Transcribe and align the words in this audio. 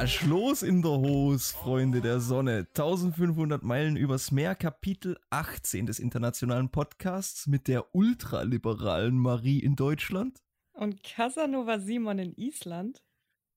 Los 0.00 0.62
in 0.62 0.80
der 0.80 0.92
Hose, 0.92 1.52
Freunde 1.52 2.00
der 2.00 2.20
Sonne. 2.20 2.66
1500 2.68 3.62
Meilen 3.62 3.96
übers 3.96 4.30
Meer, 4.30 4.54
Kapitel 4.54 5.18
18 5.28 5.84
des 5.84 5.98
internationalen 5.98 6.70
Podcasts 6.70 7.46
mit 7.46 7.68
der 7.68 7.94
ultraliberalen 7.94 9.18
Marie 9.18 9.58
in 9.58 9.76
Deutschland. 9.76 10.42
Und 10.72 11.02
Casanova 11.02 11.80
Simon 11.80 12.18
in 12.18 12.34
Island. 12.36 13.02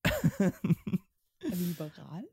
Liberal? 1.40 2.26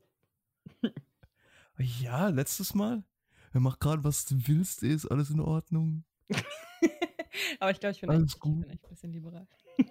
Ja, 1.78 2.28
letztes 2.30 2.74
Mal. 2.74 3.04
Er 3.52 3.60
macht 3.60 3.78
gerade, 3.78 4.02
was 4.02 4.24
du 4.24 4.34
willst, 4.48 4.82
ist 4.82 5.06
alles 5.06 5.30
in 5.30 5.38
Ordnung. 5.38 6.02
Aber 7.60 7.70
ich 7.70 7.78
glaube, 7.78 7.92
ich 7.92 8.00
bin, 8.00 8.10
echt, 8.10 8.34
ich 8.34 8.40
bin 8.40 8.64
echt 8.64 8.84
ein 8.84 8.88
bisschen 8.90 9.12
liberal. 9.12 9.46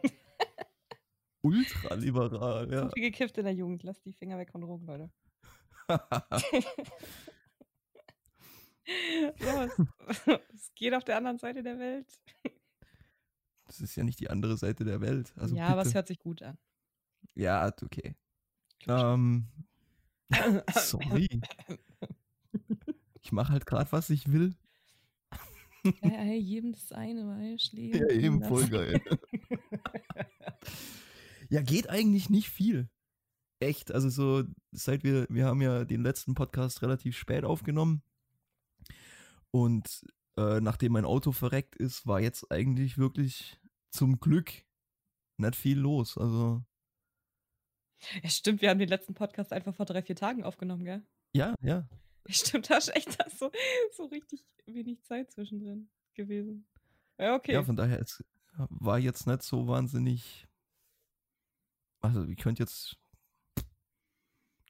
Ultraliberal, 1.42 2.72
ja. 2.72 2.88
Zu 2.88 2.94
viel 2.94 3.12
gekifft 3.12 3.38
in 3.38 3.46
der 3.46 3.54
Jugend. 3.54 3.84
Lass 3.84 4.02
die 4.02 4.14
Finger 4.14 4.38
weg 4.38 4.52
von 4.52 4.62
Drogen, 4.62 4.86
Leute. 4.86 5.10
ja, 9.40 9.66
es, 9.66 9.78
es 10.54 10.74
geht 10.76 10.94
auf 10.94 11.04
der 11.04 11.18
anderen 11.18 11.38
Seite 11.38 11.64
der 11.64 11.80
Welt. 11.80 12.08
das 13.66 13.82
ist 13.82 13.96
ja 13.96 14.04
nicht 14.04 14.20
die 14.20 14.30
andere 14.30 14.58
Seite 14.58 14.84
der 14.84 15.02
Welt. 15.02 15.34
Also 15.38 15.56
ja, 15.56 15.68
aber 15.68 15.82
es 15.82 15.90
bitte. 15.90 15.96
hört 15.96 16.08
sich 16.08 16.20
gut 16.20 16.42
an. 16.42 16.58
Ja, 17.36 17.68
okay. 17.68 18.16
Ähm, 18.88 19.48
sorry. 20.74 21.42
Ich 23.22 23.32
mache 23.32 23.54
halt 23.54 23.66
gerade, 23.66 23.92
was 23.92 24.10
ich 24.10 24.32
will. 24.32 24.56
ja, 26.02 26.24
ja, 26.24 26.34
jedem 26.34 26.72
das 26.72 26.92
eine, 26.92 27.28
weißt 27.28 27.74
du? 27.74 27.82
Ja, 27.82 28.10
eben 28.10 28.44
voll 28.44 28.68
geil. 28.68 29.02
Ja, 31.50 31.62
geht 31.62 31.90
eigentlich 31.90 32.30
nicht 32.30 32.50
viel. 32.50 32.90
Echt, 33.60 33.92
also 33.92 34.10
so, 34.10 34.44
seit 34.72 35.04
wir, 35.04 35.28
wir 35.30 35.46
haben 35.46 35.62
ja 35.62 35.84
den 35.84 36.02
letzten 36.02 36.34
Podcast 36.34 36.82
relativ 36.82 37.18
spät 37.18 37.44
aufgenommen. 37.44 38.02
Und 39.52 40.06
äh, 40.38 40.62
nachdem 40.62 40.94
mein 40.94 41.06
Auto 41.06 41.32
verreckt 41.32 41.76
ist, 41.76 42.08
war 42.08 42.22
jetzt 42.22 42.52
eigentlich 42.52 42.98
wirklich 42.98 43.60
zum 43.90 44.20
Glück 44.20 44.52
nicht 45.38 45.56
viel 45.56 45.80
los. 45.80 46.18
Also, 46.18 46.64
Ja, 48.24 48.30
stimmt, 48.30 48.62
wir 48.62 48.70
haben 48.70 48.80
den 48.80 48.90
letzten 48.90 49.14
Podcast 49.14 49.52
einfach 49.52 49.76
vor 49.76 49.86
drei, 49.86 50.02
vier 50.02 50.16
Tagen 50.16 50.44
aufgenommen, 50.44 50.86
gell? 50.86 51.04
ja, 51.34 51.56
ja. 51.62 51.88
Stimmt, 52.28 52.70
da 52.70 52.78
ist 52.78 52.96
echt 52.96 53.18
so, 53.40 53.52
so 53.92 54.06
richtig 54.06 54.46
wenig 54.66 55.02
Zeit 55.04 55.32
zwischendrin 55.32 55.90
gewesen. 56.14 56.68
Ja, 57.18 57.36
okay. 57.36 57.54
Ja, 57.54 57.64
von 57.64 57.76
daher, 57.76 58.00
es 58.00 58.24
war 58.54 59.00
jetzt 59.00 59.26
nicht 59.26 59.42
so 59.42 59.68
wahnsinnig. 59.68 60.48
Also, 62.02 62.24
ihr 62.24 62.36
könnt 62.36 62.60
jetzt. 62.60 62.98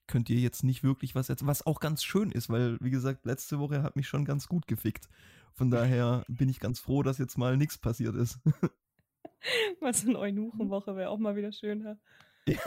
Könnt 0.08 0.30
ihr 0.32 0.40
jetzt 0.40 0.64
nicht 0.64 0.84
wirklich 0.84 1.14
was 1.14 1.30
erzählen, 1.30 1.48
was 1.48 1.68
auch 1.68 1.80
ganz 1.80 2.04
schön 2.04 2.32
ist, 2.32 2.50
weil, 2.50 2.80
wie 2.82 2.90
gesagt, 2.90 3.26
letzte 3.26 3.60
Woche 3.60 3.84
hat 3.84 3.96
mich 3.96 4.08
schon 4.08 4.26
ganz 4.26 4.48
gut 4.48 4.66
gefickt. 4.66 5.08
Von 5.54 5.70
daher 5.70 6.24
bin 6.28 6.50
ich 6.50 6.60
ganz 6.60 6.80
froh, 6.80 7.04
dass 7.04 7.20
jetzt 7.20 7.38
mal 7.38 7.58
nichts 7.58 7.78
passiert 7.78 8.16
ist. 8.16 8.40
Mal 9.82 9.94
so 9.94 10.10
eine 10.10 10.20
Eunuchenwoche 10.20 10.96
wäre 10.96 11.10
auch 11.10 11.20
mal 11.20 11.36
wieder 11.36 11.52
schön. 11.52 11.84
Ja, 11.84 11.98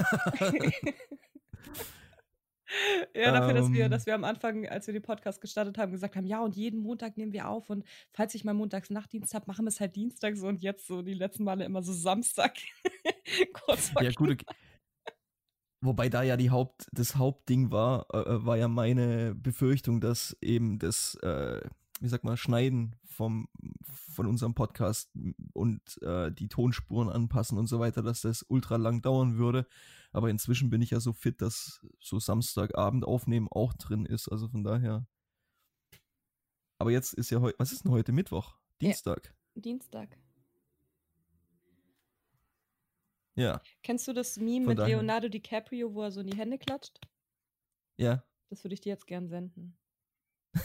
ja 3.14 3.32
dafür, 3.32 3.54
dass, 3.54 3.72
wir, 3.72 3.84
Ähm. 3.84 3.90
dass 3.90 4.06
wir 4.06 4.14
am 4.14 4.24
Anfang, 4.24 4.66
als 4.66 4.86
wir 4.86 4.94
den 4.94 5.02
Podcast 5.02 5.40
gestartet 5.40 5.78
haben, 5.78 5.92
gesagt 5.92 6.16
haben, 6.16 6.26
ja, 6.26 6.40
und 6.40 6.56
jeden 6.56 6.80
Montag 6.80 7.16
nehmen 7.16 7.32
wir 7.32 7.48
auf 7.48 7.70
und 7.70 7.84
falls 8.12 8.34
ich 8.34 8.44
mal 8.44 8.54
montags 8.54 8.90
Nachtdienst 8.90 9.34
habe, 9.34 9.46
machen 9.46 9.64
wir 9.64 9.70
es 9.70 9.80
halt 9.80 9.96
dienstags 9.96 10.40
und 10.42 10.60
jetzt 10.62 10.86
so 10.86 11.02
die 11.02 11.14
letzten 11.14 11.44
Male 11.44 11.64
immer 11.64 11.82
so 11.82 11.92
Samstag. 11.92 12.54
Kurz 13.64 13.90
vor 13.90 14.02
Ja, 14.02 14.10
gut. 14.12 14.30
okay. 14.30 14.46
Wobei 15.84 16.08
da 16.08 16.22
ja 16.22 16.36
die 16.36 16.50
Haupt, 16.50 16.86
das 16.92 17.16
Hauptding 17.16 17.72
war, 17.72 18.06
äh, 18.14 18.44
war 18.46 18.56
ja 18.56 18.68
meine 18.68 19.34
Befürchtung, 19.34 20.00
dass 20.00 20.36
eben 20.40 20.78
das, 20.78 21.16
äh, 21.16 21.60
wie 22.00 22.08
sag 22.08 22.22
mal, 22.22 22.36
Schneiden 22.36 22.94
vom, 23.04 23.48
von 23.82 24.26
unserem 24.26 24.54
Podcast 24.54 25.10
und 25.52 25.80
äh, 26.02 26.30
die 26.30 26.48
Tonspuren 26.48 27.08
anpassen 27.08 27.58
und 27.58 27.66
so 27.66 27.80
weiter, 27.80 28.02
dass 28.02 28.20
das 28.20 28.44
ultra 28.48 28.76
lang 28.76 29.02
dauern 29.02 29.38
würde. 29.38 29.66
Aber 30.12 30.30
inzwischen 30.30 30.70
bin 30.70 30.82
ich 30.82 30.90
ja 30.90 31.00
so 31.00 31.12
fit, 31.12 31.42
dass 31.42 31.84
so 31.98 32.20
Samstagabend 32.20 33.04
aufnehmen 33.04 33.48
auch 33.50 33.72
drin 33.72 34.06
ist. 34.06 34.28
Also 34.28 34.48
von 34.48 34.62
daher. 34.62 35.06
Aber 36.78 36.92
jetzt 36.92 37.14
ist 37.14 37.30
ja 37.30 37.40
heute, 37.40 37.58
was 37.58 37.72
ist 37.72 37.84
denn 37.84 37.90
heute? 37.90 38.12
Mittwoch? 38.12 38.56
Dienstag. 38.80 39.34
Dienstag. 39.54 40.16
Ja, 43.34 43.60
Kennst 43.82 44.06
du 44.08 44.12
das 44.12 44.36
Meme 44.36 44.64
Von 44.66 44.72
mit 44.72 44.78
daher. 44.78 44.96
Leonardo 44.96 45.28
DiCaprio, 45.28 45.94
wo 45.94 46.02
er 46.02 46.10
so 46.12 46.20
in 46.20 46.26
die 46.26 46.36
Hände 46.36 46.58
klatscht? 46.58 47.00
ja. 47.96 48.22
Das 48.50 48.62
würde 48.64 48.74
ich 48.74 48.82
dir 48.82 48.90
jetzt 48.90 49.06
gern 49.06 49.28
senden. 49.28 49.76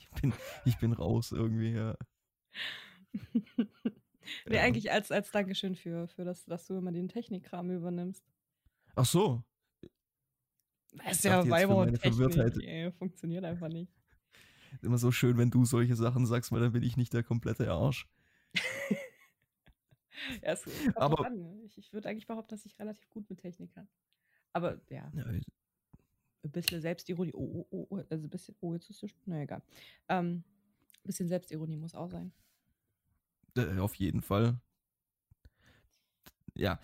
Ich 0.00 0.20
bin, 0.22 0.32
ich 0.64 0.76
bin 0.78 0.92
raus 0.92 1.30
irgendwie, 1.30 1.70
ja. 1.74 1.96
nee, 3.56 3.66
Ja. 4.48 4.62
eigentlich 4.62 4.90
als, 4.90 5.12
als 5.12 5.30
Dankeschön 5.30 5.76
für, 5.76 6.08
für 6.08 6.24
das, 6.24 6.44
dass 6.46 6.66
du 6.66 6.76
immer 6.76 6.90
den 6.90 7.08
Technikkram 7.08 7.70
übernimmst. 7.70 8.24
Ach 8.96 9.04
so, 9.04 9.44
Das 10.92 11.12
ist 11.18 11.24
ja 11.24 11.48
Weiber 11.48 11.76
und 11.76 12.00
Technik. 12.00 12.64
Ey, 12.64 12.90
funktioniert 12.90 13.44
einfach 13.44 13.68
nicht. 13.68 13.92
Ist 14.72 14.82
immer 14.84 14.98
so 14.98 15.12
schön, 15.12 15.38
wenn 15.38 15.50
du 15.50 15.64
solche 15.64 15.94
Sachen 15.94 16.26
sagst, 16.26 16.50
weil 16.50 16.60
dann 16.60 16.72
bin 16.72 16.82
ich 16.82 16.96
nicht 16.96 17.12
der 17.12 17.22
komplette 17.22 17.70
Arsch. 17.70 18.08
Ja, 20.42 20.52
es 20.52 20.64
kommt 20.64 20.96
Aber- 20.96 21.26
an. 21.26 21.38
ne? 21.38 21.62
Ich, 21.64 21.78
ich 21.78 21.92
würde 21.92 22.08
eigentlich 22.08 22.26
behaupten, 22.26 22.50
dass 22.50 22.64
ich 22.66 22.78
relativ 22.78 23.08
gut 23.10 23.28
mit 23.30 23.40
Technik 23.40 23.74
kann. 23.74 23.88
Aber 24.52 24.80
ja, 24.90 25.10
Ja, 25.14 25.24
ein 25.26 26.50
bisschen 26.52 26.80
Selbstironie. 26.80 27.32
Oh, 27.34 27.66
oh, 27.70 27.86
oh, 27.90 27.96
also 28.10 28.26
ein 28.26 28.30
bisschen. 28.30 28.54
Oh, 28.60 28.72
jetzt 28.74 28.88
ist 28.90 29.02
es. 29.02 29.10
Na 29.26 29.42
egal. 29.42 29.62
Ähm, 30.08 30.42
ein 30.96 31.02
bisschen 31.04 31.28
Selbstironie 31.28 31.76
muss 31.76 31.94
auch 31.94 32.10
sein. 32.10 32.32
äh, 33.56 33.78
auf 33.78 33.94
jeden 33.94 34.22
Fall. 34.22 34.58
Ja, 36.54 36.80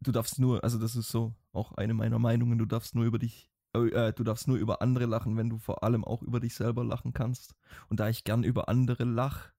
du 0.00 0.12
darfst 0.12 0.38
nur, 0.38 0.62
also 0.64 0.78
das 0.78 0.96
ist 0.96 1.08
so 1.08 1.34
auch 1.52 1.72
eine 1.72 1.94
meiner 1.94 2.18
Meinungen, 2.18 2.58
du 2.58 2.66
darfst 2.66 2.94
nur 2.94 3.04
über 3.04 3.18
dich, 3.18 3.50
äh, 3.74 4.12
du 4.12 4.24
darfst 4.24 4.48
nur 4.48 4.56
über 4.58 4.82
andere 4.82 5.06
lachen, 5.06 5.36
wenn 5.36 5.48
du 5.50 5.58
vor 5.58 5.82
allem 5.82 6.04
auch 6.04 6.22
über 6.22 6.40
dich 6.40 6.54
selber 6.54 6.84
lachen 6.84 7.12
kannst. 7.12 7.54
Und 7.88 8.00
da 8.00 8.08
ich 8.08 8.24
gern 8.24 8.42
über 8.44 8.68
andere 8.68 9.04
lach, 9.04 9.52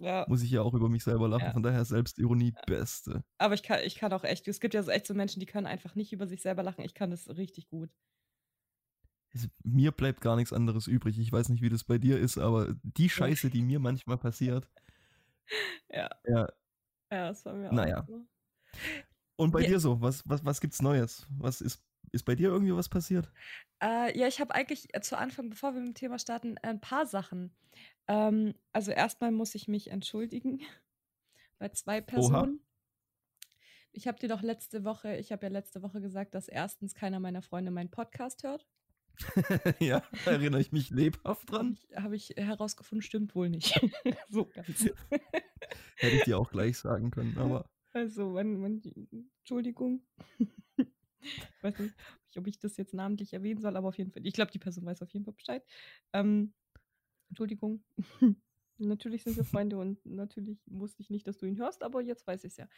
Ja, 0.00 0.24
muss 0.28 0.42
ich 0.42 0.50
ja 0.50 0.62
auch 0.62 0.72
über 0.74 0.88
mich 0.88 1.04
selber 1.04 1.28
lachen. 1.28 1.44
Ja. 1.44 1.52
Von 1.52 1.62
daher 1.62 1.84
Selbstironie 1.84 2.54
beste. 2.66 3.22
aber 3.38 3.52
ich 3.54 3.62
kann, 3.62 3.80
ich 3.84 3.96
kann 3.96 4.12
auch 4.14 4.24
echt. 4.24 4.48
Es 4.48 4.58
gibt 4.60 4.72
ja 4.74 4.82
so 4.82 4.90
echt 4.90 5.06
so 5.06 5.12
Menschen, 5.14 5.40
die 5.40 5.46
können 5.46 5.66
einfach 5.66 5.94
nicht 5.94 6.12
über 6.12 6.26
sich 6.26 6.40
selber 6.40 6.62
lachen. 6.62 6.84
Ich 6.84 6.94
kann 6.94 7.10
das 7.10 7.28
richtig 7.28 7.68
gut. 7.68 7.90
Es, 9.32 9.48
mir 9.62 9.92
bleibt 9.92 10.20
gar 10.22 10.36
nichts 10.36 10.52
anderes 10.52 10.86
übrig. 10.86 11.18
Ich 11.18 11.30
weiß 11.30 11.50
nicht, 11.50 11.62
wie 11.62 11.68
das 11.68 11.84
bei 11.84 11.98
dir 11.98 12.18
ist, 12.18 12.38
aber 12.38 12.74
die 12.82 13.08
Scheiße, 13.10 13.50
die 13.50 13.62
mir 13.62 13.78
manchmal 13.78 14.16
passiert, 14.18 14.66
Ja, 15.92 16.08
ja. 16.26 16.48
ja, 17.12 17.28
das 17.28 17.44
war 17.44 17.54
mir 17.54 17.72
Naja. 17.72 18.02
auch 18.02 18.06
so. 18.06 18.24
Und 19.36 19.50
bei 19.52 19.62
Ja. 19.62 19.68
dir 19.68 19.80
so, 19.80 20.00
was, 20.00 20.22
was, 20.28 20.44
was 20.44 20.60
gibt's 20.60 20.82
Neues? 20.82 21.26
Was 21.38 21.60
ist, 21.60 21.82
ist 22.12 22.24
bei 22.24 22.34
dir 22.34 22.48
irgendwie 22.50 22.74
was 22.74 22.88
passiert? 22.88 23.30
Äh, 23.82 24.16
ja, 24.18 24.26
ich 24.28 24.40
habe 24.40 24.54
eigentlich 24.54 24.88
zu 25.02 25.16
Anfang, 25.18 25.50
bevor 25.50 25.74
wir 25.74 25.80
mit 25.80 25.88
dem 25.90 25.94
Thema 25.94 26.18
starten, 26.18 26.56
ein 26.58 26.80
paar 26.80 27.06
Sachen. 27.06 27.52
Ähm, 28.08 28.54
also 28.72 28.90
erstmal 28.90 29.32
muss 29.32 29.54
ich 29.54 29.68
mich 29.68 29.90
entschuldigen 29.90 30.60
bei 31.58 31.68
zwei 31.70 32.00
Personen. 32.00 32.60
Ich 33.92 34.06
habe 34.06 34.18
dir 34.18 34.28
doch 34.28 34.42
letzte 34.42 34.84
Woche, 34.84 35.16
ich 35.16 35.32
habe 35.32 35.46
ja 35.46 35.52
letzte 35.52 35.82
Woche 35.82 36.00
gesagt, 36.00 36.34
dass 36.34 36.48
erstens 36.48 36.94
keiner 36.94 37.18
meiner 37.18 37.42
Freunde 37.42 37.70
meinen 37.70 37.90
Podcast 37.90 38.44
hört. 38.44 38.66
ja, 39.80 40.02
erinnere 40.24 40.60
ich 40.60 40.72
mich 40.72 40.90
lebhaft 40.90 41.50
Habe 41.50 41.56
dran. 41.56 41.78
ich, 41.78 41.96
hab 41.96 42.12
ich 42.12 42.30
herausgefunden, 42.36 43.02
stimmt 43.02 43.34
wohl 43.34 43.50
nicht. 43.50 43.80
so 44.30 44.46
ganz. 44.46 44.88
Hätte 45.96 46.16
ich 46.16 46.22
dir 46.22 46.38
auch 46.38 46.50
gleich 46.50 46.78
sagen 46.78 47.10
können, 47.10 47.36
aber 47.36 47.68
Also, 47.92 48.30
mein, 48.30 48.56
mein, 48.58 48.82
Entschuldigung. 49.40 50.02
ich 50.38 51.62
weiß 51.62 51.78
nicht, 51.80 51.94
ob 52.36 52.46
ich 52.46 52.58
das 52.58 52.76
jetzt 52.76 52.94
namentlich 52.94 53.32
erwähnen 53.32 53.60
soll, 53.60 53.76
aber 53.76 53.88
auf 53.88 53.98
jeden 53.98 54.12
Fall, 54.12 54.26
ich 54.26 54.34
glaube, 54.34 54.52
die 54.52 54.58
Person 54.58 54.86
weiß 54.86 55.02
auf 55.02 55.12
jeden 55.12 55.24
Fall 55.24 55.34
Bescheid. 55.34 55.64
Ähm, 56.12 56.54
Entschuldigung. 57.30 57.82
natürlich 58.78 59.24
sind 59.24 59.36
wir 59.36 59.44
Freunde 59.44 59.78
und 59.78 60.04
natürlich 60.04 60.58
wusste 60.66 61.02
ich 61.02 61.10
nicht, 61.10 61.26
dass 61.26 61.38
du 61.38 61.46
ihn 61.46 61.58
hörst, 61.58 61.82
aber 61.82 62.02
jetzt 62.02 62.26
weiß 62.26 62.44
ich 62.44 62.52
es 62.52 62.56
ja. 62.56 62.68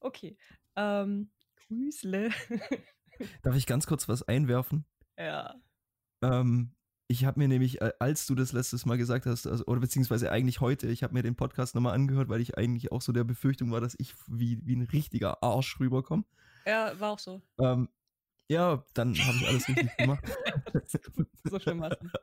Okay. 0.00 0.36
Ähm, 0.76 1.30
Grüßle. 1.66 2.30
darf 3.42 3.56
ich 3.56 3.66
ganz 3.66 3.86
kurz 3.86 4.08
was 4.08 4.22
einwerfen? 4.22 4.84
ja. 5.18 5.54
Ähm, 6.22 6.74
ich 7.06 7.26
habe 7.26 7.38
mir 7.38 7.48
nämlich, 7.48 7.82
äh, 7.82 7.92
als 7.98 8.26
du 8.26 8.34
das 8.34 8.52
letztes 8.52 8.86
Mal 8.86 8.96
gesagt 8.96 9.26
hast, 9.26 9.46
also, 9.46 9.64
oder 9.66 9.80
beziehungsweise 9.80 10.32
eigentlich 10.32 10.60
heute, 10.60 10.88
ich 10.88 11.02
habe 11.02 11.12
mir 11.12 11.22
den 11.22 11.36
Podcast 11.36 11.74
nochmal 11.74 11.94
angehört, 11.94 12.30
weil 12.30 12.40
ich 12.40 12.56
eigentlich 12.56 12.92
auch 12.92 13.02
so 13.02 13.12
der 13.12 13.24
Befürchtung 13.24 13.70
war, 13.70 13.82
dass 13.82 13.94
ich 13.98 14.14
wie, 14.26 14.58
wie 14.64 14.74
ein 14.74 14.82
richtiger 14.82 15.42
Arsch 15.42 15.78
rüberkomme. 15.80 16.24
Ja, 16.66 16.98
war 16.98 17.10
auch 17.10 17.18
so. 17.18 17.42
Ähm, 17.58 17.90
ja, 18.48 18.84
dann 18.94 19.14
habe 19.18 19.36
ich 19.36 19.48
alles 19.48 19.68
richtig 19.68 19.96
gemacht. 19.96 20.24
so 21.44 21.58
schlimm 21.58 21.80
war 21.80 21.92
es 21.92 22.00
nicht. 22.02 22.16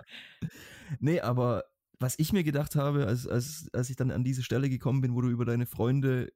Nee, 0.99 1.19
aber 1.19 1.65
was 1.99 2.17
ich 2.19 2.33
mir 2.33 2.43
gedacht 2.43 2.75
habe, 2.75 3.07
als, 3.07 3.27
als, 3.27 3.69
als 3.73 3.89
ich 3.89 3.95
dann 3.95 4.11
an 4.11 4.23
diese 4.23 4.43
Stelle 4.43 4.69
gekommen 4.69 5.01
bin, 5.01 5.13
wo 5.13 5.21
du 5.21 5.29
über 5.29 5.45
deine 5.45 5.65
Freunde 5.65 6.31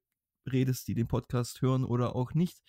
redest, 0.52 0.88
die 0.88 0.94
den 0.94 1.08
Podcast 1.08 1.62
hören 1.62 1.84
oder 1.84 2.16
auch 2.16 2.34
nicht, 2.34 2.62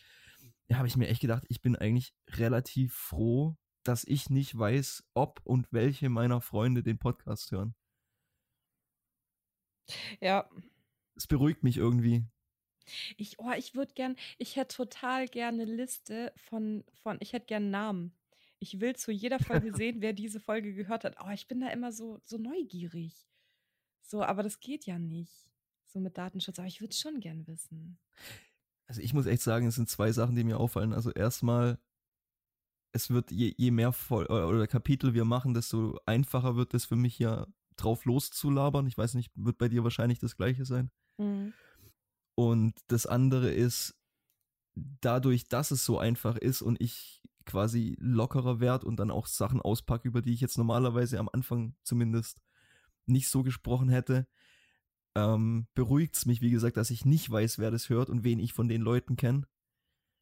ja, 0.68 0.78
habe 0.78 0.88
ich 0.88 0.96
mir 0.96 1.08
echt 1.08 1.20
gedacht, 1.20 1.44
ich 1.48 1.60
bin 1.60 1.76
eigentlich 1.76 2.14
relativ 2.30 2.94
froh, 2.94 3.56
dass 3.84 4.04
ich 4.04 4.30
nicht 4.30 4.58
weiß, 4.58 5.04
ob 5.14 5.40
und 5.44 5.68
welche 5.72 6.08
meiner 6.08 6.40
Freunde 6.40 6.82
den 6.82 6.98
Podcast 6.98 7.52
hören. 7.52 7.74
Ja. 10.20 10.48
Es 11.14 11.26
beruhigt 11.26 11.62
mich 11.62 11.76
irgendwie. 11.76 12.26
Ich, 13.16 13.38
oh, 13.38 13.52
ich 13.56 13.74
würde 13.74 13.92
gern, 13.94 14.16
ich 14.38 14.56
hätte 14.56 14.76
total 14.76 15.28
gerne 15.28 15.62
eine 15.62 15.72
Liste 15.72 16.32
von, 16.36 16.84
von, 17.02 17.18
ich 17.20 17.32
hätte 17.32 17.46
gern 17.46 17.70
Namen. 17.70 18.12
Ich 18.58 18.80
will 18.80 18.96
zu 18.96 19.12
jeder 19.12 19.38
Folge 19.38 19.72
sehen, 19.76 20.00
wer 20.00 20.12
diese 20.12 20.40
Folge 20.40 20.74
gehört 20.74 21.04
hat. 21.04 21.18
Aber 21.18 21.32
ich 21.32 21.48
bin 21.48 21.60
da 21.60 21.68
immer 21.68 21.92
so, 21.92 22.20
so 22.24 22.38
neugierig. 22.38 23.26
So, 24.02 24.22
aber 24.22 24.42
das 24.42 24.60
geht 24.60 24.86
ja 24.86 24.98
nicht. 24.98 25.50
So 25.86 26.00
mit 26.00 26.16
Datenschutz. 26.16 26.58
Aber 26.58 26.68
ich 26.68 26.80
würde 26.80 26.92
es 26.92 27.00
schon 27.00 27.20
gern 27.20 27.46
wissen. 27.46 27.98
Also 28.86 29.00
ich 29.00 29.12
muss 29.12 29.26
echt 29.26 29.42
sagen, 29.42 29.66
es 29.66 29.74
sind 29.74 29.88
zwei 29.88 30.12
Sachen, 30.12 30.36
die 30.36 30.44
mir 30.44 30.58
auffallen. 30.58 30.92
Also 30.92 31.10
erstmal, 31.10 31.78
es 32.92 33.10
wird, 33.10 33.30
je, 33.30 33.52
je 33.56 33.70
mehr 33.70 33.92
Vol 33.92 34.26
oder 34.26 34.66
Kapitel 34.66 35.12
wir 35.12 35.24
machen, 35.24 35.54
desto 35.54 35.98
einfacher 36.06 36.56
wird 36.56 36.72
es 36.74 36.86
für 36.86 36.96
mich 36.96 37.18
ja 37.18 37.46
drauf 37.76 38.04
loszulabern. 38.04 38.86
Ich 38.86 38.96
weiß 38.96 39.14
nicht, 39.14 39.32
wird 39.34 39.58
bei 39.58 39.68
dir 39.68 39.84
wahrscheinlich 39.84 40.18
das 40.18 40.36
gleiche 40.36 40.64
sein. 40.64 40.90
Mhm. 41.18 41.52
Und 42.36 42.74
das 42.86 43.06
andere 43.06 43.50
ist, 43.50 43.98
dadurch, 44.74 45.48
dass 45.48 45.70
es 45.70 45.84
so 45.84 45.98
einfach 45.98 46.36
ist 46.36 46.62
und 46.62 46.80
ich 46.80 47.22
quasi 47.46 47.96
lockerer 47.98 48.60
werde 48.60 48.86
und 48.86 48.96
dann 49.00 49.10
auch 49.10 49.26
Sachen 49.26 49.60
auspacke, 49.60 50.06
über 50.06 50.20
die 50.20 50.34
ich 50.34 50.40
jetzt 50.40 50.58
normalerweise 50.58 51.18
am 51.18 51.30
Anfang 51.32 51.74
zumindest 51.82 52.42
nicht 53.06 53.28
so 53.28 53.42
gesprochen 53.42 53.88
hätte, 53.88 54.26
ähm, 55.16 55.66
beruhigt 55.74 56.14
es 56.16 56.26
mich, 56.26 56.42
wie 56.42 56.50
gesagt, 56.50 56.76
dass 56.76 56.90
ich 56.90 57.06
nicht 57.06 57.30
weiß, 57.30 57.58
wer 57.58 57.70
das 57.70 57.88
hört 57.88 58.10
und 58.10 58.22
wen 58.22 58.38
ich 58.38 58.52
von 58.52 58.68
den 58.68 58.82
Leuten 58.82 59.16
kenne. 59.16 59.46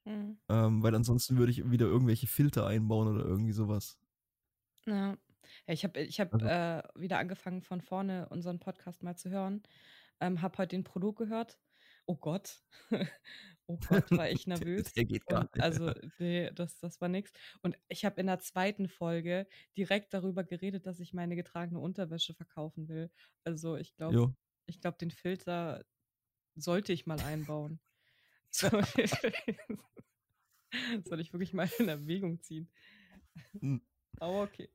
Mhm. 0.04 0.38
Ähm, 0.48 0.82
weil 0.82 0.94
ansonsten 0.94 1.36
würde 1.36 1.50
ich 1.50 1.68
wieder 1.68 1.86
irgendwelche 1.86 2.28
Filter 2.28 2.66
einbauen 2.66 3.08
oder 3.08 3.24
irgendwie 3.24 3.52
sowas. 3.52 3.98
Ja. 4.86 5.16
ich 5.66 5.82
habe 5.82 6.00
ich 6.00 6.20
hab, 6.20 6.32
also. 6.34 6.46
äh, 6.46 6.82
wieder 6.94 7.18
angefangen, 7.18 7.62
von 7.62 7.80
vorne 7.80 8.28
unseren 8.28 8.60
Podcast 8.60 9.02
mal 9.02 9.16
zu 9.16 9.30
hören. 9.30 9.62
Ähm, 10.20 10.42
habe 10.42 10.58
heute 10.58 10.76
den 10.76 10.84
Prolog 10.84 11.16
gehört. 11.16 11.58
Oh 12.06 12.16
Gott. 12.16 12.62
oh 13.66 13.78
Gott, 13.88 14.10
war 14.10 14.28
ich 14.30 14.46
nervös. 14.46 14.92
der 14.92 15.04
geht 15.04 15.26
gar 15.26 15.42
nicht. 15.42 15.60
Also, 15.60 15.92
nee, 16.18 16.50
das, 16.52 16.78
das 16.78 17.00
war 17.00 17.08
nichts. 17.08 17.32
Und 17.62 17.78
ich 17.88 18.04
habe 18.04 18.20
in 18.20 18.26
der 18.26 18.40
zweiten 18.40 18.88
Folge 18.88 19.46
direkt 19.76 20.12
darüber 20.14 20.44
geredet, 20.44 20.86
dass 20.86 21.00
ich 21.00 21.14
meine 21.14 21.36
getragene 21.36 21.78
Unterwäsche 21.78 22.34
verkaufen 22.34 22.88
will. 22.88 23.10
Also, 23.44 23.76
ich 23.76 23.94
glaube, 23.94 24.34
ich 24.66 24.80
glaube, 24.80 24.98
den 24.98 25.10
Filter 25.10 25.84
sollte 26.56 26.92
ich 26.92 27.06
mal 27.06 27.20
einbauen. 27.20 27.80
Soll, 28.50 28.84
ich 31.20 31.32
wirklich 31.32 31.52
mal 31.52 31.68
in 31.78 31.88
Erwägung 31.88 32.40
ziehen. 32.40 32.70
Hm. 33.58 33.80
Aber 34.20 34.42
okay. 34.42 34.70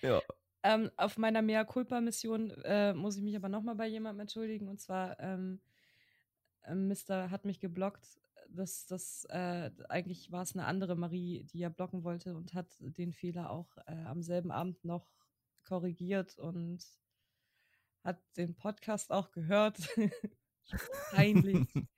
Ja. 0.00 0.20
Ähm, 0.64 0.90
auf 0.96 1.16
meiner 1.16 1.42
Mea 1.42 1.64
Culpa-Mission 1.64 2.50
äh, 2.64 2.92
muss 2.92 3.16
ich 3.16 3.22
mich 3.22 3.36
aber 3.36 3.48
nochmal 3.48 3.74
bei 3.74 3.86
jemandem 3.86 4.20
entschuldigen. 4.20 4.68
Und 4.68 4.80
zwar, 4.80 5.18
ähm, 5.20 5.60
äh, 6.62 6.74
Mister 6.74 7.30
hat 7.30 7.44
mich 7.44 7.60
geblockt. 7.60 8.20
Das, 8.48 8.86
das, 8.86 9.24
äh, 9.30 9.70
eigentlich 9.88 10.30
war 10.30 10.42
es 10.42 10.54
eine 10.54 10.66
andere 10.66 10.94
Marie, 10.96 11.44
die 11.44 11.62
er 11.62 11.70
blocken 11.70 12.04
wollte 12.04 12.36
und 12.36 12.52
hat 12.54 12.76
den 12.80 13.12
Fehler 13.12 13.50
auch 13.50 13.76
äh, 13.86 14.04
am 14.04 14.22
selben 14.22 14.50
Abend 14.50 14.84
noch 14.84 15.08
korrigiert 15.64 16.38
und 16.38 16.84
hat 18.04 18.20
den 18.36 18.54
Podcast 18.54 19.10
auch 19.10 19.32
gehört. 19.32 19.78
Peinlich. 21.10 21.68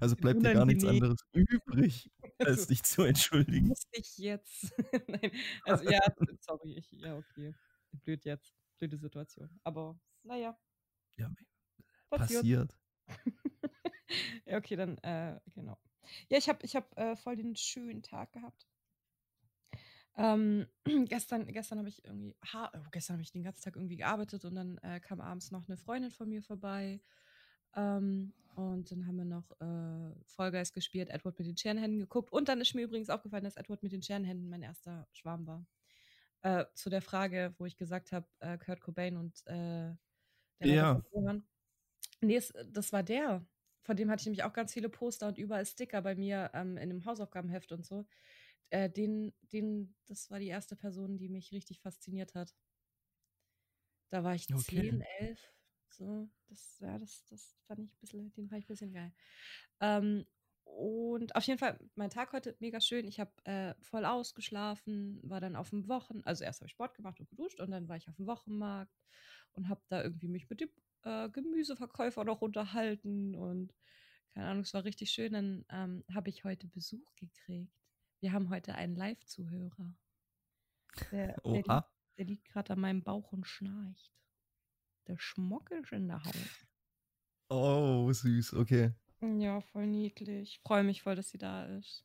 Also 0.00 0.16
bleibt 0.16 0.42
dir 0.42 0.54
gar 0.54 0.64
nichts 0.64 0.86
anderes 0.86 1.18
übrig, 1.32 2.10
als 2.38 2.66
dich 2.66 2.82
zu 2.82 3.02
entschuldigen. 3.02 3.68
Muss 3.68 3.82
ich 3.92 4.16
jetzt? 4.16 4.72
Nein, 5.06 5.32
also 5.64 5.84
ja, 5.84 6.00
sorry, 6.40 6.78
ich, 6.78 6.90
ja, 6.92 7.18
okay. 7.18 7.54
Blöd 7.92 8.24
jetzt, 8.24 8.54
blöde 8.78 8.96
Situation. 8.96 9.50
Aber 9.62 10.00
naja. 10.22 10.58
Ja, 11.18 11.30
passiert. 12.08 12.74
ja, 13.06 13.14
okay, 14.46 14.76
dann, 14.76 14.98
äh, 14.98 15.40
genau. 15.54 15.78
Ja, 16.28 16.38
ich 16.38 16.48
habe 16.48 16.64
ich 16.64 16.76
hab, 16.76 16.96
äh, 16.98 17.16
voll 17.16 17.36
den 17.36 17.56
schönen 17.56 18.02
Tag 18.02 18.32
gehabt. 18.32 18.66
Ähm, 20.16 20.66
gestern 21.08 21.46
gestern 21.46 21.78
habe 21.78 21.88
ich 21.88 22.04
irgendwie 22.04 22.36
ha 22.52 22.70
oh, 22.74 22.80
gestern 22.90 23.14
habe 23.14 23.22
ich 23.22 23.32
den 23.32 23.42
ganzen 23.42 23.62
Tag 23.62 23.76
irgendwie 23.76 23.96
gearbeitet 23.96 24.44
und 24.44 24.54
dann, 24.54 24.78
äh, 24.78 25.00
kam 25.00 25.20
abends 25.20 25.50
noch 25.50 25.68
eine 25.68 25.76
Freundin 25.76 26.10
von 26.10 26.28
mir 26.28 26.42
vorbei. 26.42 27.00
Ähm, 27.76 28.34
und 28.56 28.90
dann 28.90 29.06
haben 29.06 29.16
wir 29.18 29.24
noch, 29.24 29.50
äh, 29.60 30.50
Guys 30.50 30.72
gespielt, 30.72 31.08
Edward 31.10 31.38
mit 31.38 31.46
den 31.48 31.56
Scherenhänden 31.56 32.00
geguckt 32.00 32.32
und 32.32 32.48
dann 32.48 32.60
ist 32.60 32.74
mir 32.74 32.82
übrigens 32.84 33.10
aufgefallen, 33.10 33.44
dass 33.44 33.56
Edward 33.56 33.82
mit 33.82 33.92
den 33.92 34.02
Scherenhänden 34.02 34.48
mein 34.50 34.62
erster 34.62 35.06
Schwarm 35.12 35.46
war. 35.46 35.66
Äh, 36.42 36.66
zu 36.74 36.90
der 36.90 37.02
Frage, 37.02 37.54
wo 37.58 37.66
ich 37.66 37.76
gesagt 37.76 38.12
habe, 38.12 38.26
äh, 38.40 38.58
Kurt 38.58 38.80
Cobain 38.82 39.16
und, 39.16 39.46
äh, 39.46 39.94
der 40.60 40.68
Ja. 40.68 41.02
Ne, 42.22 42.36
es 42.36 42.52
das 42.66 42.92
war 42.92 43.02
der. 43.02 43.46
Von 43.82 43.96
dem 43.96 44.10
hatte 44.10 44.20
ich 44.22 44.26
nämlich 44.26 44.44
auch 44.44 44.52
ganz 44.52 44.72
viele 44.74 44.88
Poster 44.88 45.28
und 45.28 45.38
überall 45.38 45.66
Sticker 45.66 46.02
bei 46.02 46.14
mir, 46.14 46.50
ähm, 46.54 46.76
in 46.76 46.88
'nem 46.90 47.04
Hausaufgabenheft 47.04 47.72
und 47.72 47.84
so 47.86 48.06
äh, 48.70 48.88
den, 48.90 49.34
den, 49.42 49.96
das 50.06 50.30
war 50.30 50.38
die 50.38 50.48
erste 50.48 50.76
Person, 50.76 51.18
die 51.18 51.28
mich 51.28 51.52
richtig 51.52 51.80
fasziniert 51.80 52.34
hat. 52.34 52.56
Da 54.10 54.24
war 54.24 54.34
ich 54.34 54.54
okay. 54.54 54.90
10, 54.90 55.02
11. 55.18 55.54
So, 55.88 56.28
das, 56.48 56.78
ja, 56.80 56.98
das, 56.98 57.24
das 57.26 57.58
fand 57.66 57.80
ich 57.80 57.92
ein 57.94 57.98
bisschen, 58.00 58.32
den 58.32 58.48
fand 58.48 58.60
ich 58.60 58.64
ein 58.66 58.68
bisschen 58.72 58.92
geil. 58.92 59.12
Ähm, 59.80 60.26
und 60.64 61.34
auf 61.36 61.44
jeden 61.44 61.58
Fall, 61.58 61.80
mein 61.96 62.10
Tag 62.10 62.32
heute 62.32 62.56
mega 62.60 62.80
schön. 62.80 63.08
Ich 63.08 63.18
habe 63.20 63.32
äh, 63.44 63.74
voll 63.82 64.04
ausgeschlafen, 64.04 65.20
war 65.24 65.40
dann 65.40 65.56
auf 65.56 65.70
dem 65.70 65.88
Wochen, 65.88 66.22
also 66.24 66.44
erst 66.44 66.60
habe 66.60 66.66
ich 66.66 66.72
Sport 66.72 66.94
gemacht 66.94 67.18
und 67.20 67.28
geduscht 67.28 67.60
und 67.60 67.70
dann 67.72 67.88
war 67.88 67.96
ich 67.96 68.08
auf 68.08 68.16
dem 68.16 68.26
Wochenmarkt 68.26 68.92
und 69.52 69.68
habe 69.68 69.82
da 69.88 70.02
irgendwie 70.02 70.28
mich 70.28 70.48
mit 70.50 70.60
dem 70.60 70.70
äh, 71.02 71.28
Gemüseverkäufer 71.30 72.24
noch 72.24 72.42
unterhalten 72.42 73.34
und 73.34 73.74
keine 74.34 74.46
Ahnung, 74.46 74.62
es 74.62 74.74
war 74.74 74.84
richtig 74.84 75.10
schön. 75.10 75.32
Dann 75.32 75.64
ähm, 75.70 76.04
habe 76.14 76.30
ich 76.30 76.44
heute 76.44 76.68
Besuch 76.68 77.14
gekriegt. 77.16 77.74
Wir 78.20 78.32
haben 78.32 78.50
heute 78.50 78.74
einen 78.74 78.94
Live-Zuhörer. 78.94 79.94
Der, 81.10 81.40
der 81.40 81.52
liegt, 81.52 81.68
der 82.18 82.24
liegt 82.24 82.48
gerade 82.48 82.72
an 82.72 82.80
meinem 82.80 83.02
Bauch 83.02 83.32
und 83.32 83.46
schnarcht. 83.46 84.12
Der 85.06 85.18
Schmock 85.18 85.70
ist 85.70 85.92
in 85.92 86.08
der 86.08 86.22
Haut. 86.22 86.66
Oh, 87.48 88.12
süß, 88.12 88.54
okay. 88.54 88.92
Ja, 89.20 89.60
voll 89.60 89.86
niedlich. 89.86 90.56
Ich 90.56 90.60
freue 90.60 90.84
mich 90.84 91.02
voll, 91.02 91.16
dass 91.16 91.30
sie 91.30 91.38
da 91.38 91.66
ist. 91.66 92.04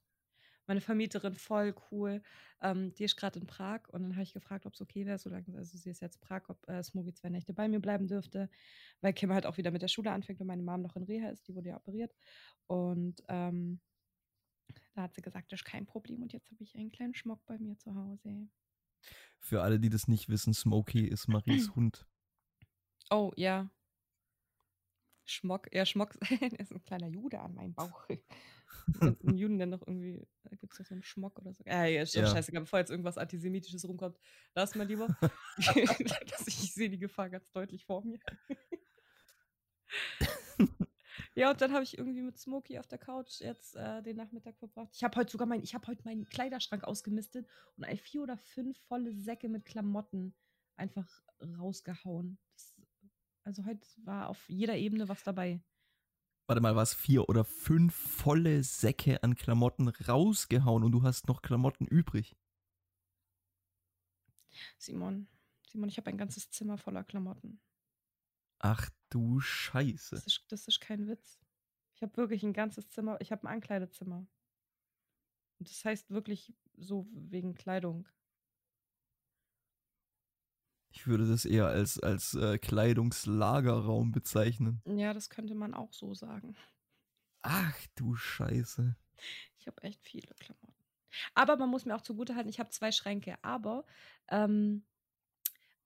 Meine 0.68 0.82
Vermieterin 0.82 1.36
voll 1.36 1.76
cool. 1.92 2.22
Ähm, 2.62 2.94
die 2.96 3.04
ist 3.04 3.16
gerade 3.16 3.40
in 3.40 3.48
Prag 3.48 3.88
und 3.90 4.02
dann 4.04 4.14
habe 4.14 4.24
ich 4.24 4.34
gefragt, 4.34 4.66
ob 4.66 4.74
es 4.74 4.82
okay 4.82 5.06
wäre, 5.06 5.18
solange 5.18 5.46
also 5.56 5.78
sie 5.78 5.90
ist 5.90 6.02
jetzt 6.02 6.16
in 6.16 6.22
Prag, 6.22 6.44
ob 6.48 6.68
äh, 6.68 6.82
Smogi 6.84 7.14
zwei 7.14 7.30
Nächte 7.30 7.54
bei 7.54 7.68
mir 7.68 7.80
bleiben 7.80 8.08
dürfte, 8.08 8.50
weil 9.02 9.14
Kim 9.14 9.32
halt 9.32 9.46
auch 9.46 9.58
wieder 9.58 9.72
mit 9.72 9.82
der 9.82 9.88
Schule 9.88 10.12
anfängt 10.12 10.42
und 10.42 10.48
meine 10.48 10.64
Mom 10.64 10.82
noch 10.82 10.96
in 10.96 11.04
Reha 11.04 11.30
ist, 11.30 11.48
die 11.48 11.56
wurde 11.56 11.70
ja 11.70 11.78
operiert. 11.78 12.16
Und 12.68 13.24
ähm, 13.28 13.80
da 14.96 15.04
hat 15.04 15.14
sie 15.14 15.22
gesagt, 15.22 15.52
das 15.52 15.60
ist 15.60 15.66
kein 15.66 15.86
Problem 15.86 16.22
und 16.24 16.34
jetzt 16.34 16.50
habe 16.52 16.64
ich 16.64 16.76
einen 16.76 16.92
kleinen 16.92 17.14
Schmock 17.14 17.46
bei 17.46 17.60
mir 17.60 17.78
zu 17.78 17.94
Hause. 17.94 18.50
Für 19.40 19.62
alle, 19.62 19.80
die 19.80 19.90
das 19.90 20.08
nicht 20.08 20.30
wissen, 20.30 20.54
Smokey 20.54 21.06
ist 21.06 21.28
Maries 21.28 21.70
Hund. 21.76 22.08
Oh, 23.12 23.32
ja. 23.36 23.70
Schmock, 25.26 25.74
ja, 25.74 25.86
Schmock 25.86 26.16
ist 26.58 26.72
ein 26.72 26.84
kleiner 26.84 27.08
Jude 27.08 27.40
an 27.40 27.56
meinem 27.56 27.74
Bauch. 27.74 28.08
Ein 29.02 29.18
Juden, 29.38 29.58
der 29.58 29.68
noch 29.68 29.82
irgendwie, 29.86 30.26
da 30.44 30.56
gibt 30.56 30.74
es 30.74 30.80
doch 30.80 30.86
so 30.86 30.94
einen 30.94 31.04
Schmock 31.04 31.40
oder 31.40 31.54
so. 31.54 31.64
Äh, 31.66 31.96
ja, 31.96 32.02
ist 32.04 32.14
schon 32.14 32.24
ja. 32.24 32.30
scheißegal, 32.30 32.62
bevor 32.62 32.80
jetzt 32.80 32.92
irgendwas 32.92 33.18
Antisemitisches 33.18 33.88
rumkommt. 33.88 34.18
Lass 34.54 34.76
mal 34.76 34.88
lieber. 34.88 35.08
ich, 35.58 36.48
ich 36.48 36.74
sehe 36.74 36.90
die 36.90 37.00
Gefahr 37.00 37.30
ganz 37.30 37.52
deutlich 37.52 37.86
vor 37.86 38.04
mir. 38.06 38.20
Ja, 41.36 41.52
und 41.52 41.60
dann 41.60 41.74
habe 41.74 41.84
ich 41.84 41.98
irgendwie 41.98 42.22
mit 42.22 42.38
Smokey 42.38 42.80
auf 42.80 42.88
der 42.88 42.98
Couch 42.98 43.42
jetzt 43.42 43.76
äh, 43.76 44.02
den 44.02 44.16
Nachmittag 44.16 44.58
verbracht. 44.58 44.90
Ich 44.94 45.04
habe 45.04 45.18
heute 45.18 45.32
sogar 45.32 45.46
mein, 45.46 45.62
ich 45.62 45.76
habe 45.76 45.86
heute 45.88 46.02
meinen 46.06 46.30
Kleiderschrank 46.30 46.86
ausgemistet 46.86 47.46
und 47.76 47.84
ein 47.84 47.98
vier 47.98 48.24
oder 48.24 48.38
fünf 48.38 48.80
volle 48.88 49.14
Säcke 49.14 49.50
mit 49.50 49.66
Klamotten 49.66 50.34
einfach 50.78 51.10
rausgehauen. 51.42 52.38
Das, 52.54 52.76
also 53.44 53.66
heute 53.66 53.86
war 54.06 54.30
auf 54.30 54.48
jeder 54.48 54.78
Ebene 54.78 55.10
was 55.10 55.24
dabei. 55.24 55.62
Warte 56.48 56.62
mal, 56.62 56.76
was 56.76 56.94
vier 56.94 57.28
oder 57.28 57.44
fünf 57.44 57.96
volle 57.96 58.64
Säcke 58.64 59.24
an 59.24 59.36
Klamotten 59.36 59.88
rausgehauen 59.88 60.84
und 60.84 60.92
du 60.92 61.02
hast 61.02 61.28
noch 61.28 61.42
Klamotten 61.42 61.88
übrig? 61.88 62.36
Simon, 64.78 65.28
Simon, 65.68 65.90
ich 65.90 65.98
habe 65.98 66.10
ein 66.10 66.18
ganzes 66.18 66.52
Zimmer 66.52 66.78
voller 66.78 67.04
Klamotten. 67.04 67.60
Ach 68.60 68.90
du 69.10 69.40
Scheiße. 69.40 70.16
Das 70.16 70.28
ist, 70.28 70.46
das 70.50 70.68
ist 70.68 70.80
kein 70.80 71.08
Witz. 71.08 71.40
Ich 71.96 72.04
habe 72.04 72.16
wirklich 72.18 72.44
ein 72.44 72.54
ganzes 72.54 72.90
Zimmer, 72.90 73.20
ich 73.22 73.32
habe 73.32 73.48
ein 73.48 73.54
Ankleidezimmer. 73.54 74.28
Und 75.60 75.70
das 75.70 75.84
heißt 75.84 76.12
wirklich 76.12 76.54
so 76.78 77.08
wegen 77.12 77.56
Kleidung. 77.56 78.08
Ich 80.96 81.08
würde 81.08 81.28
das 81.28 81.44
eher 81.44 81.68
als, 81.68 82.00
als 82.00 82.36
äh, 82.36 82.58
Kleidungslagerraum 82.58 84.14
bezeichnen. 84.14 84.82
Ja, 84.86 85.14
das 85.14 85.30
könnte 85.30 85.54
man 85.54 85.74
auch 85.74 85.92
so 85.92 86.14
sagen. 86.14 86.56
Ach 87.42 87.78
du 87.96 88.16
Scheiße. 88.16 88.96
Ich 89.60 89.68
habe 89.68 89.84
echt 89.84 90.02
viele 90.02 90.34
Klamotten. 90.40 90.74
Aber 91.34 91.58
man 91.58 91.70
muss 91.70 91.86
mir 91.86 91.96
auch 91.96 92.02
zugutehalten, 92.02 92.50
ich 92.50 92.60
habe 92.60 92.70
zwei 92.70 92.92
Schränke, 92.92 93.38
aber 93.44 93.86
ähm, 94.30 94.86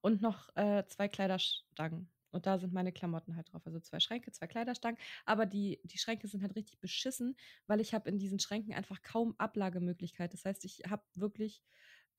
und 0.01 0.21
noch 0.21 0.55
äh, 0.55 0.85
zwei 0.87 1.07
Kleiderstangen. 1.07 2.09
Und 2.31 2.45
da 2.45 2.59
sind 2.59 2.71
meine 2.71 2.91
Klamotten 2.91 3.35
halt 3.35 3.51
drauf. 3.51 3.65
Also 3.65 3.79
zwei 3.79 3.99
Schränke, 3.99 4.31
zwei 4.31 4.45
Kleiderstangen. 4.45 4.99
Aber 5.25 5.47
die, 5.47 5.79
die 5.83 5.97
Schränke 5.97 6.27
sind 6.27 6.43
halt 6.43 6.55
richtig 6.55 6.79
beschissen, 6.79 7.35
weil 7.65 7.81
ich 7.81 7.95
habe 7.95 8.07
in 8.09 8.19
diesen 8.19 8.39
Schränken 8.39 8.73
einfach 8.73 9.01
kaum 9.01 9.33
Ablagemöglichkeit. 9.39 10.33
Das 10.33 10.45
heißt, 10.45 10.63
ich 10.65 10.83
habe 10.87 11.03
wirklich 11.15 11.63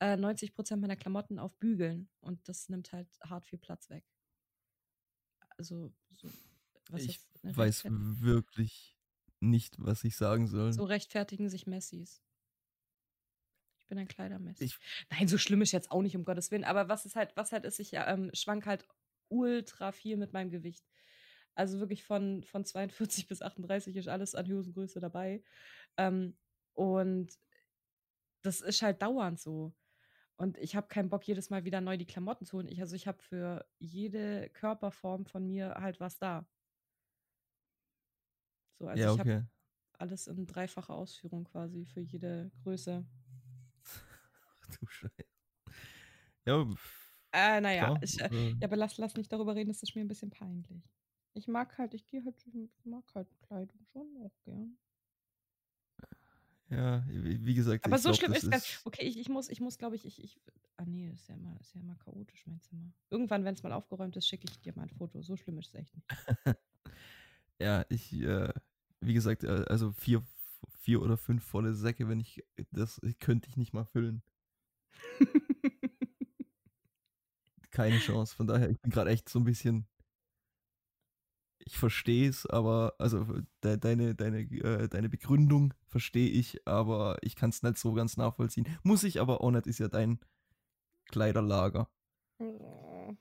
äh, 0.00 0.16
90 0.16 0.54
Prozent 0.54 0.80
meiner 0.80 0.96
Klamotten 0.96 1.38
auf 1.38 1.56
Bügeln. 1.58 2.08
Und 2.20 2.48
das 2.48 2.68
nimmt 2.68 2.92
halt 2.92 3.08
hart 3.22 3.46
viel 3.46 3.58
Platz 3.58 3.90
weg. 3.90 4.04
Also, 5.56 5.92
so, 6.10 6.28
was 6.90 7.02
ich 7.02 7.20
weiß 7.42 7.84
wirklich 7.88 8.96
nicht, 9.40 9.76
was 9.78 10.04
ich 10.04 10.16
sagen 10.16 10.46
soll. 10.46 10.72
So 10.72 10.84
rechtfertigen 10.84 11.48
sich 11.48 11.66
Messis. 11.66 12.22
Ich 13.78 13.86
bin 13.86 13.98
ein 13.98 14.08
Kleidermessi. 14.08 14.72
Nein, 15.10 15.28
so 15.28 15.38
schlimm 15.38 15.62
ist 15.62 15.72
jetzt 15.72 15.90
auch 15.90 16.02
nicht, 16.02 16.16
um 16.16 16.24
Gottes 16.24 16.50
Willen. 16.50 16.64
Aber 16.64 16.88
was 16.88 17.06
ist 17.06 17.16
halt, 17.16 17.36
was 17.36 17.52
halt 17.52 17.64
ist, 17.64 17.78
ich 17.78 17.92
ähm, 17.94 18.30
schwank 18.34 18.66
halt 18.66 18.86
ultra 19.28 19.92
viel 19.92 20.16
mit 20.16 20.32
meinem 20.32 20.50
Gewicht. 20.50 20.84
Also 21.54 21.80
wirklich 21.80 22.04
von, 22.04 22.42
von 22.44 22.64
42 22.64 23.26
bis 23.28 23.42
38 23.42 23.96
ist 23.96 24.08
alles 24.08 24.34
an 24.34 24.50
Hosengröße 24.50 25.00
dabei. 25.00 25.42
Ähm, 25.96 26.36
und 26.74 27.38
das 28.42 28.60
ist 28.60 28.82
halt 28.82 29.02
dauernd 29.02 29.40
so. 29.40 29.74
Und 30.40 30.56
ich 30.56 30.74
habe 30.74 30.88
keinen 30.88 31.10
Bock, 31.10 31.28
jedes 31.28 31.50
Mal 31.50 31.66
wieder 31.66 31.82
neu 31.82 31.98
die 31.98 32.06
Klamotten 32.06 32.46
zu 32.46 32.56
holen. 32.56 32.66
Ich, 32.66 32.80
also 32.80 32.96
ich 32.96 33.06
habe 33.06 33.22
für 33.22 33.66
jede 33.78 34.48
Körperform 34.48 35.26
von 35.26 35.46
mir 35.46 35.74
halt 35.74 36.00
was 36.00 36.16
da. 36.16 36.48
So, 38.78 38.86
also 38.86 39.02
ja, 39.02 39.12
okay. 39.12 39.20
ich 39.20 39.28
habe 39.28 39.48
alles 39.98 40.26
in 40.28 40.46
dreifacher 40.46 40.94
Ausführung 40.94 41.44
quasi 41.44 41.84
für 41.84 42.00
jede 42.00 42.50
Größe. 42.62 43.06
Ach 43.84 44.66
du 44.80 44.86
Scheiße. 44.86 45.24
Ja, 46.46 46.66
äh, 47.32 47.60
naja, 47.60 47.98
ich, 48.00 48.18
äh, 48.18 48.52
ja, 48.52 48.56
aber 48.62 48.76
lass, 48.76 48.96
lass 48.96 49.14
nicht 49.16 49.30
darüber 49.30 49.54
reden, 49.54 49.68
das 49.68 49.82
ist 49.82 49.94
mir 49.94 50.00
ein 50.00 50.08
bisschen 50.08 50.30
peinlich. 50.30 50.90
Ich 51.34 51.48
mag 51.48 51.76
halt, 51.76 51.92
ich 51.92 52.06
gehe 52.06 52.24
halt, 52.24 52.42
ich 52.46 52.86
mag 52.86 53.04
halt 53.14 53.28
Kleidung 53.42 53.84
schon 53.92 54.16
auch 54.24 54.40
gern. 54.44 54.78
Ja, 56.70 57.04
wie 57.08 57.54
gesagt. 57.54 57.84
Aber 57.84 57.98
so 57.98 58.10
glaub, 58.10 58.16
schlimm 58.16 58.32
ist 58.32 58.44
es. 58.44 58.50
Ganz, 58.50 58.80
okay, 58.84 59.04
ich, 59.04 59.18
ich 59.18 59.28
muss, 59.28 59.48
ich 59.48 59.60
muss, 59.60 59.76
glaube 59.76 59.96
ich, 59.96 60.04
ich, 60.04 60.22
ich. 60.22 60.40
Ah 60.76 60.84
nee, 60.84 61.10
ist 61.10 61.28
ja 61.28 61.34
immer, 61.34 61.58
ist 61.60 61.74
ja 61.74 61.80
immer 61.80 61.96
chaotisch, 61.96 62.46
mein 62.46 62.60
Zimmer. 62.60 62.92
Irgendwann, 63.10 63.44
wenn 63.44 63.54
es 63.54 63.62
mal 63.62 63.72
aufgeräumt 63.72 64.16
ist, 64.16 64.28
schicke 64.28 64.46
ich 64.48 64.60
dir 64.60 64.72
mal 64.76 64.82
ein 64.82 64.90
Foto. 64.90 65.20
So 65.20 65.36
schlimm 65.36 65.58
ist 65.58 65.68
es 65.68 65.74
echt 65.74 65.94
nicht. 65.94 66.06
ja, 67.58 67.84
ich, 67.88 68.12
äh, 68.12 68.52
wie 69.00 69.14
gesagt, 69.14 69.42
äh, 69.42 69.64
also 69.68 69.90
vier, 69.90 70.22
vier 70.78 71.02
oder 71.02 71.16
fünf 71.16 71.44
volle 71.44 71.74
Säcke, 71.74 72.08
wenn 72.08 72.20
ich, 72.20 72.44
das 72.70 73.00
könnte 73.18 73.48
ich 73.48 73.56
nicht 73.56 73.72
mal 73.72 73.84
füllen. 73.84 74.22
keine 77.70 77.98
Chance. 77.98 78.34
Von 78.34 78.46
daher, 78.46 78.70
ich 78.70 78.80
bin 78.80 78.90
gerade 78.90 79.10
echt 79.10 79.28
so 79.28 79.38
ein 79.38 79.44
bisschen. 79.44 79.86
Ich 81.70 81.78
verstehe 81.78 82.28
es, 82.28 82.46
aber, 82.46 82.94
also 82.98 83.24
de, 83.62 83.76
deine, 83.76 84.16
deine, 84.16 84.40
äh, 84.40 84.88
deine 84.88 85.08
Begründung 85.08 85.72
verstehe 85.86 86.28
ich, 86.28 86.66
aber 86.66 87.16
ich 87.22 87.36
kann 87.36 87.50
es 87.50 87.62
nicht 87.62 87.78
so 87.78 87.92
ganz 87.92 88.16
nachvollziehen. 88.16 88.66
Muss 88.82 89.04
ich 89.04 89.20
aber 89.20 89.40
auch 89.40 89.52
nicht, 89.52 89.68
ist 89.68 89.78
ja 89.78 89.86
dein 89.86 90.18
Kleiderlager. 91.12 91.88
Oh. 92.38 93.14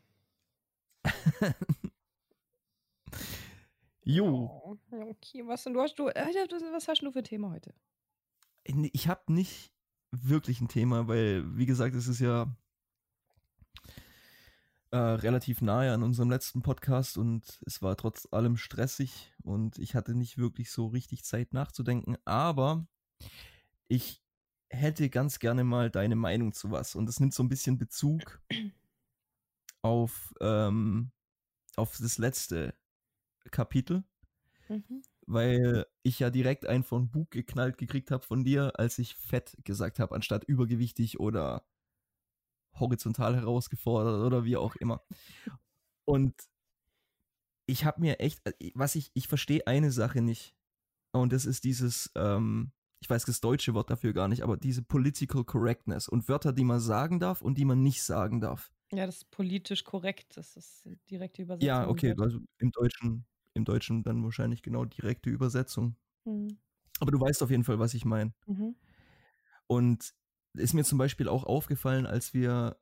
jo. 4.04 4.80
Okay, 4.90 5.46
was, 5.46 5.66
du 5.66 5.80
hast 5.80 6.00
du, 6.00 6.08
äh, 6.08 6.26
was 6.74 6.88
hast 6.88 7.04
du 7.04 7.12
für 7.12 7.20
ein 7.20 7.26
Thema 7.26 7.52
heute? 7.52 7.76
Ich 8.64 9.08
habe 9.08 9.32
nicht 9.32 9.72
wirklich 10.10 10.60
ein 10.60 10.70
Thema, 10.70 11.08
weil, 11.08 11.56
wie 11.56 11.68
gesagt, 11.68 11.94
es 11.94 12.08
ist 12.08 12.20
ja 12.20 12.48
äh, 14.92 14.98
relativ 14.98 15.62
nahe 15.62 15.94
an 15.94 16.04
unserem 16.04 16.30
letzten 16.30 16.62
Podcast 16.62 17.18
und 17.18 17.62
es 17.66 17.82
war 17.82 17.96
trotz 17.96 18.28
allem 18.32 18.58
stressig 18.58 19.32
und 19.44 19.78
ich 19.78 19.96
hatte 19.96 20.16
nicht 20.16 20.38
wirklich 20.38 20.72
so 20.72 20.88
richtig 20.88 21.24
Zeit 21.24 21.54
nachzudenken, 21.54 22.18
aber 22.26 22.88
ich 23.88 24.24
hätte 24.70 25.10
ganz 25.10 25.40
gerne 25.40 25.64
mal 25.64 25.90
deine 25.92 26.16
Meinung 26.16 26.54
zu 26.54 26.72
was 26.72 26.96
und 26.96 27.06
das 27.06 27.20
nimmt 27.20 27.34
so 27.34 27.44
ein 27.44 27.50
bisschen 27.50 27.78
Bezug 27.78 28.42
auf, 29.82 30.34
ähm, 30.42 31.12
auf 31.76 31.98
das 31.98 32.18
letzte 32.18 32.74
Kapitel, 33.52 34.04
mhm. 34.68 35.04
weil 35.28 35.86
ich 36.02 36.20
ja 36.20 36.30
direkt 36.30 36.66
einen 36.66 36.84
von 36.84 37.12
Bug 37.12 37.32
geknallt 37.32 37.78
gekriegt 37.78 38.12
habe 38.12 38.26
von 38.26 38.44
dir, 38.44 38.80
als 38.80 38.98
ich 38.98 39.16
fett 39.16 39.56
gesagt 39.64 40.00
habe, 40.00 40.16
anstatt 40.16 40.44
übergewichtig 40.46 41.20
oder 41.20 41.64
horizontal 42.80 43.36
herausgefordert 43.36 44.26
oder 44.26 44.46
wie 44.46 44.58
auch 44.58 44.76
immer. 44.76 45.04
Und 46.06 46.34
ich 47.68 47.86
habe 47.86 48.02
mir 48.02 48.20
echt, 48.20 48.42
äh, 48.46 48.72
was 48.74 48.96
ich, 48.96 49.12
ich 49.14 49.28
verstehe 49.28 49.68
eine 49.68 49.92
Sache 49.92 50.22
nicht. 50.22 50.56
Und 51.12 51.34
das 51.34 51.46
ist 51.46 51.64
dieses, 51.64 52.12
ähm, 52.16 52.72
ich 53.00 53.10
weiß 53.10 53.26
das 53.26 53.42
deutsche 53.42 53.74
Wort 53.74 53.90
dafür 53.90 54.14
gar 54.14 54.28
nicht, 54.28 54.44
aber 54.44 54.58
diese 54.58 54.82
Political 54.82 55.44
Correctness 55.44 56.08
und 56.08 56.28
Wörter, 56.28 56.54
die 56.54 56.64
man 56.64 56.80
sagen 56.80 57.20
darf 57.20 57.42
und 57.42 57.58
die 57.58 57.66
man 57.66 57.82
nicht 57.82 58.04
sagen 58.04 58.42
darf. 58.42 58.72
Ja, 58.92 59.06
das 59.06 59.18
ist 59.18 59.32
politisch 59.32 59.84
korrekt, 59.84 60.36
das 60.36 60.58
ist 60.58 60.90
direkte 61.10 61.44
Übersetzung. 61.44 61.68
Ja, 61.68 61.88
okay, 61.88 62.16
also 62.18 62.40
im 62.58 62.72
Deutschen, 62.72 63.26
im 63.54 63.66
Deutschen 63.66 64.04
dann 64.04 64.24
wahrscheinlich 64.24 64.64
genau 64.64 64.86
direkte 64.86 65.30
Übersetzung. 65.30 65.96
Mhm. 66.26 66.58
Aber 67.00 67.12
du 67.12 67.20
weißt 67.20 67.44
auf 67.44 67.52
jeden 67.52 67.64
Fall, 67.64 67.80
was 67.80 67.94
ich 67.94 68.04
meine. 68.04 68.34
Mhm. 68.48 68.76
Und 69.68 70.14
ist 70.54 70.74
mir 70.74 70.84
zum 70.84 70.98
Beispiel 70.98 71.28
auch 71.28 71.44
aufgefallen, 71.44 72.06
als 72.06 72.34
wir, 72.34 72.78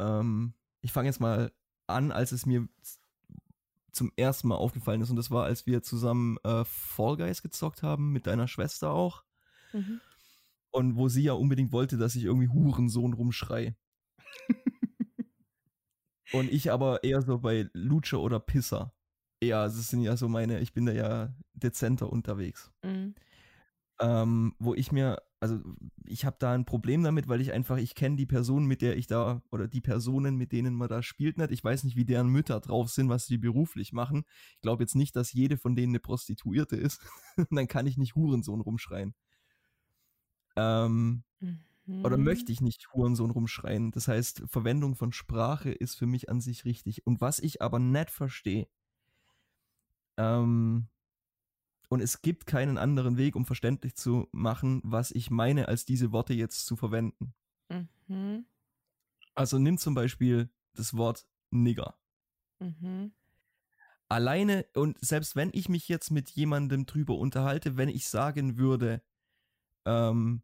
ähm, 0.00 0.54
ich 0.80 0.92
fange 0.92 1.08
jetzt 1.08 1.20
mal 1.20 1.52
an, 1.86 2.12
als 2.12 2.32
es 2.32 2.46
mir 2.46 2.68
zum 3.92 4.12
ersten 4.16 4.48
Mal 4.48 4.56
aufgefallen 4.56 5.00
ist 5.00 5.10
und 5.10 5.16
das 5.16 5.30
war, 5.30 5.44
als 5.44 5.66
wir 5.66 5.82
zusammen 5.82 6.36
äh, 6.44 6.64
Fall 6.64 7.16
Guys 7.16 7.42
gezockt 7.42 7.82
haben, 7.82 8.12
mit 8.12 8.26
deiner 8.26 8.46
Schwester 8.46 8.90
auch. 8.90 9.24
Mhm. 9.72 10.00
Und 10.70 10.96
wo 10.96 11.08
sie 11.08 11.22
ja 11.22 11.32
unbedingt 11.32 11.72
wollte, 11.72 11.96
dass 11.96 12.14
ich 12.14 12.24
irgendwie 12.24 12.48
Hurensohn 12.48 13.14
rumschrei. 13.14 13.74
und 16.32 16.52
ich 16.52 16.70
aber 16.70 17.02
eher 17.04 17.22
so 17.22 17.38
bei 17.38 17.70
Lutscher 17.72 18.20
oder 18.20 18.38
Pisser. 18.38 18.92
Ja, 19.42 19.64
das 19.64 19.88
sind 19.88 20.02
ja 20.02 20.16
so 20.16 20.28
meine, 20.28 20.60
ich 20.60 20.74
bin 20.74 20.86
da 20.86 20.92
ja 20.92 21.34
dezenter 21.54 22.12
unterwegs. 22.12 22.70
Mhm. 22.82 23.14
Ähm, 23.98 24.54
wo 24.58 24.74
ich 24.74 24.92
mir 24.92 25.22
also 25.40 25.60
ich 26.04 26.24
habe 26.24 26.36
da 26.38 26.52
ein 26.52 26.64
Problem 26.64 27.02
damit, 27.02 27.28
weil 27.28 27.40
ich 27.40 27.52
einfach, 27.52 27.76
ich 27.76 27.94
kenne 27.94 28.16
die 28.16 28.26
Person, 28.26 28.64
mit 28.64 28.80
der 28.80 28.96
ich 28.96 29.06
da, 29.06 29.42
oder 29.50 29.68
die 29.68 29.80
Personen, 29.80 30.36
mit 30.36 30.52
denen 30.52 30.74
man 30.74 30.88
da 30.88 31.02
spielt 31.02 31.38
nicht. 31.38 31.50
Ich 31.50 31.62
weiß 31.62 31.84
nicht, 31.84 31.96
wie 31.96 32.04
deren 32.04 32.28
Mütter 32.28 32.60
drauf 32.60 32.90
sind, 32.90 33.08
was 33.08 33.26
die 33.26 33.38
beruflich 33.38 33.92
machen. 33.92 34.24
Ich 34.54 34.62
glaube 34.62 34.82
jetzt 34.82 34.94
nicht, 34.94 35.14
dass 35.14 35.32
jede 35.32 35.58
von 35.58 35.76
denen 35.76 35.92
eine 35.92 36.00
Prostituierte 36.00 36.76
ist. 36.76 37.00
dann 37.50 37.68
kann 37.68 37.86
ich 37.86 37.98
nicht 37.98 38.14
Hurensohn 38.14 38.60
rumschreien. 38.60 39.14
Ähm, 40.56 41.22
mhm. 41.40 42.04
Oder 42.04 42.16
möchte 42.16 42.50
ich 42.50 42.60
nicht 42.62 42.92
Hurensohn 42.94 43.30
rumschreien. 43.30 43.90
Das 43.90 44.08
heißt, 44.08 44.44
Verwendung 44.46 44.94
von 44.96 45.12
Sprache 45.12 45.70
ist 45.70 45.96
für 45.96 46.06
mich 46.06 46.30
an 46.30 46.40
sich 46.40 46.64
richtig. 46.64 47.06
Und 47.06 47.20
was 47.20 47.38
ich 47.40 47.60
aber 47.60 47.78
nicht 47.78 48.10
verstehe, 48.10 48.68
ähm, 50.16 50.88
und 51.88 52.00
es 52.00 52.22
gibt 52.22 52.46
keinen 52.46 52.78
anderen 52.78 53.16
Weg, 53.16 53.36
um 53.36 53.44
verständlich 53.44 53.94
zu 53.94 54.28
machen, 54.32 54.80
was 54.84 55.10
ich 55.10 55.30
meine, 55.30 55.68
als 55.68 55.84
diese 55.84 56.12
Worte 56.12 56.34
jetzt 56.34 56.66
zu 56.66 56.76
verwenden. 56.76 57.34
Mhm. 58.08 58.46
Also 59.34 59.58
nimm 59.58 59.78
zum 59.78 59.94
Beispiel 59.94 60.50
das 60.74 60.96
Wort 60.96 61.26
Nigger. 61.50 61.98
Mhm. 62.58 63.12
Alleine, 64.08 64.66
und 64.74 64.98
selbst 65.04 65.36
wenn 65.36 65.50
ich 65.52 65.68
mich 65.68 65.88
jetzt 65.88 66.10
mit 66.10 66.30
jemandem 66.30 66.86
drüber 66.86 67.16
unterhalte, 67.16 67.76
wenn 67.76 67.88
ich 67.88 68.08
sagen 68.08 68.56
würde, 68.56 69.02
ähm, 69.84 70.42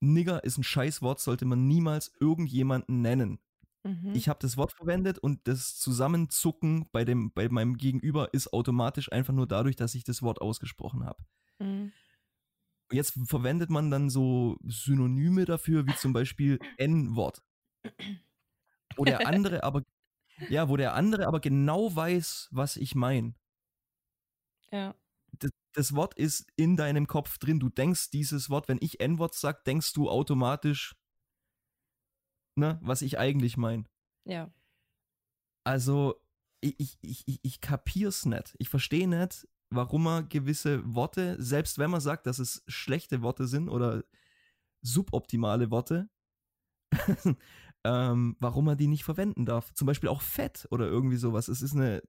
Nigger 0.00 0.44
ist 0.44 0.58
ein 0.58 0.64
Scheißwort, 0.64 1.20
sollte 1.20 1.44
man 1.44 1.66
niemals 1.66 2.12
irgendjemanden 2.20 3.00
nennen. 3.00 3.40
Mhm. 3.86 4.14
Ich 4.14 4.28
habe 4.28 4.38
das 4.40 4.56
Wort 4.56 4.72
verwendet 4.72 5.18
und 5.18 5.46
das 5.46 5.78
Zusammenzucken 5.78 6.88
bei, 6.90 7.04
dem, 7.04 7.32
bei 7.32 7.48
meinem 7.48 7.76
Gegenüber 7.76 8.34
ist 8.34 8.52
automatisch 8.52 9.12
einfach 9.12 9.32
nur 9.32 9.46
dadurch, 9.46 9.76
dass 9.76 9.94
ich 9.94 10.04
das 10.04 10.22
Wort 10.22 10.40
ausgesprochen 10.40 11.04
habe. 11.04 11.24
Mhm. 11.60 11.92
Jetzt 12.90 13.18
verwendet 13.26 13.70
man 13.70 13.90
dann 13.90 14.10
so 14.10 14.58
Synonyme 14.64 15.44
dafür, 15.44 15.86
wie 15.86 15.94
zum 15.94 16.12
Beispiel 16.12 16.58
N-Wort. 16.78 17.42
Wo 18.96 19.04
der 19.04 19.26
andere 19.26 19.62
aber, 19.62 19.82
ja, 20.48 20.68
wo 20.68 20.76
der 20.76 20.94
andere 20.94 21.26
aber 21.26 21.40
genau 21.40 21.94
weiß, 21.94 22.48
was 22.50 22.76
ich 22.76 22.94
meine. 22.94 23.34
Ja. 24.72 24.94
Das, 25.38 25.50
das, 25.74 25.94
Wort 25.94 26.14
ist 26.14 26.46
in 26.56 26.76
deinem 26.76 27.06
Kopf 27.06 27.38
drin. 27.38 27.60
Du 27.60 27.68
denkst 27.68 28.10
dieses 28.10 28.50
Wort, 28.50 28.68
wenn 28.68 28.78
ich 28.80 29.00
N-Wort 29.00 29.34
sag, 29.34 29.64
denkst 29.64 29.92
du 29.92 30.08
automatisch 30.08 30.96
ne, 32.56 32.78
was 32.82 33.02
ich 33.02 33.18
eigentlich 33.18 33.56
meine. 33.56 33.84
Ja. 34.24 34.50
Also, 35.64 36.20
ich, 36.60 36.98
ich, 37.00 37.26
ich, 37.26 37.40
ich 37.42 37.60
kapier's 37.60 38.24
nicht. 38.24 38.54
Ich 38.58 38.68
verstehe 38.68 39.08
nicht, 39.08 39.46
warum 39.70 40.04
man 40.04 40.28
gewisse 40.28 40.82
Worte, 40.94 41.36
selbst 41.42 41.78
wenn 41.78 41.90
man 41.90 42.00
sagt, 42.00 42.26
dass 42.26 42.38
es 42.38 42.62
schlechte 42.66 43.22
Worte 43.22 43.46
sind 43.46 43.68
oder 43.68 44.04
suboptimale 44.82 45.70
Worte, 45.70 46.08
ähm, 47.84 48.36
warum 48.40 48.64
man 48.64 48.78
die 48.78 48.86
nicht 48.86 49.04
verwenden 49.04 49.44
darf. 49.44 49.72
Zum 49.74 49.86
Beispiel 49.86 50.08
auch 50.08 50.22
fett 50.22 50.66
oder 50.70 50.86
irgendwie 50.86 51.16
sowas. 51.16 51.48
Es 51.48 51.62
ist 51.62 51.74
eine, 51.74 52.02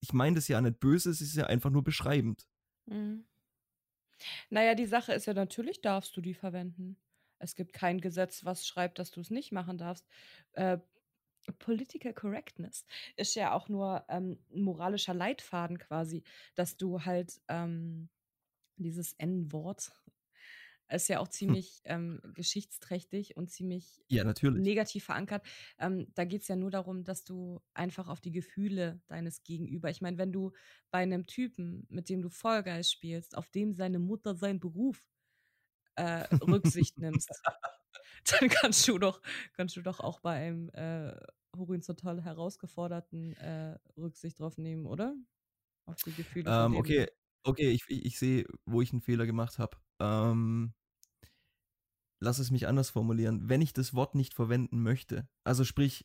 ich 0.00 0.12
meine 0.12 0.36
das 0.36 0.48
ja 0.48 0.60
nicht 0.60 0.80
böse, 0.80 1.10
es 1.10 1.20
ist 1.20 1.36
ja 1.36 1.46
einfach 1.46 1.70
nur 1.70 1.84
beschreibend. 1.84 2.46
Mhm. 2.86 3.24
Naja, 4.50 4.74
die 4.74 4.86
Sache 4.86 5.12
ist 5.12 5.26
ja, 5.26 5.34
natürlich 5.34 5.82
darfst 5.82 6.16
du 6.16 6.20
die 6.20 6.34
verwenden. 6.34 6.96
Es 7.38 7.54
gibt 7.54 7.72
kein 7.72 8.00
Gesetz, 8.00 8.44
was 8.44 8.66
schreibt, 8.66 8.98
dass 8.98 9.10
du 9.10 9.20
es 9.20 9.30
nicht 9.30 9.52
machen 9.52 9.78
darfst. 9.78 10.06
Äh, 10.52 10.78
Political 11.58 12.12
Correctness 12.12 12.84
ist 13.16 13.36
ja 13.36 13.52
auch 13.52 13.68
nur 13.68 14.04
ähm, 14.08 14.38
ein 14.52 14.62
moralischer 14.62 15.14
Leitfaden 15.14 15.78
quasi, 15.78 16.24
dass 16.54 16.76
du 16.76 17.04
halt 17.04 17.40
ähm, 17.48 18.08
dieses 18.76 19.12
N-Wort 19.14 19.92
ist 20.88 21.08
ja 21.08 21.18
auch 21.18 21.26
hm. 21.26 21.32
ziemlich 21.32 21.80
ähm, 21.84 22.20
geschichtsträchtig 22.34 23.36
und 23.36 23.50
ziemlich 23.50 24.04
ja, 24.08 24.24
negativ 24.24 25.04
verankert. 25.04 25.44
Ähm, 25.78 26.06
da 26.14 26.24
geht 26.24 26.42
es 26.42 26.48
ja 26.48 26.56
nur 26.56 26.70
darum, 26.70 27.04
dass 27.04 27.24
du 27.24 27.60
einfach 27.74 28.08
auf 28.08 28.20
die 28.20 28.32
Gefühle 28.32 29.00
deines 29.08 29.42
Gegenüber, 29.42 29.90
ich 29.90 30.00
meine, 30.00 30.18
wenn 30.18 30.32
du 30.32 30.52
bei 30.90 30.98
einem 30.98 31.26
Typen, 31.26 31.86
mit 31.88 32.08
dem 32.08 32.22
du 32.22 32.28
Vollgeist 32.28 32.92
spielst, 32.92 33.36
auf 33.36 33.50
dem 33.50 33.74
seine 33.74 33.98
Mutter 33.98 34.36
seinen 34.36 34.60
Beruf 34.60 35.04
äh, 35.96 36.24
Rücksicht 36.36 36.98
nimmst, 36.98 37.30
dann 38.24 38.48
kannst 38.48 38.86
du 38.88 38.98
doch, 38.98 39.20
kannst 39.54 39.76
du 39.76 39.82
doch 39.82 40.00
auch 40.00 40.20
bei 40.20 40.34
einem 40.34 40.70
äh, 40.70 41.14
horizontal 41.56 42.22
herausgeforderten 42.22 43.32
äh, 43.36 43.78
Rücksicht 43.96 44.40
drauf 44.40 44.58
nehmen, 44.58 44.86
oder? 44.86 45.16
Auf 45.86 46.02
die 46.02 46.12
Gefühle. 46.12 46.50
Ähm, 46.50 46.76
okay, 46.76 47.08
okay, 47.44 47.70
ich, 47.70 47.84
ich, 47.88 48.04
ich 48.04 48.18
sehe, 48.18 48.46
wo 48.66 48.82
ich 48.82 48.92
einen 48.92 49.00
Fehler 49.00 49.26
gemacht 49.26 49.58
habe. 49.58 49.76
Ähm, 50.00 50.74
lass 52.20 52.38
es 52.38 52.50
mich 52.50 52.66
anders 52.66 52.90
formulieren. 52.90 53.48
Wenn 53.48 53.62
ich 53.62 53.72
das 53.72 53.94
Wort 53.94 54.14
nicht 54.14 54.34
verwenden 54.34 54.82
möchte, 54.82 55.28
also 55.44 55.64
sprich, 55.64 56.04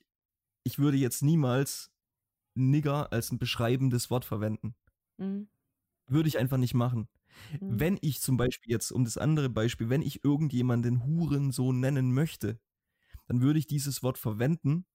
ich 0.63 0.79
würde 0.79 0.97
jetzt 0.97 1.21
niemals 1.21 1.91
Nigger 2.53 3.11
als 3.11 3.31
ein 3.31 3.39
beschreibendes 3.39 4.09
Wort 4.09 4.25
verwenden. 4.25 4.75
Mhm. 5.17 5.49
Würde 6.07 6.27
ich 6.27 6.37
einfach 6.37 6.57
nicht 6.57 6.73
machen. 6.73 7.07
Mhm. 7.59 7.79
Wenn 7.79 7.97
ich 8.01 8.21
zum 8.21 8.37
Beispiel 8.37 8.71
jetzt, 8.71 8.91
um 8.91 9.03
das 9.03 9.17
andere 9.17 9.49
Beispiel, 9.49 9.89
wenn 9.89 10.01
ich 10.01 10.23
irgendjemanden 10.23 11.05
Huren 11.05 11.51
so 11.51 11.71
nennen 11.71 12.13
möchte, 12.13 12.59
dann 13.27 13.41
würde 13.41 13.59
ich 13.59 13.67
dieses 13.67 14.03
Wort 14.03 14.17
verwenden, 14.17 14.85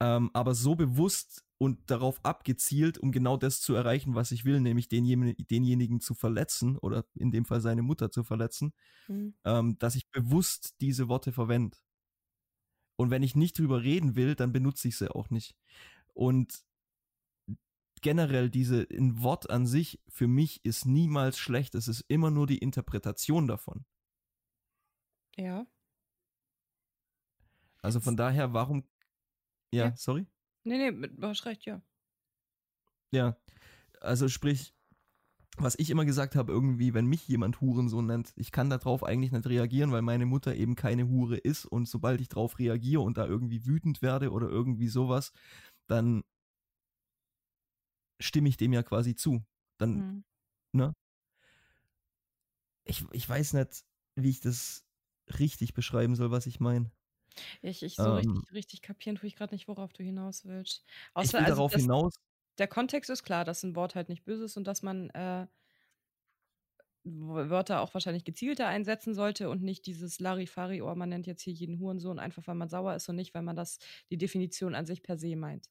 ähm, 0.00 0.30
aber 0.32 0.54
so 0.54 0.74
bewusst 0.74 1.44
und 1.58 1.90
darauf 1.90 2.22
abgezielt, 2.24 2.98
um 2.98 3.12
genau 3.12 3.36
das 3.36 3.60
zu 3.60 3.74
erreichen, 3.74 4.14
was 4.14 4.30
ich 4.30 4.44
will, 4.44 4.60
nämlich 4.60 4.88
denjenigen, 4.88 5.46
denjenigen 5.46 6.00
zu 6.00 6.14
verletzen 6.14 6.76
oder 6.78 7.06
in 7.14 7.30
dem 7.30 7.46
Fall 7.46 7.60
seine 7.60 7.82
Mutter 7.82 8.10
zu 8.10 8.24
verletzen, 8.24 8.72
mhm. 9.08 9.34
ähm, 9.44 9.78
dass 9.78 9.94
ich 9.94 10.10
bewusst 10.10 10.76
diese 10.80 11.08
Worte 11.08 11.32
verwende. 11.32 11.78
Und 12.96 13.10
wenn 13.10 13.22
ich 13.22 13.36
nicht 13.36 13.58
drüber 13.58 13.82
reden 13.82 14.16
will, 14.16 14.34
dann 14.34 14.52
benutze 14.52 14.88
ich 14.88 14.96
sie 14.96 15.14
auch 15.14 15.30
nicht. 15.30 15.54
Und 16.14 16.65
generell 18.06 18.50
diese 18.50 18.86
ein 18.88 19.20
Wort 19.20 19.50
an 19.50 19.66
sich 19.66 20.00
für 20.06 20.28
mich 20.28 20.64
ist 20.64 20.86
niemals 20.86 21.38
schlecht. 21.38 21.74
Es 21.74 21.88
ist 21.88 22.02
immer 22.06 22.30
nur 22.30 22.46
die 22.46 22.58
Interpretation 22.58 23.48
davon. 23.48 23.84
Ja. 25.36 25.66
Also 27.82 27.98
von 27.98 28.16
daher, 28.16 28.52
warum. 28.52 28.84
Ja, 29.72 29.86
ja. 29.86 29.96
sorry? 29.96 30.24
Nee, 30.62 30.92
nee, 30.92 31.08
du 31.08 31.26
hast 31.26 31.46
recht, 31.46 31.64
ja. 31.64 31.82
Ja. 33.10 33.36
Also 34.00 34.28
sprich, 34.28 34.72
was 35.56 35.76
ich 35.76 35.90
immer 35.90 36.04
gesagt 36.04 36.36
habe, 36.36 36.52
irgendwie, 36.52 36.94
wenn 36.94 37.06
mich 37.06 37.26
jemand 37.26 37.60
Hurensohn 37.60 38.06
nennt, 38.06 38.32
ich 38.36 38.52
kann 38.52 38.70
darauf 38.70 39.02
eigentlich 39.02 39.32
nicht 39.32 39.48
reagieren, 39.48 39.90
weil 39.90 40.02
meine 40.02 40.26
Mutter 40.26 40.54
eben 40.54 40.76
keine 40.76 41.08
Hure 41.08 41.38
ist 41.38 41.64
und 41.64 41.88
sobald 41.88 42.20
ich 42.20 42.28
darauf 42.28 42.60
reagiere 42.60 43.00
und 43.00 43.18
da 43.18 43.26
irgendwie 43.26 43.66
wütend 43.66 44.00
werde 44.00 44.30
oder 44.30 44.48
irgendwie 44.48 44.86
sowas, 44.86 45.32
dann 45.88 46.22
stimme 48.20 48.48
ich 48.48 48.56
dem 48.56 48.72
ja 48.72 48.82
quasi 48.82 49.14
zu. 49.14 49.44
Dann, 49.78 49.94
mhm. 49.96 50.24
ne? 50.72 50.96
Ich, 52.84 53.04
ich 53.12 53.28
weiß 53.28 53.54
nicht, 53.54 53.84
wie 54.14 54.30
ich 54.30 54.40
das 54.40 54.84
richtig 55.38 55.74
beschreiben 55.74 56.14
soll, 56.14 56.30
was 56.30 56.46
ich 56.46 56.60
meine. 56.60 56.90
Ich, 57.60 57.82
ich 57.82 57.96
so 57.96 58.04
ähm, 58.04 58.16
richtig, 58.16 58.52
richtig 58.52 58.82
kapieren 58.82 59.16
tue 59.16 59.26
ich 59.26 59.36
gerade 59.36 59.54
nicht, 59.54 59.68
worauf 59.68 59.92
du 59.92 60.02
hinaus 60.02 60.44
willst. 60.44 60.84
Außer, 61.14 61.26
ich 61.26 61.32
will 61.32 61.40
also, 61.40 61.54
darauf 61.54 61.72
das, 61.72 61.82
hinaus. 61.82 62.14
Der 62.58 62.68
Kontext 62.68 63.10
ist 63.10 63.24
klar, 63.24 63.44
dass 63.44 63.62
ein 63.62 63.76
Wort 63.76 63.94
halt 63.94 64.08
nicht 64.08 64.24
böse 64.24 64.44
ist 64.44 64.56
und 64.56 64.64
dass 64.64 64.82
man 64.82 65.10
äh, 65.10 65.46
Wörter 67.04 67.82
auch 67.82 67.94
wahrscheinlich 67.94 68.24
gezielter 68.24 68.66
einsetzen 68.66 69.14
sollte 69.14 69.48
und 69.48 69.62
nicht 69.62 69.86
dieses 69.86 70.18
Larifari, 70.18 70.82
oh, 70.82 70.94
man 70.94 71.08
nennt 71.08 71.26
jetzt 71.26 71.42
hier 71.42 71.52
jeden 71.52 71.78
Hurensohn, 71.78 72.18
einfach 72.18 72.46
weil 72.46 72.54
man 72.54 72.68
sauer 72.68 72.94
ist 72.94 73.08
und 73.08 73.16
nicht, 73.16 73.34
weil 73.34 73.42
man 73.42 73.56
das 73.56 73.78
die 74.10 74.18
Definition 74.18 74.74
an 74.74 74.86
sich 74.86 75.02
per 75.02 75.16
se 75.16 75.36
meint. 75.36 75.68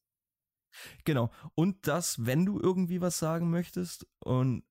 Genau. 1.04 1.32
Und 1.56 1.88
dass, 1.88 2.26
wenn 2.26 2.46
du 2.46 2.60
irgendwie 2.60 3.02
was 3.02 3.20
sagen 3.20 3.50
möchtest 3.50 4.08
und 4.20 4.64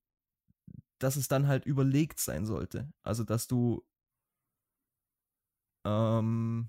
dass 0.98 1.16
es 1.16 1.28
dann 1.28 1.46
halt 1.46 1.66
überlegt 1.66 2.20
sein 2.20 2.46
sollte. 2.46 2.92
Also, 3.02 3.24
dass 3.24 3.46
du 3.46 3.84
ähm, 5.84 6.68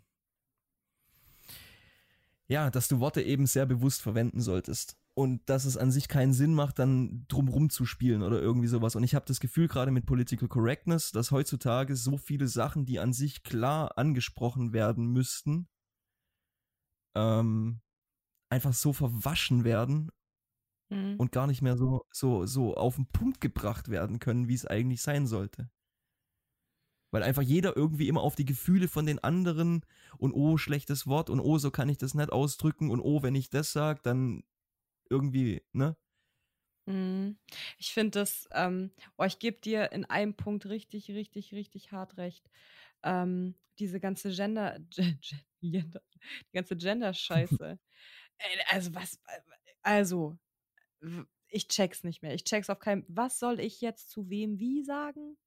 ja, 2.47 2.69
dass 2.69 2.87
du 2.87 2.99
Worte 2.99 3.21
eben 3.21 3.47
sehr 3.47 3.65
bewusst 3.65 4.01
verwenden 4.01 4.41
solltest. 4.41 4.97
Und 5.17 5.49
dass 5.49 5.63
es 5.63 5.77
an 5.77 5.91
sich 5.91 6.09
keinen 6.09 6.33
Sinn 6.33 6.53
macht, 6.53 6.77
dann 6.77 7.25
drumrum 7.29 7.69
zu 7.69 7.85
spielen 7.85 8.21
oder 8.21 8.41
irgendwie 8.41 8.67
sowas. 8.67 8.97
Und 8.97 9.03
ich 9.03 9.15
habe 9.15 9.25
das 9.25 9.39
Gefühl, 9.39 9.69
gerade 9.69 9.91
mit 9.91 10.05
Political 10.05 10.49
Correctness, 10.49 11.11
dass 11.11 11.31
heutzutage 11.31 11.95
so 11.95 12.17
viele 12.17 12.49
Sachen, 12.49 12.85
die 12.85 12.99
an 12.99 13.13
sich 13.13 13.43
klar 13.43 13.97
angesprochen 13.97 14.73
werden 14.73 15.07
müssten, 15.07 15.69
ähm, 17.15 17.79
einfach 18.49 18.73
so 18.73 18.93
verwaschen 18.93 19.63
werden 19.63 20.11
mhm. 20.89 21.15
und 21.17 21.31
gar 21.31 21.47
nicht 21.47 21.61
mehr 21.61 21.77
so, 21.77 22.05
so, 22.11 22.45
so 22.45 22.75
auf 22.75 22.95
den 22.95 23.07
Punkt 23.07 23.41
gebracht 23.41 23.89
werden 23.89 24.19
können, 24.19 24.47
wie 24.47 24.53
es 24.53 24.65
eigentlich 24.65 25.01
sein 25.01 25.27
sollte. 25.27 25.69
Weil 27.11 27.23
einfach 27.23 27.41
jeder 27.41 27.77
irgendwie 27.77 28.07
immer 28.07 28.21
auf 28.21 28.35
die 28.35 28.45
Gefühle 28.45 28.87
von 28.87 29.05
den 29.05 29.19
anderen 29.19 29.85
und 30.17 30.33
oh, 30.33 30.57
schlechtes 30.57 31.07
Wort 31.07 31.29
und 31.29 31.39
oh, 31.39 31.57
so 31.57 31.71
kann 31.71 31.89
ich 31.89 31.97
das 31.97 32.13
nicht 32.13 32.31
ausdrücken 32.31 32.91
und 32.91 32.99
oh, 32.99 33.23
wenn 33.23 33.35
ich 33.35 33.49
das 33.49 33.71
sage, 33.71 34.01
dann 34.03 34.43
irgendwie, 35.09 35.61
ne? 35.71 35.95
Mhm. 36.87 37.37
Ich 37.77 37.93
finde 37.93 38.19
das, 38.19 38.47
ähm, 38.51 38.91
oh, 39.17 39.23
ich 39.23 39.39
gebe 39.39 39.59
dir 39.59 39.91
in 39.91 40.05
einem 40.05 40.35
Punkt 40.35 40.65
richtig, 40.65 41.09
richtig, 41.09 41.53
richtig 41.53 41.91
hart 41.91 42.17
recht. 42.17 42.49
Ähm, 43.01 43.55
diese 43.79 43.99
ganze 43.99 44.31
Gender, 44.31 44.79
Gender 45.61 46.01
die 46.41 46.53
ganze 46.53 46.75
Gender-Scheiße. 46.75 47.79
Äh, 48.37 48.57
also 48.69 48.93
was, 48.93 49.19
also, 49.81 50.37
ich 51.49 51.67
check's 51.67 52.03
nicht 52.03 52.21
mehr. 52.21 52.33
Ich 52.33 52.43
check's 52.43 52.69
auf 52.69 52.79
keinem, 52.79 53.05
was 53.07 53.39
soll 53.39 53.59
ich 53.59 53.81
jetzt 53.81 54.09
zu 54.09 54.29
wem 54.29 54.59
wie 54.59 54.83
sagen? 54.83 55.37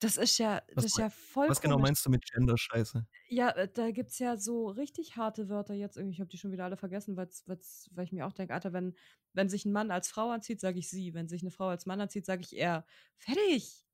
Das 0.00 0.16
ist 0.16 0.38
ja 0.38 0.62
das 0.74 0.84
ist 0.84 0.98
ja 0.98 1.10
voll 1.10 1.48
Was 1.48 1.60
genau 1.60 1.76
meinst 1.76 2.06
du 2.06 2.10
mit 2.10 2.24
Gender-Scheiße? 2.24 3.04
Ja, 3.28 3.50
äh, 3.50 3.68
da 3.72 3.90
gibt's 3.90 4.20
ja 4.20 4.36
so 4.36 4.68
richtig 4.68 5.16
harte 5.16 5.48
Wörter 5.48 5.74
jetzt 5.74 5.96
irgendwie. 5.96 6.14
Ich 6.14 6.20
habe 6.20 6.30
die 6.30 6.38
schon 6.38 6.52
wieder 6.52 6.64
alle 6.64 6.76
vergessen, 6.76 7.16
weil's, 7.16 7.42
weil's, 7.48 7.90
weil 7.92 8.04
ich 8.04 8.12
mir 8.12 8.24
auch 8.24 8.32
denke, 8.32 8.54
Alter, 8.54 8.72
wenn, 8.72 8.94
wenn 9.32 9.48
sich 9.48 9.64
ein 9.64 9.72
Mann 9.72 9.90
als 9.90 10.08
Frau 10.08 10.30
anzieht, 10.30 10.60
sage 10.60 10.78
ich 10.78 10.88
sie. 10.88 11.14
Wenn 11.14 11.28
sich 11.28 11.42
eine 11.42 11.50
Frau 11.50 11.66
als 11.66 11.84
Mann 11.84 12.00
anzieht, 12.00 12.26
sage 12.26 12.42
ich 12.42 12.56
er. 12.56 12.86
Fertig. 13.16 13.84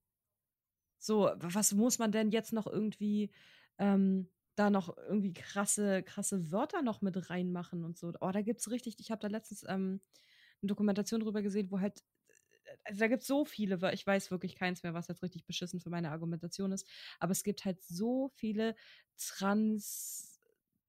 So, 0.99 1.31
was 1.37 1.73
muss 1.73 1.99
man 1.99 2.13
denn 2.13 2.31
jetzt 2.31 2.53
noch 2.53 2.67
irgendwie 2.67 3.31
ähm, 3.79 4.29
da 4.57 4.71
noch 4.71 4.97
irgendwie 4.97 5.33
krasse, 5.33 6.03
krasse 6.03 6.51
Wörter 6.53 6.83
noch 6.83 7.03
mit 7.03 7.31
reinmachen 7.31 7.85
und 7.85 7.99
so? 7.99 8.13
Oh, 8.21 8.31
da 8.31 8.43
gibt's 8.43 8.71
richtig, 8.71 8.97
ich 8.99 9.11
habe 9.11 9.21
da 9.21 9.29
letztens 9.29 9.65
ähm, 9.69 10.01
eine 10.63 10.69
Dokumentation 10.69 11.21
drüber 11.21 11.43
gesehen, 11.43 11.71
wo 11.71 11.81
halt 11.81 12.03
also 12.85 13.01
da 13.01 13.09
gibt 13.09 13.23
es 13.23 13.29
so 13.29 13.45
viele, 13.45 13.79
ich 13.93 14.07
weiß 14.07 14.31
wirklich 14.31 14.57
keins 14.57 14.83
mehr, 14.83 14.95
was 14.95 15.09
jetzt 15.09 15.23
richtig 15.23 15.45
beschissen 15.47 15.81
für 15.81 15.91
meine 15.91 16.11
Argumentation 16.11 16.73
ist. 16.73 16.89
Aber 17.19 17.33
es 17.33 17.43
gibt 17.43 17.65
halt 17.65 17.83
so 17.83 18.31
viele 18.35 18.75
Trans, 19.17 20.41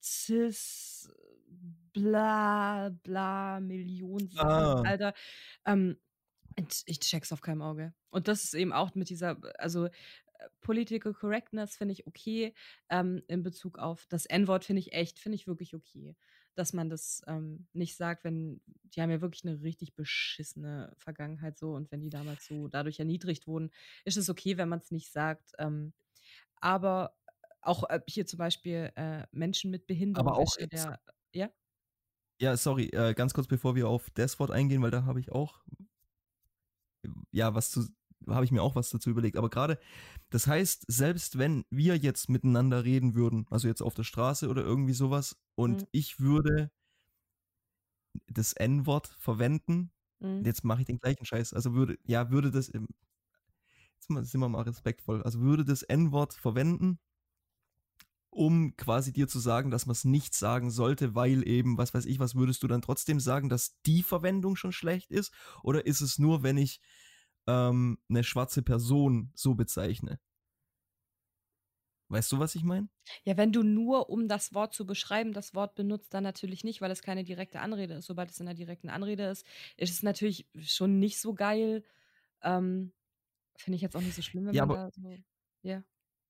Cis, 0.02 1.10
bla, 1.94 2.90
bla, 3.04 3.60
Millionen 3.60 4.30
Sachen, 4.30 4.50
ah. 4.50 4.82
Alter. 4.82 5.14
Ähm, 5.66 5.98
ich 6.86 7.00
check's 7.00 7.32
auf 7.32 7.42
keinem 7.42 7.62
Auge. 7.62 7.94
Und 8.10 8.28
das 8.28 8.44
ist 8.44 8.54
eben 8.54 8.72
auch 8.72 8.96
mit 8.96 9.10
dieser, 9.10 9.38
also 9.60 9.90
Political 10.62 11.14
Correctness 11.14 11.76
finde 11.76 11.94
ich 11.94 12.08
okay. 12.08 12.54
Ähm, 12.90 13.24
in 13.28 13.44
Bezug 13.44 13.78
auf 13.78 14.06
das 14.08 14.26
N-Wort 14.26 14.66
finde 14.66 14.82
ich 14.82 14.94
echt, 14.94 15.20
finde 15.20 15.36
ich 15.36 15.48
wirklich 15.48 15.76
okay 15.76 16.16
dass 16.56 16.74
man 16.74 16.90
das 16.90 17.22
ähm, 17.28 17.68
nicht 17.74 17.96
sagt, 17.96 18.24
wenn 18.24 18.62
die 18.84 19.02
haben 19.02 19.12
ja 19.12 19.22
wirklich 19.22 19.46
eine 19.46 19.62
richtig 19.62 19.94
beschissene 19.94 20.96
Vergangenheit 20.98 21.58
so 21.58 21.74
und 21.74 21.92
wenn 21.92 22.02
die 22.02 22.10
damals 22.10 22.46
so 22.46 22.68
dadurch 22.68 23.00
erniedrigt 23.00 23.46
wurden, 23.46 23.72
ist 24.06 24.18
es 24.18 24.30
okay, 24.30 24.58
wenn 24.58 24.70
man 24.70 24.80
es 24.80 24.92
nicht 24.92 25.12
sagt. 25.12 25.52
Ähm, 25.60 25.94
aber 26.62 27.16
auch 27.62 27.90
äh, 27.90 28.00
hier 28.08 28.26
zum 28.26 28.38
Beispiel 28.38 28.92
äh, 28.96 29.24
Menschen 29.32 29.70
mit 29.70 29.86
Behinderung. 29.86 30.28
Aber 30.28 30.38
auch 30.38 30.56
der, 30.56 31.00
ja. 31.34 31.52
Ja, 32.40 32.58
sorry, 32.58 32.88
äh, 32.88 33.14
ganz 33.14 33.34
kurz 33.34 33.48
bevor 33.48 33.76
wir 33.76 33.88
auf 33.88 34.10
das 34.12 34.40
Wort 34.40 34.52
eingehen, 34.52 34.82
weil 34.82 34.92
da 34.92 35.04
habe 35.04 35.20
ich 35.20 35.32
auch, 35.32 35.64
ja, 37.32 37.54
was 37.54 37.72
zu, 37.72 37.88
habe 38.30 38.46
ich 38.46 38.52
mir 38.52 38.62
auch 38.64 38.76
was 38.76 38.90
dazu 38.90 39.10
überlegt. 39.10 39.38
Aber 39.38 39.50
gerade, 39.50 39.80
das 40.30 40.48
heißt, 40.48 40.86
selbst 40.88 41.38
wenn 41.38 41.66
wir 41.70 41.98
jetzt 41.98 42.30
miteinander 42.30 42.84
reden 42.86 43.16
würden, 43.16 43.48
also 43.50 43.68
jetzt 43.68 43.82
auf 43.82 43.94
der 43.96 44.04
Straße 44.04 44.50
oder 44.50 44.64
irgendwie 44.64 44.94
sowas, 44.94 45.38
und 45.56 45.82
Mhm. 45.82 45.88
ich 45.92 46.20
würde 46.20 46.72
das 48.28 48.54
N-Wort 48.54 49.08
verwenden, 49.20 49.92
Mhm. 50.22 50.46
jetzt 50.46 50.64
mache 50.64 50.82
ich 50.82 50.86
den 50.88 51.00
gleichen 51.00 51.26
Scheiß. 51.26 51.54
Also 51.54 51.74
würde, 51.74 51.98
ja, 52.04 52.30
würde 52.32 52.52
das, 52.52 52.68
jetzt 52.68 54.10
mal- 54.10 54.24
sind 54.26 54.40
wir 54.42 54.50
mal 54.50 54.62
respektvoll, 54.64 55.24
also 55.24 55.40
würde 55.42 55.66
das 55.66 55.84
N-Wort 55.84 56.34
verwenden, 56.34 57.00
um 58.30 58.76
quasi 58.76 59.14
dir 59.14 59.28
zu 59.30 59.40
sagen, 59.40 59.72
dass 59.72 59.86
man 59.86 59.94
es 59.94 60.04
nicht 60.04 60.34
sagen 60.36 60.70
sollte, 60.70 61.16
weil 61.16 61.48
eben, 61.48 61.78
was 61.78 61.94
weiß 61.94 62.06
ich, 62.06 62.20
was 62.20 62.36
würdest 62.36 62.64
du 62.64 62.68
dann 62.68 62.82
trotzdem 62.82 63.20
sagen, 63.22 63.48
dass 63.48 63.80
die 63.86 64.04
Verwendung 64.04 64.58
schon 64.58 64.74
schlecht 64.74 65.12
ist? 65.12 65.32
Oder 65.64 65.86
ist 65.86 66.02
es 66.02 66.20
nur, 66.20 66.44
wenn 66.44 66.58
ich 66.58 66.82
ähm, 67.48 67.98
eine 68.10 68.24
schwarze 68.24 68.62
Person 68.62 69.32
so 69.36 69.56
bezeichne? 69.56 70.20
Weißt 72.10 72.32
du, 72.32 72.38
was 72.40 72.54
ich 72.54 72.64
meine? 72.64 72.88
Ja, 73.24 73.36
wenn 73.36 73.52
du 73.52 73.64
nur, 73.64 74.10
um 74.12 74.28
das 74.28 74.54
Wort 74.54 74.76
zu 74.76 74.86
beschreiben, 74.86 75.34
das 75.34 75.56
Wort 75.56 75.74
benutzt, 75.74 76.14
dann 76.14 76.24
natürlich 76.24 76.64
nicht, 76.64 76.80
weil 76.80 76.92
es 76.92 77.02
keine 77.02 77.24
direkte 77.24 77.60
Anrede 77.60 77.96
ist. 77.96 78.06
Sobald 78.06 78.30
es 78.30 78.40
in 78.40 78.46
der 78.46 78.54
direkten 78.56 78.90
Anrede 78.90 79.26
ist, 79.30 79.44
ist 79.76 79.92
es 79.92 80.04
natürlich 80.04 80.48
schon 80.60 81.00
nicht 81.00 81.20
so 81.20 81.34
geil. 81.34 81.84
Ähm, 82.44 82.94
Finde 83.58 83.76
ich 83.76 83.82
jetzt 83.82 83.96
auch 83.96 84.02
nicht 84.02 84.16
so 84.16 84.22
schlimm, 84.22 84.46
wenn 84.46 84.54
Ja, 84.54 84.66
man 84.68 84.78
aber- 84.78 84.86
da 84.86 84.92
so. 84.92 85.16
Ja. 85.64 85.84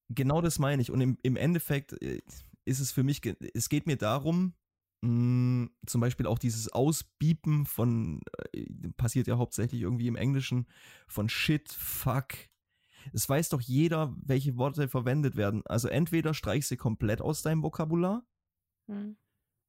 Genau 0.10 0.40
das 0.42 0.60
meine 0.60 0.82
ich. 0.82 0.92
Und 0.92 1.02
im, 1.02 1.18
im 1.24 1.36
Endeffekt 1.36 2.02
äh, 2.02 2.22
ist 2.64 2.80
es 2.80 2.92
für 2.94 3.04
mich, 3.04 3.22
es 3.54 3.68
geht 3.68 3.86
mir 3.86 3.98
darum, 3.98 4.54
mh, 5.02 5.70
zum 5.86 6.02
Beispiel 6.02 6.28
auch 6.28 6.40
dieses 6.40 6.72
Ausbiepen 6.72 7.66
von, 7.66 8.22
äh, 8.54 8.66
passiert 8.98 9.28
ja 9.28 9.38
hauptsächlich 9.38 9.82
irgendwie 9.82 10.08
im 10.08 10.16
Englischen, 10.16 10.68
von 11.08 11.30
Shit, 11.30 11.70
Fuck. 11.72 12.34
Es 13.14 13.30
weiß 13.30 13.50
doch 13.50 13.62
jeder, 13.62 14.16
welche 14.24 14.58
Worte 14.58 14.88
verwendet 14.90 15.36
werden. 15.38 15.64
Also 15.66 15.88
entweder 15.90 16.34
streich 16.34 16.68
sie 16.68 16.78
komplett 16.78 17.22
aus 17.22 17.42
deinem 17.44 17.64
Vokabular, 17.64 18.26
Hm. 18.88 19.16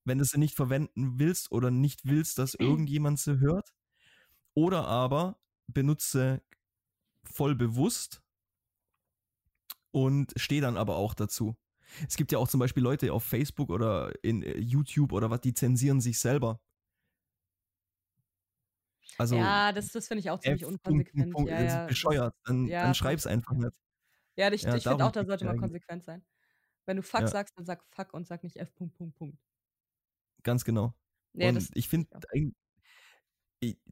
wenn 0.04 0.18
du 0.18 0.24
sie 0.24 0.38
nicht 0.38 0.54
verwenden 0.54 1.18
willst 1.18 1.50
oder 1.52 1.70
nicht 1.70 2.02
willst, 2.04 2.38
dass 2.38 2.54
irgendjemand 2.54 3.18
sie 3.18 3.40
hört. 3.40 3.74
Oder 4.54 4.86
aber 4.86 5.40
benutze 5.68 6.42
voll 7.24 7.54
bewusst 7.56 8.22
und 9.90 10.32
stehe 10.36 10.60
dann 10.60 10.76
aber 10.76 10.96
auch 10.96 11.14
dazu. 11.14 11.56
Es 12.08 12.16
gibt 12.16 12.32
ja 12.32 12.38
auch 12.38 12.48
zum 12.48 12.60
Beispiel 12.60 12.82
Leute 12.82 13.12
auf 13.12 13.24
Facebook 13.24 13.70
oder 13.70 14.12
in 14.22 14.42
äh, 14.42 14.58
YouTube 14.58 15.12
oder 15.12 15.30
was, 15.30 15.40
die 15.40 15.54
zensieren 15.54 16.00
sich 16.00 16.18
selber. 16.18 16.60
Also 19.18 19.36
ja, 19.36 19.72
das, 19.72 19.92
das 19.92 20.08
finde 20.08 20.20
ich 20.20 20.30
auch 20.30 20.40
ziemlich 20.40 20.62
F. 20.62 20.68
Unkonsequent. 20.68 21.32
Punkt, 21.32 21.50
ja, 21.50 21.62
ja, 21.62 21.86
bescheuert. 21.86 22.34
Dann, 22.44 22.66
ja, 22.66 22.82
dann 22.82 22.94
schreib's 22.94 23.26
einfach 23.26 23.54
nicht. 23.54 23.72
Ja, 24.36 24.52
ich, 24.52 24.66
ich 24.66 24.82
finde 24.82 25.04
auch, 25.04 25.12
da 25.12 25.24
sollte 25.24 25.46
man 25.46 25.58
konsequent 25.58 26.04
sein. 26.04 26.22
Wenn 26.84 26.98
du 26.98 27.02
Fuck 27.02 27.28
sagst, 27.28 27.56
dann 27.56 27.64
sag 27.64 27.82
Fuck 27.90 28.12
und 28.12 28.26
sag 28.26 28.44
nicht 28.44 28.56
F. 28.56 28.74
Punkt, 28.74 28.94
Punkt, 28.96 29.16
Punkt. 29.16 29.38
Ganz 30.42 30.64
genau. 30.64 30.94
Ja, 31.32 31.48
und 31.48 31.56
das 31.56 31.70
ich 31.74 31.88
find 31.88 32.08
finde, 32.30 32.54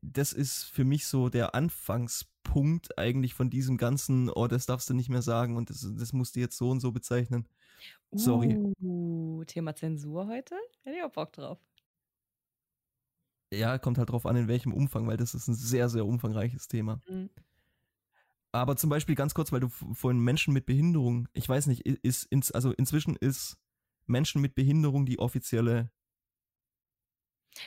das 0.03 0.33
ist 0.33 0.65
für 0.65 0.85
mich 0.85 1.07
so 1.07 1.29
der 1.29 1.55
Anfangspunkt 1.55 2.99
eigentlich 2.99 3.35
von 3.35 3.51
diesem 3.51 3.79
ganzen, 3.79 4.31
oh, 4.31 4.47
das 4.47 4.67
darfst 4.67 4.89
du 4.91 4.95
nicht 4.95 5.09
mehr 5.09 5.23
sagen 5.23 5.57
und 5.57 5.71
das, 5.71 5.89
das 5.97 6.13
musst 6.13 6.37
du 6.37 6.41
jetzt 6.41 6.57
so 6.57 6.71
und 6.71 6.81
so 6.81 6.93
bezeichnen. 6.93 7.49
Sorry. 8.13 8.57
Uh, 8.81 9.45
Thema 9.45 9.75
Zensur 9.75 10.27
heute? 10.29 10.57
Hätte 10.83 10.97
ich 10.97 11.03
auch 11.03 11.13
Bock 11.13 11.33
drauf. 11.33 11.59
Ja, 13.53 13.79
kommt 13.79 13.99
halt 13.99 14.11
drauf 14.11 14.27
an, 14.27 14.37
in 14.37 14.49
welchem 14.49 14.73
Umfang, 14.73 15.07
weil 15.07 15.17
das 15.17 15.35
ist 15.35 15.49
ein 15.49 15.55
sehr, 15.55 15.89
sehr 15.89 16.07
umfangreiches 16.07 16.69
Thema. 16.69 17.01
Mhm. 17.09 17.31
Aber 18.53 18.77
zum 18.77 18.89
Beispiel 18.89 19.17
ganz 19.17 19.35
kurz, 19.35 19.51
weil 19.51 19.61
du 19.61 19.69
vorhin 19.69 20.21
Menschen 20.21 20.55
mit 20.55 20.65
Behinderung, 20.65 21.29
ich 21.33 21.49
weiß 21.49 21.67
nicht, 21.67 21.81
ist 21.87 22.25
ins, 22.27 22.53
also 22.53 22.73
inzwischen 22.73 23.17
ist 23.17 23.57
Menschen 24.07 24.41
mit 24.41 24.55
Behinderung 24.55 25.07
die 25.07 25.19
offizielle 25.19 25.91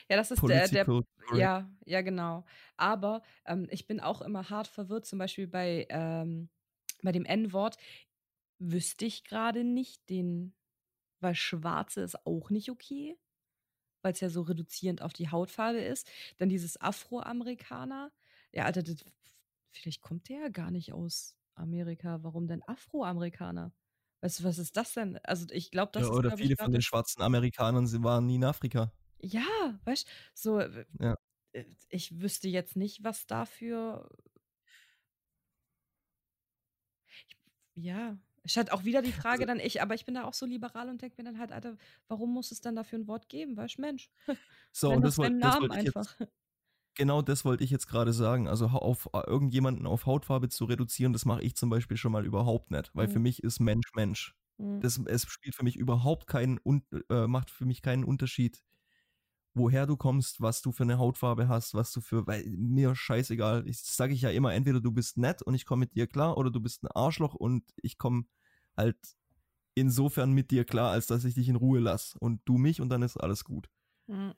Ja, 0.10 0.16
das 0.16 0.32
ist 0.32 0.42
der, 0.48 0.68
der. 0.70 1.04
Ja, 1.34 1.70
ja, 1.86 2.02
genau. 2.02 2.46
Aber 2.78 3.22
ähm, 3.46 3.68
ich 3.70 3.86
bin 3.86 4.00
auch 4.00 4.22
immer 4.22 4.50
hart 4.50 4.68
verwirrt, 4.68 5.06
zum 5.06 5.20
Beispiel 5.20 5.48
bei, 5.48 5.88
ähm, 5.90 6.50
bei 7.04 7.12
dem 7.12 7.26
N-Wort 7.26 7.78
wüsste 8.60 9.06
ich 9.06 9.24
gerade 9.24 9.64
nicht 9.64 10.10
den, 10.10 10.56
weil 11.22 11.36
Schwarze 11.36 12.02
ist 12.02 12.26
auch 12.28 12.50
nicht 12.52 12.72
okay, 12.72 13.18
weil 14.02 14.14
es 14.14 14.20
ja 14.22 14.30
so 14.30 14.42
reduzierend 14.42 15.02
auf 15.02 15.14
die 15.14 15.30
Hautfarbe 15.32 15.80
ist. 15.82 16.10
Dann 16.38 16.50
dieses 16.50 16.80
Afroamerikaner. 16.82 18.12
Ja, 18.54 18.66
Alter, 18.66 18.84
das, 18.84 18.98
vielleicht 19.72 20.02
kommt 20.02 20.30
der 20.30 20.40
ja 20.42 20.50
gar 20.50 20.72
nicht 20.72 20.94
aus 20.94 21.38
Amerika. 21.56 22.24
Warum 22.24 22.48
denn 22.48 22.64
Afroamerikaner? 22.68 23.74
Weißt 24.22 24.40
du, 24.42 24.44
was 24.46 24.58
ist 24.60 24.78
das 24.78 24.94
denn? 24.94 25.18
Also 25.24 25.48
ich 25.52 25.72
glaube, 25.72 25.92
das 25.94 26.06
Ja, 26.06 26.10
ist, 26.10 26.20
oder 26.20 26.32
ich, 26.40 26.40
viele 26.40 26.56
von 26.58 26.72
den 26.72 26.82
schwarzen 26.82 27.22
Amerikanern 27.22 27.88
sie 27.88 28.02
waren 28.04 28.26
nie 28.26 28.36
in 28.36 28.44
Afrika. 28.46 28.92
Ja, 29.22 29.80
weißt 29.86 30.08
so, 30.34 30.60
äh, 30.60 30.86
Ja. 31.00 31.18
äh, 31.54 31.66
ich 31.90 32.22
wüsste 32.22 32.50
jetzt 32.50 32.76
nicht, 32.78 33.04
was 33.04 33.28
dafür. 33.28 34.10
Ja, 37.76 38.18
halt 38.56 38.72
auch 38.72 38.86
wieder 38.86 39.02
die 39.02 39.12
Frage 39.12 39.46
Also 39.46 39.48
dann, 39.48 39.60
ich, 39.60 39.82
aber 39.82 39.96
ich 39.96 40.06
bin 40.06 40.16
da 40.16 40.24
auch 40.24 40.34
so 40.34 40.46
liberal 40.46 40.90
und 40.90 41.02
denke 41.02 41.16
mir 41.22 41.26
dann 41.26 41.40
halt, 41.40 41.52
Alter, 41.52 41.78
warum 42.08 42.32
muss 42.34 42.52
es 42.52 42.62
dann 42.62 42.76
dafür 42.76 43.00
ein 43.00 43.08
Wort 43.08 43.28
geben? 43.30 43.58
Weißt 43.58 43.80
Mensch, 43.80 44.10
So, 44.72 45.00
und 45.00 45.02
das, 45.02 45.18
wollt, 45.18 45.34
das 45.42 45.60
wollte 45.60 45.76
ich 45.76 45.84
jetzt, 45.84 45.98
einfach. 45.98 46.18
genau 46.96 47.22
das 47.22 47.46
wollte 47.46 47.64
ich 47.64 47.72
jetzt 47.72 47.88
gerade 47.88 48.14
sagen. 48.14 48.48
Also 48.48 48.68
auf 48.68 49.10
äh, 49.14 49.22
irgendjemanden 49.28 49.88
auf 49.88 50.06
Hautfarbe 50.06 50.50
zu 50.50 50.66
reduzieren, 50.66 51.14
das 51.14 51.26
mache 51.26 51.44
ich 51.44 51.56
zum 51.56 51.70
Beispiel 51.70 51.98
schon 51.98 52.12
mal 52.12 52.26
überhaupt 52.26 52.72
nicht, 52.72 52.92
weil 52.96 53.08
für 53.10 53.20
Mhm. 53.20 53.22
mich 53.22 53.44
ist 53.44 53.60
Mensch 53.60 53.92
Mensch. 53.96 54.36
Mhm. 54.60 54.84
Das, 54.84 55.00
es 55.08 55.24
spielt 55.30 55.56
für 55.56 55.64
mich 55.64 55.78
überhaupt 55.78 56.28
keinen, 56.28 56.60
äh, 57.12 57.28
macht 57.28 57.52
für 57.52 57.66
mich 57.66 57.82
keinen 57.82 58.04
Unterschied, 58.06 58.64
woher 59.56 59.88
du 59.88 59.98
kommst, 59.98 60.42
was 60.42 60.62
du 60.62 60.72
für 60.72 60.84
eine 60.84 61.00
Hautfarbe 61.00 61.48
hast, 61.48 61.74
was 61.74 61.92
du 61.94 62.02
für, 62.02 62.28
weil 62.28 62.46
mir 62.50 62.96
scheißegal. 62.96 63.68
Ich 63.68 63.80
sage 63.82 64.14
ich 64.14 64.22
ja 64.22 64.30
immer, 64.32 64.54
entweder 64.54 64.82
du 64.82 64.92
bist 64.92 65.18
nett 65.18 65.42
und 65.42 65.56
ich 65.56 65.66
komme 65.66 65.82
mit 65.82 65.96
dir 65.96 66.08
klar 66.08 66.38
oder 66.38 66.52
du 66.52 66.60
bist 66.62 66.84
ein 66.84 66.88
Arschloch 66.90 67.36
und 67.36 67.64
ich 67.78 67.98
komme 67.98 68.26
halt 68.78 68.98
insofern 69.76 70.32
mit 70.32 70.52
dir 70.52 70.66
klar, 70.66 70.92
als 70.92 71.08
dass 71.08 71.26
ich 71.26 71.36
dich 71.36 71.50
in 71.50 71.56
Ruhe 71.56 71.80
lasse 71.80 72.18
und 72.20 72.42
du 72.46 72.58
mich 72.58 72.82
und 72.82 72.90
dann 72.90 73.02
ist 73.02 73.18
alles 73.18 73.44
gut. 73.44 73.70
Mhm. 74.08 74.34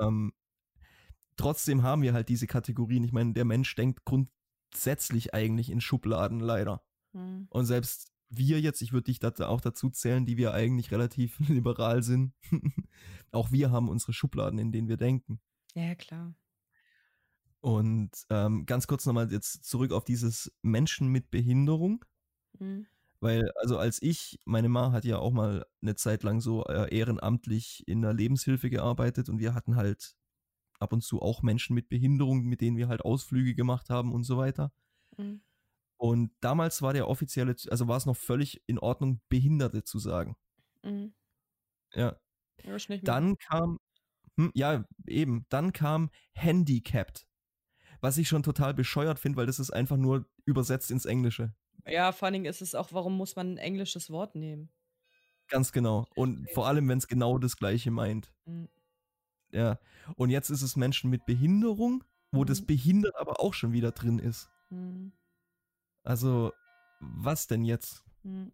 Ähm, 0.00 0.32
trotzdem 1.36 1.82
haben 1.82 2.02
wir 2.02 2.12
halt 2.12 2.28
diese 2.28 2.46
Kategorien. 2.46 3.04
Ich 3.04 3.12
meine, 3.12 3.32
der 3.32 3.44
Mensch 3.44 3.74
denkt 3.74 4.04
grundsätzlich 4.04 5.34
eigentlich 5.34 5.70
in 5.70 5.80
Schubladen 5.80 6.40
leider. 6.40 6.82
Mhm. 7.12 7.46
Und 7.50 7.66
selbst 7.66 8.12
wir 8.28 8.60
jetzt, 8.60 8.80
ich 8.80 8.92
würde 8.92 9.04
dich 9.04 9.18
da 9.18 9.30
auch 9.46 9.60
dazu 9.60 9.90
zählen, 9.90 10.24
die 10.24 10.36
wir 10.36 10.54
eigentlich 10.54 10.90
relativ 10.90 11.38
liberal 11.48 12.02
sind, 12.02 12.32
auch 13.30 13.52
wir 13.52 13.70
haben 13.70 13.88
unsere 13.88 14.12
Schubladen, 14.12 14.58
in 14.58 14.72
denen 14.72 14.88
wir 14.88 14.96
denken. 14.96 15.40
Ja, 15.74 15.94
klar. 15.94 16.34
Und 17.60 18.10
ähm, 18.30 18.66
ganz 18.66 18.88
kurz 18.88 19.06
nochmal 19.06 19.30
jetzt 19.30 19.64
zurück 19.64 19.92
auf 19.92 20.04
dieses 20.04 20.52
Menschen 20.62 21.08
mit 21.08 21.30
Behinderung, 21.30 22.04
Mhm. 22.58 22.86
Weil 23.22 23.52
also 23.54 23.78
als 23.78 24.02
ich, 24.02 24.40
meine 24.44 24.68
Ma 24.68 24.90
hat 24.90 25.04
ja 25.04 25.18
auch 25.18 25.30
mal 25.32 25.64
eine 25.80 25.94
Zeit 25.94 26.24
lang 26.24 26.40
so 26.40 26.64
äh, 26.64 26.92
ehrenamtlich 26.94 27.84
in 27.86 28.02
der 28.02 28.12
Lebenshilfe 28.12 28.68
gearbeitet 28.68 29.28
und 29.28 29.38
wir 29.38 29.54
hatten 29.54 29.76
halt 29.76 30.16
ab 30.80 30.92
und 30.92 31.02
zu 31.02 31.22
auch 31.22 31.42
Menschen 31.42 31.74
mit 31.74 31.88
Behinderung, 31.88 32.42
mit 32.42 32.60
denen 32.60 32.76
wir 32.76 32.88
halt 32.88 33.02
Ausflüge 33.02 33.54
gemacht 33.54 33.90
haben 33.90 34.12
und 34.12 34.24
so 34.24 34.38
weiter. 34.38 34.72
Mhm. 35.16 35.40
Und 35.98 36.32
damals 36.40 36.82
war 36.82 36.94
der 36.94 37.06
offizielle, 37.06 37.54
also 37.70 37.86
war 37.86 37.96
es 37.96 38.06
noch 38.06 38.16
völlig 38.16 38.60
in 38.66 38.80
Ordnung, 38.80 39.20
Behinderte 39.28 39.84
zu 39.84 40.00
sagen. 40.00 40.36
Mhm. 40.82 41.14
Ja. 41.94 42.18
Dann 43.04 43.36
kam, 43.38 43.78
hm, 44.36 44.50
ja, 44.54 44.84
eben, 45.06 45.46
dann 45.48 45.72
kam 45.72 46.10
Handicapped. 46.34 47.28
Was 48.00 48.18
ich 48.18 48.26
schon 48.26 48.42
total 48.42 48.74
bescheuert 48.74 49.20
finde, 49.20 49.36
weil 49.36 49.46
das 49.46 49.60
ist 49.60 49.70
einfach 49.70 49.96
nur 49.96 50.28
übersetzt 50.44 50.90
ins 50.90 51.04
Englische. 51.04 51.54
Ja, 51.86 52.12
vor 52.12 52.26
allen 52.26 52.34
Dingen 52.34 52.44
ist 52.46 52.62
es 52.62 52.74
auch, 52.74 52.92
warum 52.92 53.16
muss 53.16 53.36
man 53.36 53.54
ein 53.54 53.58
englisches 53.58 54.10
Wort 54.10 54.34
nehmen? 54.34 54.70
Ganz 55.48 55.72
genau. 55.72 56.06
Und 56.14 56.50
vor 56.50 56.66
allem, 56.66 56.88
wenn 56.88 56.98
es 56.98 57.08
genau 57.08 57.38
das 57.38 57.56
Gleiche 57.56 57.90
meint. 57.90 58.32
Mhm. 58.46 58.68
Ja. 59.52 59.78
Und 60.16 60.30
jetzt 60.30 60.50
ist 60.50 60.62
es 60.62 60.76
Menschen 60.76 61.10
mit 61.10 61.26
Behinderung, 61.26 62.04
wo 62.32 62.44
das 62.44 62.62
Mhm. 62.62 62.66
behindert 62.66 63.16
aber 63.16 63.40
auch 63.40 63.54
schon 63.54 63.72
wieder 63.72 63.92
drin 63.92 64.18
ist. 64.18 64.50
Mhm. 64.70 65.12
Also, 66.04 66.52
was 67.00 67.46
denn 67.46 67.64
jetzt? 67.64 68.04
Mhm. 68.22 68.52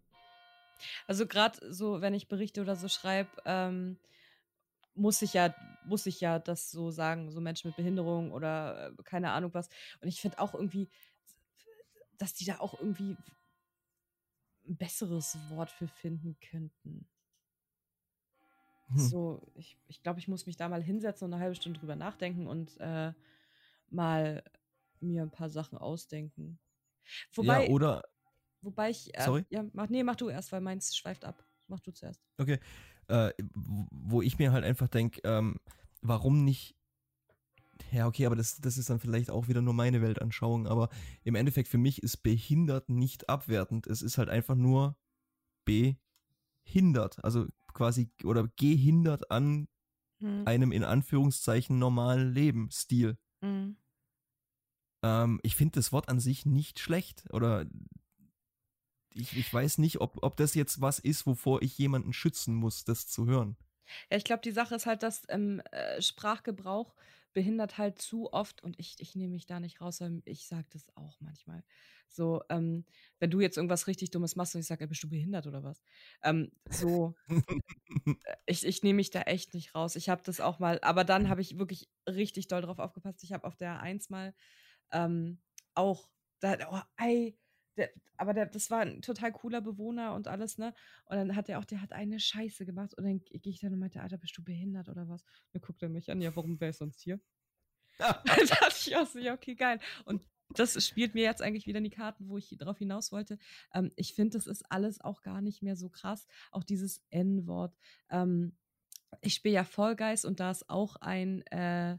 Also 1.07 1.27
gerade 1.27 1.73
so, 1.73 2.01
wenn 2.01 2.13
ich 2.13 2.27
Berichte 2.27 2.61
oder 2.61 2.75
so 2.75 2.87
schreibe, 2.87 3.29
ähm, 3.45 3.97
muss 4.95 5.21
ich 5.21 5.33
ja, 5.33 5.55
muss 5.85 6.05
ich 6.05 6.21
ja 6.21 6.39
das 6.39 6.71
so 6.71 6.91
sagen, 6.91 7.31
so 7.31 7.41
Menschen 7.41 7.69
mit 7.69 7.77
Behinderung 7.77 8.31
oder 8.31 8.89
äh, 8.97 9.03
keine 9.03 9.31
Ahnung 9.31 9.53
was. 9.53 9.69
Und 10.01 10.07
ich 10.09 10.21
finde 10.21 10.39
auch 10.39 10.53
irgendwie, 10.53 10.89
dass 12.19 12.35
die 12.35 12.45
da 12.45 12.59
auch 12.61 12.79
irgendwie 12.79 13.17
ein 14.67 14.77
besseres 14.77 15.49
Wort 15.49 15.71
für 15.71 15.87
finden 15.87 16.37
könnten. 16.39 17.07
Hm. 18.95 19.09
So, 19.09 19.51
ich 19.55 19.77
ich 19.87 20.01
glaube, 20.03 20.19
ich 20.19 20.27
muss 20.27 20.45
mich 20.45 20.57
da 20.57 20.67
mal 20.69 20.81
hinsetzen 20.83 21.25
und 21.25 21.31
'ne 21.31 21.39
halbe 21.39 21.55
Stunde 21.55 21.79
drüber 21.79 21.95
nachdenken 21.95 22.47
und, 22.47 22.77
äh, 22.79 23.13
mal 23.89 24.43
mir 25.01 25.23
'n 25.23 25.31
paar 25.31 25.49
Sachen 25.49 25.77
ausdenken. 25.77 26.59
Ja, 27.39 27.61
Wobei 27.61 27.65
oder 27.65 28.03
wobei 28.61 28.91
ich, 28.91 29.15
äh 29.15 29.31
Sorry? 29.31 29.45
ja, 29.49 29.65
mach 29.73 29.89
ne, 29.89 30.03
mach 30.03 30.17
du 30.17 30.29
erst, 30.29 30.51
weil 30.53 30.61
meins 30.61 30.95
schweift 30.97 31.25
ab. 31.25 31.45
Mach 31.67 31.81
du 31.81 31.91
zuerst. 31.93 32.19
Okay. 32.39 32.59
Äh, 33.07 33.31
wo 33.53 34.21
ich 34.21 34.37
mir 34.39 34.51
halt 34.51 34.63
einfach 34.63 34.87
denke, 34.87 35.19
ähm, 35.23 35.57
warum 36.01 36.45
nicht 36.45 36.75
ja, 37.91 38.07
okay, 38.07 38.25
aber 38.25 38.35
das 38.35 38.59
das 38.61 38.77
ist 38.77 38.89
dann 38.89 38.99
vielleicht 38.99 39.29
auch 39.31 39.47
wieder 39.47 39.61
nur 39.61 39.73
meine 39.73 40.01
Weltanschauung, 40.01 40.67
aber 40.67 40.89
im 41.23 41.35
Endeffekt 41.35 41.67
für 41.67 41.77
mich 41.77 42.03
ist 42.03 42.17
behindert 42.17 42.89
nicht 42.89 43.29
abwertend. 43.29 43.87
Es 43.87 44.01
ist 44.01 44.17
halt 44.17 44.29
einfach 44.29 44.55
nur 44.55 44.95
behindert, 45.65 47.23
also 47.23 47.47
quasi 47.73 48.11
oder 48.23 48.47
gehindert 48.57 49.31
an 49.31 49.67
Mhm. 50.21 50.45
einem 50.45 50.71
in 50.71 50.83
Anführungszeichen 50.83 51.79
normalen 51.79 52.33
Lebensstil. 52.33 53.17
Mhm. 53.41 53.75
Ähm, 55.03 55.39
ich 55.43 55.55
finde 55.55 55.73
das 55.79 55.91
Wort 55.91 56.09
an 56.09 56.19
sich 56.19 56.45
nicht 56.45 56.79
schlecht 56.79 57.25
oder 57.31 57.65
ich 59.11 59.35
ich 59.37 59.51
weiß 59.53 59.77
nicht, 59.79 60.01
ob 60.01 60.23
ob 60.23 60.35
das 60.37 60.55
jetzt 60.55 60.81
was 60.81 60.97
ist, 60.99 61.25
wovor 61.27 61.61
ich 61.61 61.77
jemanden 61.77 62.11
schützen 62.13 62.55
muss, 62.55 62.83
das 62.85 63.07
zu 63.07 63.25
hören. 63.27 63.55
Ja, 64.09 64.17
ich 64.17 64.23
glaube, 64.23 64.41
die 64.41 64.51
Sache 64.51 64.75
ist 64.75 64.85
halt, 64.85 65.03
dass 65.03 65.25
im, 65.25 65.59
äh, 65.71 66.01
Sprachgebrauch 66.01 66.95
behindert 67.39 67.77
halt 67.77 68.01
zu 68.01 68.33
oft 68.33 68.61
und 68.63 68.77
ich 68.79 68.95
ich 68.99 69.15
nehme 69.15 69.31
mich 69.31 69.45
da 69.45 69.61
nicht 69.61 69.79
raus, 69.79 70.01
weil 70.01 70.21
ich 70.25 70.45
sage 70.45 70.67
das 70.73 70.85
auch 70.97 71.21
manchmal. 71.21 71.63
So, 72.09 72.43
ähm, 72.49 72.85
wenn 73.19 73.31
du 73.31 73.39
jetzt 73.39 73.55
irgendwas 73.57 73.87
richtig 73.87 74.11
Dummes 74.11 74.35
machst 74.35 74.55
und 74.55 74.61
ich 74.61 74.67
sage: 74.67 74.83
„Ey, 74.83 74.87
bist 74.89 75.03
du 75.03 75.09
behindert 75.09 75.47
oder 75.47 75.63
was?“ 75.63 75.81
Ähm, 76.21 76.51
so 76.69 77.15
äh, 78.23 78.35
ich 78.45 78.65
ich 78.65 78.83
nehme 78.83 78.97
mich 78.97 79.09
da 79.11 79.21
echt 79.21 79.53
nicht 79.53 79.75
raus. 79.75 79.95
Ich 79.95 80.09
habe 80.09 80.21
das 80.25 80.39
auch 80.41 80.59
mal 80.59 80.79
aber 80.81 81.03
dann 81.03 81.29
habe 81.29 81.41
ich 81.41 81.57
wirklich 81.59 81.89
richtig 82.07 82.47
doll 82.47 82.61
drauf 82.61 82.79
aufgepasst. 82.79 83.23
Ich 83.23 83.33
habe 83.33 83.47
auf 83.47 83.55
der 83.55 83.81
A1 83.81 84.09
mal, 84.09 84.33
ähm, 84.91 85.41
auch 85.75 86.09
da 86.39 86.57
oh, 86.71 86.81
ey, 87.03 87.37
der 87.79 87.91
aber 88.17 88.33
der 88.33 88.47
das 88.47 88.69
war 88.71 88.81
'n 88.83 89.01
total 89.01 89.31
cooler 89.33 89.61
Bewohner 89.61 90.13
und 90.15 90.27
alles, 90.27 90.57
ne? 90.59 90.73
Und 91.05 91.17
dann 91.17 91.35
hat 91.35 91.47
der 91.49 91.59
auch 91.59 91.65
der 91.65 91.81
hat 91.81 91.93
eine 91.93 92.19
Scheiße 92.19 92.65
gemacht 92.65 92.93
und 92.97 93.05
dann 93.05 93.21
gehe 93.23 93.53
ich 93.53 93.59
dann 93.61 93.73
und 93.73 93.79
meinte: 93.79 94.01
„Alter, 94.01 94.17
bist 94.17 94.37
du 94.37 94.43
behindert 94.43 94.89
oder 94.89 95.07
was?“ 95.09 95.25
Dann 95.53 95.61
guckt 95.61 95.81
er 95.83 95.89
mich 95.89 96.11
an: 96.11 96.21
„Ja, 96.21 96.35
warum 96.35 96.59
wäre 96.61 96.71
ich 96.71 96.77
sonst 96.77 97.01
hier?“ 97.01 97.19
Dann 97.99 98.47
dachte 98.47 98.75
ich 98.89 98.95
auch 98.95 99.07
so: 99.07 99.19
„Ja, 99.19 99.33
okay, 99.33 99.55
geil.“ 99.55 99.79
Und 100.05 100.23
das 100.55 100.83
spielt 100.85 101.13
mir 101.15 101.23
jetzt 101.23 101.41
eigentlich 101.41 101.67
wieder 101.67 101.77
in 101.79 101.83
die 101.83 101.89
Karten, 101.91 102.27
wo 102.29 102.37
ich 102.37 102.55
drauf 102.57 102.77
hinaus 102.79 103.11
wollte. 103.11 103.37
Ähm, 103.73 103.91
ich 103.95 104.13
finde, 104.15 104.37
das 104.37 104.47
ist 104.47 104.63
alles 104.71 104.99
auch 105.01 105.21
gar 105.21 105.41
nicht 105.41 105.61
mehr 105.61 105.75
so 105.75 105.89
krass. 105.89 106.27
Auch 106.51 106.63
dieses 106.63 107.03
N-Wort. 107.11 107.77
Ähm, 108.09 108.57
ich 109.21 109.35
spiele 109.35 109.55
ja 109.55 109.63
Fall 109.65 109.95
Guys 109.95 110.25
und 110.25 110.39
da 110.41 110.51
ist 110.51 110.69
auch 110.69 110.97
ein, 110.97 111.43
äh 111.47 111.97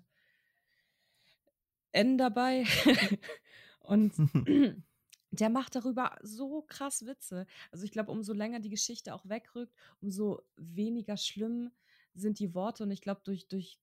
N 1.94 2.18
dabei 2.18 2.64
und 3.80 4.14
der 5.30 5.50
macht 5.50 5.74
darüber 5.76 6.16
so 6.22 6.62
krass 6.62 7.06
Witze. 7.06 7.46
Also, 7.70 7.84
ich 7.84 7.92
glaube, 7.92 8.10
umso 8.12 8.32
länger 8.34 8.60
die 8.60 8.70
Geschichte 8.70 9.14
auch 9.14 9.28
wegrückt, 9.28 9.74
umso 10.00 10.42
weniger 10.56 11.16
schlimm 11.16 11.72
sind 12.14 12.38
die 12.40 12.54
Worte 12.54 12.82
und 12.84 12.90
ich 12.90 13.00
glaube, 13.02 13.22
durch 13.24 13.48
durch 13.48 13.80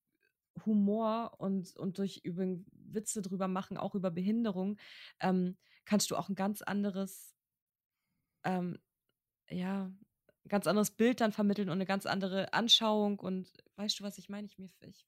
Humor 0.66 1.34
und 1.40 1.76
und 1.78 1.98
durch 2.00 2.22
Witze 2.26 3.22
drüber 3.22 3.48
machen, 3.48 3.78
auch 3.78 3.96
über 3.96 4.12
Behinderung, 4.12 4.78
ähm, 5.22 5.58
kannst 5.86 6.12
du 6.12 6.18
auch 6.18 6.30
'n 6.30 6.36
ganz 6.36 6.62
anderes 6.64 7.34
ähm, 8.44 8.78
ja, 9.50 9.92
ganz 10.48 10.68
anderes 10.68 10.92
Bild 10.92 11.22
dann 11.22 11.32
vermitteln 11.34 11.70
und 11.70 11.78
'ne 11.80 11.86
ganz 11.86 12.06
andere 12.06 12.54
Anschauung 12.54 13.20
und 13.20 13.52
weißt 13.76 14.00
du, 14.00 14.04
was 14.04 14.18
ich 14.18 14.30
meine? 14.30 14.48
Ich 14.48 14.58
mir 14.58 14.68
ich 14.82 15.06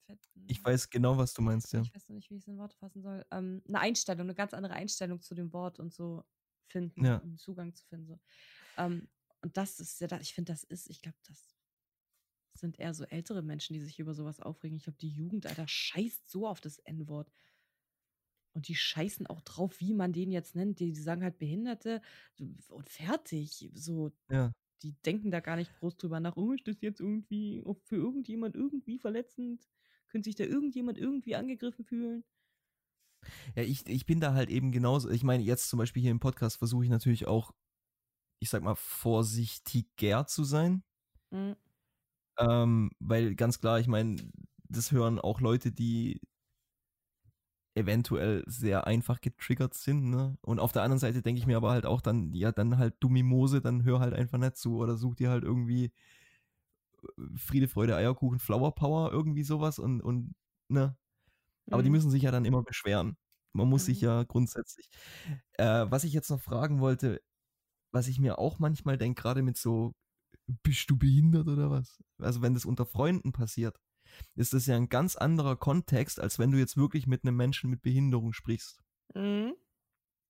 Ich 0.52 0.64
weiß 0.66 0.90
genau, 0.90 1.18
was 1.20 1.34
du 1.36 1.42
meinst, 1.44 1.74
ja. 1.74 1.86
ich 1.86 1.94
weiß 1.96 2.10
noch 2.10 2.16
nicht, 2.16 2.30
wie 2.30 2.36
ich's 2.36 2.48
in 2.48 2.58
Worte 2.58 2.76
fassen 2.78 3.02
soll. 3.02 3.26
Ähm, 3.32 3.62
'ne 3.66 3.80
Einstellung, 3.80 4.28
'ne 4.28 4.36
ganz 4.36 4.54
andere 4.54 4.74
Einstellung 4.74 5.22
zu 5.22 5.36
dem 5.36 5.54
Wort 5.54 5.80
und 5.80 5.94
so 5.94 6.24
finden, 6.68 7.04
Ja. 7.04 7.22
'n 7.24 7.38
Zugang 7.38 7.74
zu 7.76 7.86
finden, 7.86 8.08
so. 8.08 8.20
Ähm, 8.78 9.10
und 9.44 9.58
das 9.58 9.80
ist 9.80 10.02
ja 10.02 10.20
ich 10.22 10.34
finde, 10.36 10.54
das 10.54 10.64
ist 10.64 10.90
ich 10.90 11.02
glaube, 11.02 11.18
das 11.28 11.54
sind 12.58 12.80
eher 12.80 12.94
so 12.94 13.04
ältere 13.06 13.42
Menschen, 13.42 13.74
die 13.74 13.80
sich 13.80 14.00
über 14.00 14.14
so 14.14 14.26
was 14.26 14.40
aufregen. 14.40 14.78
Ich 14.78 14.84
glaube, 14.84 14.98
die 14.98 15.10
Jugend, 15.10 15.46
Alter, 15.46 15.68
scheißt 15.68 16.30
so 16.30 16.48
auf 16.48 16.62
das 16.62 16.80
N-Wort. 16.80 17.32
Und 18.56 18.68
die 18.68 18.76
scheißen 18.76 19.28
auch 19.28 19.42
drauf, 19.42 19.80
wie 19.80 19.94
man 19.94 20.12
den 20.14 20.32
jetzt 20.32 20.56
nennt. 20.56 20.80
Die 20.80 20.92
die 20.92 21.00
sagen 21.02 21.24
halt 21.24 21.38
Behinderte 21.38 22.02
und 22.70 22.90
fertig. 22.90 23.70
So, 23.74 24.12
Ja. 24.30 24.52
Die 24.84 24.94
denken 25.06 25.32
da 25.32 25.40
gar 25.42 25.56
nicht 25.56 25.74
groß 25.74 25.98
drüber 25.98 26.20
nach: 26.20 26.38
„Oh, 26.38 26.54
ist 26.54 26.68
das 26.68 26.82
jetzt 26.82 27.00
irgendwie 27.02 27.64
für 27.86 27.96
irgendjemand 27.98 28.56
irgendwie 28.56 29.00
verletzend? 29.00 29.68
Könnte 30.10 30.28
sich 30.30 30.36
da 30.36 30.44
irgendjemand 30.46 30.98
irgendwie 30.98 31.36
angegriffen 31.36 31.86
fühlen?“ 31.86 32.24
Ja, 33.56 33.64
ich 33.64 33.88
ich 33.88 34.06
bin 34.06 34.20
da 34.20 34.34
halt 34.34 34.50
eben 34.50 34.72
genauso 34.72 35.10
ich 35.10 35.24
meine, 35.24 35.44
jetzt 35.44 35.70
zum 35.70 35.78
Beispiel 35.80 36.02
hier 36.02 36.12
im 36.12 36.20
Podcast 36.20 36.58
versuche 36.58 36.84
ich 36.84 36.90
natürlich 36.90 37.28
auch, 37.28 37.52
ich 38.40 38.50
sage 38.50 38.66
mal, 38.66 38.76
vorsichtiger 38.76 40.28
zu 40.28 40.46
sein. 40.46 40.84
Mhm. 41.32 41.56
Ähm, 42.38 42.92
weil 43.00 43.36
ganz 43.36 43.60
klar, 43.60 43.80
ich 43.80 43.88
meine, 43.88 44.18
das 44.70 44.92
hören 44.92 45.20
auch 45.20 45.42
Leute, 45.42 45.72
die 45.72 46.22
eventuell 47.80 48.44
sehr 48.48 48.88
einfach 48.88 49.22
getriggert 49.22 49.74
sind, 49.76 50.10
ne? 50.12 50.38
Und 50.42 50.60
auf 50.60 50.72
der 50.74 50.84
anderen 50.84 51.00
Seite 51.00 51.22
denke 51.24 51.40
ich 51.40 51.48
mir 51.48 51.58
aber 51.58 51.72
halt 51.72 51.86
auch 51.86 52.02
dann, 52.02 52.34
ja, 52.34 52.52
dann 52.52 52.78
halt 52.78 52.96
du 53.02 53.10
Mimose, 53.10 53.62
dann 53.62 53.84
hör 53.86 54.00
halt 54.02 54.14
einfach 54.14 54.38
nicht 54.40 54.58
zu 54.58 54.78
oder 54.78 54.98
such 54.98 55.16
dir 55.16 55.30
halt 55.32 55.44
irgendwie 55.44 55.92
äh, 57.04 57.38
Friede, 57.38 57.68
Freude, 57.68 57.96
Eierkuchen, 57.96 58.40
Flower 58.40 58.74
Power, 58.76 59.12
irgendwie 59.12 59.44
sowas 59.44 59.80
und 59.80 60.02
und 60.02 60.36
ne? 60.70 60.98
Aber 61.72 61.84
die 61.84 61.90
Mhm. 61.90 61.92
müssen 61.92 62.12
sich 62.12 62.24
ja 62.24 62.32
dann 62.32 62.46
immer 62.46 62.64
beschweren. 62.64 63.18
Man 63.54 63.70
muss 63.70 63.86
sich 63.86 64.02
Mhm. 64.02 64.02
ja 64.02 64.24
grundsätzlich 64.24 64.90
äh, 65.58 65.86
was 65.90 66.04
ich 66.06 66.14
jetzt 66.14 66.30
noch 66.32 66.42
fragen 66.42 66.82
wollte, 66.82 67.22
was 67.94 68.08
ich 68.10 68.20
mir 68.20 68.40
auch 68.40 68.60
manchmal 68.60 68.98
denke, 69.00 69.22
grade 69.24 69.44
mit 69.44 69.58
so: 69.58 69.94
„Bist 70.64 70.90
du 70.92 70.98
behindert 70.98 71.48
oder 71.50 71.72
was?“ 71.72 72.00
Also, 72.20 72.42
wenn 72.44 72.54
das 72.56 72.66
unter 72.66 72.86
Freunden 72.88 73.34
passiert, 73.34 73.78
ist 74.36 74.54
das 74.54 74.66
ja 74.68 74.76
'n 74.78 74.90
ganz 74.90 75.16
anderer 75.16 75.56
Kontext, 75.58 76.20
als 76.20 76.40
wenn 76.40 76.52
du 76.52 76.58
jetzt 76.60 76.78
wirklich 76.78 77.08
mit 77.08 77.24
'nem 77.24 77.36
Menschen 77.36 77.70
mit 77.70 77.82
Behinderung 77.82 78.34
sprichst. 78.34 78.82
Mhm. 79.16 79.56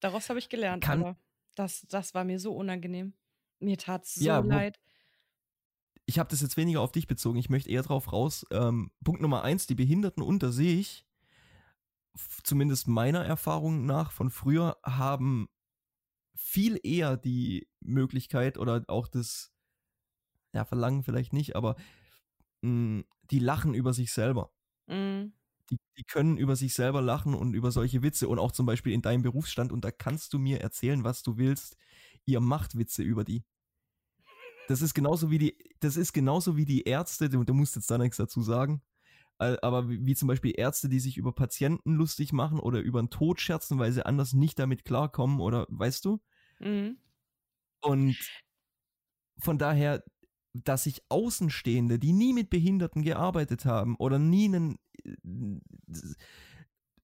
Daraus 0.01 0.29
habe 0.29 0.39
ich 0.39 0.49
gelernt, 0.49 0.85
Kann 0.85 1.05
aber 1.05 1.17
das 1.55 1.85
das 1.89 2.13
war 2.15 2.23
mir 2.25 2.39
so 2.39 2.55
unangenehm. 2.55 3.15
Mir 3.59 3.77
tat's 3.77 4.15
so 4.15 4.41
Ja, 4.41 4.41
leid. 4.41 4.79
Ich 6.07 6.17
habe 6.17 6.29
das 6.29 6.41
jetzt 6.41 6.57
weniger 6.57 6.81
auf 6.81 6.91
dich 6.91 7.07
bezogen. 7.07 7.37
Ich 7.37 7.49
möchte 7.49 7.69
eher 7.69 7.83
drauf 7.83 8.11
raus, 8.11 8.45
ähm, 8.51 8.91
Punkt 9.03 9.21
Nummer 9.21 9.43
1, 9.43 9.67
die 9.67 9.75
Behinderten 9.75 10.23
unter 10.23 10.51
sich, 10.51 11.05
zumindest 12.43 12.87
meiner 12.87 13.23
Erfahrung 13.25 13.85
nach 13.85 14.11
von 14.11 14.31
früher, 14.31 14.77
haben 14.83 15.47
viel 16.35 16.79
eher 16.83 17.17
die 17.17 17.69
Möglichkeit 17.81 18.57
oder 18.57 18.85
auch 18.87 19.07
das 19.07 19.49
ja, 20.53 20.65
Verlangen 20.65 21.03
vielleicht 21.03 21.31
nicht, 21.33 21.55
aber, 21.55 21.75
hm, 22.63 23.05
die 23.31 23.39
lachen 23.39 23.73
über 23.73 23.93
sich 23.93 24.11
selber. 24.13 24.51
Mhm. 24.87 25.31
Die 25.69 25.77
die 25.97 26.03
können 26.03 26.37
über 26.37 26.55
sich 26.55 26.73
selber 26.73 27.01
lachen 27.01 27.33
und 27.35 27.53
über 27.53 27.71
solche 27.71 28.01
Witze 28.03 28.27
und 28.27 28.39
auch 28.39 28.51
zum 28.51 28.65
Beispiel 28.65 28.93
in 28.93 29.01
deinem 29.01 29.21
Berufsstand 29.23 29.71
und 29.71 29.83
da 29.85 29.91
kannst 29.91 30.33
du 30.33 30.39
mir 30.39 30.61
erzählen, 30.61 31.03
was 31.03 31.21
du 31.23 31.37
willst. 31.37 31.77
Ihr 32.25 32.39
macht 32.39 32.77
Witze 32.77 33.03
über 33.03 33.23
die. 33.23 33.43
Das 34.67 34.81
ist 34.81 34.93
genauso 34.93 35.31
wie 35.31 35.39
die 35.39 35.57
das 35.79 35.97
ist 35.97 36.13
genauso 36.13 36.55
wie 36.55 36.65
die 36.65 36.83
Ärzte, 36.83 37.29
du 37.29 37.43
du 37.43 37.53
musst 37.53 37.75
jetzt 37.75 37.89
da 37.89 37.97
nix 37.97 38.17
dazu 38.17 38.41
sagen, 38.41 38.83
aber 39.39 39.89
wie 39.89 40.05
wie 40.05 40.15
zum 40.15 40.27
Beispiel 40.27 40.53
Ärzte, 40.57 40.89
die 40.89 40.99
sich 40.99 41.17
über 41.17 41.33
Patienten 41.33 41.93
lustig 41.95 42.33
machen 42.33 42.59
oder 42.59 42.81
über 42.81 42.99
'n 43.01 43.09
Tod 43.11 43.41
scherzen, 43.41 43.79
weil 43.79 43.91
sie 43.93 44.05
anders 44.05 44.33
nicht 44.33 44.59
damit 44.59 44.85
klarkommen 44.85 45.39
oder 45.41 45.67
weißt 45.69 46.05
du? 46.05 46.21
Mhm. 46.59 46.99
Und 47.81 48.17
von 49.37 49.57
daher, 49.57 50.03
dass 50.53 50.83
sich 50.85 51.03
Außenstehende, 51.09 51.99
die 51.99 52.13
nie 52.13 52.33
mit 52.33 52.49
Behinderten 52.49 53.01
gearbeitet 53.03 53.65
haben 53.65 53.95
oder 53.97 54.19
nie 54.19 54.49
'nen 54.49 54.77
äh, 55.03 55.15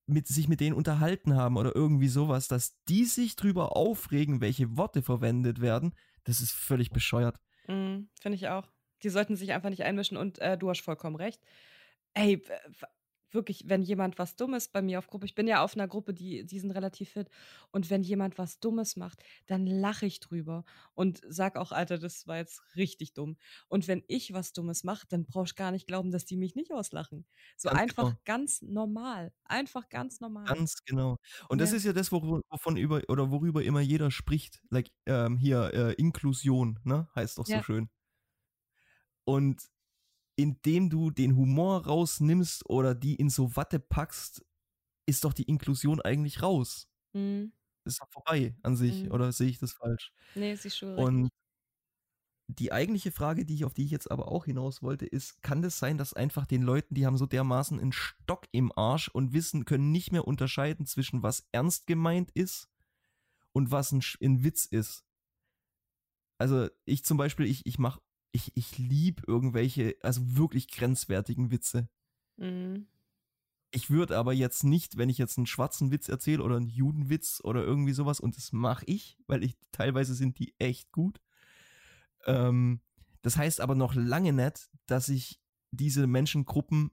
mit 0.07 0.27
sich 0.27 0.47
mit 0.47 0.59
denen 0.59 0.75
unterhalten 0.75 1.35
haben 1.35 1.57
oder 1.57 1.75
irgendwie 1.75 2.07
sowas, 2.09 2.47
dass 2.47 2.77
die 2.87 3.05
sich 3.05 3.35
drüber 3.35 3.75
aufregen, 3.75 4.41
welche 4.41 4.77
Worte 4.77 5.01
verwendet 5.01 5.61
werden, 5.61 5.95
das 6.25 6.41
ist 6.41 6.51
völlig 6.51 6.91
bescheuert. 6.91 7.39
Mhm, 7.67 8.09
finde 8.21 8.35
ich 8.35 8.47
auch. 8.47 8.71
Die 9.03 9.09
sollten 9.09 9.35
sich 9.35 9.53
einfach 9.53 9.69
nicht 9.69 9.83
einmischen 9.83 10.17
und, 10.17 10.39
äh, 10.39 10.57
du 10.57 10.69
hast 10.69 10.81
vollkommen 10.81 11.15
recht. 11.15 11.41
Ey, 12.13 12.41
wirklich, 13.31 13.63
wenn 13.67 13.81
jemand 13.81 14.19
was 14.19 14.35
Dummes 14.35 14.67
bei 14.69 14.81
mir 14.81 14.99
auf 14.99 15.07
Gruppe 15.07 15.25
ich 15.25 15.35
bin 15.35 15.47
ja 15.47 15.63
auf 15.63 15.75
'ner 15.75 15.87
Gruppe, 15.87 16.13
die 16.13 16.45
die 16.45 16.59
sind 16.59 16.71
relativ 16.71 17.11
fit 17.11 17.29
und 17.71 17.89
wenn 17.89 18.03
jemand 18.03 18.37
was 18.37 18.59
Dummes 18.59 18.95
macht, 18.95 19.23
dann 19.47 19.65
lache 19.67 20.05
ich 20.05 20.19
drüber 20.19 20.63
und 20.93 21.21
sage 21.27 21.59
auch: 21.59 21.71
„Alter, 21.71 21.97
das 21.97 22.27
war 22.27 22.37
jetzt 22.37 22.61
richtig 22.75 23.13
dumm.“ 23.13 23.37
Und 23.67 23.87
wenn 23.87 24.03
ich 24.07 24.33
was 24.33 24.53
Dummes 24.53 24.83
mache, 24.83 25.07
dann 25.09 25.25
brauchst 25.25 25.53
du 25.53 25.55
gar 25.63 25.71
nicht 25.71 25.87
glauben, 25.87 26.11
dass 26.11 26.25
die 26.25 26.37
mich 26.37 26.55
nicht 26.55 26.71
auslachen. 26.73 27.25
So 27.57 27.69
Ganz 27.69 27.81
einfach 27.81 27.95
genau. 27.97 28.17
ganz 28.25 28.61
normal. 28.61 29.33
Einfach 29.45 29.89
ganz 29.89 30.19
normal. 30.19 30.47
Ganz 30.47 30.75
genau. 30.85 31.17
Und 31.49 31.59
das 31.59 31.71
Ja. 31.71 31.73
ist 31.73 31.85
ja 31.85 31.93
das, 31.93 32.11
wor 32.11 32.21
wovon 32.49 32.77
über 32.77 33.01
oder 33.07 33.31
worüber 33.31 33.63
immer 33.63 33.81
jeder 33.81 34.11
spricht, 34.11 34.61
like, 34.69 34.91
ähm, 35.07 35.37
hier, 35.37 35.73
äh, 35.73 35.93
Inklusion, 35.93 36.79
ne, 36.83 37.07
heißt 37.15 37.39
doch 37.39 37.47
so 37.47 37.57
Ja. 37.57 37.63
schön. 37.63 37.89
Und 39.27 39.67
indem 40.35 40.89
du 40.89 41.11
den 41.11 41.35
Humor 41.35 41.85
rausnimmst 41.85 42.69
oder 42.69 42.95
die 42.95 43.15
in 43.15 43.29
so 43.29 43.55
Watte 43.55 43.79
packst, 43.79 44.45
ist 45.07 45.25
doch 45.25 45.33
die 45.33 45.43
Inklusion 45.43 46.01
eigentlich 46.01 46.41
raus. 46.43 46.89
Mhm. 47.13 47.51
Ist 47.85 48.01
doch 48.01 48.09
vorbei 48.11 48.55
an 48.63 48.75
sich, 48.75 49.07
Mhm. 49.07 49.11
oder 49.11 49.31
sehe 49.31 49.49
ich 49.49 49.59
das 49.59 49.73
falsch? 49.73 50.11
Nee, 50.35 50.55
siehst 50.55 50.81
du 50.81 50.87
Und 50.95 51.29
die 52.47 52.71
eigentliche 52.71 53.11
Frage, 53.11 53.43
die 53.45 53.55
ich, 53.55 53.65
auf 53.65 53.73
die 53.73 53.85
ich 53.85 53.91
jetzt 53.91 54.11
aber 54.11 54.27
auch 54.31 54.45
hinaus 54.45 54.83
wollte, 54.83 55.05
ist, 55.05 55.41
kann 55.41 55.61
das 55.63 55.79
sein, 55.79 55.97
dass 55.97 56.13
einfach 56.13 56.45
den 56.45 56.61
Leuten, 56.61 56.93
die 56.93 57.05
haben 57.05 57.17
so 57.17 57.25
dermaßen 57.25 57.79
einen 57.79 57.91
Stock 57.91 58.45
im 58.51 58.71
Arsch 58.77 59.07
und 59.09 59.33
wissen, 59.33 59.65
können 59.65 59.91
nicht 59.91 60.11
mehr 60.11 60.27
unterscheiden 60.27 60.85
zwischen 60.85 61.23
was 61.23 61.47
ernst 61.51 61.87
gemeint 61.87 62.31
ist 62.31 62.69
und 63.53 63.71
was 63.71 63.91
ein, 63.93 64.03
ein 64.21 64.43
Witz 64.43 64.65
ist? 64.65 65.05
Also 66.39 66.69
ich 66.85 67.05
zum 67.05 67.17
Beispiel, 67.17 67.45
ich, 67.45 67.65
ich 67.65 67.79
mach, 67.79 67.99
ich, 68.35 68.51
ich 68.55 68.77
lieb 68.77 69.23
irgendwelche, 69.27 69.95
also 70.01 70.21
wirklich 70.35 70.67
grenzwertigen 70.67 71.51
Witze. 71.51 71.87
Mhm. 72.35 72.87
Ich 73.71 73.89
würde 73.89 74.17
aber 74.17 74.33
jetzt 74.33 74.65
nicht, 74.65 74.97
wenn 74.97 75.09
ich 75.09 75.17
jetzt 75.17 75.37
einen 75.37 75.47
schwarzen 75.47 75.89
Witz 75.89 76.09
erzähle 76.09 76.43
oder 76.43 76.57
einen 76.57 76.67
Judenwitz 76.67 77.39
oder 77.43 77.63
irgendwie 77.63 77.93
sowas, 77.93 78.19
und 78.19 78.35
das 78.35 78.51
mache 78.51 78.85
ich, 78.87 79.17
weil 79.27 79.41
ich 79.41 79.57
teilweise 79.71 80.13
sind 80.13 80.37
die 80.37 80.53
echt 80.59 80.91
gut. 80.91 81.21
Ähm, 82.25 82.81
das 83.21 83.37
heißt 83.37 83.61
aber 83.61 83.73
noch 83.73 83.95
lange 83.95 84.33
nicht, 84.33 84.69
dass 84.85 85.07
ich 85.07 85.39
diese 85.71 86.05
Menschengruppen 86.05 86.91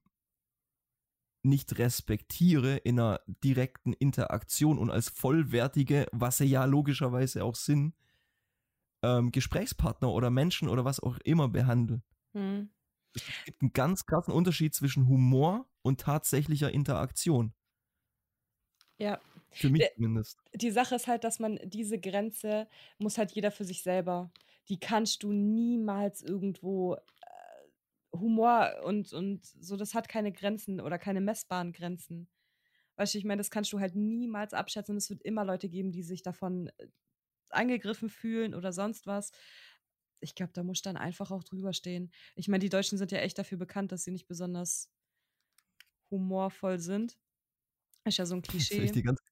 nicht 1.43 1.77
respektiere 1.79 2.77
in 2.77 3.01
einer 3.01 3.21
direkten 3.27 3.95
Interaktion 3.95 4.79
und 4.79 4.91
als 4.91 5.09
vollwertige, 5.09 6.07
was 6.13 6.39
sie 6.39 6.45
ja 6.45 6.67
logischerweise 6.67 7.43
auch 7.43 7.57
sind, 7.57 7.95
ähm, 9.03 9.31
Gesprächspartner 9.33 10.11
oder 10.12 10.31
Menschen 10.31 10.69
oder 10.69 10.85
was 10.85 11.01
auch 11.01 11.19
immer 11.25 11.49
behandle. 11.49 12.03
Mhm. 12.33 12.71
Es 13.15 13.45
gibt 13.45 13.62
einen 13.62 13.73
ganz 13.73 14.07
krassen 14.07 14.33
Unterschied 14.33 14.75
zwischen 14.75 15.07
Humor 15.09 15.69
und 15.83 16.01
tatsächlicher 16.01 16.71
Interaktion. 16.73 17.55
Ja, 18.99 19.21
Für 19.51 19.69
mich 19.71 19.81
Der- 19.83 19.93
zumindest. 19.95 20.38
die 20.55 20.71
Sache 20.71 20.95
ist 20.95 21.09
halt, 21.09 21.25
dass 21.25 21.38
man 21.38 21.59
diese 21.65 21.99
Grenze 21.99 22.69
muss 22.99 23.19
halt 23.19 23.33
jeder 23.33 23.51
für 23.51 23.65
sich 23.65 23.83
selber. 23.83 24.31
Die 24.69 24.79
kannst 24.79 25.23
du 25.25 25.33
niemals 25.33 26.23
irgendwo 26.23 26.95
äh, 26.95 26.99
Humor 28.19 28.83
und, 28.85 29.12
und 29.12 29.45
so, 29.45 29.77
das 29.77 29.95
hat 29.95 30.09
keine 30.09 30.33
Grenzen 30.33 30.81
oder 30.81 30.99
keine 30.99 31.21
messbaren 31.21 31.73
Grenzen. 31.73 32.29
Weißt 32.97 33.15
du, 33.15 33.19
ich 33.19 33.25
meine, 33.25 33.41
das 33.41 33.51
kannst 33.51 33.73
du 33.73 33.81
halt 33.81 33.97
niemals 33.97 34.55
abschätzen. 34.55 34.97
Es 34.97 35.11
wird 35.11 35.23
immer 35.23 35.45
Leute 35.45 35.69
geben, 35.69 35.93
die 35.93 36.03
sich 36.03 36.23
davon 36.23 36.69
äh, 36.79 36.88
angegriffen 37.53 38.09
fühlen 38.09 38.55
oder 38.55 38.73
sonst 38.73 39.07
was. 39.07 39.33
Ich 40.21 40.35
glaube, 40.35 40.53
da 40.53 40.62
muss 40.62 40.83
dann 40.83 40.97
einfach 40.97 41.31
auch 41.31 41.45
drüber 41.45 41.73
stehen. 41.73 42.12
Ich 42.37 42.49
meine, 42.49 42.61
die 42.61 42.69
Deutschen 42.69 42.99
sind 42.99 43.12
ja 43.12 43.19
echt 43.19 43.38
dafür 43.38 43.59
bekannt, 43.59 43.93
dass 43.93 44.05
sie 44.05 44.12
nicht 44.12 44.27
besonders 44.27 44.91
humorvoll 46.11 46.79
sind. 46.79 47.19
Ist 48.05 48.19
ja 48.19 48.27
so 48.27 48.37
ein 48.37 48.43
Klischee. 48.43 48.85
ich, 48.85 49.05
ganze 49.05 49.23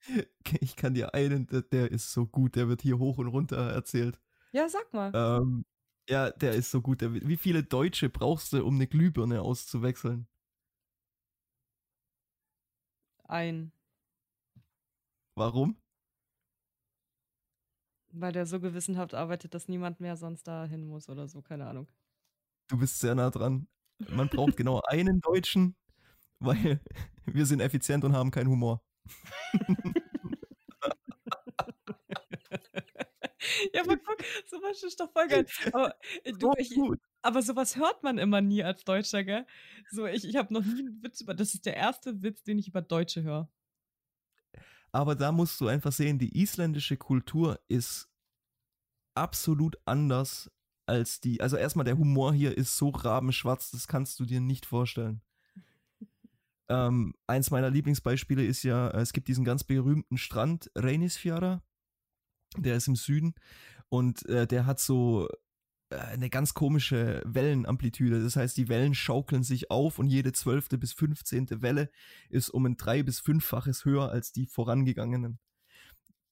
ich 0.60 0.76
kann 0.76 0.94
dir 0.94 1.14
einen, 1.14 1.46
der, 1.46 1.62
der 1.62 1.90
ist 1.90 2.12
so 2.12 2.26
gut, 2.26 2.56
der 2.56 2.68
wird 2.68 2.82
hier 2.82 2.98
hoch 2.98 3.18
und 3.18 3.28
runter 3.28 3.70
erzählt. 3.70 4.20
Ja, 4.52 4.68
sag 4.68 4.92
mal. 4.92 5.12
Ähm, 5.14 5.64
ja, 6.08 6.30
der 6.30 6.52
ist 6.52 6.70
so 6.70 6.80
gut. 6.80 7.00
Der, 7.00 7.14
wie 7.14 7.36
viele 7.36 7.62
Deutsche 7.62 8.08
brauchst 8.08 8.52
du, 8.52 8.64
um 8.64 8.74
eine 8.74 8.86
Glühbirne 8.86 9.40
auszuwechseln? 9.42 10.26
Ein. 13.26 13.72
Warum? 15.34 15.76
Weil 18.16 18.32
der 18.32 18.46
so 18.46 18.60
gewissenhaft 18.60 19.12
arbeitet, 19.12 19.54
dass 19.54 19.66
niemand 19.66 19.98
mehr 19.98 20.16
sonst 20.16 20.46
da 20.46 20.66
hin 20.66 20.86
muss 20.86 21.08
oder 21.08 21.26
so, 21.26 21.42
keine 21.42 21.66
Ahnung. 21.66 21.88
Du 22.68 22.78
bist 22.78 23.00
sehr 23.00 23.14
nah 23.16 23.30
dran. 23.30 23.66
Man 24.08 24.28
braucht 24.28 24.56
genau 24.56 24.80
einen 24.86 25.20
Deutschen, 25.20 25.74
weil 26.38 26.80
wir 27.26 27.44
sind 27.44 27.60
effizient 27.60 28.04
und 28.04 28.14
haben 28.14 28.30
keinen 28.30 28.48
Humor. 28.48 28.84
ja, 33.72 33.82
aber 33.82 33.96
guck, 33.96 34.18
sowas 34.46 34.82
ist 34.84 35.00
doch 35.00 35.10
voll 35.10 35.26
geil. 35.26 35.46
Aber, 35.72 35.96
äh, 36.22 36.32
du, 36.32 36.52
ich, 36.56 36.72
aber 37.22 37.42
sowas 37.42 37.76
hört 37.76 38.02
man 38.02 38.18
immer 38.18 38.40
nie 38.40 38.62
als 38.62 38.84
Deutscher, 38.84 39.24
gell? 39.24 39.46
So, 39.90 40.06
ich, 40.06 40.24
ich 40.24 40.36
habe 40.36 40.54
noch 40.54 40.64
nie 40.64 40.80
einen 40.80 41.02
Witz 41.02 41.20
über. 41.20 41.34
Das 41.34 41.54
ist 41.54 41.66
der 41.66 41.76
erste 41.76 42.22
Witz, 42.22 42.42
den 42.44 42.58
ich 42.58 42.68
über 42.68 42.82
Deutsche 42.82 43.22
höre. 43.22 43.48
Aber 44.94 45.16
da 45.16 45.32
musst 45.32 45.60
du 45.60 45.66
einfach 45.66 45.90
sehen, 45.90 46.20
die 46.20 46.40
isländische 46.40 46.96
Kultur 46.96 47.58
ist 47.66 48.08
absolut 49.16 49.76
anders 49.86 50.52
als 50.86 51.20
die. 51.20 51.40
Also 51.40 51.56
erstmal 51.56 51.84
der 51.84 51.98
Humor 51.98 52.32
hier 52.32 52.56
ist 52.56 52.76
so 52.76 52.90
rabenschwarz, 52.90 53.72
das 53.72 53.88
kannst 53.88 54.20
du 54.20 54.24
dir 54.24 54.40
nicht 54.40 54.66
vorstellen. 54.66 55.20
Ähm, 56.66 57.12
eins 57.26 57.50
meiner 57.50 57.68
Lieblingsbeispiele 57.68 58.42
ist 58.42 58.62
ja, 58.62 58.88
es 58.92 59.12
gibt 59.12 59.28
diesen 59.28 59.44
ganz 59.44 59.64
berühmten 59.64 60.16
Strand 60.16 60.70
Reynisfjara, 60.74 61.62
der 62.56 62.76
ist 62.76 62.88
im 62.88 62.96
Süden 62.96 63.34
und 63.90 64.24
äh, 64.30 64.46
der 64.46 64.64
hat 64.64 64.80
so 64.80 65.28
eine 65.90 66.30
ganz 66.30 66.54
komische 66.54 67.22
Wellenamplitude. 67.24 68.22
Das 68.22 68.36
heißt, 68.36 68.56
die 68.56 68.68
Wellen 68.68 68.94
schaukeln 68.94 69.42
sich 69.42 69.70
auf 69.70 69.98
und 69.98 70.08
jede 70.08 70.32
zwölfte 70.32 70.78
bis 70.78 70.92
fünfzehnte 70.92 71.62
Welle 71.62 71.90
ist 72.30 72.50
um 72.50 72.66
ein 72.66 72.76
drei- 72.76 73.02
bis 73.02 73.20
fünffaches 73.20 73.84
höher 73.84 74.10
als 74.10 74.32
die 74.32 74.46
vorangegangenen. 74.46 75.38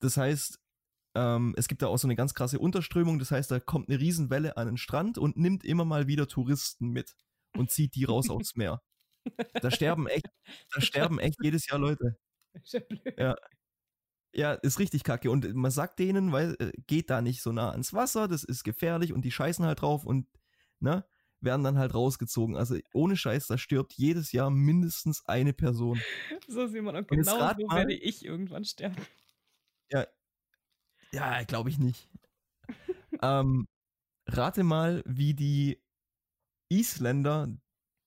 Das 0.00 0.16
heißt, 0.16 0.58
ähm, 1.14 1.54
es 1.56 1.68
gibt 1.68 1.82
da 1.82 1.88
auch 1.88 1.98
so 1.98 2.06
eine 2.06 2.16
ganz 2.16 2.34
krasse 2.34 2.58
Unterströmung. 2.58 3.18
Das 3.18 3.30
heißt, 3.30 3.50
da 3.50 3.60
kommt 3.60 3.88
eine 3.88 4.00
Riesenwelle 4.00 4.56
an 4.56 4.66
den 4.66 4.76
Strand 4.78 5.18
und 5.18 5.36
nimmt 5.36 5.64
immer 5.64 5.84
mal 5.84 6.06
wieder 6.06 6.26
Touristen 6.28 6.88
mit 6.88 7.14
und 7.56 7.70
zieht 7.70 7.94
die 7.94 8.04
raus 8.04 8.30
aufs 8.30 8.56
Meer. 8.56 8.80
Da 9.60 9.70
sterben 9.70 10.08
echt, 10.08 10.26
da 10.74 10.80
sterben 10.80 11.18
echt 11.20 11.36
jedes 11.42 11.66
Jahr 11.68 11.78
Leute. 11.78 12.16
Ja. 13.18 13.36
Ja. 14.34 14.52
Ja, 14.52 14.52
ist 14.54 14.78
richtig 14.78 15.04
kacke. 15.04 15.30
Und 15.30 15.54
man 15.54 15.70
sagt 15.70 15.98
denen, 15.98 16.32
weil 16.32 16.56
äh, 16.58 16.72
geht 16.86 17.10
da 17.10 17.20
nicht 17.20 17.42
so 17.42 17.52
nah 17.52 17.70
ans 17.70 17.92
Wasser, 17.92 18.28
das 18.28 18.44
ist 18.44 18.64
gefährlich 18.64 19.12
und 19.12 19.24
die 19.24 19.30
scheißen 19.30 19.64
halt 19.64 19.82
drauf 19.82 20.04
und 20.06 20.26
ne, 20.80 21.04
werden 21.40 21.64
dann 21.64 21.76
halt 21.78 21.94
rausgezogen. 21.94 22.56
Also 22.56 22.78
ohne 22.94 23.16
Scheiß, 23.16 23.46
da 23.48 23.58
stirbt 23.58 23.92
jedes 23.94 24.32
Jahr 24.32 24.50
mindestens 24.50 25.26
eine 25.26 25.52
Person. 25.52 26.00
So, 26.46 26.62
und 26.62 26.74
Und 26.76 26.94
jetzt 26.94 27.08
genau 27.10 27.38
so 27.58 27.66
mal- 27.66 27.76
werde 27.76 27.92
ich 27.94 28.24
irgendwann 28.24 28.64
sterben. 28.64 28.96
Ja, 31.12 31.42
glaube 31.42 31.68
ich 31.68 31.78
nicht. 31.78 32.08
ähm, 33.22 33.68
rate 34.26 34.64
mal, 34.64 35.02
wie 35.06 35.34
die 35.34 35.82
Isländer 36.70 37.48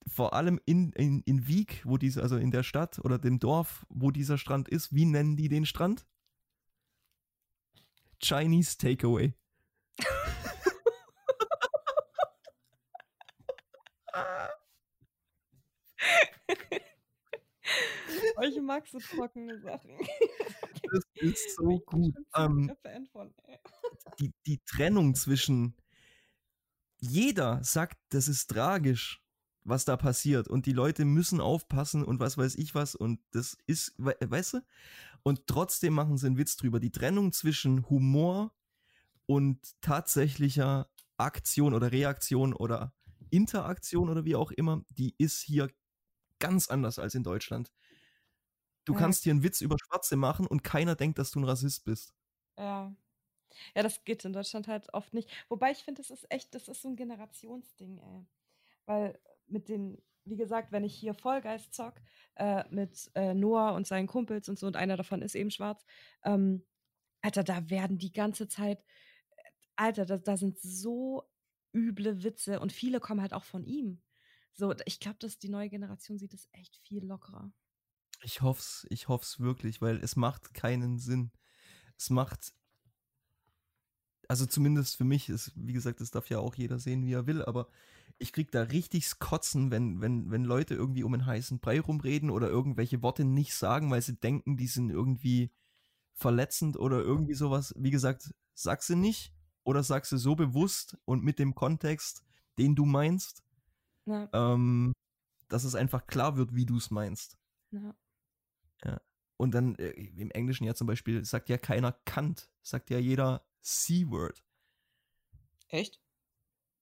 vor 0.07 0.33
allem 0.33 0.59
in, 0.65 0.91
in, 0.93 1.21
in 1.21 1.47
Wieg, 1.47 1.81
wo 1.85 1.97
diese, 1.97 2.21
also 2.23 2.37
in 2.37 2.51
der 2.51 2.63
Stadt 2.63 2.99
oder 3.03 3.19
dem 3.19 3.39
Dorf, 3.39 3.85
wo 3.89 4.11
dieser 4.11 4.37
Strand 4.37 4.69
ist, 4.69 4.93
wie 4.93 5.05
nennen 5.05 5.35
die 5.37 5.49
den 5.49 5.65
Strand? 5.65 6.05
Chinese 8.25 8.77
Takeaway. 8.77 9.33
Ich 18.41 18.61
mag 18.61 18.87
so 18.87 18.99
trockene 18.99 19.59
Sachen. 19.59 19.97
Das 20.91 21.03
ist 21.15 21.55
so 21.55 21.79
gut. 21.79 22.13
Ähm, 22.35 22.71
von. 23.11 23.33
die, 24.19 24.33
die 24.45 24.59
Trennung 24.65 25.15
zwischen 25.15 25.75
jeder 26.99 27.63
sagt, 27.63 27.97
das 28.09 28.27
ist 28.27 28.47
tragisch, 28.47 29.23
was 29.63 29.85
da 29.85 29.97
passiert 29.97 30.47
und 30.47 30.65
die 30.65 30.73
Leute 30.73 31.05
müssen 31.05 31.41
aufpassen 31.41 32.03
und 32.03 32.19
was 32.19 32.37
weiß 32.37 32.55
ich 32.55 32.75
was 32.75 32.95
und 32.95 33.19
das 33.31 33.57
ist, 33.65 33.93
we 33.97 34.15
weißt 34.19 34.55
du? 34.55 34.61
Und 35.25 35.47
trotzdem 35.47 35.93
machen 35.93 36.17
sie 36.17 36.27
einen 36.27 36.37
Witz 36.37 36.55
drüber. 36.55 36.79
Die 36.79 36.91
Trennung 36.91 37.31
zwischen 37.31 37.89
Humor 37.89 38.53
und 39.27 39.59
tatsächlicher 39.81 40.89
Aktion 41.17 41.73
oder 41.73 41.91
Reaktion 41.91 42.53
oder 42.53 42.93
Interaktion 43.31 44.09
oder 44.09 44.25
wie 44.25 44.35
auch 44.35 44.51
immer, 44.51 44.83
die 44.89 45.15
ist 45.17 45.41
hier 45.41 45.71
ganz 46.39 46.69
anders 46.69 46.99
als 46.99 47.15
in 47.15 47.23
Deutschland. 47.23 47.71
Du 48.85 48.93
Ja. 48.93 48.95
kannst 48.95 49.23
hier 49.23 49.31
einen 49.31 49.43
Witz 49.43 49.61
über 49.61 49.77
Schwarze 49.79 50.15
machen 50.15 50.47
und 50.47 50.63
keiner 50.63 50.95
denkt, 50.95 51.17
dass 51.19 51.29
du 51.31 51.39
ein 51.39 51.43
Rassist 51.45 51.83
bist. 51.85 52.13
Ja. 52.57 52.95
Ja, 53.75 53.83
das 53.83 54.03
geht 54.05 54.25
in 54.25 54.33
Deutschland 54.33 54.67
halt 54.67 54.93
oft 54.93 55.13
nicht. 55.13 55.29
Wobei 55.49 55.71
ich 55.71 55.79
finde, 55.83 56.01
das 56.01 56.11
ist 56.11 56.31
echt, 56.31 56.55
das 56.55 56.67
ist 56.69 56.81
so 56.83 56.89
ein 56.89 56.95
Generationsding, 56.97 57.99
ey. 57.99 58.27
Weil 58.85 59.19
mit 59.47 59.69
den, 59.69 60.01
wie 60.25 60.37
gesagt, 60.37 60.71
wenn 60.71 60.83
ich 60.83 60.95
hier 60.95 61.13
Vollgeist 61.13 61.73
zock, 61.73 62.01
äh, 62.35 62.63
mit 62.69 63.11
äh, 63.15 63.33
Noah 63.33 63.73
und 63.73 63.87
seinen 63.87 64.07
Kumpels 64.07 64.49
und 64.49 64.59
so, 64.59 64.67
und 64.67 64.75
einer 64.75 64.97
davon 64.97 65.21
ist 65.21 65.35
eben 65.35 65.51
schwarz, 65.51 65.85
ähm, 66.23 66.65
Alter, 67.21 67.43
da 67.43 67.69
werden 67.69 67.97
die 67.97 68.11
ganze 68.11 68.47
Zeit, 68.47 68.83
Alter, 69.75 70.05
da, 70.05 70.17
da 70.17 70.37
sind 70.37 70.59
so 70.59 71.23
üble 71.73 72.23
Witze 72.23 72.59
und 72.59 72.71
viele 72.71 72.99
kommen 72.99 73.21
halt 73.21 73.33
auch 73.33 73.43
von 73.43 73.65
ihm. 73.65 74.01
So, 74.53 74.73
ich 74.85 74.99
glaube, 74.99 75.17
dass 75.19 75.37
die 75.37 75.49
neue 75.49 75.69
Generation 75.69 76.17
sieht 76.17 76.33
es 76.33 76.47
echt 76.53 76.77
viel 76.77 77.03
lockerer. 77.05 77.51
Ich 78.23 78.41
hoff's, 78.41 78.87
ich 78.89 79.07
hoff's 79.07 79.39
wirklich, 79.39 79.81
weil 79.81 79.97
es 79.97 80.15
macht 80.15 80.53
keinen 80.53 80.97
Sinn. 80.97 81.31
Es 81.97 82.09
macht. 82.09 82.53
Also 84.29 84.45
zumindest 84.45 84.97
für 84.97 85.03
mich 85.03 85.29
ist, 85.29 85.51
wie 85.55 85.73
gesagt, 85.73 86.01
das 86.01 86.11
darf 86.11 86.29
ja 86.29 86.39
auch 86.39 86.55
jeder 86.55 86.79
sehen, 86.79 87.05
wie 87.05 87.13
er 87.13 87.27
will, 87.27 87.43
aber 87.43 87.67
ich 88.17 88.31
krieg 88.31 88.51
da 88.51 88.61
richtig 88.63 89.19
Kotzen, 89.19 89.71
wenn, 89.71 90.01
wenn, 90.01 90.31
wenn 90.31 90.45
Leute 90.45 90.73
irgendwie 90.73 91.03
um 91.03 91.13
einen 91.13 91.25
heißen 91.25 91.59
Brei 91.59 91.79
rumreden 91.81 92.29
oder 92.29 92.49
irgendwelche 92.49 93.01
Worte 93.01 93.25
nicht 93.25 93.53
sagen, 93.53 93.91
weil 93.91 94.01
sie 94.01 94.15
denken, 94.15 94.57
die 94.57 94.67
sind 94.67 94.89
irgendwie 94.89 95.51
verletzend 96.13 96.77
oder 96.77 97.01
irgendwie 97.01 97.33
sowas. 97.33 97.73
Wie 97.77 97.91
gesagt, 97.91 98.33
sag 98.53 98.83
sie 98.83 98.95
nicht 98.95 99.33
oder 99.63 99.83
sag 99.83 100.05
sie 100.05 100.17
so 100.17 100.35
bewusst 100.35 100.97
und 101.05 101.23
mit 101.23 101.39
dem 101.39 101.55
Kontext, 101.55 102.23
den 102.57 102.75
du 102.75 102.85
meinst, 102.85 103.43
Ja. 104.05 104.29
ähm, 104.31 104.93
dass 105.49 105.63
es 105.65 105.75
einfach 105.75 106.07
klar 106.07 106.37
wird, 106.37 106.55
wie 106.55 106.65
du 106.65 106.77
es 106.77 106.89
meinst. 106.91 107.37
Ja. 107.71 107.95
Ja. 108.85 109.01
Und 109.37 109.53
dann 109.53 109.75
äh, 109.75 109.89
im 109.89 110.31
Englischen 110.31 110.63
ja 110.63 110.73
zum 110.73 110.87
Beispiel 110.87 111.25
sagt 111.25 111.49
ja 111.49 111.57
keiner 111.57 111.91
Kant, 112.05 112.49
sagt 112.61 112.89
ja 112.89 112.97
jeder 112.97 113.45
C-Word. 113.65 114.43
Echt? 115.69 116.01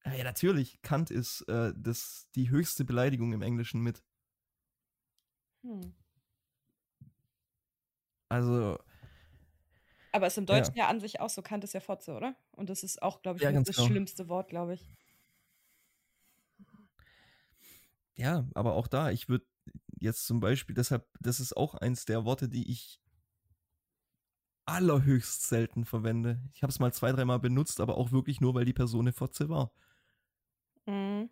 Ja, 0.06 0.14
ja, 0.14 0.24
natürlich. 0.24 0.82
Kant 0.82 1.12
ist 1.12 1.42
äh, 1.48 1.74
das, 1.76 2.28
die 2.36 2.50
höchste 2.50 2.84
Beleidigung 2.86 3.32
im 3.34 3.42
Englischen 3.42 3.82
mit. 3.82 4.04
Hm. 5.64 5.82
Also, 8.30 8.78
Aber 10.14 10.28
ist 10.28 10.38
im 10.38 10.46
Ja. 10.48 10.72
Deutschen 10.72 10.78
ja. 10.78 10.88
an 10.88 11.00
sich 11.02 11.20
auch 11.20 11.30
so, 11.30 11.42
Kant 11.42 11.64
ist 11.66 11.74
ja 11.74 11.80
Fotze, 11.82 12.14
oder? 12.14 12.36
Und 12.52 12.70
das 12.70 12.84
ist 12.84 13.02
auch, 13.02 13.22
glaube 13.22 13.38
ich, 13.40 13.44
Ja, 13.44 13.52
das 13.66 13.76
genau. 13.76 13.84
schlimmste 13.84 14.30
Wort, 14.30 14.48
glaube 14.50 14.76
ich. 14.76 14.88
ja, 18.16 18.48
aber 18.54 18.76
auch 18.76 18.88
da, 18.88 19.12
ich 19.12 19.30
würde 19.30 19.46
jetzt 20.00 20.26
zum 20.26 20.40
Beispiel, 20.40 20.76
deshalb, 20.76 21.08
das 21.20 21.40
ist 21.40 21.56
auch 21.58 21.76
eins 21.76 22.06
der 22.06 22.26
Worte, 22.26 22.50
die 22.50 22.70
ich 22.72 23.02
allerhöchst 24.66 25.48
selten 25.48 25.86
verwende. 25.86 26.42
Ich 26.54 26.64
habe 26.64 26.72
es 26.72 26.80
mal 26.80 26.94
zwei, 26.94 27.12
dreimal 27.12 27.40
benutzt, 27.40 27.80
aber 27.80 27.98
auch 27.98 28.12
wirklich 28.12 28.42
nur, 28.42 28.54
weil 28.54 28.66
die 28.66 28.74
Person 28.74 29.02
eine 29.02 29.14
Fotze 29.14 29.50
war. 29.50 29.72
Mhm. 30.86 31.30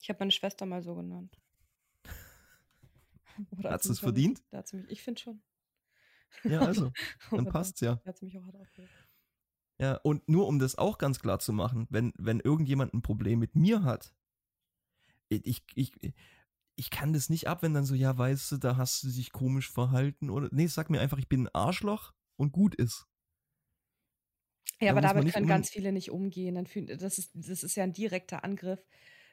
Ich 0.00 0.08
habe 0.08 0.18
meine 0.20 0.30
Schwester 0.30 0.66
mal 0.66 0.82
so 0.82 0.94
genannt. 0.94 1.36
Hat 3.64 3.82
sie 3.82 3.92
es 3.92 4.00
verdient? 4.00 4.42
Da 4.50 4.58
hat 4.58 4.68
sie 4.68 4.76
mich, 4.76 4.90
ich 4.90 5.02
finde 5.02 5.20
schon. 5.20 5.42
Ja, 6.44 6.60
also, 6.60 6.92
dann 7.30 7.40
Aber 7.40 7.50
passt's 7.50 7.80
ja. 7.80 7.96
Da 7.96 8.10
hat 8.10 8.18
sie 8.18 8.26
mich 8.26 8.38
auch 8.38 8.44
hart. 8.44 8.56
Ja, 9.78 9.96
und 10.02 10.28
nur 10.28 10.46
um 10.46 10.58
das 10.58 10.76
auch 10.76 10.96
ganz 10.96 11.18
klar 11.18 11.38
zu 11.38 11.52
machen, 11.52 11.86
wenn, 11.90 12.12
wenn 12.16 12.40
irgendjemand 12.40 12.94
ein 12.94 13.02
Problem 13.02 13.38
mit 13.38 13.54
mir 13.56 13.82
hat, 13.82 14.14
ich, 15.28 15.64
ich, 15.74 15.92
ich 16.76 16.90
kann 16.90 17.12
das 17.12 17.30
nicht 17.30 17.48
ab, 17.48 17.62
wenn 17.62 17.74
dann 17.74 17.86
so, 17.86 17.94
ja, 17.94 18.16
weißt 18.16 18.52
du, 18.52 18.56
da 18.58 18.76
hast 18.76 19.02
du 19.02 19.08
dich 19.08 19.32
komisch 19.32 19.70
verhalten 19.70 20.30
oder, 20.30 20.48
nee, 20.52 20.66
sag 20.66 20.90
mir 20.90 21.00
einfach, 21.00 21.18
ich 21.18 21.28
bin 21.28 21.44
ein 21.46 21.54
Arschloch 21.54 22.12
und 22.36 22.52
gut 22.52 22.74
ist. 22.74 23.06
Ja, 24.80 24.92
Da 24.92 24.98
aber 24.98 25.00
damit 25.00 25.32
können 25.32 25.46
ganz 25.46 25.70
viele 25.70 25.90
nicht 25.92 26.10
umgehen. 26.10 26.54
Dann 26.54 26.66
fühlen, 26.66 26.98
das, 26.98 27.18
ist, 27.18 27.30
das 27.34 27.62
ist 27.62 27.76
ja 27.76 27.84
ein 27.84 27.94
direkter 27.94 28.44
Angriff. 28.44 28.86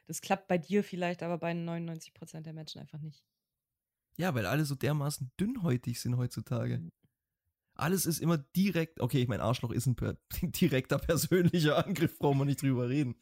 Das 0.06 0.22
klappt 0.22 0.48
bei 0.48 0.58
dir 0.58 0.82
vielleicht, 0.82 1.22
aber 1.22 1.38
bei 1.38 1.52
99% 1.52 2.42
der 2.42 2.54
Menschen 2.54 2.80
einfach 2.80 3.00
nicht. 3.00 3.22
Ja, 4.16 4.34
weil 4.34 4.46
alle 4.46 4.64
so 4.64 4.74
dermaßen 4.74 5.32
dünnhäutig 5.38 6.00
sind 6.00 6.16
heutzutage. 6.16 6.78
Mhm. 6.78 6.92
Alles 7.76 8.06
ist 8.06 8.20
immer 8.20 8.38
direkt, 8.38 9.00
okay, 9.00 9.22
ich 9.22 9.28
mein 9.28 9.40
Arschloch 9.40 9.72
ist 9.72 9.86
ein 9.86 9.96
per, 9.96 10.16
direkter 10.42 10.98
persönlicher 10.98 11.84
Angriff, 11.84 12.18
brauchen 12.18 12.38
wir 12.38 12.44
nicht 12.44 12.62
drüber 12.62 12.88
reden. 12.88 13.16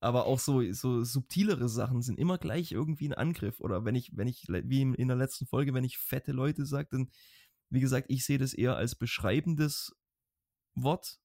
Aber 0.00 0.26
auch 0.26 0.38
so, 0.38 0.62
so 0.72 1.02
subtilere 1.02 1.68
Sachen 1.68 2.02
sind 2.02 2.18
immer 2.18 2.38
gleich 2.38 2.72
irgendwie 2.72 3.08
ein 3.08 3.14
Angriff. 3.14 3.60
Oder 3.60 3.84
wenn 3.84 3.94
ich, 3.96 4.16
wenn 4.16 4.28
ich, 4.28 4.46
wie 4.48 4.82
in 4.82 5.08
der 5.08 5.16
letzten 5.16 5.46
Folge, 5.46 5.74
wenn 5.74 5.84
ich 5.84 5.98
fette 5.98 6.32
Leute 6.32 6.66
sage, 6.66 6.88
dann, 6.92 7.10
wie 7.70 7.80
gesagt, 7.80 8.06
ich 8.10 8.24
sehe 8.24 8.38
das 8.38 8.54
eher 8.54 8.76
als 8.76 8.94
beschreibendes 8.94 9.96
Wort, 10.74 11.20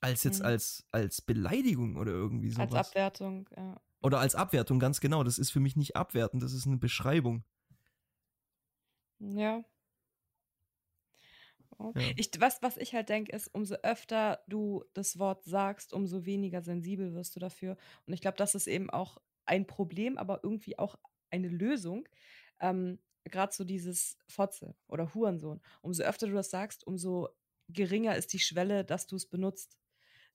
als 0.00 0.24
jetzt 0.24 0.40
Mhm. 0.40 0.46
als, 0.46 0.86
als 0.92 1.22
Beleidigung 1.22 1.96
oder 1.96 2.12
irgendwie 2.12 2.50
sowas. 2.50 2.72
Als 2.74 2.88
Abwertung, 2.88 3.48
ja. 3.56 3.80
Oder 4.02 4.20
als 4.20 4.34
Abwertung, 4.34 4.78
ganz 4.78 5.00
genau. 5.00 5.24
Das 5.24 5.38
ist 5.38 5.50
für 5.50 5.60
mich 5.60 5.76
nicht 5.76 5.96
abwertend, 5.96 6.42
das 6.42 6.52
ist 6.52 6.66
eine 6.66 6.76
Beschreibung. 6.76 7.44
Ja. 9.20 9.64
Ja. 11.94 12.12
Ich, 12.16 12.30
was, 12.38 12.62
was 12.62 12.76
ich 12.76 12.94
halt 12.94 13.08
denke, 13.08 13.32
ist, 13.32 13.48
umso 13.48 13.74
öfter 13.82 14.42
du 14.48 14.84
das 14.94 15.18
Wort 15.18 15.44
sagst, 15.44 15.92
umso 15.92 16.24
weniger 16.24 16.62
sensibel 16.62 17.14
wirst 17.14 17.36
du 17.36 17.40
dafür. 17.40 17.76
Und 18.06 18.12
ich 18.12 18.20
glaube, 18.20 18.36
das 18.36 18.54
ist 18.54 18.66
eben 18.66 18.90
auch 18.90 19.18
ein 19.46 19.66
Problem, 19.66 20.16
aber 20.18 20.40
irgendwie 20.42 20.78
auch 20.78 20.96
eine 21.30 21.48
Lösung. 21.48 22.08
Ähm, 22.60 22.98
Gerade 23.24 23.54
so 23.54 23.64
dieses 23.64 24.18
Fotze 24.28 24.76
oder 24.86 25.14
Hurensohn. 25.14 25.60
Umso 25.80 26.02
öfter 26.02 26.26
du 26.26 26.34
das 26.34 26.50
sagst, 26.50 26.86
umso 26.86 27.28
geringer 27.68 28.16
ist 28.16 28.32
die 28.32 28.38
Schwelle, 28.38 28.84
dass 28.84 29.06
du 29.06 29.16
es 29.16 29.26
benutzt. 29.26 29.78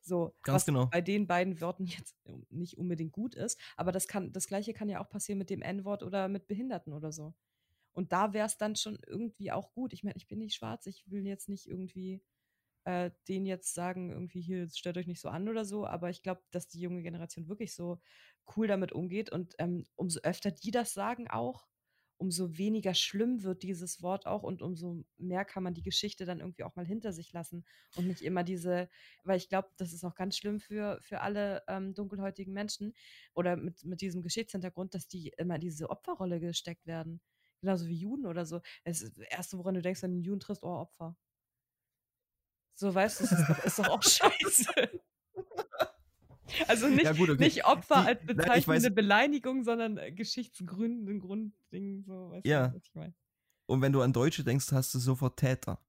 So, 0.01 0.33
Ganz 0.43 0.55
was 0.55 0.65
genau. 0.65 0.85
bei 0.87 1.01
den 1.01 1.27
beiden 1.27 1.59
Wörtern 1.61 1.85
jetzt 1.85 2.15
nicht 2.49 2.77
unbedingt 2.77 3.11
gut 3.11 3.35
ist, 3.35 3.59
aber 3.75 3.91
das 3.91 4.07
kann, 4.07 4.31
das 4.31 4.47
gleiche 4.47 4.73
kann 4.73 4.89
ja 4.89 5.01
auch 5.03 5.09
passieren 5.09 5.37
mit 5.37 5.49
dem 5.49 5.61
N-Wort 5.61 6.03
oder 6.03 6.27
mit 6.29 6.47
Behinderten 6.47 6.93
oder 6.93 7.11
so. 7.11 7.33
Und 7.93 8.11
da 8.11 8.33
wäre 8.33 8.47
es 8.47 8.57
dann 8.57 8.75
schon 8.75 8.97
irgendwie 9.07 9.51
auch 9.51 9.71
gut. 9.73 9.93
Ich 9.93 10.03
meine, 10.03 10.17
ich 10.17 10.27
bin 10.27 10.39
nicht 10.39 10.55
schwarz, 10.55 10.85
ich 10.85 11.09
will 11.09 11.25
jetzt 11.25 11.49
nicht 11.49 11.67
irgendwie 11.67 12.21
äh, 12.85 13.11
denen 13.27 13.45
jetzt 13.45 13.73
sagen, 13.73 14.11
irgendwie 14.11 14.41
hier, 14.41 14.67
stellt 14.69 14.97
euch 14.97 15.07
nicht 15.07 15.21
so 15.21 15.29
an 15.29 15.49
oder 15.49 15.65
so, 15.65 15.85
aber 15.85 16.09
ich 16.09 16.23
glaube, 16.23 16.41
dass 16.51 16.67
die 16.67 16.79
junge 16.79 17.03
Generation 17.03 17.47
wirklich 17.47 17.73
so 17.75 17.99
cool 18.55 18.67
damit 18.67 18.91
umgeht 18.93 19.31
und 19.31 19.55
ähm, 19.59 19.85
umso 19.95 20.19
öfter 20.21 20.51
die 20.51 20.71
das 20.71 20.93
sagen 20.93 21.29
auch, 21.29 21.67
umso 22.17 22.57
weniger 22.57 22.93
schlimm 22.93 23.43
wird 23.43 23.63
dieses 23.63 24.01
Wort 24.01 24.25
auch 24.25 24.43
und 24.43 24.61
umso 24.61 25.05
mehr 25.17 25.45
kann 25.45 25.63
man 25.63 25.73
die 25.73 25.83
Geschichte 25.83 26.25
dann 26.25 26.39
irgendwie 26.41 26.63
auch 26.63 26.75
mal 26.75 26.85
hinter 26.85 27.13
sich 27.13 27.31
lassen 27.31 27.65
und 27.95 28.07
nicht 28.07 28.21
immer 28.21 28.43
diese, 28.43 28.89
weil 29.23 29.37
ich 29.37 29.49
glaube, 29.49 29.69
das 29.77 29.93
ist 29.93 30.03
auch 30.03 30.15
ganz 30.15 30.35
schlimm 30.35 30.59
für, 30.59 30.99
für 31.01 31.21
alle 31.21 31.63
ähm, 31.67 31.93
dunkelhäutigen 31.93 32.53
Menschen 32.53 32.93
oder 33.33 33.55
mit, 33.55 33.85
mit 33.85 34.01
diesem 34.01 34.21
Geschichtshintergrund, 34.21 34.95
dass 34.95 35.07
die 35.07 35.31
immer 35.37 35.59
diese 35.59 35.89
Opferrolle 35.89 36.39
gesteckt 36.41 36.85
werden. 36.85 37.21
Genauso 37.61 37.87
wie 37.87 37.95
Juden 37.95 38.25
oder 38.25 38.45
so. 38.45 38.61
Das 38.85 39.01
ist 39.01 39.17
das 39.17 39.25
Erste, 39.29 39.57
woran 39.57 39.75
du 39.75 39.81
denkst, 39.81 40.01
wenn 40.01 40.11
du 40.11 40.15
einen 40.17 40.23
Juden 40.23 40.39
triffst, 40.39 40.63
oh, 40.63 40.67
Opfer. 40.67 41.15
So, 42.75 42.93
weißt 42.95 43.19
du, 43.19 43.23
das 43.25 43.31
ist 43.39 43.49
doch, 43.49 43.63
ist 43.65 43.79
doch 43.79 43.87
auch 43.89 44.03
scheiße. 44.03 44.71
Also 46.67 46.87
nicht, 46.87 47.03
Ja, 47.03 47.13
gut, 47.13 47.29
okay. 47.29 47.43
nicht 47.43 47.65
Opfer 47.65 48.01
Die- 48.01 48.07
als 48.07 48.19
nein, 48.21 48.29
ich 48.29 48.37
bezeichnende 48.37 48.89
weiß- 48.89 48.93
Beleidigung, 48.95 49.63
sondern 49.63 49.97
äh, 49.97 50.11
Geschichtsgründen, 50.11 51.19
Grundding, 51.19 52.03
so, 52.03 52.31
weißt 52.31 52.45
Ja. 52.47 52.69
du, 52.69 52.75
was 52.75 52.83
ich 52.85 52.95
meine. 52.95 53.13
Und 53.67 53.81
wenn 53.81 53.91
du 53.91 54.01
an 54.01 54.13
Deutsche 54.13 54.43
denkst, 54.43 54.71
hast 54.71 54.93
du 54.95 54.99
sofort 54.99 55.37
Täter. 55.37 55.79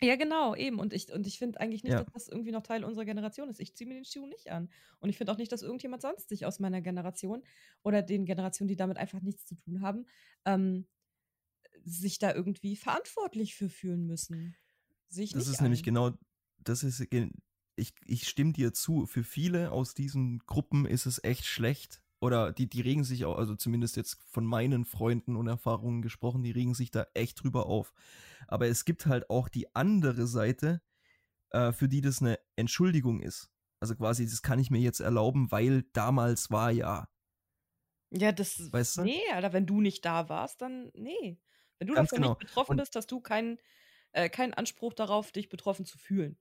Ja, 0.00 0.16
genau, 0.16 0.54
eben. 0.54 0.78
Und 0.78 0.92
ich, 0.92 1.10
und 1.12 1.26
ich 1.26 1.38
finde 1.38 1.58
eigentlich 1.60 1.82
nicht, 1.82 1.92
Ja. 1.92 2.04
dass 2.04 2.12
das 2.12 2.28
irgendwie 2.28 2.52
noch 2.52 2.62
Teil 2.62 2.84
unserer 2.84 3.04
Generation 3.04 3.48
ist. 3.48 3.58
Ich 3.60 3.74
ziehe 3.74 3.88
mir 3.88 3.94
den 3.94 4.04
Schuh 4.04 4.26
nicht 4.26 4.50
an. 4.50 4.70
Und 5.00 5.08
ich 5.08 5.16
finde 5.16 5.32
auch 5.32 5.38
nicht, 5.38 5.50
dass 5.50 5.62
irgendjemand 5.62 6.02
sonst 6.02 6.28
sich 6.28 6.46
aus 6.46 6.60
meiner 6.60 6.80
Generation 6.80 7.42
oder 7.82 8.02
den 8.02 8.24
Generationen, 8.24 8.68
die 8.68 8.76
damit 8.76 8.98
einfach 8.98 9.20
nichts 9.20 9.46
zu 9.46 9.56
tun 9.56 9.80
haben, 9.80 10.06
ähm, 10.44 10.86
sich 11.84 12.18
da 12.18 12.34
irgendwie 12.34 12.76
verantwortlich 12.76 13.54
für 13.54 13.68
fühlen 13.68 14.06
müssen. 14.06 14.56
Sehe 15.08 15.24
ich 15.24 15.32
Das 15.32 15.48
ist 15.48 15.60
nämlich 15.60 15.80
ein. 15.80 15.84
genau, 15.84 16.12
das 16.58 16.82
ist, 16.82 17.00
ich, 17.76 17.94
ich 18.04 18.28
stimme 18.28 18.52
dir 18.52 18.72
zu, 18.72 19.06
für 19.06 19.24
viele 19.24 19.70
aus 19.70 19.94
diesen 19.94 20.40
Gruppen 20.46 20.86
ist 20.86 21.06
es 21.06 21.22
echt 21.22 21.44
schlecht. 21.44 22.02
Oder 22.20 22.52
die, 22.52 22.68
die 22.68 22.80
regen 22.80 23.04
sich 23.04 23.26
auch, 23.26 23.36
also 23.36 23.54
zumindest 23.54 23.96
jetzt 23.96 24.18
von 24.30 24.46
meinen 24.46 24.86
Freunden 24.86 25.36
und 25.36 25.46
Erfahrungen 25.46 26.00
gesprochen, 26.00 26.42
die 26.42 26.52
regen 26.52 26.74
sich 26.74 26.90
da 26.90 27.06
echt 27.12 27.42
drüber 27.42 27.66
auf. 27.66 27.92
Aber 28.46 28.66
es 28.66 28.86
gibt 28.86 29.04
halt 29.06 29.28
auch 29.28 29.50
die 29.50 29.74
andere 29.74 30.26
Seite, 30.26 30.80
äh, 31.50 31.72
für 31.72 31.88
die 31.88 32.00
das 32.00 32.22
eine 32.22 32.38
Entschuldigung 32.56 33.20
ist. 33.20 33.50
Also 33.78 33.94
quasi, 33.94 34.24
das 34.24 34.40
kann 34.40 34.58
ich 34.58 34.70
mir 34.70 34.80
jetzt 34.80 35.00
erlauben, 35.00 35.50
weil 35.50 35.82
damals 35.92 36.50
war 36.50 36.70
ja. 36.70 37.08
Ja, 38.10 38.32
das. 38.32 38.72
Weißt 38.72 38.98
du? 38.98 39.02
Nee, 39.02 39.20
Alter, 39.32 39.52
wenn 39.52 39.66
du 39.66 39.82
nicht 39.82 40.04
da 40.06 40.30
warst, 40.30 40.62
dann 40.62 40.90
nee. 40.94 41.38
Wenn 41.84 41.88
du 41.88 41.94
Ganz 41.94 42.10
davon 42.10 42.22
genau. 42.22 42.30
nicht 42.34 42.40
betroffen 42.48 42.70
Und- 42.72 42.76
bist, 42.78 42.96
hast 42.96 43.10
du 43.10 43.20
keinen 43.20 43.58
äh, 44.12 44.28
keinen 44.28 44.54
Anspruch 44.54 44.94
darauf, 44.94 45.32
dich 45.32 45.48
betroffen 45.48 45.84
zu 45.84 45.98
fühlen. 45.98 46.38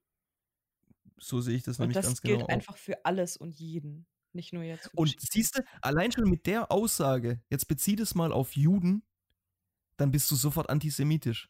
So 1.18 1.42
sehe 1.42 1.56
ich 1.58 1.64
das 1.64 1.78
Und 1.80 1.84
nämlich 1.84 1.96
das 1.96 2.06
ganz 2.06 2.22
gilt 2.22 2.36
genau. 2.36 2.46
auch. 2.46 2.50
einfach 2.50 2.78
für 2.78 3.04
alles 3.06 3.36
und 3.38 3.56
jeden. 3.60 4.06
Nicht 4.32 4.54
nur 4.54 4.64
jetzt 4.64 4.90
Und 4.96 5.16
siehst 5.20 5.58
du, 5.58 5.64
allein 5.82 6.12
schon 6.12 6.30
mit 6.30 6.46
der 6.48 6.72
Aussage, 6.72 7.42
jetzt 7.50 7.68
bezieh 7.68 7.96
das 7.96 8.16
mal 8.16 8.32
auf 8.32 8.56
Juden, 8.56 9.04
dann 9.98 10.12
bist 10.12 10.30
du 10.32 10.36
sofort 10.36 10.70
antisemitisch. 10.70 11.50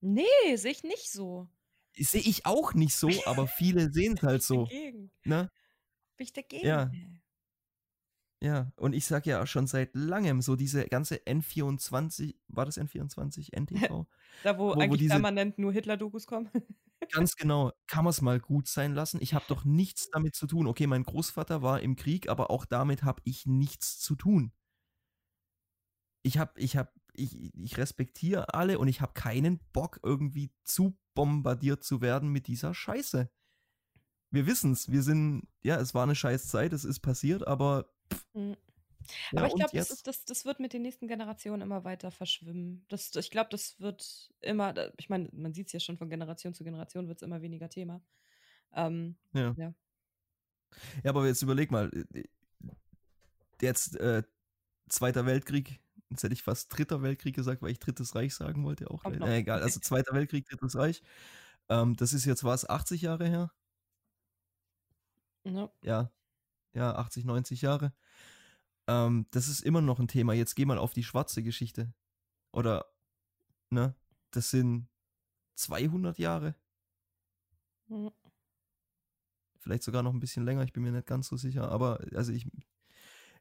Nee, 0.00 0.56
sehe 0.56 0.70
ich 0.72 0.82
nicht 0.84 1.10
so. 1.10 1.48
Sehe 1.96 2.20
ich 2.20 2.46
auch 2.46 2.74
nicht 2.74 2.94
so, 2.94 3.10
aber 3.26 3.46
viele 3.48 3.90
sehen 3.92 4.14
es 4.16 4.22
halt 4.22 4.42
so. 4.42 4.64
Dagegen. 4.64 5.10
Ne? 5.24 5.50
Bin 6.16 6.24
ich 6.24 6.32
dagegen. 6.32 6.66
Ja. 6.66 6.90
Ja, 8.40 8.70
und 8.76 8.92
ich 8.92 9.04
sag 9.06 9.26
ja 9.26 9.44
schon 9.46 9.66
seit 9.66 9.96
langem 9.96 10.42
so 10.42 10.54
diese 10.54 10.86
ganze 10.86 11.16
N24, 11.26 12.36
war 12.48 12.64
das 12.66 12.78
N24, 12.78 13.52
NTV? 13.52 14.06
Da, 14.44 14.56
wo, 14.56 14.68
Wo- 14.70 14.76
wo 14.76 14.80
eigentlich 14.80 15.00
diese- 15.00 15.14
permanent 15.14 15.58
nur 15.58 15.72
Hitler-Dokus 15.72 16.26
kommen. 16.28 16.48
Ganz 17.12 17.34
genau, 17.36 17.72
kann 17.86 18.04
man 18.04 18.10
es 18.10 18.20
mal 18.22 18.38
gut 18.38 18.68
sein 18.68 18.94
lassen. 18.94 19.18
Ich 19.20 19.32
habe 19.34 19.44
doch 19.48 19.64
nichts 19.64 20.10
damit 20.10 20.34
zu 20.36 20.46
tun. 20.46 20.66
Okay, 20.68 20.86
mein 20.86 21.02
Großvater 21.04 21.62
war 21.62 21.80
im 21.80 21.96
Krieg, 21.96 22.28
aber 22.28 22.50
auch 22.50 22.64
damit 22.64 23.02
habe 23.02 23.20
ich 23.24 23.46
nichts 23.46 23.98
zu 23.98 24.14
tun. 24.14 24.52
Ich 26.22 26.38
habe, 26.38 26.52
ich 26.60 26.76
habe, 26.76 26.90
ich, 27.14 27.54
ich 27.54 27.76
respektiere 27.78 28.52
alle 28.54 28.78
und 28.78 28.88
ich 28.88 29.00
habe 29.00 29.12
keinen 29.14 29.58
Bock 29.72 30.00
irgendwie 30.02 30.52
zu 30.64 30.96
bombardiert 31.14 31.82
zu 31.82 32.00
werden 32.00 32.28
mit 32.30 32.46
dieser 32.46 32.74
Scheiße. 32.74 33.30
Wir 34.30 34.46
wissen's, 34.46 34.90
wir 34.90 35.02
sind, 35.02 35.48
ja, 35.62 35.76
es 35.80 35.94
war 35.94 36.02
eine 36.02 36.14
scheiß 36.14 36.48
Zeit, 36.48 36.72
es 36.72 36.84
ist 36.84 37.00
passiert, 37.00 37.46
aber. 37.46 37.90
Mhm. 38.38 38.56
Ja, 39.32 39.38
aber 39.38 39.46
ich 39.46 39.54
glaube, 39.54 39.76
das, 39.76 40.02
das, 40.02 40.24
das 40.24 40.44
wird 40.44 40.60
mit 40.60 40.72
den 40.72 40.82
nächsten 40.82 41.08
Generationen 41.08 41.62
immer 41.62 41.84
weiter 41.84 42.10
verschwimmen. 42.10 42.84
Das, 42.88 43.14
ich 43.14 43.30
glaube, 43.30 43.48
das 43.50 43.80
wird 43.80 44.30
immer, 44.40 44.74
ich 44.98 45.08
meine, 45.08 45.28
man 45.32 45.54
sieht 45.54 45.68
es 45.68 45.72
ja 45.72 45.80
schon 45.80 45.96
von 45.96 46.10
Generation 46.10 46.52
zu 46.52 46.64
Generation, 46.64 47.08
wird 47.08 47.18
es 47.18 47.22
immer 47.22 47.40
weniger 47.40 47.68
Thema. 47.68 48.02
Ähm, 48.74 49.16
ja. 49.32 49.54
ja. 49.56 49.74
Ja, 51.02 51.10
aber 51.10 51.26
jetzt 51.26 51.42
überleg 51.42 51.70
mal, 51.70 51.90
äh, 52.12 52.24
jetzt 53.62 53.96
äh, 53.96 54.22
Zweiter 54.88 55.26
Weltkrieg, 55.26 55.80
jetzt 56.10 56.22
hätte 56.22 56.34
ich 56.34 56.42
fast 56.42 56.76
Dritter 56.76 57.02
Weltkrieg 57.02 57.34
gesagt, 57.34 57.62
weil 57.62 57.70
ich 57.70 57.78
Drittes 57.78 58.14
Reich 58.14 58.34
sagen 58.34 58.64
wollte 58.64 58.90
auch. 58.90 59.04
Na, 59.04 59.36
egal, 59.36 59.62
also 59.62 59.80
Zweiter 59.80 60.14
Weltkrieg, 60.14 60.46
Drittes 60.46 60.76
Reich. 60.76 61.02
Ähm, 61.68 61.96
das 61.96 62.12
ist 62.12 62.24
jetzt 62.24 62.44
was, 62.44 62.68
80 62.68 63.02
Jahre 63.02 63.26
her? 63.26 63.52
Ja. 65.44 65.70
Ja, 65.82 66.10
ja 66.78 66.94
80, 66.94 67.24
90 67.24 67.62
Jahre. 67.62 67.92
Ähm, 68.86 69.26
das 69.30 69.48
ist 69.48 69.60
immer 69.60 69.80
noch 69.80 69.98
ein 69.98 70.08
Thema. 70.08 70.32
Jetzt 70.32 70.54
geh 70.54 70.64
mal 70.64 70.78
auf 70.78 70.94
die 70.94 71.04
schwarze 71.04 71.42
Geschichte. 71.42 71.92
Oder, 72.52 72.86
ne? 73.70 73.94
Das 74.30 74.50
sind 74.50 74.88
200 75.56 76.18
Jahre. 76.18 76.54
Mhm. 77.88 78.10
Vielleicht 79.58 79.82
sogar 79.82 80.02
noch 80.02 80.12
ein 80.12 80.20
bisschen 80.20 80.44
länger, 80.44 80.62
ich 80.62 80.72
bin 80.72 80.82
mir 80.82 80.92
nicht 80.92 81.06
ganz 81.06 81.28
so 81.28 81.36
sicher. 81.36 81.70
Aber, 81.70 82.00
also 82.14 82.32
ich, 82.32 82.46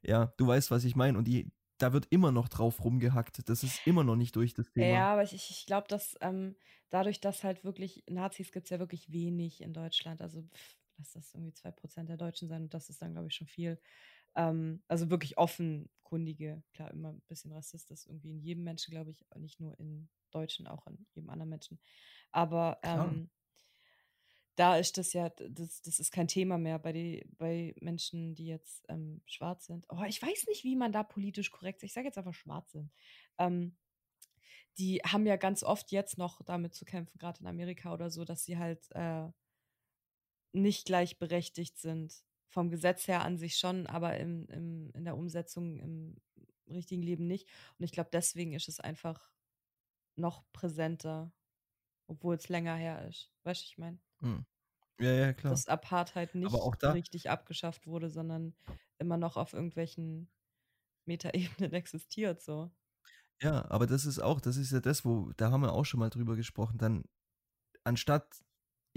ja, 0.02 0.34
du 0.38 0.48
weißt, 0.48 0.72
was 0.72 0.84
ich 0.84 0.96
meine. 0.96 1.18
Und 1.18 1.26
die, 1.26 1.52
da 1.78 1.94
wird 1.94 2.08
immer 2.10 2.32
noch 2.32 2.50
drauf 2.50 2.84
rumgehackt. 2.84 3.48
Das 3.48 3.64
ist 3.64 3.86
immer 3.86 4.04
noch 4.04 4.16
nicht 4.16 4.36
durch 4.36 4.54
das 4.54 4.72
Thema. 4.72 4.88
Ja, 4.88 5.14
aber 5.14 5.24
ich, 5.24 5.34
ich 5.34 5.66
glaube, 5.66 5.88
dass 5.88 6.18
ähm, 6.22 6.56
dadurch, 6.90 7.22
dass 7.22 7.44
halt 7.44 7.64
wirklich, 7.64 8.04
Nazis 8.10 8.52
gibt 8.52 8.66
es 8.66 8.72
ja 8.72 8.80
wirklich 8.80 9.12
wenig 9.12 9.62
in 9.62 9.74
Deutschland. 9.74 10.22
Also, 10.22 10.42
pff, 10.42 10.78
lass 10.98 11.12
das 11.12 11.34
irgendwie 11.34 11.54
2% 11.54 12.08
der 12.08 12.18
Deutschen 12.18 12.48
sein 12.48 12.64
und 12.64 12.74
das 12.74 12.90
ist 12.90 13.02
dann, 13.02 13.14
glaube 13.14 13.28
ich, 13.28 13.36
schon 13.36 13.48
viel. 13.48 13.80
Ähm, 14.36 14.84
also 14.88 15.10
wirklich 15.10 15.38
offenkundige, 15.38 16.64
klar, 16.74 16.92
immer 16.92 17.14
ein 17.14 17.22
bisschen 17.28 17.52
rassistisch 17.52 18.06
irgendwie 18.08 18.32
in 18.32 18.40
jedem 18.40 18.64
Menschen, 18.64 18.92
glaube 18.92 19.12
ich, 19.12 19.26
nicht 19.36 19.60
nur 19.60 19.80
in 19.80 20.10
Deutschen, 20.32 20.68
auch 20.68 20.86
in 20.88 21.06
jedem 21.14 21.30
anderen 21.30 21.50
Menschen. 21.50 21.80
Aber 22.32 22.80
ähm, 22.84 23.30
da 24.58 24.76
ist 24.78 24.98
das 24.98 25.14
ja, 25.14 25.30
das, 25.30 25.82
das 25.84 26.00
ist 26.00 26.12
kein 26.12 26.28
Thema 26.28 26.58
mehr 26.58 26.80
bei, 26.80 26.92
die, 26.92 27.30
bei 27.38 27.76
Menschen, 27.80 28.34
die 28.34 28.48
jetzt 28.48 28.84
ähm, 28.90 29.22
schwarz 29.26 29.68
sind. 29.68 29.86
Oh, 29.90 30.04
ich 30.08 30.22
weiß 30.22 30.48
nicht, 30.48 30.64
wie 30.64 30.76
man 30.76 30.92
da 30.92 31.04
politisch 31.04 31.52
korrekt, 31.52 31.84
ich 31.84 31.94
sage 31.94 32.08
jetzt 32.08 32.18
einfach 32.18 32.34
schwarz 32.34 32.72
sind. 32.72 32.92
Ähm, 33.38 33.78
die 34.80 34.98
haben 35.06 35.26
ja 35.26 35.36
ganz 35.36 35.64
oft 35.64 35.92
jetzt 35.92 36.18
noch 36.18 36.42
damit 36.44 36.74
zu 36.74 36.86
kämpfen, 36.86 37.18
gerade 37.20 37.40
in 37.40 37.48
Amerika 37.48 37.94
oder 37.94 38.10
so, 38.10 38.26
dass 38.26 38.44
sie 38.44 38.58
halt 38.58 38.88
äh, 38.92 39.28
nicht 40.52 40.86
gleichberechtigt 40.86 41.78
sind. 41.78 42.24
Vom 42.50 42.70
Gesetz 42.70 43.08
her 43.08 43.24
an 43.24 43.38
sich 43.38 43.58
schon, 43.58 43.88
aber 43.88 44.18
im, 44.18 44.48
im, 44.48 44.92
in 44.94 45.06
der 45.06 45.18
Umsetzung 45.18 45.78
im 45.78 46.16
richtigen 46.70 47.04
Leben 47.04 47.28
nicht. 47.28 47.48
Und 47.78 47.86
ich 47.86 47.92
glaube, 47.92 48.10
deswegen 48.12 48.54
ist 48.54 48.68
es 48.68 48.80
einfach 48.80 49.32
noch 50.16 50.44
präsenter, 50.54 51.32
obwohl 52.08 52.36
es 52.36 52.50
länger 52.50 52.76
her 52.76 53.08
ist. 53.08 53.32
Weißt 53.44 53.62
du, 53.62 53.66
ich 53.66 53.78
meine? 53.78 54.00
Hm. 54.20 54.46
Ja, 55.00 55.12
ja, 55.12 55.34
klar. 55.34 55.52
Dass 55.52 55.68
Apartheid 55.68 56.34
nicht 56.34 56.56
da 56.80 56.92
richtig 56.92 57.30
abgeschafft 57.30 57.86
wurde, 57.86 58.10
sondern 58.10 58.56
immer 58.98 59.18
noch 59.18 59.38
auf 59.38 59.54
irgendwelchen 59.54 60.32
Metaebenen 61.06 61.74
existiert, 61.74 62.42
so. 62.42 62.72
Ja, 63.42 63.70
aber 63.70 63.86
das 63.86 64.06
ist 64.06 64.20
auch, 64.20 64.42
das 64.42 64.58
ist 64.58 64.72
ja 64.72 64.80
das, 64.80 65.06
wo, 65.06 65.32
da 65.38 65.52
haben 65.52 65.62
wir 65.62 65.74
auch 65.74 65.86
schon 65.86 66.00
mal 66.00 66.10
drüber 66.10 66.36
gesprochen, 66.36 66.80
dann 66.80 67.04
anstatt 67.84 68.44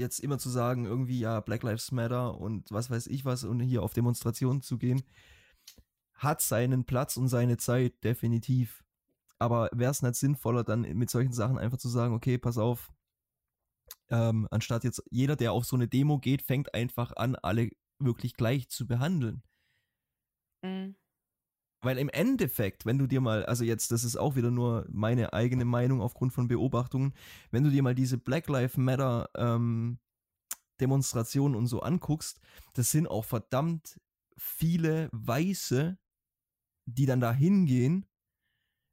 jetzt 0.01 0.19
immer 0.21 0.39
zu 0.39 0.51
sagen, 0.51 0.85
irgendwie, 0.87 1.21
ja, 1.21 1.41
Black 1.41 1.63
Lives 1.63 1.93
Matter 1.93 2.39
und 2.39 2.71
was 2.71 2.91
weiß 2.91 3.07
ich 3.07 3.25
was 3.25 3.45
und 3.45 3.61
hier 3.61 3.83
auf 3.83 3.95
Demonstrationen 3.95 4.63
zu 4.63 4.79
gehen, 4.79 5.03
hat 6.15 6.43
seinen 6.43 6.85
Platz 6.85 7.17
und 7.17 7.29
seine 7.29 7.57
Zeit, 7.57 8.03
definitiv. 8.05 8.85
Aber 9.39 9.71
wäre 9.73 9.91
es 9.91 10.03
nicht 10.03 10.17
sinnvoller, 10.17 10.65
dann 10.65 10.83
mit 10.83 11.09
solchen 11.11 11.33
Sachen 11.33 11.59
einfach 11.59 11.79
zu 11.79 11.89
sagen, 11.89 12.15
okay, 12.15 12.37
pass 12.37 12.59
auf, 12.59 12.93
ähm, 14.11 14.49
anstatt 14.51 14.85
jetzt 14.85 15.03
jeder, 15.11 15.37
der 15.37 15.53
auf 15.53 15.65
so 15.65 15.77
eine 15.77 15.89
Demo 15.89 16.19
geht, 16.19 16.43
fängt 16.43 16.75
einfach 16.75 17.13
an, 17.17 17.37
alle 17.37 17.71
wirklich 17.99 18.35
gleich 18.35 18.69
zu 18.69 18.87
behandeln. 18.87 19.43
Mhm. 20.63 20.97
Weil 21.83 21.97
im 21.99 22.11
Endeffekt, 22.11 22.85
wenn 22.85 22.99
du 22.99 23.07
dir 23.07 23.21
mal, 23.21 23.45
also 23.47 23.65
jetzt, 23.65 23.91
das 23.91 24.05
ist 24.05 24.17
auch 24.17 24.37
wieder 24.37 24.51
nur 24.51 24.87
meine 24.91 25.33
eigene 25.33 25.65
Meinung 25.65 26.03
aufgrund 26.03 26.33
von 26.33 26.47
Beobachtungen, 26.47 27.15
wenn 27.51 27.65
du 27.65 27.71
dir 27.71 27.83
mal 27.83 27.95
diese 27.95 28.19
Black 28.19 28.49
Lives 28.49 28.77
Matter 28.77 29.31
ähm, 29.35 29.99
Demonstrationen 30.81 31.57
und 31.57 31.67
so 31.67 31.81
anguckst, 31.81 32.41
das 32.75 32.91
sind 32.91 33.07
auch 33.07 33.25
verdammt 33.25 33.99
viele 34.37 35.09
Weiße, 35.13 35.99
die 36.87 37.07
dann 37.07 37.21
da 37.21 37.33
hingehen. 37.33 38.07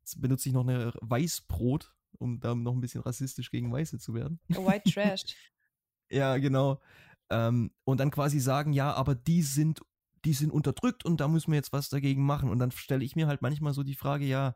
Jetzt 0.01 0.21
benutze 0.21 0.49
ich 0.49 0.53
noch 0.53 0.67
eine 0.67 0.93
Weißbrot, 1.01 1.93
um 2.19 2.39
da 2.39 2.55
noch 2.55 2.73
ein 2.73 2.81
bisschen 2.81 3.01
rassistisch 3.01 3.51
gegen 3.51 3.71
Weiße 3.71 3.99
zu 3.99 4.13
werden. 4.13 4.39
White 4.47 4.91
Trash. 4.91 5.23
ja, 6.09 6.38
genau. 6.38 6.81
Ähm, 7.29 7.71
und 7.83 7.99
dann 7.99 8.11
quasi 8.11 8.39
sagen, 8.39 8.71
ja, 8.71 8.93
aber 8.93 9.15
die 9.15 9.41
sind 9.41 9.81
die 10.26 10.34
sind 10.34 10.51
unterdrückt 10.51 11.05
und 11.05 11.20
da 11.20 11.28
müssen 11.28 11.51
wir 11.51 11.57
jetzt 11.57 11.74
was 11.74 11.89
dagegen 11.89 12.26
machen. 12.26 12.49
Und 12.49 12.59
dann 12.59 12.72
stelle 12.72 13.03
ich 13.03 13.15
mir 13.15 13.28
halt 13.28 13.41
manchmal 13.41 13.74
so 13.74 13.84
die 13.84 13.95
Frage, 13.95 14.26
ja, 14.26 14.55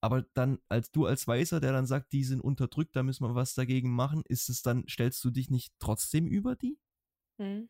aber 0.00 0.22
dann 0.34 0.58
als 0.68 0.90
du 0.90 1.06
als 1.06 1.26
Weißer, 1.26 1.60
der 1.60 1.72
dann 1.72 1.86
sagt, 1.86 2.12
die 2.12 2.24
sind 2.24 2.40
unterdrückt, 2.40 2.96
da 2.96 3.02
müssen 3.02 3.24
wir 3.24 3.34
was 3.34 3.54
dagegen 3.54 3.90
machen, 3.90 4.22
ist 4.26 4.48
es 4.48 4.62
dann, 4.62 4.86
stellst 4.88 5.22
du 5.24 5.30
dich 5.30 5.50
nicht 5.50 5.74
trotzdem 5.78 6.26
über 6.26 6.56
die? 6.56 6.78
Hm. 7.38 7.68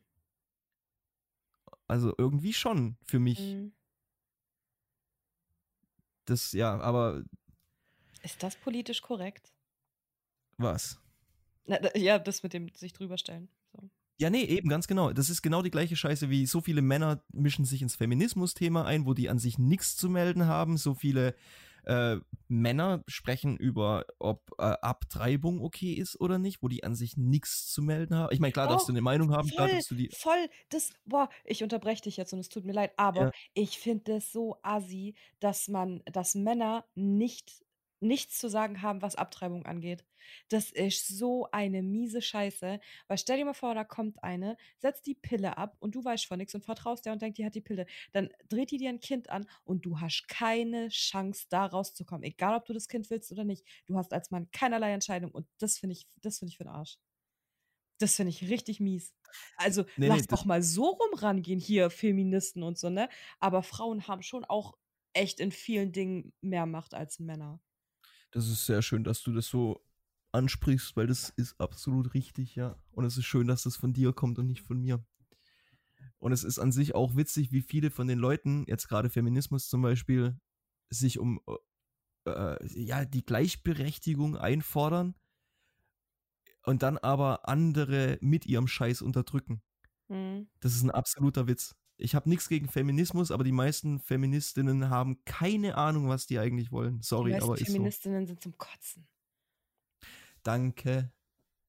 Also 1.87 2.13
irgendwie 2.17 2.53
schon 2.53 2.97
für 3.03 3.19
mich. 3.19 3.39
Hm. 3.39 3.73
Das, 6.25 6.53
ja, 6.53 6.79
aber. 6.79 7.23
Ist 8.23 8.41
das 8.43 8.55
politisch 8.55 9.01
korrekt? 9.01 9.53
Was? 10.57 11.01
Na, 11.65 11.79
ja, 11.97 12.19
das 12.19 12.43
mit 12.43 12.53
dem 12.53 12.69
sich 12.69 12.93
drüberstellen. 12.93 13.49
Ja, 14.21 14.29
nee, 14.29 14.43
eben, 14.43 14.69
ganz 14.69 14.87
genau. 14.87 15.11
Das 15.11 15.31
ist 15.31 15.41
genau 15.41 15.63
die 15.63 15.71
gleiche 15.71 15.95
Scheiße 15.95 16.29
wie 16.29 16.45
so 16.45 16.61
viele 16.61 16.83
Männer 16.83 17.23
mischen 17.33 17.65
sich 17.65 17.81
ins 17.81 17.95
Feminismus-Thema 17.95 18.85
ein, 18.85 19.07
wo 19.07 19.15
die 19.15 19.29
an 19.29 19.39
sich 19.39 19.57
nichts 19.57 19.95
zu 19.95 20.09
melden 20.09 20.45
haben. 20.45 20.77
So 20.77 20.93
viele 20.93 21.33
äh, 21.85 22.17
Männer 22.47 23.03
sprechen 23.07 23.57
über, 23.57 24.05
ob 24.19 24.51
äh, 24.59 24.61
Abtreibung 24.61 25.59
okay 25.59 25.93
ist 25.93 26.21
oder 26.21 26.37
nicht, 26.37 26.61
wo 26.61 26.67
die 26.67 26.83
an 26.83 26.93
sich 26.93 27.17
nichts 27.17 27.73
zu 27.73 27.81
melden 27.81 28.13
haben. 28.13 28.31
Ich 28.31 28.39
meine, 28.39 28.53
klar, 28.53 28.67
oh, 28.67 28.73
darfst 28.73 28.87
du 28.87 28.93
eine 28.93 29.01
Meinung 29.01 29.31
haben, 29.31 29.47
voll, 29.47 29.55
klar 29.55 29.69
darfst 29.69 29.89
du 29.89 29.95
die. 29.95 30.09
Voll, 30.13 30.49
das, 30.69 30.91
boah, 31.05 31.27
ich 31.43 31.63
unterbreche 31.63 32.03
dich 32.03 32.17
jetzt 32.17 32.31
und 32.31 32.39
es 32.39 32.49
tut 32.49 32.63
mir 32.63 32.73
leid, 32.73 32.91
aber 32.97 33.21
ja. 33.21 33.31
ich 33.55 33.79
finde 33.79 34.17
es 34.17 34.31
so 34.31 34.57
assi, 34.61 35.15
dass 35.39 35.67
man, 35.67 36.03
dass 36.05 36.35
Männer 36.35 36.85
nicht 36.93 37.63
nichts 38.01 38.37
zu 38.39 38.49
sagen 38.49 38.81
haben, 38.81 39.01
was 39.01 39.15
Abtreibung 39.15 39.65
angeht. 39.65 40.05
Das 40.49 40.71
ist 40.71 41.07
so 41.07 41.47
eine 41.51 41.81
miese 41.81 42.21
Scheiße. 42.21 42.79
Weil 43.07 43.17
stell 43.17 43.37
dir 43.37 43.45
mal 43.45 43.53
vor, 43.53 43.75
da 43.75 43.83
kommt 43.83 44.23
eine, 44.23 44.57
setzt 44.79 45.05
die 45.05 45.15
Pille 45.15 45.57
ab 45.57 45.77
und 45.79 45.95
du 45.95 46.03
weißt 46.03 46.25
von 46.25 46.37
nichts 46.37 46.55
und 46.55 46.65
vertraust 46.65 47.05
der 47.05 47.13
und 47.13 47.21
denkt, 47.21 47.37
die 47.37 47.45
hat 47.45 47.55
die 47.55 47.61
Pille. 47.61 47.85
Dann 48.11 48.29
dreht 48.49 48.71
die 48.71 48.77
dir 48.77 48.89
ein 48.89 48.99
Kind 48.99 49.29
an 49.29 49.47
und 49.63 49.85
du 49.85 49.99
hast 49.99 50.27
keine 50.27 50.89
Chance, 50.89 51.45
da 51.49 51.65
rauszukommen. 51.65 52.23
Egal, 52.23 52.55
ob 52.55 52.65
du 52.65 52.73
das 52.73 52.87
Kind 52.87 53.09
willst 53.09 53.31
oder 53.31 53.43
nicht. 53.43 53.65
Du 53.85 53.97
hast 53.97 54.13
als 54.13 54.31
Mann 54.31 54.49
keinerlei 54.51 54.93
Entscheidung 54.93 55.31
und 55.31 55.47
das 55.59 55.77
finde 55.77 55.93
ich, 55.93 56.07
das 56.21 56.39
finde 56.39 56.51
ich 56.51 56.57
für 56.57 56.63
den 56.63 56.73
Arsch. 56.73 56.97
Das 57.99 58.15
finde 58.15 58.31
ich 58.31 58.49
richtig 58.49 58.79
mies. 58.79 59.13
Also 59.57 59.83
nee, 59.95 60.07
lass 60.07 60.21
nee, 60.21 60.27
doch 60.27 60.43
mal 60.45 60.63
so 60.63 60.87
rum 60.87 61.13
rangehen 61.13 61.59
hier, 61.59 61.89
Feministen 61.91 62.63
und 62.63 62.77
so, 62.77 62.89
ne? 62.89 63.09
Aber 63.39 63.61
Frauen 63.63 64.07
haben 64.07 64.23
schon 64.23 64.43
auch 64.43 64.75
echt 65.13 65.39
in 65.39 65.51
vielen 65.51 65.91
Dingen 65.91 66.33
mehr 66.41 66.65
Macht 66.65 66.93
als 66.93 67.19
Männer. 67.19 67.59
Das 68.31 68.47
ist 68.47 68.65
sehr 68.65 68.81
schön, 68.81 69.03
dass 69.03 69.21
du 69.23 69.33
das 69.33 69.47
so 69.47 69.85
ansprichst, 70.31 70.95
weil 70.95 71.07
das 71.07 71.29
ist 71.29 71.59
absolut 71.59 72.13
richtig, 72.13 72.55
ja. 72.55 72.81
Und 72.91 73.05
es 73.05 73.17
ist 73.17 73.25
schön, 73.25 73.47
dass 73.47 73.63
das 73.63 73.75
von 73.75 73.93
dir 73.93 74.13
kommt 74.13 74.39
und 74.39 74.47
nicht 74.47 74.61
von 74.61 74.79
mir. 74.79 75.05
Und 76.19 76.31
es 76.31 76.43
ist 76.43 76.59
an 76.59 76.71
sich 76.71 76.95
auch 76.95 77.15
witzig, 77.15 77.51
wie 77.51 77.61
viele 77.61 77.91
von 77.91 78.07
den 78.07 78.19
Leuten, 78.19 78.65
jetzt 78.67 78.87
gerade 78.87 79.09
Feminismus 79.09 79.67
zum 79.67 79.81
Beispiel, 79.81 80.39
sich 80.89 81.19
um 81.19 81.41
äh, 82.25 82.57
ja, 82.79 83.05
die 83.05 83.25
Gleichberechtigung 83.25 84.37
einfordern 84.37 85.15
und 86.63 86.83
dann 86.83 86.97
aber 86.97 87.47
andere 87.47 88.17
mit 88.21 88.45
ihrem 88.45 88.67
Scheiß 88.67 89.01
unterdrücken. 89.01 89.61
Mhm. 90.09 90.47
Das 90.59 90.75
ist 90.75 90.83
ein 90.83 90.91
absoluter 90.91 91.47
Witz. 91.47 91.75
Ich 92.01 92.15
habe 92.15 92.27
nichts 92.29 92.49
gegen 92.49 92.67
Feminismus, 92.67 93.31
aber 93.31 93.43
die 93.43 93.51
meisten 93.51 93.99
Feministinnen 93.99 94.89
haben 94.89 95.23
keine 95.25 95.75
Ahnung, 95.75 96.09
was 96.09 96.25
die 96.25 96.39
eigentlich 96.39 96.71
wollen. 96.71 97.01
Sorry, 97.01 97.35
aber 97.35 97.55
ist 97.55 97.65
Feministinnen 97.65 98.25
so. 98.25 98.27
sind 98.27 98.41
zum 98.41 98.57
Kotzen. 98.57 99.07
Danke. 100.43 101.11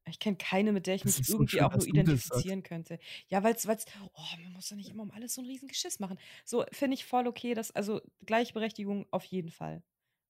Ich 0.09 0.19
kenne 0.19 0.37
keine, 0.37 0.73
mit 0.73 0.87
der 0.87 0.97
ich 0.97 1.05
mich 1.05 1.17
irgendwie 1.17 1.33
so 1.33 1.47
schön, 1.47 1.61
auch 1.61 1.77
nur 1.77 1.87
identifizieren 1.87 2.63
könnte. 2.63 2.99
Ja, 3.29 3.45
weil 3.45 3.55
es, 3.55 3.67
oh, 3.67 4.37
man 4.43 4.53
muss 4.53 4.69
doch 4.69 4.77
nicht 4.77 4.91
immer 4.91 5.05
um 5.05 5.13
alles 5.13 5.35
so 5.35 5.43
ein 5.43 5.47
riesen 5.47 5.69
Geschiss 5.69 6.01
machen. 6.01 6.19
So 6.45 6.65
finde 6.73 6.95
ich 6.95 7.05
voll 7.05 7.29
okay, 7.29 7.55
dass, 7.55 7.71
also 7.71 8.01
Gleichberechtigung 8.27 9.07
auf 9.11 9.25
jeden 9.25 9.51
Fall. 9.51 9.83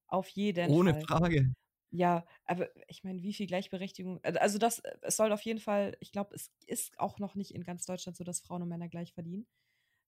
Auf 0.09 0.29
jeden 0.29 0.71
Ohne 0.71 0.93
Fall. 0.93 1.03
Frage. 1.03 1.55
Ja, 1.91 2.27
aber 2.45 2.69
ich 2.89 3.05
meine, 3.05 3.23
wie 3.23 3.35
viel 3.35 3.47
Gleichberechtigung 3.47 4.19
also 4.23 4.39
also 4.39 4.59
das 4.59 4.83
es 5.03 5.17
soll 5.17 5.31
auf 5.31 5.43
jeden 5.43 5.61
Fall 5.61 5.95
ich 6.01 6.11
glaube, 6.11 6.35
es 6.35 6.51
ist 6.67 6.99
auch 6.99 7.19
noch 7.19 7.35
nicht 7.35 7.55
in 7.55 7.65
ganz 7.65 7.85
Deutschland 7.85 8.17
so, 8.17 8.25
dass 8.25 8.41
Frauen 8.41 8.63
und 8.63 8.69
Männer 8.69 8.89
gleich 8.89 9.13
verdienen. 9.13 9.47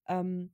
Ähm, 0.07 0.53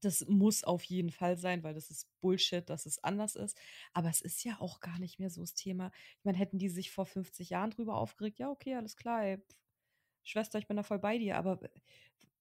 das 0.00 0.26
muss 0.28 0.64
auf 0.64 0.84
jeden 0.84 1.10
Fall 1.10 1.36
sein, 1.36 1.62
weil 1.62 1.74
das 1.74 1.90
ist 1.90 2.08
Bullshit, 2.20 2.68
dass 2.68 2.86
es 2.86 3.02
anders 3.04 3.36
ist. 3.36 3.58
Aber 3.92 4.08
es 4.08 4.20
ist 4.20 4.44
ja 4.44 4.60
auch 4.60 4.80
gar 4.80 4.98
nicht 4.98 5.18
mehr 5.18 5.30
so 5.30 5.42
das 5.42 5.54
Thema. 5.54 5.90
Ich 6.18 6.24
meine, 6.24 6.38
hätten 6.38 6.58
die 6.58 6.68
sich 6.68 6.90
vor 6.90 7.06
50 7.06 7.50
Jahren 7.50 7.70
drüber 7.70 7.96
aufgeregt, 7.96 8.38
ja, 8.38 8.50
okay, 8.50 8.74
alles 8.76 8.96
klar, 8.96 9.24
ey, 9.24 9.38
pf, 9.38 9.56
Schwester, 10.22 10.58
ich 10.58 10.68
bin 10.68 10.76
da 10.76 10.82
voll 10.82 10.98
bei 10.98 11.18
dir. 11.18 11.36
Aber 11.36 11.60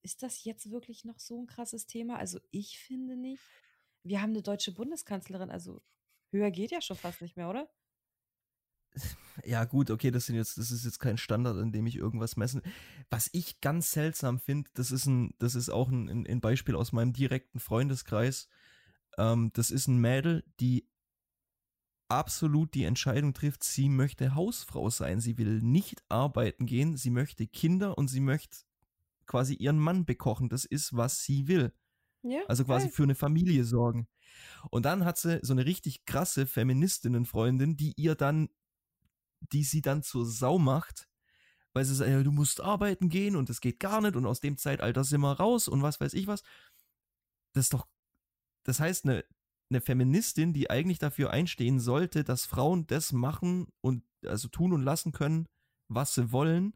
ist 0.02 0.24
das 0.24 0.44
jetzt 0.44 0.72
wirklich 0.72 1.06
noch 1.06 1.20
so 1.20 1.42
ein 1.42 1.48
krasses 1.48 1.88
Thema? 1.88 2.18
Also 2.18 2.40
ich 2.52 2.80
finde 2.80 3.18
nicht. 3.18 3.44
Wir 4.04 4.22
haben 4.22 4.32
eine 4.32 4.42
deutsche 4.42 4.74
Bundeskanzlerin, 4.74 5.50
also 5.52 5.82
höher 6.32 6.52
geht 6.52 6.72
ja 6.72 6.82
schon 6.82 6.98
fast 6.98 7.22
nicht 7.22 7.36
mehr, 7.36 7.50
oder? 7.50 7.70
Ja, 9.46 9.64
gut, 9.66 9.90
okay, 9.90 10.12
das 10.12 10.26
sind 10.26 10.36
jetzt, 10.36 10.58
das 10.58 10.72
ist 10.72 10.84
jetzt 10.84 11.00
kein 11.00 11.18
Standard, 11.18 11.58
an 11.58 11.72
dem 11.72 11.88
ich 11.88 11.96
irgendwas 11.96 12.36
messen. 12.36 12.62
Was 13.10 13.30
ich 13.32 13.62
ganz 13.62 13.92
seltsam 13.92 14.40
finde, 14.40 14.70
das 14.74 14.92
ist 14.92 15.06
ein, 15.06 15.34
das 15.40 15.56
ist 15.56 15.70
auch 15.70 15.90
ein, 15.90 16.28
ein 16.28 16.42
Beispiel 16.42 16.76
aus 16.76 16.92
meinem 16.92 17.14
direkten 17.14 17.60
Freundeskreis. 17.60 18.50
Ähm, 19.18 19.52
das 19.54 19.72
ist 19.72 19.88
ein 19.88 20.00
Mädel, 20.00 20.44
die 20.60 20.90
absolut 22.10 22.74
die 22.74 22.84
Entscheidung 22.84 23.34
trifft, 23.34 23.64
sie 23.64 23.88
möchte 23.88 24.36
Hausfrau 24.36 24.90
sein. 24.90 25.20
Sie 25.22 25.38
will 25.38 25.62
nicht 25.62 26.04
arbeiten 26.10 26.66
gehen, 26.66 26.98
sie 26.98 27.12
möchte 27.12 27.48
Kinder 27.48 27.98
und 27.98 28.08
sie 28.08 28.20
möchte 28.20 28.58
quasi 29.26 29.54
ihren 29.54 29.80
Mann 29.80 30.06
bekochen. 30.06 30.50
Das 30.50 30.66
ist, 30.66 30.96
was 30.98 31.24
sie 31.24 31.48
will. 31.48 31.72
Ja, 32.24 32.42
Also 32.48 32.66
quasi 32.66 32.88
geil. 32.88 32.94
für 32.94 33.04
eine 33.04 33.16
Familie 33.16 33.64
sorgen. 33.64 34.08
Und 34.72 34.84
dann 34.86 35.06
hat 35.06 35.18
sie 35.18 35.40
so 35.42 35.54
eine 35.54 35.66
richtig 35.66 36.06
krasse 36.06 36.46
Feministinnenfreundin, 36.46 37.78
die 37.78 37.94
ihr 37.96 38.16
dann, 38.16 38.50
die 39.42 39.64
sie 39.64 39.82
dann 39.82 40.04
zur 40.04 40.26
Sau 40.26 40.58
macht, 40.58 41.10
weil 41.74 41.86
sie 41.86 41.96
sagt, 41.96 42.10
ja, 42.10 42.24
du 42.24 42.32
musst 42.32 42.62
arbeiten 42.62 43.10
gehen 43.10 43.36
und 43.36 43.50
das 43.50 43.62
geht 43.62 43.80
gar 43.80 44.02
nicht 44.02 44.16
und 44.16 44.26
aus 44.26 44.40
dem 44.40 44.58
Zeitalter 44.58 45.04
sind 45.04 45.22
wir 45.22 45.34
raus 45.34 45.68
und 45.68 45.82
was 45.82 46.00
weiß 46.00 46.14
ich 46.14 46.28
was. 46.28 46.44
Das 47.54 47.66
ist 47.66 47.74
doch, 47.74 47.88
das 48.64 48.80
heißt, 48.80 49.06
eine, 49.06 49.26
eine 49.70 49.82
Feministin, 49.82 50.54
die 50.54 50.70
eigentlich 50.70 51.00
dafür 51.00 51.32
einstehen 51.32 51.80
sollte, 51.80 52.24
dass 52.24 52.46
Frauen 52.46 52.88
das 52.88 53.12
machen 53.12 53.68
und 53.82 54.04
also 54.26 54.48
tun 54.48 54.74
und 54.74 54.84
lassen 54.84 55.12
können, 55.12 55.48
was 55.88 56.14
sie 56.14 56.32
wollen, 56.32 56.74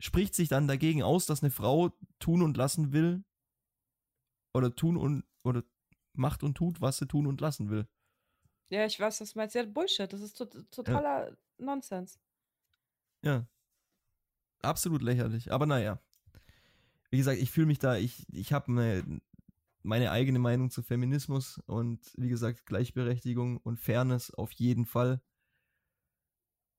spricht 0.00 0.34
sich 0.34 0.48
dann 0.48 0.68
dagegen 0.68 1.02
aus, 1.02 1.26
dass 1.26 1.42
eine 1.42 1.50
Frau 1.50 1.96
tun 2.18 2.42
und 2.42 2.56
lassen 2.56 2.92
will 2.92 3.24
oder 4.54 4.74
tun 4.74 4.96
und 4.96 5.24
oder 5.42 5.62
macht 6.14 6.42
und 6.42 6.56
tut, 6.56 6.80
was 6.80 6.98
sie 6.98 7.06
tun 7.06 7.26
und 7.26 7.40
lassen 7.40 7.70
will. 7.70 7.88
Ja, 8.70 8.84
ich 8.86 8.98
weiß, 8.98 9.20
was 9.20 9.32
du 9.32 9.38
meinst. 9.38 9.54
Ja, 9.54 9.64
Bullshit. 9.64 10.12
Das 10.12 10.20
ist 10.20 10.34
tot 10.36 10.54
totaler 10.70 11.36
Nonsens. 11.58 12.18
Ja. 13.22 13.46
Absolut 14.62 15.02
lächerlich. 15.02 15.52
Aber 15.52 15.66
naja. 15.66 16.00
Wie 17.10 17.18
gesagt, 17.18 17.38
ich 17.38 17.50
fühle 17.50 17.66
mich 17.66 17.78
da, 17.78 17.96
ich, 17.96 18.26
ich 18.32 18.52
habe 18.52 18.72
eine, 18.72 19.20
meine 19.82 20.10
eigene 20.10 20.38
Meinung 20.38 20.70
zu 20.70 20.82
Feminismus 20.82 21.58
und 21.66 22.00
wie 22.16 22.28
gesagt, 22.28 22.66
Gleichberechtigung 22.66 23.58
und 23.58 23.78
Fairness 23.78 24.32
auf 24.32 24.50
jeden 24.52 24.86
Fall. 24.86 25.22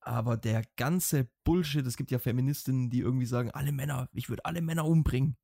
Aber 0.00 0.36
der 0.36 0.64
ganze 0.76 1.28
Bullshit, 1.42 1.86
es 1.86 1.96
gibt 1.96 2.10
ja 2.10 2.18
Feministinnen, 2.18 2.90
die 2.90 3.00
irgendwie 3.00 3.26
sagen, 3.26 3.50
alle 3.52 3.72
Männer, 3.72 4.08
ich 4.12 4.28
würde 4.28 4.44
alle 4.44 4.60
Männer 4.60 4.84
umbringen. 4.84 5.36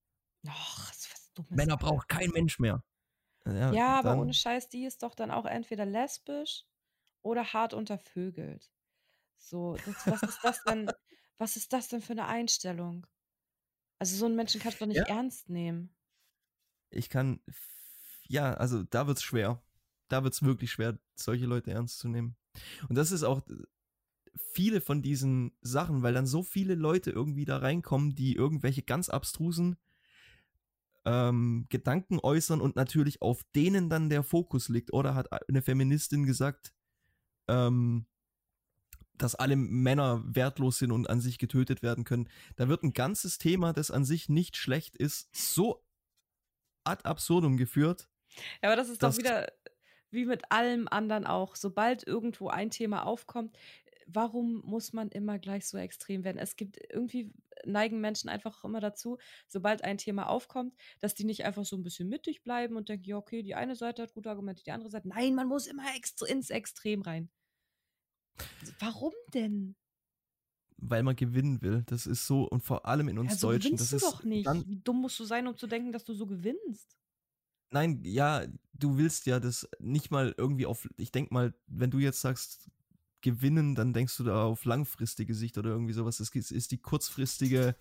Ach, 0.47 0.89
was 0.89 1.03
Dummes. 1.35 1.51
Männer 1.51 1.77
braucht 1.77 2.09
kein 2.09 2.31
Mensch 2.31 2.59
mehr. 2.59 2.85
Ja, 3.47 3.71
Ja, 3.71 3.99
aber 3.99 4.17
ohne 4.17 4.35
Scheiß, 4.35 4.69
die 4.69 4.85
ist 4.85 5.03
doch 5.03 5.15
dann 5.15 5.31
auch 5.31 5.47
entweder 5.47 5.87
lesbisch 5.87 6.65
oder 7.23 7.53
hart 7.53 7.75
untervögelt. 7.75 8.73
So, 9.39 9.79
das, 9.79 10.09
was 10.09 10.27
ist 10.27 10.45
das 10.45 10.63
denn? 10.65 10.95
Was 11.39 11.57
ist 11.57 11.73
das 11.75 11.89
denn 11.89 12.03
für 12.03 12.13
eine 12.15 12.27
Einstellung? 12.27 13.07
Also 14.01 14.17
so 14.17 14.27
einen 14.27 14.37
Menschen 14.37 14.61
kannst 14.61 14.81
du 14.81 14.85
doch 14.85 14.89
nicht 14.91 15.05
Ja. 15.05 15.07
ernst 15.09 15.49
nehmen. 15.51 15.97
ich 16.91 17.09
kann, 17.09 17.41
ja, 18.29 18.55
also 18.55 18.83
da 18.85 19.07
wird's 19.07 19.23
schwer. 19.23 19.63
Da 20.09 20.25
wird's 20.25 20.43
wirklich 20.43 20.71
schwer, 20.73 20.99
solche 21.15 21.47
Leute 21.47 21.71
ernst 21.71 21.99
zu 21.99 22.09
nehmen. 22.09 22.37
Und 22.89 22.97
das 22.97 23.13
ist 23.13 23.23
auch 23.23 23.43
viele 24.37 24.81
von 24.81 25.03
diesen 25.03 25.53
Sachen, 25.61 26.03
weil 26.03 26.15
dann 26.15 26.27
so 26.27 26.43
viele 26.43 26.75
Leute 26.75 27.11
irgendwie 27.11 27.45
da 27.45 27.59
reinkommen, 27.59 28.15
die 28.15 28.35
irgendwelche 28.35 28.83
ganz 28.83 29.09
abstrusen 29.09 29.77
ähm, 31.05 31.67
Gedanken 31.69 32.19
äußern 32.21 32.61
und 32.61 32.77
natürlich 32.77 33.23
auf 33.23 33.43
denen 33.55 33.89
dann 33.89 34.09
der 34.09 34.23
Fokus 34.23 34.69
liegt. 34.69 34.93
Oder 34.93 35.15
hat 35.15 35.29
eine 35.49 35.63
Feministin 35.63 36.25
gesagt, 36.25 36.73
ähm, 37.49 38.07
dass 39.15 39.35
alle 39.35 39.57
Männer 39.57 40.23
wertlos 40.25 40.79
sind 40.79 40.91
und 40.91 41.09
an 41.09 41.21
sich 41.21 41.39
getötet 41.39 41.83
werden 41.83 42.05
können. 42.05 42.29
Da 42.57 42.69
wird 42.69 42.83
ein 42.83 42.93
ganzes 42.93 43.39
Thema, 43.39 43.73
das 43.73 43.91
an 43.91 44.05
sich 44.05 44.29
nicht 44.29 44.57
schlecht 44.57 44.97
ist, 44.97 45.35
so 45.35 45.85
ad 46.85 47.05
absurdum 47.05 47.57
geführt. 47.57 48.09
Ja, 48.63 48.71
aber 48.71 48.77
das 48.77 48.89
ist 48.89 49.03
doch 49.03 49.17
wieder 49.17 49.47
wie 50.11 50.27
mit 50.27 50.51
allem 50.51 50.89
anderen 50.89 51.27
auch. 51.27 51.57
Sobald 51.57 52.07
irgendwo 52.07 52.49
ein 52.49 52.71
Thema 52.71 53.07
aufkommt, 53.07 53.57
warum 54.07 54.61
muss 54.65 54.93
man 54.93 55.09
immer 55.09 55.39
gleich 55.39 55.67
so 55.67 55.79
extrem 55.79 56.25
werden? 56.25 56.39
Es 56.39 56.57
gibt 56.57 56.79
irgendwie 56.91 57.33
neigen 57.65 58.01
Menschen 58.01 58.29
einfach 58.29 58.65
immer 58.65 58.81
dazu, 58.81 59.19
sobald 59.47 59.85
ein 59.85 59.99
Thema 59.99 60.29
aufkommt, 60.29 60.75
dass 61.01 61.15
die 61.15 61.25
nicht 61.25 61.45
einfach 61.45 61.65
so 61.65 61.77
ein 61.77 61.83
bisschen 61.83 62.09
mittig 62.09 62.43
bleiben 62.43 62.77
und 62.77 62.89
denken, 62.89 63.09
ja, 63.09 63.17
okay, 63.17 63.43
die 63.43 63.55
eine 63.55 63.77
Seite 63.77 64.03
hat 64.03 64.15
gute 64.15 64.31
Argumente, 64.31 64.63
die 64.65 64.73
andere 64.73 64.91
Seite. 64.91 65.09
Nein, 65.09 65.35
man 65.35 65.49
muss 65.49 65.67
immer 65.67 65.85
extra, 65.97 66.27
ins 66.27 66.51
Extrem 66.51 67.03
rein. 67.03 67.31
Warum 68.81 69.13
denn? 69.35 69.77
weil 70.77 71.03
man 71.03 71.17
gewinnen 71.17 71.63
will. 71.63 71.85
Das 71.87 72.07
ist 72.07 72.27
so, 72.27 72.45
und 72.49 72.63
vor 72.63 72.87
allem 72.87 73.09
in 73.09 73.19
uns 73.19 73.33
Ja, 73.33 73.39
so 73.39 73.49
Deutschen, 73.49 73.77
gewinnst 73.77 73.93
das 73.93 74.01
du 74.01 74.07
ist 74.07 74.13
doch 74.13 74.25
nicht. 74.25 74.49
Wie 74.67 74.77
dumm 74.83 75.01
musst 75.01 75.19
du 75.21 75.25
sein, 75.25 75.47
um 75.47 75.57
zu 75.57 75.67
denken, 75.67 75.93
dass 75.93 76.05
du 76.05 76.15
so 76.15 76.27
gewinnst? 76.27 76.99
nein, 77.71 78.01
ja, 78.05 78.45
du 78.75 78.99
willst 78.99 79.27
ja 79.27 79.41
das 79.41 79.69
nicht 79.79 80.11
mal 80.11 80.35
irgendwie 80.37 80.67
auf, 80.67 80.89
ich 80.97 81.11
denk 81.13 81.31
mal, 81.31 81.55
wenn 81.67 81.91
du 81.91 81.99
jetzt 81.99 82.21
sagst, 82.21 82.69
gewinnen, 83.23 83.75
dann 83.75 83.93
denkst 83.93 84.17
du 84.17 84.25
da 84.25 84.45
auf 84.45 84.65
langfristige 84.65 85.35
Sicht 85.35 85.59
oder 85.59 85.71
irgendwie 85.71 85.93
sowas. 85.93 86.19
Das 86.19 86.31
ist 86.31 86.71
die 86.71 86.79
kurzfristige, 86.79 87.77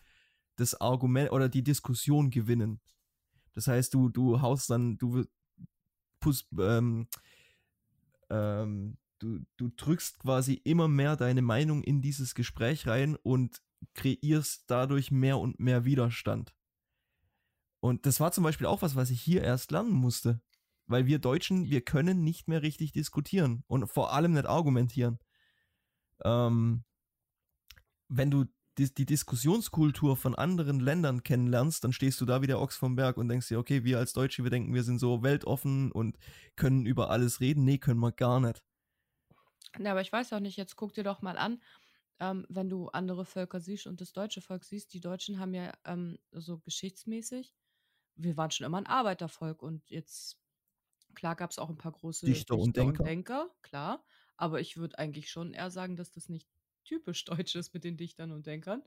das 0.56 0.80
Argument 0.80 1.32
oder 1.32 1.50
die 1.50 1.64
Diskussion 1.64 2.30
gewinnen. 2.30 2.80
Das 3.54 3.68
heißt, 3.68 3.94
du, 3.94 4.10
du 4.10 4.42
haust 4.42 4.70
dann, 4.70 4.98
du 4.98 5.26
ähm, 6.58 7.08
ähm, 8.30 8.98
du, 9.20 9.40
du 9.58 9.70
drückst 9.76 10.20
quasi 10.20 10.54
immer 10.64 10.88
mehr 10.88 11.16
deine 11.16 11.42
Meinung 11.42 11.84
in 11.84 12.02
dieses 12.02 12.36
Gespräch 12.36 12.88
rein 12.88 13.16
und 13.16 13.62
kreierst 13.94 14.66
dadurch 14.68 15.12
mehr 15.12 15.38
und 15.38 15.60
mehr 15.60 15.86
Widerstand. 15.86 16.54
Und 17.80 18.06
das 18.06 18.20
war 18.20 18.32
zum 18.32 18.44
Beispiel 18.44 18.68
auch 18.68 18.82
was, 18.82 18.96
was 18.96 19.10
ich 19.10 19.22
hier 19.22 19.44
erst 19.44 19.72
lernen 19.72 19.92
musste. 19.92 20.42
Weil 20.88 21.06
wir 21.06 21.20
Deutschen, 21.20 21.66
wir 21.70 21.82
können 21.82 22.24
nicht 22.24 22.48
mehr 22.48 22.62
richtig 22.62 22.92
diskutieren 22.92 23.64
und 23.68 23.88
vor 23.88 24.14
allem 24.14 24.34
nicht 24.34 24.46
argumentieren. 24.46 25.20
Ähm, 26.24 26.84
wenn 28.10 28.32
du 28.32 28.46
die, 28.78 28.94
die 28.94 29.06
Diskussionskultur 29.06 30.16
von 30.16 30.36
anderen 30.36 30.80
Ländern 30.80 31.24
kennenlernst, 31.24 31.84
dann 31.84 31.94
stehst 31.94 32.22
du 32.22 32.26
da 32.26 32.42
wie 32.42 32.48
der 32.48 32.60
Ochs 32.60 32.78
vom 32.78 32.96
Berg 32.96 33.18
und 33.18 33.28
denkst 33.28 33.48
dir, 33.50 33.60
okay, 33.60 33.84
wir 33.84 33.98
als 34.00 34.14
Deutsche, 34.14 34.44
wir 34.44 34.50
denken, 34.50 34.74
wir 34.74 34.84
sind 34.84 35.00
so 35.00 35.24
weltoffen 35.24 35.92
und 35.92 36.18
können 36.56 36.86
über 36.86 37.10
alles 37.10 37.42
reden. 37.42 37.66
Nee, 37.66 37.78
können 37.78 38.00
wir 38.00 38.12
gar 38.12 38.40
nicht. 38.40 38.64
Ja, 39.80 39.92
aber 39.92 40.02
ich 40.02 40.12
weiß 40.12 40.34
auch 40.34 40.40
nicht, 40.40 40.58
jetzt 40.58 40.76
guck 40.76 40.94
dir 40.94 41.04
doch 41.04 41.22
mal 41.22 41.38
an, 41.38 41.62
ähm, 42.20 42.46
wenn 42.50 42.70
du 42.70 42.88
andere 42.90 43.26
Völker 43.26 43.60
siehst 43.60 43.88
und 43.88 44.02
das 44.02 44.14
deutsche 44.14 44.42
Volk 44.42 44.64
siehst, 44.64 44.94
die 44.94 45.00
Deutschen 45.00 45.40
haben 45.40 45.54
ja 45.54 45.74
ähm, 45.86 46.18
so 46.32 46.60
geschichtsmäßig, 46.60 47.54
wir 48.16 48.38
waren 48.38 48.52
schon 48.52 48.66
immer 48.66 48.78
ein 48.78 48.86
Arbeitervolk 48.86 49.62
und 49.64 49.90
jetzt, 49.90 50.38
klar 51.16 51.36
gab 51.36 51.52
es 51.52 51.60
auch 51.60 51.70
ein 51.70 51.78
paar 51.78 51.94
große 51.94 52.26
Dichter 52.26 52.58
und 52.58 52.76
Denker. 52.76 53.50
klar, 53.62 54.04
aber 54.42 54.60
ich 54.60 54.78
würde 54.78 54.98
eigentlich 54.98 55.30
schon 55.30 55.54
eher 55.54 55.70
sagen, 55.70 55.96
dass 55.96 56.12
das 56.12 56.28
nicht 56.28 56.50
typisch 56.84 57.24
deutsch 57.26 57.56
ist 57.56 57.74
mit 57.74 57.84
den 57.84 57.96
Dichtern 57.96 58.32
und 58.32 58.48
Denkern, 58.48 58.84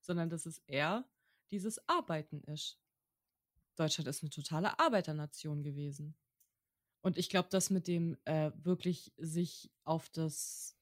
sondern 0.00 0.28
dass 0.28 0.44
es 0.46 0.58
eher 0.66 1.08
dieses 1.50 1.88
Arbeiten 1.88 2.42
ist. 2.42 2.78
Deutschland 3.76 4.06
ist 4.06 4.22
eine 4.22 4.30
totale 4.30 4.78
Arbeiternation 4.78 5.62
gewesen. 5.62 6.14
Und 7.00 7.16
ich 7.16 7.30
glaube, 7.30 7.48
das 7.50 7.70
mit 7.70 7.86
dem 7.86 8.18
äh, 8.26 8.50
wirklich 8.56 9.12
sich 9.16 9.70
auf 9.84 10.10
das, 10.10 10.76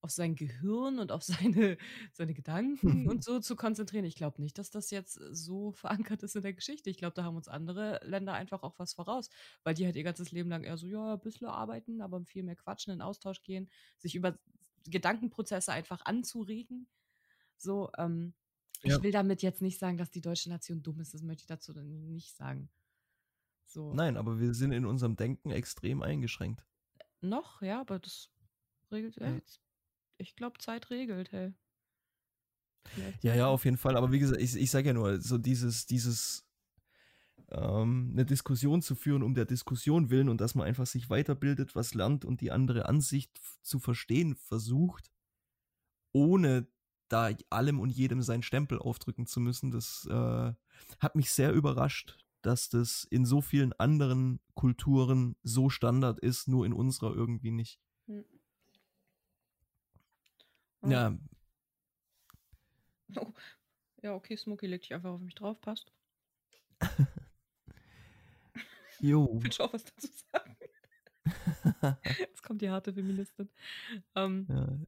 auf 0.00 0.10
sein 0.10 0.34
Gehirn 0.36 0.98
und 0.98 1.10
auf 1.12 1.22
seine, 1.66 1.76
seine 2.12 2.34
Gedanken 2.34 3.08
und 3.08 3.24
so 3.24 3.40
zu 3.40 3.56
konzentrieren, 3.56 4.04
ich 4.04 4.14
glaube 4.16 4.40
nicht, 4.40 4.58
dass 4.58 4.70
das 4.70 4.90
jetzt 4.90 5.14
so 5.32 5.72
verankert 5.72 6.22
ist 6.22 6.36
in 6.36 6.42
der 6.42 6.52
Geschichte. 6.54 6.90
Ich 6.90 6.98
glaube, 6.98 7.14
da 7.14 7.24
haben 7.24 7.36
uns 7.36 7.48
andere 7.48 8.00
Länder 8.04 8.34
einfach 8.34 8.62
auch 8.62 8.78
was 8.78 8.94
voraus, 8.94 9.28
weil 9.64 9.74
die 9.74 9.84
halt 9.86 9.96
ihr 9.96 10.04
ganzes 10.04 10.30
Leben 10.32 10.50
lang 10.50 10.62
eher 10.64 10.76
so, 10.76 10.86
ja, 10.86 11.14
ein 11.14 11.20
bisschen 11.20 11.48
arbeiten, 11.48 12.00
aber 12.00 12.24
viel 12.24 12.42
mehr 12.44 12.56
quatschen, 12.56 12.92
in 12.92 13.02
Austausch 13.02 13.42
gehen, 13.42 13.68
sich 13.98 14.14
über 14.14 14.38
Gedankenprozesse 14.86 15.72
einfach 15.72 16.04
anzuregen. 16.04 16.86
So, 17.56 17.90
ähm, 17.98 18.34
Ja. 18.84 18.96
ich 18.96 19.02
will 19.02 19.10
damit 19.10 19.42
jetzt 19.42 19.62
nicht 19.62 19.78
sagen, 19.78 19.96
dass 19.98 20.10
die 20.10 20.20
deutsche 20.20 20.48
Nation 20.48 20.82
dumm 20.82 21.00
ist, 21.00 21.12
das 21.14 21.22
möchte 21.22 21.42
ich 21.42 21.48
dazu 21.48 21.72
nicht 21.72 22.36
sagen. 22.36 22.70
So. 23.66 23.92
Nein, 23.92 24.16
aber 24.16 24.38
wir 24.38 24.54
sind 24.54 24.72
in 24.72 24.86
unserem 24.86 25.16
Denken 25.16 25.50
extrem 25.50 26.00
eingeschränkt. 26.02 26.64
Noch, 27.20 27.60
ja, 27.60 27.80
aber 27.80 27.98
das 27.98 28.30
regelt, 28.90 29.16
Ja. 29.16 29.28
ja. 29.28 29.40
Ich 30.18 30.36
glaube, 30.36 30.58
Zeit 30.58 30.90
regelt, 30.90 31.32
hey. 31.32 31.54
Vielleicht 32.86 33.24
Ja, 33.24 33.34
ja, 33.34 33.46
auf 33.46 33.64
jeden 33.64 33.76
Fall. 33.76 33.96
Aber 33.96 34.12
wie 34.12 34.18
gesagt, 34.18 34.40
ich, 34.40 34.54
ich 34.56 34.70
sage 34.70 34.88
ja 34.88 34.94
nur, 34.94 35.20
so 35.20 35.38
dieses, 35.38 35.86
dieses, 35.86 36.46
ähm, 37.50 38.10
eine 38.12 38.26
Diskussion 38.26 38.82
zu 38.82 38.94
führen 38.94 39.22
um 39.22 39.34
der 39.34 39.44
Diskussion 39.46 40.10
willen 40.10 40.28
und 40.28 40.40
dass 40.40 40.54
man 40.54 40.66
einfach 40.66 40.86
sich 40.86 41.08
weiterbildet, 41.08 41.74
was 41.74 41.94
lernt 41.94 42.24
und 42.24 42.40
die 42.40 42.50
andere 42.50 42.86
Ansicht 42.86 43.40
zu 43.62 43.78
verstehen 43.78 44.34
versucht, 44.36 45.10
ohne 46.12 46.66
da 47.08 47.30
allem 47.48 47.80
und 47.80 47.90
jedem 47.90 48.20
seinen 48.20 48.42
Stempel 48.42 48.78
aufdrücken 48.78 49.26
zu 49.26 49.40
müssen, 49.40 49.70
das 49.70 50.06
äh, 50.10 50.52
hat 50.98 51.16
mich 51.16 51.32
sehr 51.32 51.52
überrascht, 51.52 52.18
dass 52.42 52.68
das 52.68 53.04
in 53.04 53.24
so 53.24 53.40
vielen 53.40 53.72
anderen 53.72 54.40
Kulturen 54.54 55.36
so 55.42 55.70
Standard 55.70 56.18
ist, 56.18 56.48
nur 56.48 56.66
in 56.66 56.72
unserer 56.74 57.14
irgendwie 57.14 57.50
nicht. 57.50 57.80
Hm. 58.06 58.24
Ja, 60.90 61.16
Oh. 63.16 63.32
Ja, 64.02 64.14
okay, 64.14 64.36
Smokey 64.36 64.66
leg 64.66 64.82
dich 64.82 64.92
einfach 64.94 65.10
auf 65.10 65.20
mich 65.20 65.34
drauf, 65.34 65.60
passt. 65.60 65.92
jo. 69.00 69.38
Willst 69.42 69.58
du 69.58 69.64
auch 69.64 69.72
was 69.72 69.84
dazu 69.84 70.08
sagen? 70.32 70.56
Jetzt 72.18 72.42
kommt 72.42 72.62
die 72.62 72.70
harte 72.70 72.92
Feministin. 72.92 73.48
Ähm, 74.14 74.46
Ja. 74.48 74.78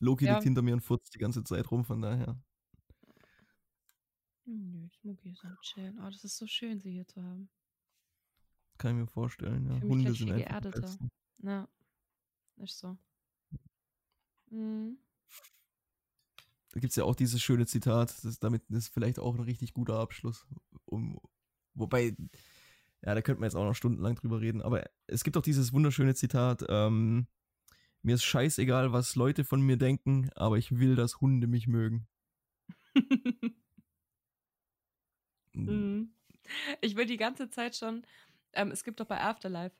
Loki 0.00 0.26
Ja. 0.26 0.32
liegt 0.34 0.44
hinter 0.44 0.62
mir 0.62 0.74
und 0.74 0.80
furzt 0.80 1.14
die 1.14 1.18
ganze 1.18 1.42
Zeit 1.44 1.70
rum, 1.70 1.84
von 1.84 2.02
daher. 2.02 2.36
Nö, 4.44 4.88
Smokey 5.00 5.30
ist 5.30 5.44
am 5.44 5.56
Chillen. 5.62 5.98
Oh, 6.00 6.10
das 6.10 6.24
ist 6.24 6.36
so 6.36 6.46
schön, 6.46 6.80
sie 6.80 6.92
hier 6.92 7.06
zu 7.06 7.22
haben. 7.22 7.48
Kann 8.78 8.92
ich 8.92 9.00
mir 9.02 9.06
vorstellen, 9.06 9.66
ja. 9.66 9.80
Hunde 9.80 10.12
sind 10.14 10.32
einfach 10.32 10.46
geerdeter. 10.62 10.98
Ja, 11.38 11.68
ist 12.56 12.78
so. 12.78 12.96
Mhm. 14.50 14.98
Da 16.72 16.80
gibt 16.80 16.90
es 16.90 16.96
ja 16.96 17.04
auch 17.04 17.14
dieses 17.14 17.42
schöne 17.42 17.66
Zitat, 17.66 18.14
das 18.24 18.38
damit 18.38 18.68
ist 18.70 18.88
vielleicht 18.88 19.18
auch 19.18 19.34
ein 19.34 19.42
richtig 19.42 19.74
guter 19.74 19.98
Abschluss. 19.98 20.46
Um, 20.86 21.18
wobei, 21.74 22.16
ja, 23.02 23.14
da 23.14 23.20
könnte 23.22 23.40
man 23.40 23.46
jetzt 23.46 23.56
auch 23.56 23.64
noch 23.64 23.74
stundenlang 23.74 24.14
drüber 24.14 24.40
reden, 24.40 24.62
aber 24.62 24.84
es 25.06 25.22
gibt 25.22 25.36
auch 25.36 25.42
dieses 25.42 25.72
wunderschöne 25.72 26.14
Zitat, 26.14 26.64
ähm, 26.68 27.26
mir 28.02 28.16
ist 28.16 28.24
scheißegal, 28.24 28.92
was 28.92 29.14
Leute 29.14 29.44
von 29.44 29.60
mir 29.60 29.76
denken, 29.76 30.30
aber 30.34 30.58
ich 30.58 30.78
will, 30.78 30.96
dass 30.96 31.20
Hunde 31.20 31.46
mich 31.46 31.68
mögen. 31.68 32.08
Mhm. 35.54 36.14
Ich 36.80 36.96
will 36.96 37.06
die 37.06 37.16
ganze 37.16 37.50
Zeit 37.50 37.76
schon. 37.76 38.06
Ähm, 38.52 38.70
es 38.70 38.84
gibt 38.84 39.00
doch 39.00 39.06
bei 39.06 39.20
Afterlife, 39.20 39.76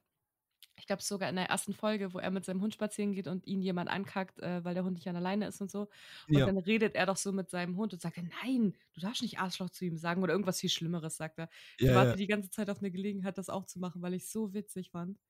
ich 0.82 0.86
glaube 0.88 1.00
sogar 1.00 1.28
in 1.28 1.36
der 1.36 1.48
ersten 1.48 1.74
Folge, 1.74 2.12
wo 2.12 2.18
er 2.18 2.32
mit 2.32 2.44
seinem 2.44 2.60
Hund 2.60 2.74
spazieren 2.74 3.12
geht 3.12 3.28
und 3.28 3.46
ihn 3.46 3.62
jemand 3.62 3.88
ankackt, 3.88 4.40
äh, 4.40 4.64
weil 4.64 4.74
der 4.74 4.82
Hund 4.82 4.94
nicht 4.94 5.06
an 5.08 5.14
alleine 5.14 5.46
ist 5.46 5.60
und 5.60 5.70
so. 5.70 5.82
Und 6.26 6.38
Ja. 6.38 6.44
dann 6.44 6.58
redet 6.58 6.96
er 6.96 7.06
doch 7.06 7.16
so 7.16 7.30
mit 7.30 7.50
seinem 7.50 7.76
Hund 7.76 7.92
und 7.92 8.02
sagt, 8.02 8.16
nein, 8.42 8.74
du 8.92 9.00
darfst 9.00 9.22
nicht 9.22 9.38
Arschloch 9.38 9.70
zu 9.70 9.84
ihm 9.84 9.96
sagen 9.96 10.24
oder 10.24 10.32
irgendwas 10.32 10.58
viel 10.58 10.70
Schlimmeres, 10.70 11.16
sagt 11.16 11.38
er. 11.38 11.48
Ich 11.78 11.86
Ja, 11.86 11.94
warte 11.94 12.10
ja. 12.10 12.16
die 12.16 12.26
ganze 12.26 12.50
Zeit 12.50 12.68
auf 12.68 12.80
eine 12.80 12.90
Gelegenheit, 12.90 13.38
das 13.38 13.48
auch 13.48 13.64
zu 13.64 13.78
machen, 13.78 14.02
weil 14.02 14.14
ich 14.14 14.24
es 14.24 14.32
so 14.32 14.54
witzig 14.54 14.90
fand. 14.90 15.20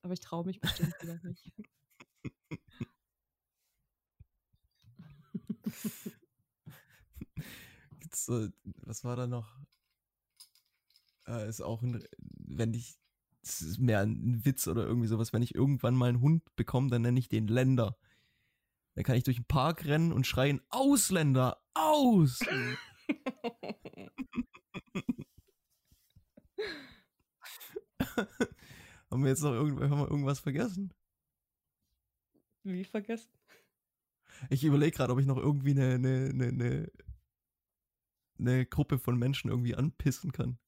Aber 0.00 0.14
ich 0.14 0.20
traue 0.20 0.46
mich 0.46 0.60
bestimmt 0.60 0.94
wieder 1.02 1.20
nicht. 1.24 1.52
Gibt's, 8.00 8.28
äh, 8.28 8.50
was 8.82 9.04
war 9.04 9.16
da 9.16 9.26
noch? 9.26 9.58
Äh, 11.26 11.48
ist 11.48 11.60
auch 11.60 11.82
ein, 11.82 12.04
wenn 12.18 12.74
ich, 12.74 12.98
das 13.46 13.62
ist 13.62 13.78
mehr 13.78 14.00
ein 14.00 14.44
Witz 14.44 14.66
oder 14.66 14.84
irgendwie 14.84 15.06
sowas, 15.06 15.32
wenn 15.32 15.42
ich 15.42 15.54
irgendwann 15.54 15.94
mal 15.94 16.08
einen 16.08 16.20
Hund 16.20 16.42
bekomme, 16.56 16.90
dann 16.90 17.02
nenne 17.02 17.20
ich 17.20 17.28
den 17.28 17.46
Länder. 17.46 17.96
Dann 18.94 19.04
kann 19.04 19.14
ich 19.16 19.22
durch 19.22 19.36
den 19.36 19.44
Park 19.44 19.84
rennen 19.84 20.12
und 20.12 20.26
schreien, 20.26 20.60
Ausländer, 20.68 21.62
aus! 21.74 22.40
haben 29.10 29.22
wir 29.22 29.28
jetzt 29.28 29.42
noch 29.42 29.52
irgend, 29.52 29.80
haben 29.80 30.00
wir 30.00 30.10
irgendwas 30.10 30.40
vergessen? 30.40 30.92
Wie 32.64 32.84
vergessen? 32.84 33.30
Ich 34.50 34.64
überlege 34.64 34.96
gerade, 34.96 35.12
ob 35.12 35.20
ich 35.20 35.26
noch 35.26 35.38
irgendwie 35.38 35.70
eine, 35.70 35.94
eine, 35.94 36.30
eine, 36.48 36.90
eine 38.38 38.66
Gruppe 38.66 38.98
von 38.98 39.16
Menschen 39.16 39.50
irgendwie 39.50 39.76
anpissen 39.76 40.32
kann. 40.32 40.58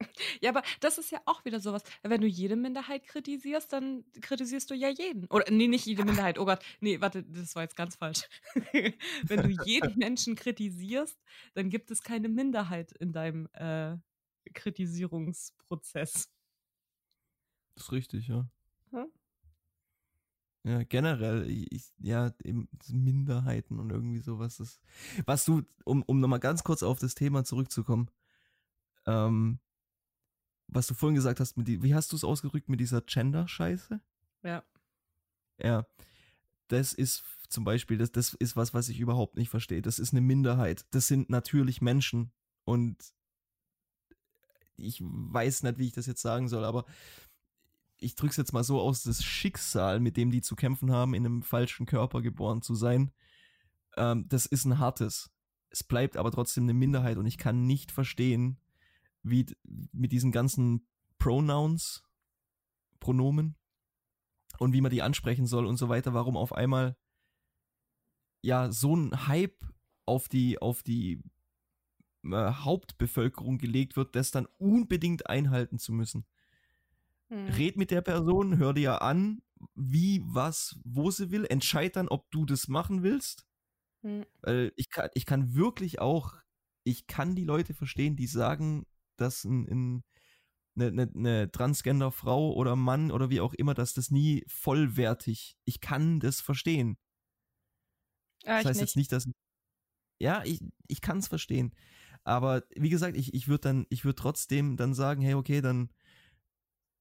Ja, 0.40 0.50
aber 0.50 0.62
das 0.80 0.98
ist 0.98 1.10
ja 1.10 1.20
auch 1.26 1.44
wieder 1.44 1.60
sowas. 1.60 1.82
Wenn 2.02 2.20
du 2.20 2.26
jede 2.26 2.56
Minderheit 2.56 3.06
kritisierst, 3.06 3.72
dann 3.72 4.04
kritisierst 4.20 4.70
du 4.70 4.74
ja 4.74 4.88
jeden. 4.88 5.26
Oder 5.26 5.50
nee, 5.50 5.68
nicht 5.68 5.86
jede 5.86 6.04
Minderheit. 6.04 6.38
Oh 6.38 6.44
Gott, 6.44 6.60
nee, 6.80 7.00
warte, 7.00 7.22
das 7.22 7.54
war 7.54 7.62
jetzt 7.62 7.76
ganz 7.76 7.96
falsch. 7.96 8.28
Wenn 9.22 9.42
du 9.42 9.48
jeden 9.64 9.96
Menschen 9.98 10.34
kritisierst, 10.34 11.18
dann 11.54 11.70
gibt 11.70 11.90
es 11.90 12.02
keine 12.02 12.28
Minderheit 12.28 12.92
in 12.92 13.12
deinem 13.12 13.48
äh, 13.52 13.96
Kritisierungsprozess. 14.52 16.30
Das 17.74 17.84
ist 17.84 17.92
richtig, 17.92 18.28
ja. 18.28 18.48
Hm? 18.90 19.10
Ja, 20.64 20.82
generell, 20.84 21.48
ich, 21.50 21.92
ja, 21.98 22.32
eben 22.42 22.68
Minderheiten 22.88 23.78
und 23.78 23.90
irgendwie 23.90 24.20
sowas. 24.20 24.56
Das, 24.56 24.80
was 25.26 25.44
du, 25.44 25.62
um, 25.84 26.02
um 26.02 26.20
nochmal 26.20 26.40
ganz 26.40 26.64
kurz 26.64 26.82
auf 26.82 26.98
das 26.98 27.14
Thema 27.14 27.44
zurückzukommen, 27.44 28.10
ähm, 29.06 29.58
was 30.68 30.86
du 30.86 30.94
vorhin 30.94 31.14
gesagt 31.14 31.40
hast, 31.40 31.56
mit 31.56 31.68
die, 31.68 31.82
wie 31.82 31.94
hast 31.94 32.12
du 32.12 32.16
es 32.16 32.24
ausgedrückt 32.24 32.68
mit 32.68 32.80
dieser 32.80 33.00
Gender-Scheiße? 33.00 34.00
Ja. 34.42 34.62
Ja, 35.58 35.86
das 36.68 36.92
ist 36.92 37.24
zum 37.48 37.64
Beispiel, 37.64 37.98
das, 37.98 38.10
das 38.10 38.34
ist 38.34 38.56
was, 38.56 38.74
was 38.74 38.88
ich 38.88 38.98
überhaupt 38.98 39.36
nicht 39.36 39.50
verstehe. 39.50 39.82
Das 39.82 39.98
ist 39.98 40.12
eine 40.12 40.20
Minderheit. 40.20 40.86
Das 40.90 41.06
sind 41.06 41.30
natürlich 41.30 41.80
Menschen 41.80 42.32
und 42.64 42.96
ich 44.76 45.00
weiß 45.02 45.62
nicht, 45.62 45.78
wie 45.78 45.86
ich 45.86 45.92
das 45.92 46.06
jetzt 46.06 46.22
sagen 46.22 46.48
soll, 46.48 46.64
aber 46.64 46.84
ich 47.98 48.16
drück's 48.16 48.36
jetzt 48.36 48.52
mal 48.52 48.64
so 48.64 48.80
aus, 48.80 49.04
das 49.04 49.22
Schicksal, 49.22 50.00
mit 50.00 50.16
dem 50.16 50.30
die 50.30 50.42
zu 50.42 50.56
kämpfen 50.56 50.90
haben, 50.90 51.14
in 51.14 51.24
einem 51.24 51.42
falschen 51.42 51.86
Körper 51.86 52.22
geboren 52.22 52.60
zu 52.60 52.74
sein, 52.74 53.12
ähm, 53.96 54.26
das 54.28 54.46
ist 54.46 54.64
ein 54.64 54.78
hartes. 54.78 55.30
Es 55.70 55.84
bleibt 55.84 56.16
aber 56.16 56.30
trotzdem 56.30 56.64
eine 56.64 56.74
Minderheit 56.74 57.18
und 57.18 57.26
ich 57.26 57.38
kann 57.38 57.66
nicht 57.66 57.92
verstehen, 57.92 58.58
wie 59.24 59.46
mit 59.92 60.12
diesen 60.12 60.30
ganzen 60.30 60.86
Pronouns, 61.18 62.02
Pronomen 63.00 63.56
und 64.58 64.72
wie 64.72 64.80
man 64.80 64.90
die 64.90 65.02
ansprechen 65.02 65.46
soll 65.46 65.66
und 65.66 65.76
so 65.76 65.88
weiter, 65.88 66.14
warum 66.14 66.36
auf 66.36 66.52
einmal 66.52 66.96
ja 68.42 68.70
so 68.70 68.94
ein 68.94 69.26
Hype 69.26 69.64
auf 70.06 70.28
die, 70.28 70.60
auf 70.60 70.82
die 70.82 71.22
äh, 72.24 72.52
Hauptbevölkerung 72.52 73.58
gelegt 73.58 73.96
wird, 73.96 74.14
das 74.14 74.30
dann 74.30 74.46
unbedingt 74.58 75.28
einhalten 75.28 75.78
zu 75.78 75.92
müssen. 75.92 76.26
Hm. 77.28 77.46
Red 77.48 77.76
mit 77.76 77.90
der 77.90 78.02
Person, 78.02 78.58
hör 78.58 78.74
dir 78.74 79.02
an, 79.02 79.42
wie, 79.74 80.22
was, 80.24 80.78
wo 80.84 81.10
sie 81.10 81.30
will, 81.30 81.46
entscheid 81.46 81.96
dann, 81.96 82.08
ob 82.08 82.30
du 82.30 82.44
das 82.44 82.68
machen 82.68 83.02
willst. 83.02 83.46
Hm. 84.02 84.24
Weil 84.42 84.72
ich 84.76 84.90
kann, 84.90 85.08
ich 85.14 85.24
kann 85.24 85.54
wirklich 85.54 86.00
auch, 86.00 86.34
ich 86.84 87.06
kann 87.06 87.34
die 87.34 87.44
Leute 87.44 87.72
verstehen, 87.72 88.16
die 88.16 88.26
sagen, 88.26 88.86
dass 89.16 89.44
ein, 89.44 89.66
ein, 89.68 90.04
eine, 90.76 90.86
eine, 90.88 91.12
eine 91.14 91.50
Transgender-Frau 91.52 92.52
oder 92.52 92.76
Mann 92.76 93.10
oder 93.10 93.30
wie 93.30 93.40
auch 93.40 93.54
immer, 93.54 93.74
dass 93.74 93.94
das 93.94 94.10
nie 94.10 94.44
vollwertig, 94.48 95.56
ich 95.64 95.80
kann 95.80 96.20
das 96.20 96.40
verstehen. 96.40 96.98
Ah, 98.46 98.56
Das 98.56 98.60
ich 98.60 98.66
heißt 98.66 98.74
nicht. 98.76 98.80
jetzt 98.80 98.96
nicht, 98.96 99.12
dass. 99.12 99.28
Ja, 100.20 100.42
ich, 100.44 100.60
ich 100.88 101.00
kann 101.00 101.18
es 101.18 101.28
verstehen. 101.28 101.74
Aber 102.24 102.62
wie 102.74 102.90
gesagt, 102.90 103.16
ich, 103.16 103.34
ich 103.34 103.48
würde 103.48 103.62
dann, 103.62 103.86
ich 103.90 104.04
würde 104.04 104.16
trotzdem 104.16 104.76
dann 104.76 104.94
sagen, 104.94 105.22
hey, 105.22 105.34
okay, 105.34 105.60
dann 105.60 105.90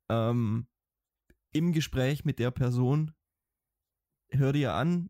ähm, 0.10 0.68
im 1.54 1.72
Gespräch 1.74 2.26
mit 2.26 2.40
der 2.40 2.52
Person, 2.52 3.14
hör 4.32 4.54
dir 4.54 4.74
an, 4.74 5.10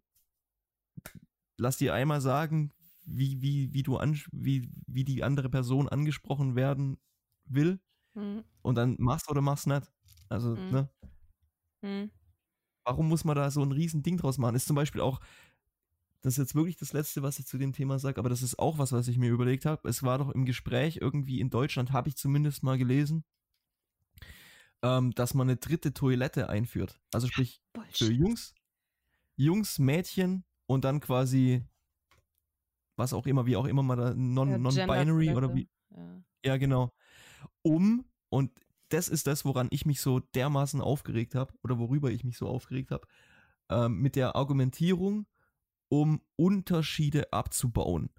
lass 1.57 1.77
dir 1.77 1.93
einmal 1.93 2.21
sagen, 2.21 2.71
wie, 3.05 3.41
wie, 3.41 3.73
wie 3.73 3.83
du 3.83 3.97
an, 3.97 4.19
wie, 4.31 4.69
wie 4.87 5.03
die 5.03 5.23
andere 5.23 5.49
Person 5.49 5.89
angesprochen 5.89 6.55
werden 6.55 6.97
will 7.45 7.79
Hm. 8.15 8.43
und 8.61 8.75
dann 8.75 8.95
machst 8.99 9.29
oder 9.29 9.41
machst 9.41 9.67
nicht. 9.67 9.91
Also, 10.29 10.55
Mhm. 10.55 10.71
ne? 10.71 10.89
Hm. 11.83 12.11
warum 12.85 13.07
muss 13.09 13.23
man 13.25 13.35
da 13.35 13.49
so 13.51 13.61
ein 13.63 13.71
riesen 13.71 14.03
Ding 14.03 14.17
draus 14.17 14.37
machen? 14.37 14.55
Ist 14.55 14.67
zum 14.67 14.75
Beispiel 14.75 15.01
auch, 15.01 15.19
das 16.21 16.33
ist 16.33 16.37
jetzt 16.37 16.55
wirklich 16.55 16.77
das 16.77 16.93
Letzte, 16.93 17.21
was 17.21 17.39
ich 17.39 17.45
zu 17.45 17.57
dem 17.57 17.73
Thema 17.73 17.99
sage, 17.99 18.17
aber 18.19 18.29
das 18.29 18.41
ist 18.41 18.57
auch 18.59 18.77
was, 18.77 18.91
was 18.93 19.07
ich 19.07 19.17
mir 19.17 19.29
überlegt 19.31 19.65
habe. 19.65 19.87
Es 19.89 20.03
war 20.03 20.17
doch 20.17 20.29
im 20.31 20.45
Gespräch 20.45 20.97
irgendwie 21.01 21.39
in 21.39 21.49
Deutschland, 21.49 21.91
habe 21.91 22.09
ich 22.09 22.15
zumindest 22.17 22.63
mal 22.63 22.77
gelesen, 22.77 23.25
ähm, 24.81 25.11
dass 25.11 25.33
man 25.33 25.47
eine 25.49 25.57
dritte 25.57 25.93
Toilette 25.93 26.49
einführt. 26.49 26.99
Also 27.13 27.27
sprich 27.27 27.61
für 27.63 27.79
Bullshit. 27.79 28.11
Jungs, 28.11 28.53
Jungs, 29.35 29.79
Mädchen 29.79 30.45
und 30.67 30.85
dann 30.85 30.99
quasi 30.99 31.65
was 32.95 33.13
auch 33.13 33.25
immer, 33.25 33.45
wie 33.45 33.55
auch 33.55 33.65
immer 33.65 33.83
man 33.83 33.97
da, 33.97 34.13
non, 34.13 34.49
Ja, 34.49 34.57
non-binary 34.57 35.35
oder 35.35 35.53
wie, 35.55 35.69
Ja. 35.89 36.23
ja, 36.45 36.57
genau. 36.57 36.91
Um, 37.61 38.05
und 38.29 38.51
das 38.89 39.09
ist 39.09 39.27
das, 39.27 39.45
woran 39.45 39.67
ich 39.71 39.85
mich 39.85 40.01
so 40.01 40.19
dermaßen 40.19 40.81
aufgeregt 40.81 41.35
habe, 41.35 41.53
oder 41.63 41.79
worüber 41.79 42.11
ich 42.11 42.23
mich 42.23 42.37
so 42.37 42.47
aufgeregt 42.47 42.91
habe, 42.91 43.07
ähm, 43.69 43.99
mit 43.99 44.15
der 44.15 44.35
Argumentierung, 44.35 45.25
um 45.89 46.21
Unterschiede 46.35 47.31
abzubauen. 47.31 48.09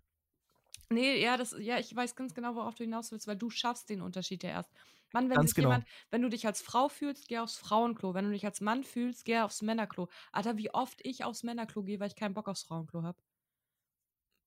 Nee, 0.91 1.23
ja, 1.23 1.37
das, 1.37 1.57
ja, 1.59 1.79
ich 1.79 1.95
weiß 1.95 2.15
ganz 2.15 2.35
genau, 2.35 2.55
worauf 2.55 2.75
du 2.75 2.85
hinaus 2.85 3.11
willst, 3.11 3.27
weil 3.27 3.37
du 3.37 3.51
schaffst 3.51 3.89
den 3.89 4.03
Unterschied 4.03 4.43
ja 4.43 4.51
erst. 4.51 4.71
Mann, 5.13 5.31
wenn 5.31 5.43
sich 5.43 5.55
genau. 5.55 5.69
jemand, 5.69 5.87
wenn 6.11 6.23
du 6.23 6.29
dich 6.29 6.47
als 6.47 6.61
Frau 6.61 6.89
fühlst, 6.89 7.29
geh 7.29 7.39
aufs 7.39 7.57
Frauenklo. 7.57 8.15
Wenn 8.15 8.25
du 8.27 8.33
dich 8.33 8.45
als 8.45 8.61
Mann 8.61 8.83
fühlst, 8.83 9.25
geh 9.25 9.39
aufs 9.39 9.63
Männerklo. 9.63 10.09
Alter, 10.33 10.57
wie 10.57 10.75
oft 10.75 11.01
ich 11.05 11.25
aufs 11.25 11.45
Männerklo 11.45 11.85
gehe, 11.85 12.01
weil 12.01 12.09
ich 12.09 12.17
keinen 12.17 12.35
Bock 12.35 12.49
aufs 12.49 12.65
Frauenklo 12.65 13.05
habe. 13.05 13.19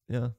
Ja. 0.08 0.36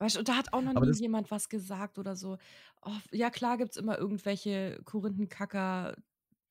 Weißt 0.00 0.14
du, 0.16 0.20
und 0.20 0.28
da 0.28 0.36
hat 0.36 0.52
auch 0.52 0.62
noch 0.62 0.74
Aber 0.74 0.86
nie 0.86 0.92
jemand 0.92 1.30
was 1.30 1.48
gesagt 1.48 1.98
oder 1.98 2.14
so. 2.14 2.38
Oh, 2.82 2.92
ja, 3.10 3.30
klar 3.30 3.56
gibt 3.58 3.72
es 3.72 3.76
immer 3.76 3.98
irgendwelche 3.98 4.80
Korinthenkacker 4.84 5.96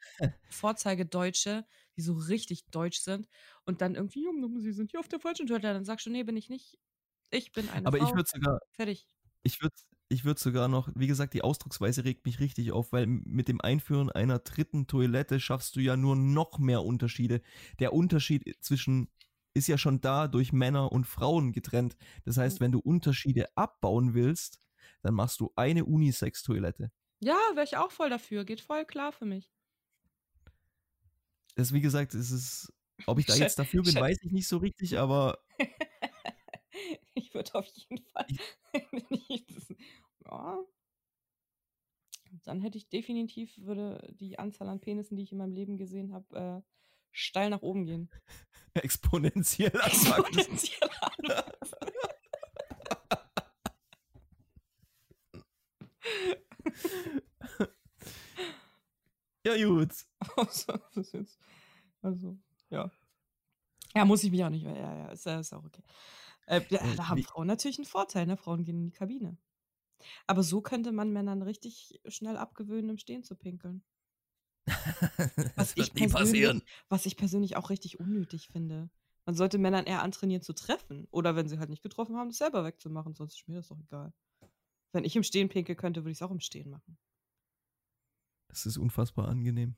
Vorzeigedeutsche, 0.49 1.65
die 1.97 2.01
so 2.01 2.13
richtig 2.13 2.65
deutsch 2.71 2.99
sind 2.99 3.27
und 3.65 3.81
dann 3.81 3.95
irgendwie, 3.95 4.23
"Jum, 4.25 4.59
sie 4.61 4.73
sind 4.73 4.91
hier 4.91 4.99
auf 4.99 5.07
der 5.09 5.19
falschen 5.19 5.47
Toilette. 5.47 5.73
Dann 5.73 5.85
sagst 5.85 6.05
du, 6.05 6.09
nee, 6.11 6.23
bin 6.23 6.37
ich 6.37 6.49
nicht. 6.49 6.79
Ich 7.31 7.53
bin 7.53 7.69
eine 7.69 7.87
Aber 7.87 7.97
Frau. 7.97 8.05
ich 8.09 8.13
würde 8.15 8.29
sogar, 8.31 8.59
Fertig. 8.71 9.07
ich 9.43 9.61
würde 9.61 9.75
ich 10.09 10.25
würd 10.25 10.39
sogar 10.39 10.69
noch, 10.69 10.89
wie 10.95 11.07
gesagt, 11.07 11.33
die 11.33 11.41
Ausdrucksweise 11.43 12.05
regt 12.05 12.25
mich 12.25 12.39
richtig 12.39 12.71
auf, 12.71 12.93
weil 12.93 13.07
mit 13.07 13.49
dem 13.49 13.59
Einführen 13.61 14.09
einer 14.09 14.39
dritten 14.39 14.87
Toilette 14.87 15.39
schaffst 15.41 15.75
du 15.75 15.81
ja 15.81 15.97
nur 15.97 16.15
noch 16.15 16.59
mehr 16.59 16.83
Unterschiede. 16.83 17.41
Der 17.79 17.93
Unterschied 17.93 18.55
zwischen 18.61 19.09
ist 19.57 19.67
ja 19.67 19.77
schon 19.77 20.01
da 20.01 20.27
durch 20.27 20.53
Männer 20.53 20.91
und 20.91 21.05
Frauen 21.05 21.51
getrennt. 21.53 21.97
Das 22.25 22.37
heißt, 22.37 22.59
Mhm. 22.59 22.65
wenn 22.65 22.71
du 22.73 22.79
Unterschiede 22.79 23.47
abbauen 23.55 24.13
willst, 24.13 24.59
dann 25.01 25.13
machst 25.15 25.39
du 25.39 25.51
eine 25.55 25.85
Unisex-Toilette. 25.85 26.91
Ja, 27.19 27.37
wäre 27.53 27.63
ich 27.65 27.77
auch 27.77 27.91
voll 27.91 28.09
dafür. 28.09 28.45
Geht 28.45 28.61
voll 28.61 28.85
klar 28.85 29.11
für 29.11 29.25
mich. 29.25 29.51
Das, 31.55 31.73
wie 31.73 31.81
gesagt, 31.81 32.13
es 32.13 32.31
ist, 32.31 32.71
ob 33.07 33.19
ich 33.19 33.25
da 33.25 33.35
jetzt 33.35 33.57
dafür 33.59 33.81
bin, 33.83 33.95
weiß 33.95 34.19
ich 34.23 34.31
nicht 34.31 34.47
so 34.47 34.57
richtig, 34.57 34.97
aber 34.99 35.39
ich 37.15 37.33
würde 37.33 37.55
auf 37.55 37.65
jeden 37.67 38.03
Fall. 38.03 38.27
ja. 40.25 40.59
Dann 42.43 42.61
hätte 42.61 42.77
ich 42.77 42.89
definitiv, 42.89 43.57
würde 43.57 44.13
die 44.19 44.37
Anzahl 44.39 44.69
an 44.69 44.79
Penissen, 44.79 45.17
die 45.17 45.23
ich 45.23 45.31
in 45.31 45.37
meinem 45.37 45.53
Leben 45.53 45.77
gesehen 45.77 46.13
habe, 46.13 46.63
äh, 46.63 46.71
steil 47.17 47.49
nach 47.49 47.61
oben 47.61 47.85
gehen. 47.85 48.09
exponentiell 48.73 49.75
anwachsen. 49.75 50.37
Exponentiell 50.37 50.89
anwachsen. 51.01 51.77
Ja, 59.45 59.55
gut. 59.65 59.93
Also, 60.35 60.73
ist 60.95 61.13
jetzt, 61.13 61.39
also, 62.01 62.37
ja. 62.69 62.91
Ja, 63.95 64.05
muss 64.05 64.23
ich 64.23 64.31
mich 64.31 64.43
auch 64.43 64.49
nicht. 64.49 64.63
Ja, 64.63 64.75
ja, 64.75 65.07
ist, 65.11 65.25
ist 65.25 65.53
auch 65.53 65.63
okay. 65.63 65.81
Äh, 66.47 66.61
ja, 66.69 66.79
Äh, 66.81 66.95
da 66.95 67.07
haben 67.07 67.17
wie- 67.17 67.23
Frauen 67.23 67.47
natürlich 67.47 67.77
einen 67.79 67.85
Vorteil, 67.85 68.25
ne? 68.25 68.37
Frauen 68.37 68.63
gehen 68.63 68.77
in 68.77 68.85
die 68.85 68.91
Kabine. 68.91 69.37
Aber 70.27 70.43
so 70.43 70.61
könnte 70.61 70.91
man 70.91 71.11
Männern 71.11 71.41
richtig 71.41 71.99
schnell 72.07 72.37
abgewöhnen, 72.37 72.89
im 72.91 72.97
Stehen 72.97 73.23
zu 73.23 73.35
pinkeln. 73.35 73.83
das 75.55 75.71
ich 75.71 75.77
wird 75.77 75.95
nie 75.95 76.01
persönlich- 76.01 76.11
passieren. 76.11 76.61
Was 76.89 77.05
ich 77.05 77.17
persönlich 77.17 77.55
auch 77.57 77.69
richtig 77.69 77.99
unnötig 77.99 78.49
finde. 78.49 78.89
Man 79.25 79.35
sollte 79.35 79.57
Männern 79.57 79.85
eher 79.85 80.03
antrainieren 80.03 80.41
zu 80.41 80.53
treffen. 80.53 81.07
Oder 81.11 81.35
wenn 81.35 81.49
sie 81.49 81.59
halt 81.59 81.69
nicht 81.69 81.83
getroffen 81.83 82.15
haben, 82.15 82.29
das 82.29 82.37
selber 82.37 82.63
wegzumachen. 82.63 83.13
Sonst 83.15 83.35
ist 83.35 83.47
mir 83.47 83.55
das 83.55 83.67
doch 83.67 83.79
egal. 83.79 84.13
Wenn 84.93 85.03
ich 85.03 85.15
im 85.15 85.23
Stehen 85.23 85.49
pinkeln 85.49 85.77
könnte, 85.77 86.01
würde 86.01 86.11
ich 86.11 86.17
es 86.17 86.21
auch 86.21 86.31
im 86.31 86.39
Stehen 86.39 86.69
machen. 86.69 86.97
Das 88.47 88.65
ist 88.65 88.77
unfassbar 88.77 89.27
angenehm. 89.27 89.75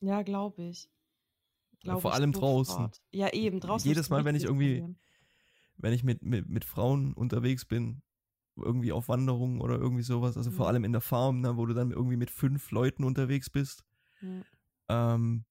Ja, 0.00 0.22
glaube 0.22 0.62
ich. 0.64 0.90
Glaub 1.80 2.02
vor 2.02 2.10
ich 2.12 2.16
allem 2.16 2.32
draußen. 2.32 2.74
sofort. 2.74 3.02
Ja, 3.10 3.32
eben, 3.32 3.58
draußen. 3.60 3.88
Jedes 3.88 4.10
Mal, 4.10 4.24
wenn 4.24 4.36
ich 4.36 4.44
irgendwie-. 4.44 4.84
Wenn 5.78 5.92
ich 5.94 6.04
mit, 6.04 6.22
mit, 6.22 6.48
mit 6.48 6.64
Frauen 6.64 7.14
unterwegs 7.14 7.64
bin, 7.64 8.02
irgendwie 8.56 8.92
auf 8.92 9.08
Wanderungen 9.08 9.60
oder 9.60 9.76
irgendwie 9.78 10.02
sowas, 10.02 10.36
also 10.36 10.50
vor 10.50 10.66
Mhm. 10.66 10.68
allem 10.68 10.84
in 10.84 10.92
der 10.92 11.00
Farm, 11.00 11.40
ne, 11.40 11.56
wo 11.56 11.66
du 11.66 11.74
dann 11.74 11.90
irgendwie 11.90 12.16
mit 12.16 12.30
fünf 12.30 12.70
Leuten 12.70 13.04
unterwegs 13.04 13.48
bist, 13.50 13.84
Ja. 14.20 14.44
ähm, 15.14 15.44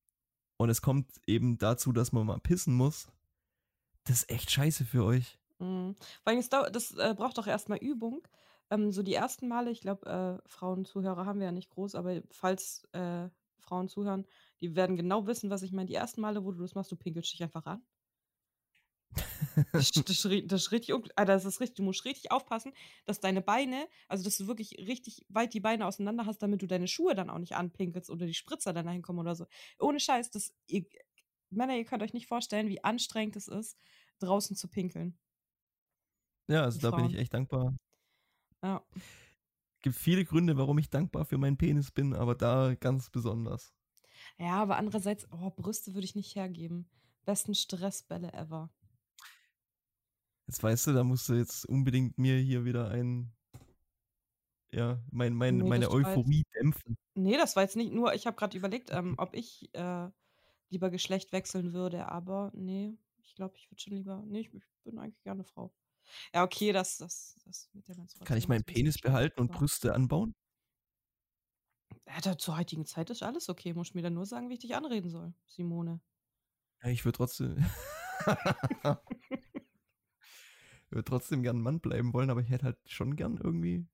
und 0.57 0.69
es 0.69 0.81
kommt 0.81 1.09
eben 1.25 1.57
dazu, 1.57 1.91
dass 1.91 2.11
man 2.11 2.25
mal 2.27 2.39
pissen 2.39 2.75
muss, 2.75 3.07
das 4.03 4.17
ist 4.23 4.29
echt 4.29 4.51
scheiße 4.51 4.85
für 4.85 5.03
euch. 5.03 5.39
Mhm. 5.59 5.95
Vor 6.23 6.33
allem, 6.33 6.49
dau- 6.49 6.69
das 6.69 6.91
äh, 6.91 7.13
braucht 7.17 7.37
doch 7.37 7.47
erstmal 7.47 7.79
Übung. 7.79 8.21
Ähm, 8.69 8.91
so 8.91 9.03
die 9.03 9.13
ersten 9.13 9.47
Male, 9.47 9.71
ich 9.71 9.81
glaube, 9.81 10.05
äh, 10.43 10.47
Frauenzuhörer 10.49 11.25
haben 11.25 11.39
wir 11.39 11.47
ja 11.47 11.51
nicht 11.51 11.69
groß, 11.69 11.95
aber 11.95 12.21
falls 12.29 12.87
äh, 12.93 13.29
Frauen 13.59 13.87
zuhören, 13.87 14.25
die 14.59 14.75
werden 14.75 14.95
genau 14.95 15.27
wissen, 15.27 15.49
was 15.49 15.61
ich 15.61 15.71
meine. 15.71 15.87
Die 15.87 15.95
ersten 15.95 16.21
Male, 16.21 16.43
wo 16.43 16.51
du 16.51 16.61
das 16.61 16.75
machst, 16.75 16.91
du 16.91 16.95
pinkelst 16.95 17.33
dich 17.33 17.43
einfach 17.43 17.65
an. 17.65 17.81
Das, 19.73 19.91
das, 19.91 20.03
das 20.05 20.61
ist 20.61 20.71
richtig, 20.71 20.95
Alter, 21.15 21.33
das 21.33 21.45
ist 21.45 21.59
richtig, 21.59 21.75
du 21.75 21.83
musst 21.83 22.05
richtig 22.05 22.31
aufpassen, 22.31 22.73
dass 23.05 23.19
deine 23.19 23.41
Beine, 23.41 23.87
also 24.07 24.23
dass 24.23 24.37
du 24.37 24.47
wirklich 24.47 24.77
richtig 24.79 25.25
weit 25.29 25.53
die 25.53 25.59
Beine 25.59 25.85
auseinander 25.85 26.25
hast, 26.25 26.39
damit 26.39 26.61
du 26.61 26.67
deine 26.67 26.87
Schuhe 26.87 27.15
dann 27.15 27.29
auch 27.29 27.39
nicht 27.39 27.55
anpinkelst 27.55 28.09
oder 28.09 28.25
die 28.25 28.33
Spritzer 28.33 28.73
dann 28.73 28.85
dahin 28.85 29.01
kommen 29.01 29.19
oder 29.19 29.35
so. 29.35 29.45
Ohne 29.79 29.99
Scheiß, 29.99 30.31
das, 30.31 30.53
ihr, 30.67 30.85
Männer, 31.49 31.75
ihr 31.75 31.85
könnt 31.85 32.03
euch 32.03 32.13
nicht 32.13 32.27
vorstellen, 32.27 32.69
wie 32.69 32.83
anstrengend 32.83 33.35
es 33.35 33.47
ist, 33.47 33.77
draußen 34.19 34.55
zu 34.55 34.67
pinkeln. 34.67 35.17
Ja, 36.47 36.63
also 36.63 36.79
Die 36.79 36.83
da 36.83 36.91
bin 36.91 37.05
ich 37.05 37.15
echt 37.15 37.33
dankbar. 37.33 37.75
Ja. 38.63 38.83
Gibt 39.81 39.95
viele 39.95 40.25
Gründe, 40.25 40.57
warum 40.57 40.77
ich 40.77 40.89
dankbar 40.89 41.25
für 41.25 41.37
meinen 41.37 41.57
Penis 41.57 41.91
bin, 41.91 42.13
aber 42.13 42.35
da 42.35 42.75
ganz 42.75 43.09
besonders. 43.09 43.73
Ja, 44.37 44.61
aber 44.61 44.77
andererseits, 44.77 45.27
oh, 45.31 45.49
Brüste 45.49 45.93
würde 45.93 46.05
ich 46.05 46.15
nicht 46.15 46.35
hergeben. 46.35 46.87
Besten 47.25 47.55
Stressbälle 47.55 48.33
ever. 48.33 48.69
Jetzt 50.51 50.63
weißt 50.63 50.87
du, 50.87 50.91
da 50.91 51.05
musst 51.05 51.29
du 51.29 51.33
jetzt 51.35 51.65
unbedingt 51.65 52.17
mir 52.17 52.37
hier 52.37 52.65
wieder 52.65 52.89
ein, 52.89 53.31
ja, 54.73 55.01
mein, 55.09 55.33
mein, 55.33 55.59
Nee, 55.59 55.63
meine 55.69 55.85
war 55.89 55.97
jetzt- 55.97 56.09
Euphorie 56.09 56.43
dämpfen. 56.53 56.97
Nee, 57.13 57.37
das 57.37 57.55
war 57.55 57.63
jetzt 57.63 57.77
nicht 57.77 57.93
nur, 57.93 58.13
ich 58.15 58.27
habe 58.27 58.35
gerade 58.35 58.57
überlegt, 58.57 58.91
ähm, 58.91 59.15
ob 59.17 59.33
ich 59.33 59.73
äh, 59.73 60.09
lieber 60.69 60.89
Geschlecht 60.89 61.31
wechseln 61.31 61.71
würde, 61.71 62.09
aber 62.09 62.51
nee, 62.53 62.97
ich 63.23 63.33
glaube, 63.33 63.55
ich 63.55 63.71
würde 63.71 63.81
schon 63.81 63.93
lieber, 63.93 64.23
nee, 64.27 64.41
ich, 64.41 64.53
ich 64.53 64.65
bin 64.83 64.99
eigentlich 64.99 65.23
gerne 65.23 65.45
Frau. 65.45 65.73
Ja, 66.33 66.43
okay, 66.43 66.73
das, 66.73 66.97
das, 66.97 67.39
das 67.45 67.69
mit 67.71 67.87
der 67.87 67.95
Menstruation. 67.95 68.27
Kann 68.27 68.37
ich 68.37 68.49
meinen 68.49 68.65
Penis 68.65 68.97
behalten 68.99 69.39
und 69.39 69.53
Brüste 69.53 69.95
anbauen? 69.95 70.35
Ja, 72.25 72.37
zur 72.37 72.57
heutigen 72.57 72.85
Zeit 72.85 73.09
ist 73.09 73.23
alles 73.23 73.47
okay. 73.47 73.73
Muss 73.73 73.93
mir 73.93 74.01
dann 74.01 74.15
nur 74.15 74.25
sagen, 74.25 74.49
wie 74.49 74.55
ich 74.55 74.59
dich 74.59 74.75
anreden 74.75 75.09
soll, 75.09 75.33
Simone. 75.47 76.01
Ja, 76.83 76.89
ich 76.89 77.05
würde 77.05 77.15
trotzdem. 77.15 77.55
ich 80.91 80.95
würde 80.95 81.05
trotzdem 81.05 81.41
gern 81.41 81.57
ein 81.59 81.61
Mann 81.61 81.79
bleiben 81.79 82.13
wollen, 82.13 82.29
aber 82.29 82.41
ich 82.41 82.49
hätte 82.49 82.65
halt 82.65 82.77
schon 82.85 83.15
gern 83.15 83.37
irgendwie. 83.37 83.87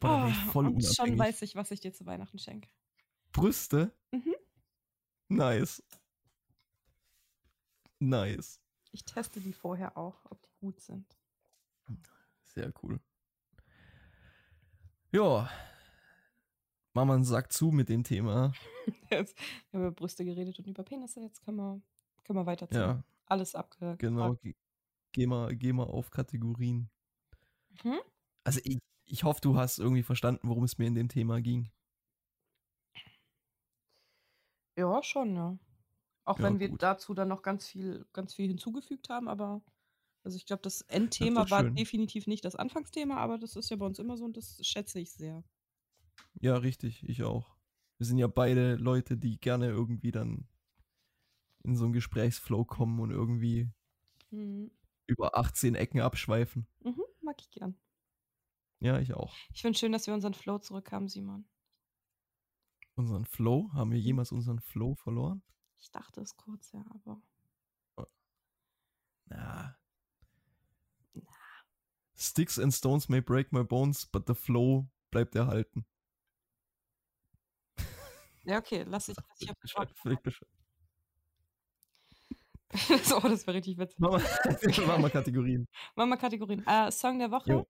Boah, 0.00 0.26
Oh, 0.30 0.50
voll 0.50 0.66
und 0.66 0.82
schon 0.84 1.06
unabhängig. 1.06 1.18
weiß 1.18 1.42
ich, 1.42 1.56
was 1.56 1.70
ich 1.70 1.80
dir 1.80 1.94
zu 1.94 2.04
Weihnachten 2.04 2.38
schenke. 2.38 2.68
Brüste? 3.32 3.90
Mhm. 4.12 4.34
Nice. 5.28 5.82
Nice. 7.98 8.60
Ich 8.92 9.04
teste 9.06 9.40
die 9.40 9.54
vorher 9.54 9.96
auch, 9.96 10.26
ob 10.30 10.42
die 10.42 10.52
gut 10.60 10.78
sind. 10.80 11.06
Sehr 12.44 12.70
cool. 12.82 13.00
Ja. 15.12 15.50
Einen 16.92 17.24
Sack 17.24 17.50
zu 17.52 17.70
mit 17.70 17.88
dem 17.88 18.04
Thema. 18.04 18.52
Jetzt, 19.10 19.36
wir 19.70 19.80
haben 19.80 19.86
über 19.86 19.92
Brüste 19.92 20.24
geredet 20.24 20.58
und 20.58 20.66
über 20.66 20.82
Penisse. 20.82 21.20
Jetzt 21.20 21.42
können 21.42 21.56
wir, 21.58 21.80
können 22.24 22.38
wir 22.38 22.46
weiterziehen. 22.46 22.80
Ja, 22.80 23.02
Alles 23.26 23.54
abgehakt. 23.54 23.98
genau. 24.00 24.34
Ge 24.36 24.54
geh, 25.16 25.26
mal, 25.26 25.56
geh 25.56 25.72
mal 25.72 25.84
auf 25.84 26.10
Kategorien. 26.10 26.90
Mhm. 27.84 28.00
Also 28.44 28.60
ich, 28.64 28.78
ich 29.04 29.24
hoffe, 29.24 29.40
du 29.42 29.56
hast 29.56 29.78
irgendwie 29.78 30.02
verstanden, 30.02 30.48
worum 30.48 30.64
es 30.64 30.78
mir 30.78 30.86
in 30.86 30.94
dem 30.94 31.08
Thema 31.08 31.40
ging. 31.42 31.70
Ja, 34.76 35.02
schon, 35.02 35.34
ja. 35.36 35.58
Auch 36.24 36.42
Ja, 36.42 36.42
wenn 36.42 36.60
wir 36.60 36.70
gut. 36.70 36.78
dazu 36.78 37.14
dann 37.14 37.28
noch 37.28 37.42
ganz 37.42 37.66
viel, 37.68 38.06
ganz 38.12 38.34
viel 38.34 38.48
hinzugefügt 38.48 39.08
haben, 39.10 39.28
aber 39.28 39.62
also 40.24 40.36
ich 40.36 40.46
glaube, 40.46 40.62
das 40.62 40.82
Endthema 40.82 41.50
war 41.50 41.64
schön. 41.66 41.74
definitiv 41.76 42.26
nicht 42.28 42.44
das 42.44 42.56
Anfangsthema, 42.56 43.16
aber 43.18 43.38
das 43.38 43.56
ist 43.56 43.70
ja 43.70 43.76
bei 43.76 43.86
uns 43.86 43.98
immer 44.00 44.16
so 44.18 44.24
und 44.26 44.36
das 44.36 44.58
schätze 44.66 45.00
ich 45.00 45.12
sehr. 45.12 45.44
Ja, 46.40 46.56
richtig, 46.56 47.06
ich 47.08 47.22
auch. 47.24 47.56
Wir 47.98 48.06
sind 48.06 48.18
ja 48.18 48.26
beide 48.26 48.76
Leute, 48.76 49.16
die 49.18 49.38
gerne 49.40 49.68
irgendwie 49.68 50.12
dann 50.12 50.48
in 51.64 51.76
so 51.76 51.84
einen 51.84 51.92
Gesprächsflow 51.92 52.64
kommen 52.64 52.98
und 52.98 53.10
irgendwie 53.10 53.68
Mhm. 54.32 54.70
Über 55.06 55.36
18 55.36 55.74
Ecken 55.74 56.00
abschweifen. 56.00 56.66
Mhm, 56.80 57.02
mag 57.22 57.36
ich 57.40 57.50
gern. 57.50 57.78
Ja, 58.80 58.98
ich 58.98 59.14
auch. 59.14 59.34
Ich 59.52 59.62
finde 59.62 59.78
schön, 59.78 59.92
dass 59.92 60.06
wir 60.06 60.14
unseren 60.14 60.34
Flow 60.34 60.58
zurückhaben, 60.58 61.08
Simon. 61.08 61.48
Unseren 62.94 63.24
Flow, 63.26 63.70
haben 63.72 63.92
wir 63.92 63.98
jemals 63.98 64.32
unseren 64.32 64.60
Flow 64.60 64.94
verloren? 64.94 65.42
Ich 65.78 65.90
dachte 65.90 66.20
es 66.20 66.36
kurz, 66.36 66.72
ja, 66.72 66.84
aber 66.90 67.20
Na. 69.28 69.76
Sticks 72.14 72.58
and 72.58 72.72
stones 72.72 73.08
may 73.08 73.20
break 73.20 73.52
my 73.52 73.62
bones, 73.62 74.06
but 74.06 74.26
the 74.26 74.34
flow 74.34 74.88
bleibt 75.10 75.34
erhalten. 75.34 75.84
ja, 78.44 78.58
okay, 78.58 78.84
lass 78.84 79.08
ich, 79.08 79.16
lass 79.16 79.40
ich 79.40 79.50
auf 79.50 79.56
den 80.04 80.16
bescheid. 80.22 80.48
so, 83.04 83.20
das 83.20 83.46
wäre 83.46 83.56
richtig 83.56 83.78
witzig. 83.78 83.98
Machen 83.98 84.22
wir, 84.22 84.86
machen 84.86 85.02
wir 85.02 85.10
Kategorien. 85.10 85.68
Machen 85.94 86.10
wir 86.10 86.16
Kategorien. 86.16 86.66
Äh, 86.66 86.90
Song 86.90 87.18
der 87.18 87.30
Woche 87.30 87.66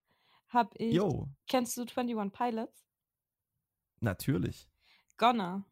habe 0.49 0.69
ich. 0.77 0.93
Jo, 0.93 1.27
Kennst 1.47 1.77
du 1.77 1.81
21 1.81 2.31
Pilots? 2.31 2.85
natürlich. 3.99 4.69
Gonna. 5.17 5.65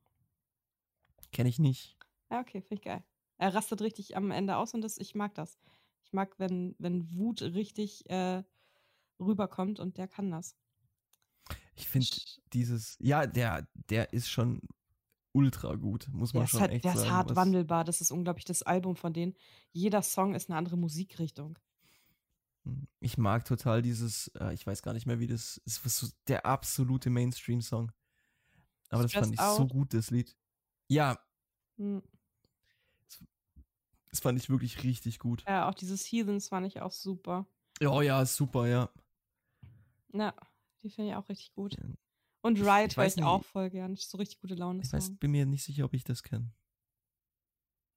Kenne 1.32 1.50
ich 1.50 1.60
nicht. 1.60 1.96
Ja, 2.32 2.40
okay, 2.40 2.62
finde 2.62 2.76
ich 2.76 2.82
geil. 2.82 3.04
Er 3.38 3.54
rastet 3.54 3.82
richtig 3.82 4.18
am 4.18 4.32
Ende 4.32 4.58
aus 4.58 4.74
und 4.74 4.82
das, 4.82 4.98
ich 4.98 5.14
mag 5.14 5.36
das. 5.36 5.60
Ich 6.04 6.14
mag, 6.14 6.34
wenn, 6.40 6.76
wenn 6.80 7.14
Wut 7.14 7.42
richtig 7.42 8.10
äh, 8.10 8.44
rüberkommt 9.20 9.80
und 9.80 9.98
der 9.98 10.08
kann 10.08 10.32
das. 10.32 10.56
Ich 11.76 11.88
finde 11.88 12.08
dieses, 12.54 12.98
ja, 13.00 13.28
der, 13.28 13.68
der 13.90 14.14
ist 14.14 14.30
schon 14.30 14.62
ultra 15.36 15.76
gut, 15.76 16.08
muss 16.12 16.34
man 16.34 16.44
ist, 16.46 16.52
schon 16.52 16.62
halt, 16.62 16.72
echt 16.72 16.86
der 16.86 16.94
sagen. 16.94 17.00
ist 17.02 17.10
hart 17.10 17.36
wandelbar. 17.36 17.84
Das 17.84 18.00
ist 18.02 18.12
unglaublich 18.12 18.46
das 18.46 18.64
Album 18.64 18.96
von 18.96 19.14
denen. 19.14 19.36
Jeder 19.72 20.02
Song 20.02 20.34
ist 20.36 20.50
eine 20.50 20.58
andere 20.58 20.78
Musikrichtung. 20.78 21.58
Hm, 22.66 22.88
Ich 23.00 23.18
mag 23.18 23.46
total 23.46 23.82
dieses, 23.82 24.28
äh, 24.40 24.54
ich 24.54 24.66
weiß 24.66 24.82
gar 24.82 24.94
nicht 24.94 25.06
mehr, 25.06 25.20
wie 25.20 25.28
das 25.28 25.58
ist, 25.66 25.86
was 25.86 25.98
so 25.98 26.08
der 26.28 26.46
absolute 26.46 27.10
Mainstream-Song. 27.10 27.92
Aber 28.90 29.04
das 29.04 29.16
fand 29.16 29.34
ich 29.34 29.40
Stressed 29.40 29.56
so 29.56 29.68
Out? 29.68 29.70
gut, 29.70 29.94
das 29.94 30.12
Lied. 30.12 30.36
Ja, 30.90 31.20
Hm. 31.78 32.00
das 34.10 34.20
fand 34.20 34.40
ich 34.40 34.50
wirklich 34.50 34.84
richtig 34.84 35.20
gut. 35.20 35.48
Ja, 35.48 35.68
auch 35.70 35.74
dieses 35.74 36.06
Heathens 36.06 36.50
fand 36.50 36.68
ich 36.68 36.82
auch 36.82 36.92
super. 36.92 37.48
Oh 37.82 38.02
ja, 38.02 38.26
super, 38.26 38.68
ja. 38.68 38.90
Ja, 40.14 40.34
die 40.82 40.90
finde 40.90 41.12
ich 41.12 41.16
auch 41.16 41.30
richtig 41.30 41.54
gut. 41.54 41.78
Und 42.46 42.60
Ride 42.60 42.86
ich 42.86 42.96
höre 42.96 43.06
weiß 43.06 43.18
ich 43.18 43.24
auch 43.24 43.44
voll 43.44 43.72
gern. 43.72 43.96
So 43.96 44.20
richtig 44.20 44.40
gute 44.40 44.54
Laune. 44.54 44.84
Ich 44.84 44.94
weiß, 44.94 45.18
bin 45.18 45.32
mir 45.32 45.48
nicht 45.48 45.64
sicher, 45.64 45.84
ob 45.86 45.96
ich 45.96 46.04
das 46.04 46.22
kenne. 46.22 46.54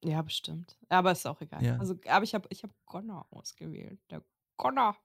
Ja, 0.02 0.22
bestimmt. 0.22 0.78
Aber 0.88 1.12
ist 1.12 1.26
auch 1.26 1.40
egal. 1.42 1.62
Ja. 1.62 1.76
Also, 1.76 1.96
aber 2.08 2.24
ich 2.24 2.34
habe 2.34 2.48
ich 2.50 2.62
hab 2.62 2.70
Connor 2.86 3.26
ausgewählt. 3.30 4.00
Der 4.10 4.24
Connor. 4.56 4.96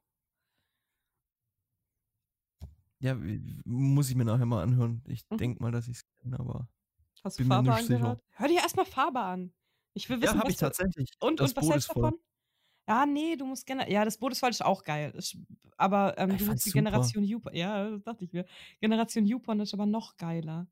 Ja, 3.00 3.18
muss 3.66 4.10
ich 4.10 4.16
mir 4.16 4.24
nachher 4.24 4.46
mal 4.46 4.64
anhören. 4.64 5.04
Ich 5.08 5.26
Mhm. 5.30 5.38
denke 5.38 5.62
mal, 5.62 5.72
dass 5.74 5.90
ich 5.90 5.98
es 5.98 6.06
kenne, 6.22 6.40
aber. 6.40 6.70
Hast 7.24 7.38
du 7.38 7.44
Farbe 7.44 7.70
nicht 7.70 7.82
sicher. 7.82 7.96
angehört? 7.96 8.24
Hör 8.32 8.48
dir 8.48 8.60
erstmal 8.62 8.86
Farbe 8.86 9.20
an. 9.20 9.54
Ich 9.94 10.08
will 10.10 10.22
wissen, 10.22 10.36
Ja, 10.36 10.40
habe 10.40 10.48
was 10.48 10.54
ich 10.54 10.60
tatsächlich. 10.60 11.10
Und, 11.20 11.40
das 11.42 11.52
und 11.52 11.58
was 11.58 11.62
Boot 11.66 11.74
hältst 11.74 11.90
du 11.90 11.94
voll. 11.94 12.12
Ja, 12.88 13.06
nee, 13.06 13.36
du 13.36 13.46
musst 13.46 13.66
gerne. 13.66 13.90
Ja, 13.92 14.04
das 14.06 14.18
Boot 14.18 14.34
ist 14.34 14.40
voll 14.40 14.50
ist 14.50 14.64
auch 14.64 14.84
geil. 14.84 15.12
Ist, 15.16 15.38
aber 15.78 16.18
ähm, 16.18 16.38
du 16.38 16.46
musst 16.46 16.66
die 16.66 16.70
super. 16.70 16.80
Generation 16.80 17.24
Youporn. 17.24 17.56
Ja, 17.56 17.90
das 17.90 18.04
dachte 18.04 18.26
ich 18.26 18.34
mir. 18.34 18.46
Generation 18.82 19.26
Youporn 19.26 19.60
ist 19.62 19.74
aber 19.74 19.86
noch 19.86 20.18
geiler. 20.18 20.68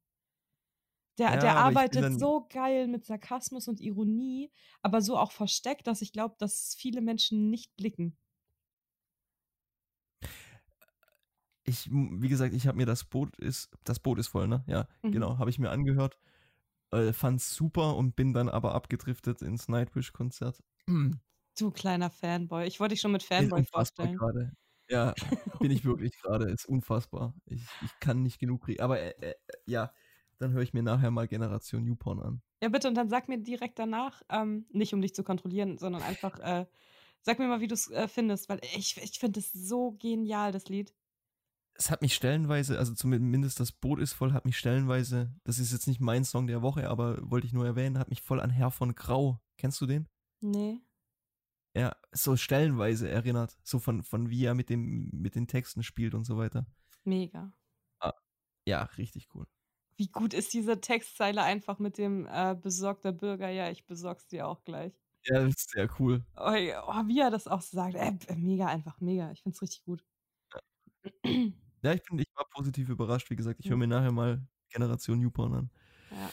Der, 1.17 1.31
Ja, 1.31 1.37
der 1.37 1.57
arbeitet 1.57 2.19
so 2.19 2.47
geil 2.49 2.87
mit 2.87 3.05
Sarkasmus 3.05 3.67
und 3.67 3.79
Ironie, 3.81 4.51
aber 4.81 5.01
so 5.01 5.17
auch 5.17 5.31
versteckt, 5.31 5.87
dass 5.87 6.01
ich 6.01 6.13
glaube, 6.13 6.35
dass 6.39 6.73
viele 6.75 7.01
Menschen 7.01 7.49
nicht 7.49 7.75
blicken. 7.75 8.17
Ich, 11.63 11.89
wie 11.91 12.27
gesagt, 12.27 12.53
ich 12.53 12.65
habe 12.67 12.77
mir 12.77 12.85
das 12.85 13.03
Boot 13.03 13.37
ist, 13.37 13.69
das 13.83 13.99
Boot 13.99 14.17
ist 14.19 14.27
voll, 14.29 14.47
ne? 14.47 14.63
Ja, 14.67 14.87
Mhm. 15.03 15.11
genau, 15.11 15.37
habe 15.37 15.49
ich 15.49 15.59
mir 15.59 15.69
angehört. 15.69 16.17
Äh, 16.91 17.13
fand's 17.13 17.55
super 17.55 17.97
und 17.97 18.15
bin 18.15 18.33
dann 18.33 18.49
aber 18.49 18.75
abgedriftet 18.75 19.41
ins 19.41 19.69
Nightwish-Konzert. 19.69 20.63
Du 21.57 21.71
kleiner 21.71 22.09
Fanboy. 22.09 22.65
Ich 22.65 22.79
wollte 22.79 22.93
dich 22.93 23.01
schon 23.01 23.11
mit 23.11 23.23
Fanboy 23.23 23.63
vorstellen. 23.65 24.15
gerade. 24.17 24.51
Ja, 24.89 25.13
bin 25.59 25.71
ich 25.71 25.85
wirklich 25.85 26.19
gerade. 26.21 26.49
Ist 26.49 26.65
unfassbar. 26.65 27.33
Ich, 27.45 27.61
ich 27.83 27.99
kann 27.99 28.23
nicht 28.23 28.39
genug 28.39 28.65
kriegen. 28.65 28.81
Aber 28.81 28.99
äh, 28.99 29.13
äh, 29.21 29.35
ja, 29.65 29.93
dann 30.37 30.51
höre 30.51 30.63
ich 30.63 30.73
mir 30.73 30.83
nachher 30.83 31.11
mal 31.11 31.27
Generation 31.27 31.83
Newporn 31.83 32.19
an. 32.19 32.41
Ja, 32.61 32.69
bitte, 32.69 32.87
und 32.87 32.95
dann 32.95 33.09
sag 33.09 33.29
mir 33.29 33.37
direkt 33.37 33.79
danach, 33.79 34.21
ähm, 34.29 34.65
nicht 34.71 34.93
um 34.93 35.01
dich 35.01 35.15
zu 35.15 35.23
kontrollieren, 35.23 35.77
sondern 35.77 36.01
einfach, 36.03 36.39
äh, 36.39 36.65
sag 37.21 37.39
mir 37.39 37.47
mal, 37.47 37.61
wie 37.61 37.67
du 37.67 37.73
es 37.73 37.89
äh, 37.89 38.07
findest, 38.07 38.49
weil 38.49 38.59
ich, 38.75 38.97
ich 38.97 39.19
finde 39.19 39.39
es 39.39 39.51
so 39.51 39.93
genial, 39.93 40.51
das 40.51 40.67
Lied. 40.67 40.93
Es 41.73 41.89
hat 41.89 42.01
mich 42.01 42.13
stellenweise, 42.13 42.77
also 42.77 42.93
zumindest 42.93 43.59
das 43.59 43.71
Boot 43.71 43.99
ist 43.99 44.13
voll, 44.13 44.33
hat 44.33 44.45
mich 44.45 44.57
stellenweise, 44.57 45.33
das 45.43 45.57
ist 45.57 45.71
jetzt 45.71 45.87
nicht 45.87 46.01
mein 46.01 46.23
Song 46.23 46.47
der 46.47 46.61
Woche, 46.61 46.89
aber 46.89 47.17
wollte 47.21 47.47
ich 47.47 47.53
nur 47.53 47.65
erwähnen, 47.65 47.97
hat 47.97 48.09
mich 48.09 48.21
voll 48.21 48.39
an 48.39 48.49
Herr 48.49 48.71
von 48.71 48.93
Grau. 48.93 49.39
Kennst 49.57 49.79
du 49.81 49.85
den? 49.85 50.07
Nee. 50.41 50.81
Ja, 51.73 51.95
so 52.11 52.35
stellenweise 52.35 53.09
erinnert. 53.09 53.57
So 53.63 53.79
von, 53.79 54.03
von 54.03 54.29
wie 54.29 54.45
er 54.45 54.55
mit, 54.55 54.69
dem, 54.69 55.09
mit 55.13 55.35
den 55.35 55.47
Texten 55.47 55.83
spielt 55.83 56.13
und 56.13 56.25
so 56.25 56.37
weiter. 56.37 56.65
Mega. 57.03 57.53
Ja, 58.65 58.83
richtig 58.97 59.29
cool. 59.33 59.47
Wie 59.97 60.07
gut 60.07 60.33
ist 60.33 60.53
diese 60.53 60.79
Textzeile 60.79 61.43
einfach 61.43 61.79
mit 61.79 61.97
dem 61.97 62.27
äh, 62.27 62.55
besorgter 62.55 63.11
Bürger? 63.11 63.49
Ja, 63.49 63.69
ich 63.69 63.85
besorg's 63.85 64.27
dir 64.27 64.47
auch 64.47 64.63
gleich. 64.63 64.93
Ja, 65.25 65.41
das 65.41 65.55
ist 65.55 65.71
sehr 65.71 65.89
cool. 65.99 66.25
Oh, 66.35 66.51
ja, 66.51 66.83
oh, 66.87 67.07
wie 67.07 67.19
er 67.19 67.29
das 67.29 67.47
auch 67.47 67.61
sagt. 67.61 67.95
Äh, 67.95 68.35
mega, 68.35 68.67
einfach 68.67 68.99
mega. 69.01 69.31
Ich 69.31 69.41
find's 69.43 69.61
richtig 69.61 69.83
gut. 69.83 70.03
Ja, 71.83 71.93
ich 71.93 72.03
bin, 72.03 72.19
ich 72.19 72.27
war 72.35 72.45
positiv 72.49 72.89
überrascht. 72.89 73.29
Wie 73.29 73.35
gesagt, 73.35 73.59
ich 73.59 73.69
höre 73.69 73.77
mir 73.77 73.87
nachher 73.87 74.11
mal 74.11 74.47
Generation 74.69 75.19
Newporn 75.19 75.53
an. 75.53 75.71
Ja. 76.11 76.31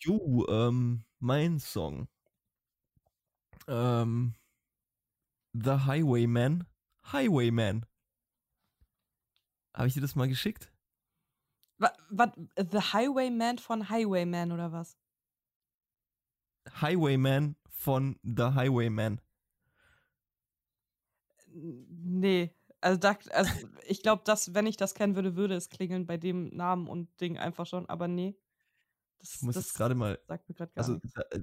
Jo, 0.00 0.46
ähm, 0.48 1.04
mein 1.18 1.58
Song. 1.58 2.08
Ähm, 3.68 4.34
The 5.52 5.86
Highwayman. 5.86 6.66
Highwayman. 7.12 7.86
Habe 9.74 9.88
ich 9.88 9.94
dir 9.94 10.00
das 10.00 10.14
mal 10.16 10.28
geschickt? 10.28 10.72
Was, 11.78 11.92
The 12.56 12.92
Highwayman 12.92 13.58
von 13.58 13.88
Highwayman 13.88 14.52
oder 14.52 14.70
was? 14.72 14.96
Highwayman 16.80 17.56
von 17.70 18.18
The 18.22 18.54
Highwayman. 18.54 19.20
Nee. 21.52 22.54
Also, 22.80 22.98
da, 22.98 23.16
also 23.32 23.52
ich 23.86 24.02
glaube, 24.02 24.22
dass, 24.24 24.54
wenn 24.54 24.66
ich 24.66 24.76
das 24.76 24.94
kennen 24.94 25.14
würde, 25.14 25.36
würde 25.36 25.54
es 25.54 25.68
klingeln 25.68 26.06
bei 26.06 26.16
dem 26.16 26.48
Namen 26.56 26.88
und 26.88 27.20
Ding 27.20 27.38
einfach 27.38 27.66
schon, 27.66 27.86
aber 27.88 28.08
nee. 28.08 28.38
Das, 29.18 29.34
Ich 29.34 29.42
muss 29.42 29.54
das 29.54 29.64
jetzt 29.66 29.74
gerade 29.74 29.94
mal 29.94 30.18
sagt 30.28 30.48
mir 30.48 30.54
gerade 30.54 30.72
gar 30.72 30.86
Also, 30.86 30.94
nichts. 30.94 31.14
äh, 31.30 31.40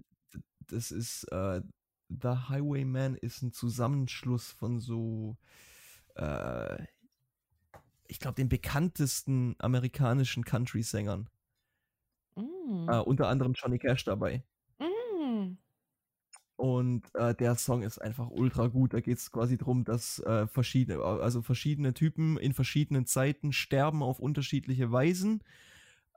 das 0.67 0.91
ist, 0.91 1.23
äh, 1.31 1.61
The 2.09 2.49
Highwayman 2.49 3.15
ist 3.15 3.41
ein 3.41 3.51
Zusammenschluss 3.51 4.51
von 4.51 4.79
so, 4.79 5.37
äh, 6.15 6.83
ich 8.07 8.19
glaube, 8.19 8.35
den 8.35 8.49
bekanntesten 8.49 9.55
amerikanischen 9.59 10.45
Country-Sängern. 10.45 11.29
Mm. 12.35 12.89
Äh, 12.89 12.99
unter 12.99 13.27
anderem 13.27 13.53
Johnny 13.53 13.77
Cash 13.77 14.05
dabei. 14.05 14.43
Mm. 14.79 15.57
Und 16.55 17.13
äh, 17.13 17.35
der 17.35 17.55
Song 17.55 17.83
ist 17.83 17.99
einfach 17.99 18.29
ultra 18.29 18.67
gut. 18.67 18.93
Da 18.93 19.01
geht 19.01 19.17
es 19.17 19.31
quasi 19.31 19.57
darum, 19.57 19.83
dass 19.83 20.19
äh, 20.19 20.47
verschiedene, 20.47 21.03
also 21.03 21.41
verschiedene 21.41 21.93
Typen 21.93 22.37
in 22.37 22.53
verschiedenen 22.53 23.05
Zeiten 23.05 23.53
sterben 23.53 24.01
auf 24.01 24.19
unterschiedliche 24.19 24.91
Weisen, 24.91 25.43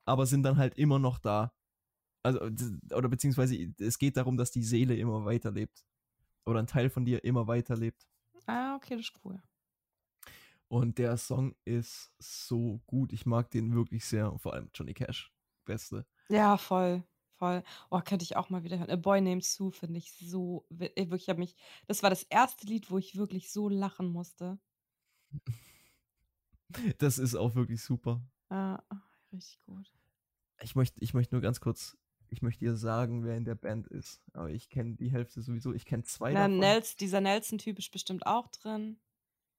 aber 0.04 0.26
sind 0.26 0.42
dann 0.44 0.56
halt 0.56 0.78
immer 0.78 0.98
noch 0.98 1.18
da. 1.18 1.52
Also, 2.22 2.40
oder 2.94 3.08
beziehungsweise 3.08 3.56
es 3.78 3.98
geht 3.98 4.16
darum, 4.16 4.36
dass 4.36 4.50
die 4.50 4.62
Seele 4.62 4.96
immer 4.96 5.24
weiterlebt. 5.24 5.84
Oder 6.44 6.60
ein 6.60 6.66
Teil 6.66 6.90
von 6.90 7.04
dir 7.04 7.24
immer 7.24 7.46
weiterlebt. 7.46 8.06
Ah, 8.46 8.74
okay, 8.76 8.96
das 8.96 9.06
ist 9.06 9.20
cool. 9.24 9.40
Und 10.68 10.98
der 10.98 11.16
Song 11.16 11.54
ist 11.64 12.12
so 12.18 12.80
gut. 12.86 13.12
Ich 13.12 13.26
mag 13.26 13.50
den 13.50 13.74
wirklich 13.74 14.04
sehr. 14.04 14.38
Vor 14.38 14.54
allem 14.54 14.70
Johnny 14.74 14.94
Cash. 14.94 15.32
Beste. 15.64 16.06
Ja, 16.28 16.56
voll, 16.56 17.04
voll. 17.36 17.62
Oh, 17.90 18.00
könnte 18.00 18.22
ich 18.22 18.36
auch 18.36 18.50
mal 18.50 18.62
wieder 18.62 18.78
hören. 18.78 18.90
A 18.90 18.96
Boy 18.96 19.20
Named 19.20 19.44
Sue 19.44 19.72
finde 19.72 19.98
ich 19.98 20.12
so, 20.12 20.66
ey, 20.78 21.10
wirklich, 21.10 21.22
ich 21.22 21.28
hab 21.28 21.38
mich, 21.38 21.56
das 21.86 22.02
war 22.02 22.10
das 22.10 22.22
erste 22.24 22.66
Lied, 22.66 22.90
wo 22.90 22.98
ich 22.98 23.16
wirklich 23.16 23.50
so 23.50 23.68
lachen 23.68 24.08
musste. 24.08 24.58
Das 26.98 27.18
ist 27.18 27.34
auch 27.34 27.56
wirklich 27.56 27.82
super. 27.82 28.22
Ja, 28.48 28.80
richtig 29.32 29.60
gut. 29.66 29.92
Ich 30.60 30.76
möchte, 30.76 31.00
ich 31.00 31.14
möchte 31.14 31.34
nur 31.34 31.42
ganz 31.42 31.60
kurz, 31.60 31.98
ich 32.30 32.42
möchte 32.42 32.64
dir 32.64 32.76
sagen, 32.76 33.24
wer 33.24 33.36
in 33.36 33.44
der 33.44 33.54
Band 33.54 33.86
ist. 33.88 34.22
Aber 34.32 34.50
ich 34.50 34.70
kenne 34.70 34.94
die 34.96 35.10
Hälfte 35.10 35.42
sowieso. 35.42 35.72
Ich 35.72 35.84
kenne 35.84 36.04
zwei 36.04 36.32
Na, 36.32 36.46
davon. 36.48 36.58
Nels, 36.58 36.96
dieser 36.96 37.20
Nelson-Typ 37.20 37.78
ist 37.78 37.90
bestimmt 37.90 38.26
auch 38.26 38.48
drin. 38.48 38.98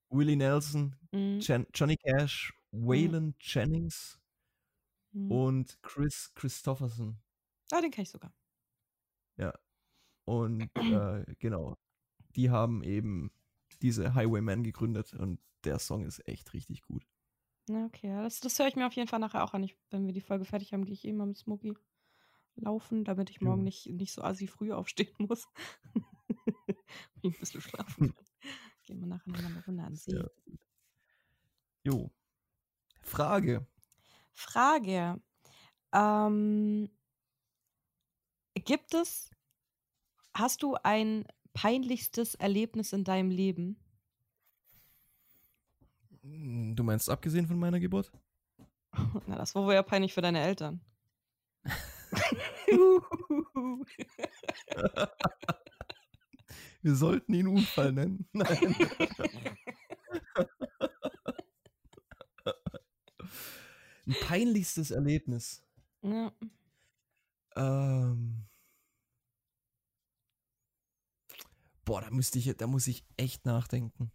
Willie 0.10 0.36
Nelson, 0.36 0.96
Mhm. 1.12 1.40
Jan 1.42 1.68
Johnny 1.74 1.98
Cash, 1.98 2.54
Waylon 2.72 3.36
Jennings 3.40 4.20
Mhm. 5.14 5.32
und 5.32 5.78
Chris 5.82 6.32
Christopherson. 6.36 7.18
Ah, 7.72 7.82
den 7.82 7.92
kenne 7.92 8.04
ich 8.04 8.10
sogar. 8.10 8.34
Und 10.26 10.70
äh, 10.78 11.26
genau, 11.40 11.78
die 12.36 12.50
haben 12.50 12.84
eben 12.84 13.32
diese 13.82 14.14
Highwaymen 14.14 14.64
gegründet 14.64 15.14
und 15.14 15.40
der 15.66 15.80
Song 15.80 16.06
ist 16.06 16.28
echt 16.28 16.54
richtig 16.54 16.84
gut. 16.84 17.04
Ja, 17.68 17.86
okay, 17.86 18.08
ja, 18.08 18.24
das, 18.24 18.40
das 18.40 18.58
höre 18.60 18.68
ich 18.68 18.76
mir 18.76 18.88
auf 18.88 18.94
jeden 18.94 19.08
Fall 19.08 19.20
nachher 19.20 19.44
auch 19.44 19.54
an. 19.54 19.64
Ich, 19.64 19.76
wenn 19.90 20.06
wir 20.06 20.14
die 20.14 20.22
Folge 20.22 20.46
fertig 20.46 20.74
haben, 20.74 20.86
gehe 20.86 20.94
ich 20.94 21.06
eh 21.06 21.14
mal 21.14 21.28
mit 21.28 21.38
Smokey 21.38 21.74
laufen, 22.56 23.04
damit 23.04 23.30
ich 23.30 23.42
morgen 23.42 23.64
nicht, 23.64 23.88
nicht 23.88 24.14
so 24.14 24.22
assi 24.22 24.48
früh 24.48 24.72
aufstehen 24.72 25.14
muss. 25.20 25.48
Ich 27.22 27.36
ein 27.36 27.40
bisschen 27.40 27.62
schlafen 27.62 28.14
kann. 28.16 28.26
Gehen 28.86 29.00
wir 29.00 29.08
nachher 29.08 29.30
noch 29.30 29.42
mal 29.42 29.46
eine 29.46 29.66
Runde 29.66 29.84
an 29.84 29.96
See. 29.96 30.20
Gut. 30.46 30.60
Jo. 31.84 32.12
Frage. 33.02 33.66
Frage. 34.34 35.22
Ähm, 35.94 36.90
gibt 38.56 38.94
es 38.94 39.32
Hast 40.34 40.64
du 40.64 40.76
ein 40.84 41.26
peinlichstes 41.54 42.36
Erlebnis 42.36 42.94
in 42.94 43.04
deinem 43.04 43.30
Leben? 43.30 43.78
Hm, 46.22 46.76
du 46.76 46.84
meinst 46.84 47.10
abgesehen 47.10 47.48
von 47.48 47.60
meiner 47.60 47.80
Geburt? 47.80 48.12
Na, 49.28 49.36
das 49.36 49.56
war 49.56 49.66
wohl 49.66 49.74
ja 49.74 49.84
peinlich 49.84 50.14
für 50.14 50.22
deine 50.22 50.42
Eltern. 50.42 50.82
Wir 56.82 56.96
sollten 56.96 57.34
ihn 57.34 57.48
Unfall 57.48 57.92
nennen. 57.94 58.28
Nein. 58.34 58.76
Ein 64.08 64.16
peinlichstes 64.22 64.92
Erlebnis. 64.92 65.64
Ja. 66.02 66.32
Ähm. 67.56 68.48
Boah, 71.86 72.02
da 72.02 72.10
müsste 72.10 72.40
ich, 72.40 72.56
da 72.58 72.68
muss 72.68 72.88
ich 72.88 73.06
echt 73.18 73.46
nachdenken. 73.46 74.12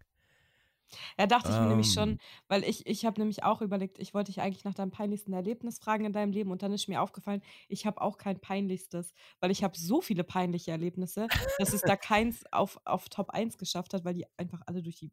Ja, 1.18 1.26
dachte 1.26 1.50
ich 1.50 1.58
mir 1.58 1.66
nämlich 1.66 1.92
schon, 1.92 2.10
Ähm, 2.10 2.18
weil 2.48 2.64
ich 2.64 2.86
ich 2.86 3.04
habe 3.04 3.20
nämlich 3.20 3.42
auch 3.42 3.60
überlegt, 3.62 3.98
ich 3.98 4.14
wollte 4.14 4.32
dich 4.32 4.40
eigentlich 4.40 4.64
nach 4.64 4.74
deinem 4.74 4.90
peinlichsten 4.90 5.32
Erlebnis 5.32 5.78
fragen 5.78 6.04
in 6.04 6.12
deinem 6.12 6.32
Leben 6.32 6.50
und 6.50 6.62
dann 6.62 6.72
ist 6.72 6.88
mir 6.88 7.02
aufgefallen, 7.02 7.42
ich 7.68 7.86
habe 7.86 8.00
auch 8.00 8.18
kein 8.18 8.40
peinlichstes, 8.40 9.12
weil 9.40 9.50
ich 9.50 9.64
habe 9.64 9.76
so 9.76 10.00
viele 10.00 10.24
peinliche 10.24 10.70
Erlebnisse, 10.70 11.26
dass 11.58 11.72
es 11.72 11.82
da 11.82 11.96
keins 11.96 12.44
auf 12.52 12.80
auf 12.84 13.08
Top 13.08 13.30
1 13.30 13.58
geschafft 13.58 13.94
hat, 13.94 14.04
weil 14.04 14.14
die 14.14 14.26
einfach 14.36 14.62
alle 14.66 14.82
durch 14.82 14.96
die 14.96 15.10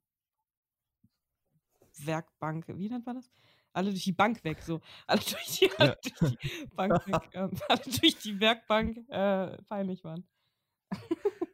Werkbank 2.00 2.66
wie 2.68 2.90
nennt 2.90 3.06
man 3.06 3.16
das? 3.16 3.32
Alle 3.74 3.90
durch 3.90 4.04
die 4.04 4.12
Bank 4.12 4.44
weg, 4.44 4.62
so. 4.62 4.82
Alle 5.08 5.22
durch 5.22 5.60
die 5.60 5.70
ja. 5.80 5.96
durch 5.96 6.38
die 6.38 6.68
Bank 6.76 7.08
weg, 7.08 7.30
ähm, 7.34 7.52
alle 7.68 7.82
durch 7.82 8.18
die 8.20 8.40
Werkbank, 8.40 8.98
äh, 9.10 9.58
peinlich 9.64 10.04
waren. 10.04 10.28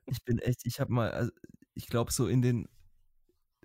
Ich 0.05 0.24
bin 0.26 0.39
echt, 0.39 0.65
ich 0.65 0.82
habe 0.82 0.91
mal, 0.91 1.11
also 1.11 1.32
ich 1.76 1.88
glaube, 1.88 2.11
so 2.11 2.28
in 2.28 2.41
den, 2.41 2.67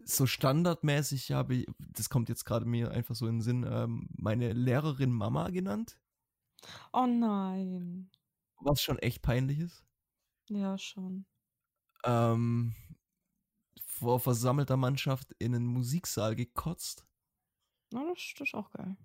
so 0.04 0.26
standardmäßig 0.26 1.32
habe 1.32 1.54
ich, 1.56 1.66
das 1.78 2.10
kommt 2.10 2.28
jetzt 2.28 2.44
gerade 2.44 2.66
mir 2.66 2.90
einfach 2.90 3.14
so 3.14 3.26
in 3.26 3.36
den 3.36 3.42
Sinn, 3.42 3.66
ähm, 3.68 4.08
meine 4.16 4.52
Lehrerin 4.52 5.12
Mama 5.12 5.48
genannt, 5.50 5.98
Oh 6.94 7.06
nein. 7.06 8.10
was 8.60 8.82
schon 8.82 8.98
echt 8.98 9.22
peinlich 9.22 9.60
ist. 9.60 9.84
Ja, 10.48 10.78
schon. 10.78 11.26
Ähm, 12.04 12.74
vor 13.86 14.20
versammelter 14.20 14.76
Mannschaft 14.76 15.32
in 15.38 15.54
einen 15.54 15.66
Musiksaal 15.66 16.34
gekotzt. 16.34 17.06
Na, 17.92 18.04
das 18.12 18.34
das 18.38 18.48
ist 18.48 18.54
auch 18.54 18.70
geil. 18.70 18.96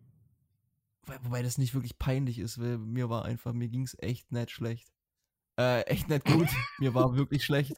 Wobei 1.23 1.41
das 1.41 1.57
nicht 1.57 1.73
wirklich 1.73 1.97
peinlich 1.97 2.39
ist, 2.39 2.59
weil 2.59 2.77
mir 2.77 3.09
war 3.09 3.25
einfach, 3.25 3.53
mir 3.53 3.67
ging 3.69 3.83
es 3.83 3.97
echt 3.99 4.31
nicht 4.31 4.51
schlecht. 4.51 4.93
Äh, 5.57 5.81
echt 5.83 6.09
nicht 6.09 6.25
gut. 6.25 6.47
mir 6.79 6.93
war 6.93 7.15
wirklich 7.15 7.43
schlecht. 7.45 7.75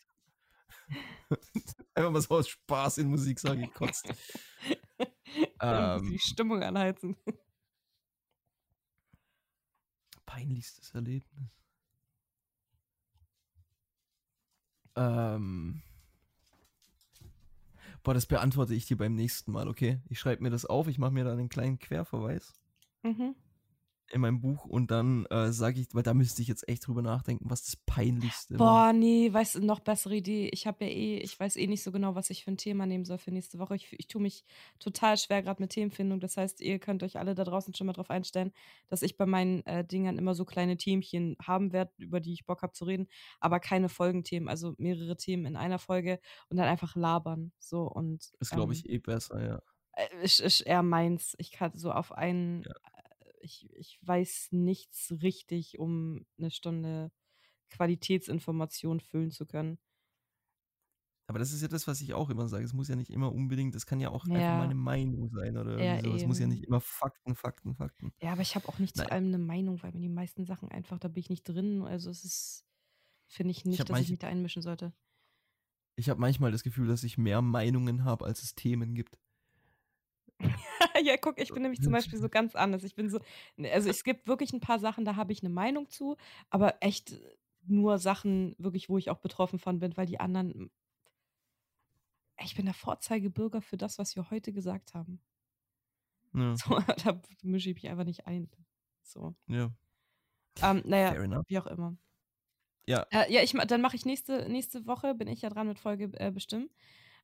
Einfach 1.93 2.11
mal 2.11 2.21
so 2.21 2.35
aus 2.35 2.47
Spaß 2.47 2.97
in 2.99 3.05
den 3.05 3.11
Musiksaal 3.11 3.57
gekotzt. 3.57 4.05
Irgendwie 5.69 5.99
die 6.13 6.17
Ähm, 6.17 6.19
Stimmung 6.19 6.63
anheizen. 6.63 7.15
peinlichstes 10.25 10.93
Erlebnis. 10.93 11.49
Ähm, 14.95 15.81
boah, 18.03 18.13
das 18.13 18.25
beantworte 18.25 18.73
ich 18.75 18.85
dir 18.85 18.97
beim 18.97 19.15
nächsten 19.15 19.51
Mal, 19.51 19.67
okay? 19.67 19.99
Ich 20.09 20.19
schreibe 20.19 20.43
mir 20.43 20.49
das 20.49 20.65
auf, 20.65 20.87
ich 20.87 20.97
mache 20.97 21.11
mir 21.11 21.23
da 21.23 21.31
einen 21.31 21.49
kleinen 21.49 21.79
Querverweis 21.79 22.53
Mhm. 23.03 23.35
In 24.11 24.21
meinem 24.21 24.41
Buch 24.41 24.65
und 24.65 24.91
dann 24.91 25.25
äh, 25.27 25.51
sage 25.51 25.79
ich, 25.81 25.87
weil 25.93 26.03
da 26.03 26.13
müsste 26.13 26.41
ich 26.41 26.47
jetzt 26.47 26.67
echt 26.67 26.87
drüber 26.87 27.01
nachdenken, 27.01 27.49
was 27.49 27.63
das 27.63 27.75
Peinlichste 27.75 28.63
war. 28.63 28.87
Boah, 28.87 28.93
nee, 28.93 29.31
weißt 29.31 29.55
du, 29.55 29.65
noch 29.65 29.79
bessere 29.79 30.15
Idee. 30.15 30.49
Ich 30.53 30.67
habe 30.67 30.85
ja 30.85 30.91
eh 30.91 31.17
ich 31.19 31.39
weiß 31.39 31.55
eh 31.55 31.67
nicht 31.67 31.83
so 31.83 31.91
genau, 31.91 32.15
was 32.15 32.29
ich 32.29 32.43
für 32.43 32.51
ein 32.51 32.57
Thema 32.57 32.85
nehmen 32.85 33.05
soll 33.05 33.17
für 33.17 33.31
nächste 33.31 33.59
Woche. 33.59 33.75
Ich 33.75 33.93
ich 33.97 34.07
tue 34.07 34.21
mich 34.21 34.43
total 34.79 35.17
schwer 35.17 35.41
grad 35.41 35.59
mit 35.59 35.71
Themenfindung. 35.71 36.19
Das 36.19 36.37
heißt, 36.37 36.61
ihr 36.61 36.79
könnt 36.79 37.01
euch 37.03 37.17
alle 37.17 37.33
da 37.33 37.43
draußen 37.43 37.73
schon 37.73 37.87
mal 37.87 37.93
drauf 37.93 38.09
einstellen, 38.09 38.51
dass 38.87 39.01
ich 39.01 39.17
bei 39.17 39.25
meinen, 39.25 39.65
äh, 39.65 39.85
Dingern 39.85 40.17
immer 40.17 40.35
so 40.35 40.45
kleine 40.45 40.77
Themchen 40.77 41.37
haben 41.41 41.71
werde, 41.73 41.91
über 41.97 42.19
die 42.19 42.33
ich 42.33 42.45
Bock 42.45 42.61
habe 42.61 42.73
zu 42.73 42.85
reden, 42.85 43.07
aber 43.39 43.59
keine 43.59 43.89
Folgenthemen, 43.89 44.49
also 44.49 44.75
mehrere 44.77 45.17
Themen 45.17 45.45
in 45.45 45.55
einer 45.55 45.79
Folge 45.79 46.19
und 46.49 46.57
dann 46.57 46.67
einfach 46.67 46.95
labern, 46.95 47.51
so 47.59 47.83
und, 47.83 48.31
Ist, 48.39 48.51
glaube 48.51 48.73
ähm 48.73 48.79
ich, 48.79 48.89
eh 48.89 48.99
besser, 48.99 49.43
ja. 49.43 49.61
Äh, 49.93 50.23
ist 50.23 50.39
ist 50.39 50.61
eher 50.61 50.83
meins. 50.83 51.35
Ich 51.37 51.51
kann 51.51 51.71
so 51.75 51.91
auf 51.91 52.11
einen 52.11 52.63
Ja. 52.63 52.71
Ich 53.43 53.69
ich 53.73 53.99
weiß 54.01 54.49
nichts 54.51 55.13
richtig, 55.21 55.79
um 55.79 56.25
'ne 56.37 56.51
Stunde 56.51 57.11
Qualitätsinformation 57.69 58.99
füllen 59.01 59.31
zu 59.31 59.45
können. 59.47 59.79
Aber 61.29 61.39
das 61.39 61.51
ist 61.53 61.61
ja 61.61 61.67
das, 61.67 61.87
was 61.87 62.01
ich 62.01 62.13
auch 62.13 62.29
immer 62.29 62.47
sage. 62.47 62.65
Es 62.65 62.73
muss 62.73 62.87
ja 62.87 62.95
nicht 62.95 63.09
immer 63.09 63.31
unbedingt 63.33 63.75
das 63.75 63.85
kann 63.85 63.99
ja 63.99 64.09
auch 64.09 64.27
einfach 64.33 64.53
Ja. 64.53 64.53
meine 64.53 64.75
Meinung 64.75 65.29
sein 65.29 65.57
oder 65.57 65.79
Ja, 65.79 65.99
so. 65.99 66.13
Es 66.13 66.25
muss 66.25 66.39
ja 66.39 66.47
nicht 66.47 66.63
immer 66.63 66.81
Fakten, 66.81 67.35
Fakten, 67.35 67.75
Fakten. 67.75 68.13
Ja, 68.23 68.33
aber 68.33 68.41
ich 68.43 68.55
habe 68.55 68.69
auch 68.69 68.77
nicht 68.77 68.95
zu 68.95 69.03
Nein. 69.03 69.11
allem 69.11 69.31
'ne 69.31 69.39
Meinung, 69.39 69.81
weil 69.81 69.93
mir 69.93 69.99
die 70.01 70.09
meisten 70.09 70.45
Sachen 70.45 70.69
einfach 70.69 70.99
da 70.99 71.07
bin 71.07 71.21
ich 71.21 71.29
nicht 71.31 71.43
drin. 71.43 71.81
Also, 71.81 72.11
es 72.11 72.23
ist 72.23 72.65
finde 73.27 73.51
ich 73.51 73.65
Ich 73.73 73.79
nicht, 73.79 73.89
habe 73.89 73.89
dass 73.89 74.01
ich 74.01 74.09
mich 74.11 74.19
da 74.19 74.27
einmischen 74.27 74.61
sollte. 74.61 74.93
ich 75.97 76.09
habe 76.09 76.19
manchmal 76.19 76.51
das 76.51 76.63
Gefühl, 76.63 76.87
dass 76.87 77.03
ich 77.03 77.17
mehr 77.17 77.41
Meinungen 77.41 78.03
habe, 78.05 78.25
als 78.25 78.43
es 78.43 78.55
Themen 78.55 78.93
gibt. 78.95 79.17
Ja, 81.05 81.17
guck, 81.17 81.39
ich 81.39 81.53
bin 81.53 81.63
nämlich 81.63 81.81
zum 81.81 81.93
Beispiel 81.93 82.19
so 82.19 82.29
ganz 82.29 82.55
anders. 82.55 82.83
Ich 82.83 82.95
bin 82.95 83.09
so 83.09 83.19
ne, 83.57 83.71
also, 83.71 83.89
es 83.89 84.03
gibt 84.03 84.27
wirklich 84.27 84.53
'n 84.53 84.59
paar 84.59 84.79
Sachen, 84.79 85.05
da 85.05 85.15
habe 85.15 85.31
ich 85.33 85.41
'ne 85.43 85.49
Meinung 85.49 85.89
zu, 85.89 86.17
aber 86.49 86.75
echt 86.81 87.19
nur 87.65 87.97
Sachen 87.99 88.55
wirklich, 88.57 88.89
wo 88.89 88.97
ich 88.97 89.09
auch 89.09 89.19
betroffen 89.19 89.59
von 89.59 89.79
bin, 89.79 89.95
weil 89.97 90.05
die 90.07 90.19
anderen 90.19 90.51
hm 90.53 90.71
ich 92.39 92.55
bin 92.55 92.65
der 92.65 92.73
Vorzeigebürger 92.73 93.61
für 93.61 93.77
das, 93.77 93.97
was 93.97 94.15
wir 94.15 94.29
heute 94.31 94.53
gesagt 94.53 94.93
haben. 94.93 95.21
Ja. 96.33 96.61
So, 96.65 96.79
da 97.03 97.21
mische 97.43 97.69
ich 97.69 97.75
mich 97.75 97.89
einfach 97.89 98.03
nicht 98.05 98.27
ein. 98.27 98.49
So. 99.03 99.35
Ja. 99.47 99.71
Ähm, 100.61 100.81
na 100.85 100.97
ja, 100.99 101.15
Fair 101.15 101.23
enough. 101.23 101.45
wie 101.47 101.59
auch 101.59 101.67
immer. 101.67 101.97
Ja. 102.87 103.05
Äh, 103.13 103.31
ja, 103.31 103.41
ich 103.43 103.51
dann 103.67 103.81
mache 103.81 103.95
ich 103.97 104.05
nächste 104.05 104.47
nächste 104.49 104.85
Woche 104.87 105.13
bin 105.15 105.27
ich 105.27 105.41
ja 105.41 105.49
dran 105.49 105.67
mit 105.67 105.79
Folge, 105.79 106.09
äh, 106.17 106.31
bestimmen. 106.31 106.69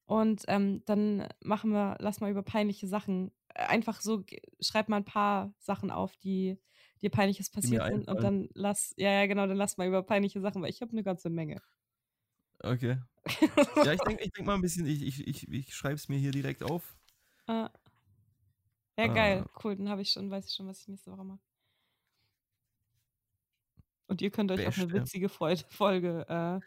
Und, 0.06 0.44
ähm, 0.48 0.84
dann 0.86 1.28
machen 1.44 1.72
wir 1.72 1.98
lass 2.00 2.22
mal 2.22 2.32
über 2.32 2.44
peinliche 2.44 2.88
Sachen 2.88 3.32
einfach 3.58 4.02
so 4.02 4.24
schreib 4.62 4.90
mal 4.90 4.98
'n 5.02 5.06
paar 5.06 5.54
Sachen 5.60 5.92
auf, 5.92 6.16
die 6.18 6.60
dir 7.02 7.10
Peinliches 7.12 7.50
Die 7.64 7.78
passiert 7.78 7.84
sind 7.86 8.08
und 8.08 8.24
dann 8.24 8.50
lass 8.54 8.94
ja, 8.98 9.12
ja, 9.12 9.26
genau, 9.28 9.48
dann 9.48 9.58
lass 9.58 9.78
mal 9.78 9.88
über 9.88 10.04
peinliche 10.04 10.42
Sachen 10.42 10.62
weil 10.62 10.70
ich 10.72 10.82
habe 10.82 10.96
'ne 10.96 11.04
ganze 11.04 11.30
Menge. 11.30 11.62
Okay. 12.64 12.98
Ja, 13.82 13.94
ich 13.94 14.04
denke 14.04 14.24
ich 14.26 14.32
denke 14.34 14.48
mal 14.48 14.56
'n 14.58 14.62
bisschen 14.62 14.88
ich 14.88 15.04
ich 15.04 15.28
ich 15.28 15.48
ich 15.50 15.76
schreibe 15.76 15.96
es 15.96 16.10
mir 16.10 16.20
hier 16.20 16.34
direkt 16.34 16.64
auf. 16.64 16.98
Ah. 17.50 17.72
Ja, 19.00 19.08
geil, 19.10 19.44
Äh 19.44 19.58
cool, 19.64 19.76
dann 19.76 19.90
habe 19.90 20.02
ich 20.02 20.10
schon 20.12 20.32
weiß 20.32 20.48
ich 20.48 20.54
schon, 20.56 20.66
was 20.68 20.82
ich 20.82 20.88
nächste 20.88 21.12
Woche 21.12 21.24
mache. 21.24 21.40
Und 24.10 24.22
ihr 24.22 24.32
könnt 24.32 24.52
euch 24.52 24.66
auf 24.66 24.78
'ne 24.78 24.92
Beste. 24.92 24.94
witzige 24.94 25.30
Folge, 25.30 26.26
äh 26.30 26.62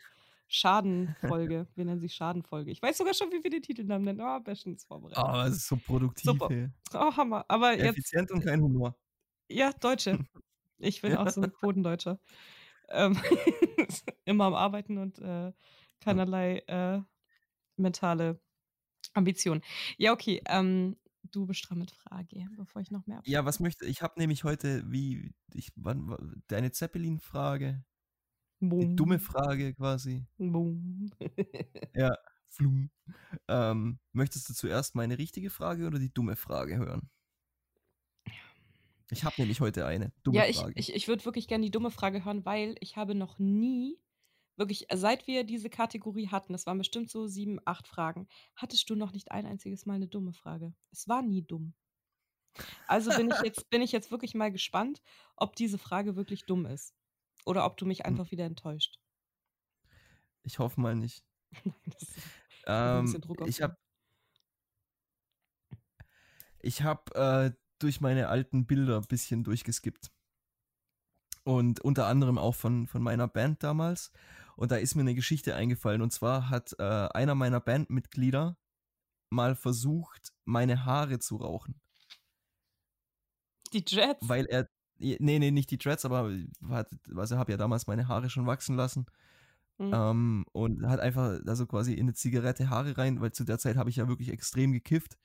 Schadenfolge 0.52 1.68
wir 1.76 1.84
nennen 1.84 2.00
sie 2.00 2.08
Schadenfolge. 2.08 2.72
Ich 2.72 2.82
weiß 2.82 2.98
sogar 2.98 3.14
schon, 3.14 3.30
wie 3.32 3.42
wir 3.44 3.50
den 3.50 3.62
Titelnamen 3.62 4.04
nennen. 4.04 4.20
Oh, 4.20 4.40
bestens 4.40 4.84
vorbereitet. 4.84 5.16
Ah, 5.16 5.46
es 5.48 5.56
ist 5.56 5.66
so 5.68 5.76
produktiv, 5.76 6.42
Super. 6.42 6.48
hey. 6.48 6.68
Oh, 6.94 7.16
Hammer. 7.16 7.44
Aber 7.48 7.78
jetzt 7.78 7.98
Effizient 7.98 8.30
und 8.32 8.42
kein 8.44 8.60
Humor. 8.62 8.96
Ja, 9.50 9.72
Deutsche. 9.72 10.20
Ich 10.78 11.02
bin 11.02 11.14
Ja. 11.14 11.16
auch 11.16 11.28
so 11.28 11.40
'n 11.42 11.52
Bodendeutscher. 11.60 12.20
Ähm, 12.90 13.18
immer 14.26 14.44
am 14.46 14.54
Arbeiten 14.54 14.98
und, 14.98 15.18
äh, 15.20 15.52
keinerlei, 16.00 16.58
äh, 16.68 17.02
mentale 17.76 18.40
Ambitionen. 19.14 19.62
Ja, 19.98 20.12
okay, 20.14 20.42
ähm, 20.48 20.98
du 21.24 21.46
bist 21.46 21.70
mit 21.72 21.90
Frage, 21.92 22.48
bevor 22.56 22.82
ich 22.82 22.90
noch 22.92 23.06
mehr 23.06 23.18
Ja, 23.26 23.44
abschweife. 23.44 23.44
was 23.44 23.60
möchte 23.60 23.84
ich 23.84 24.00
habe 24.02 24.18
nämlich 24.18 24.44
heute 24.44 24.82
wie 24.90 25.34
ich 25.52 25.72
wann 25.76 26.08
wa 26.08 26.18
deine 26.48 26.72
Zeppelin-Frage, 26.72 27.84
die 28.80 28.88
dumme 28.96 29.18
Boom. 29.18 29.20
Frage 29.20 29.74
quasi. 29.74 30.26
Boom. 30.38 31.10
Ja, 31.94 32.16
flum. 32.48 32.90
Ähm, 33.48 34.00
möchtest 34.12 34.48
du 34.48 34.54
zuerst 34.54 34.94
meine 34.94 35.18
richtige 35.18 35.50
Frage 35.50 35.86
oder 35.86 35.98
die 35.98 36.12
dumme 36.12 36.36
Frage 36.36 36.78
hören? 36.78 37.10
Ich 39.12 39.24
habe 39.24 39.40
nämlich 39.40 39.60
heute 39.60 39.86
eine 39.86 40.12
dumme 40.22 40.42
Ja, 40.42 40.46
ich 40.46 40.64
Frage. 40.64 40.74
ich 40.74 40.94
ich 40.94 41.08
würde 41.08 41.24
wirklich 41.24 41.48
gern 41.48 41.60
die 41.62 41.70
dumme 41.72 41.90
Frage 41.90 42.24
hören, 42.24 42.44
weil 42.44 42.76
ich 42.80 42.96
habe 42.96 43.14
noch 43.16 43.38
nie 43.40 43.98
wirklich 44.56 44.86
seit 44.92 45.26
wir 45.26 45.42
diese 45.44 45.70
Kategorie 45.70 46.28
hatten, 46.28 46.52
das 46.52 46.66
waren 46.66 46.78
bestimmt 46.78 47.10
so 47.10 47.26
7, 47.26 47.58
8 47.64 47.88
Fragen, 47.88 48.28
hattest 48.56 48.88
du 48.90 48.94
noch 48.94 49.12
nicht 49.12 49.32
ein 49.32 49.46
einziges 49.46 49.86
Mal 49.86 49.98
'ne 49.98 50.06
dumme 50.08 50.32
Frage. 50.32 50.74
Es 50.92 51.08
war 51.08 51.22
nie 51.22 51.42
dumm. 51.42 51.74
Also, 52.88 53.12
bin 53.14 53.30
ich 53.30 53.40
jetzt 53.42 53.70
bin 53.70 53.82
ich 53.82 53.92
jetzt 53.92 54.10
wirklich 54.10 54.34
mal 54.34 54.50
gespannt, 54.52 55.00
ob 55.36 55.56
diese 55.56 55.78
Frage 55.78 56.16
wirklich 56.16 56.46
dumm 56.46 56.66
ist 56.66 56.94
oder 57.44 57.64
ob 57.64 57.76
du 57.76 57.86
mich 57.86 58.00
Hm. 58.00 58.06
einfach 58.06 58.30
wieder 58.30 58.44
enttäuscht. 58.44 58.98
Ich 60.42 60.58
hoffe 60.58 60.80
mal 60.80 60.96
nicht. 60.96 61.24
Ähm, 62.66 63.06
ich 63.46 63.62
habe 63.62 63.76
ich 66.60 66.82
habe, 66.82 67.14
äh, 67.14 67.52
durch 67.78 68.00
meine 68.00 68.28
alten 68.28 68.66
Bilder 68.66 69.00
bisschen 69.00 69.44
durchgeskippt. 69.44 70.12
Und 71.44 71.80
unter 71.80 72.06
anderem 72.06 72.38
auch 72.38 72.54
von, 72.54 72.86
von 72.86 73.02
meiner 73.02 73.26
Band 73.26 73.62
damals. 73.62 74.12
Und 74.56 74.70
da 74.70 74.76
ist 74.76 74.94
mir 74.94 75.00
eine 75.00 75.14
Geschichte 75.14 75.54
eingefallen. 75.54 76.02
Und 76.02 76.12
zwar 76.12 76.50
hat 76.50 76.74
äh, 76.78 76.82
einer 76.82 77.34
meiner 77.34 77.60
Bandmitglieder 77.60 78.58
mal 79.30 79.56
versucht, 79.56 80.32
meine 80.44 80.84
Haare 80.84 81.18
zu 81.18 81.36
rauchen. 81.36 81.80
Die 83.72 83.84
Dreads? 83.84 84.28
Weil 84.28 84.46
er, 84.46 84.68
nee, 85.00 85.38
nee, 85.38 85.50
nicht 85.50 85.70
die 85.70 85.78
Dreads, 85.78 86.04
aber 86.04 86.30
hat, 86.68 86.88
also 87.16 87.36
habe 87.36 87.52
ja 87.52 87.58
damals 87.58 87.86
meine 87.86 88.08
Haare 88.08 88.30
schon 88.30 88.46
wachsen 88.46 88.76
lassen. 88.76 89.06
Mhm. 89.78 89.92
Ähm, 89.94 90.44
und 90.52 90.86
hat 90.86 91.00
einfach 91.00 91.40
also 91.46 91.66
quasi 91.66 91.94
in 91.94 92.02
eine 92.02 92.14
Zigarette 92.14 92.68
Haare 92.68 92.98
rein, 92.98 93.20
weil 93.20 93.32
zu 93.32 93.44
der 93.44 93.58
Zeit 93.58 93.76
habe 93.76 93.88
ich 93.88 93.96
ja 93.96 94.08
wirklich 94.08 94.28
extrem 94.28 94.72
gekifft, 94.72 95.16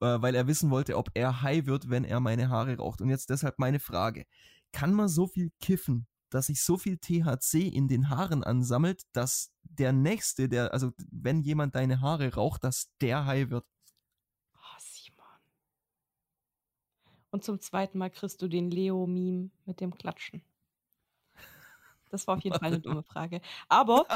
äh, 0.00 0.20
weil 0.20 0.34
er 0.34 0.48
wissen 0.48 0.70
wollte, 0.70 0.96
ob 0.96 1.10
er 1.14 1.42
high 1.42 1.66
wird, 1.66 1.88
wenn 1.88 2.04
er 2.04 2.18
meine 2.18 2.48
Haare 2.48 2.76
raucht. 2.76 3.00
Und 3.00 3.10
jetzt 3.10 3.30
deshalb 3.30 3.60
meine 3.60 3.78
Frage: 3.78 4.26
Kann 4.72 4.92
man 4.92 5.08
so 5.08 5.28
viel 5.28 5.52
kiffen, 5.60 6.08
dass 6.30 6.46
sich 6.46 6.62
so 6.62 6.76
viel 6.76 6.98
THC 6.98 7.68
in 7.68 7.86
den 7.86 8.10
Haaren 8.10 8.42
ansammelt, 8.42 9.02
dass 9.12 9.52
der 9.62 9.92
nächste, 9.92 10.48
der, 10.48 10.72
also 10.72 10.90
wenn 11.12 11.42
jemand 11.42 11.76
deine 11.76 12.00
Haare 12.00 12.34
raucht, 12.34 12.64
dass 12.64 12.90
der 13.00 13.24
high 13.24 13.50
wird? 13.50 13.64
Oh, 14.56 14.78
Simon. 14.80 15.24
Und 17.34 17.42
zum 17.42 17.58
zweiten 17.58 17.98
Mal 17.98 18.10
kriegst 18.10 18.40
du 18.42 18.46
den 18.46 18.70
Leo-Meme 18.70 19.50
mit 19.64 19.80
dem 19.80 19.92
Klatschen. 19.98 20.40
Das 22.08 22.28
war 22.28 22.36
auf 22.36 22.44
jeden 22.44 22.56
Fall 22.56 22.68
eine 22.68 22.78
dumme 22.78 23.02
Frage. 23.02 23.40
Aber, 23.68 24.06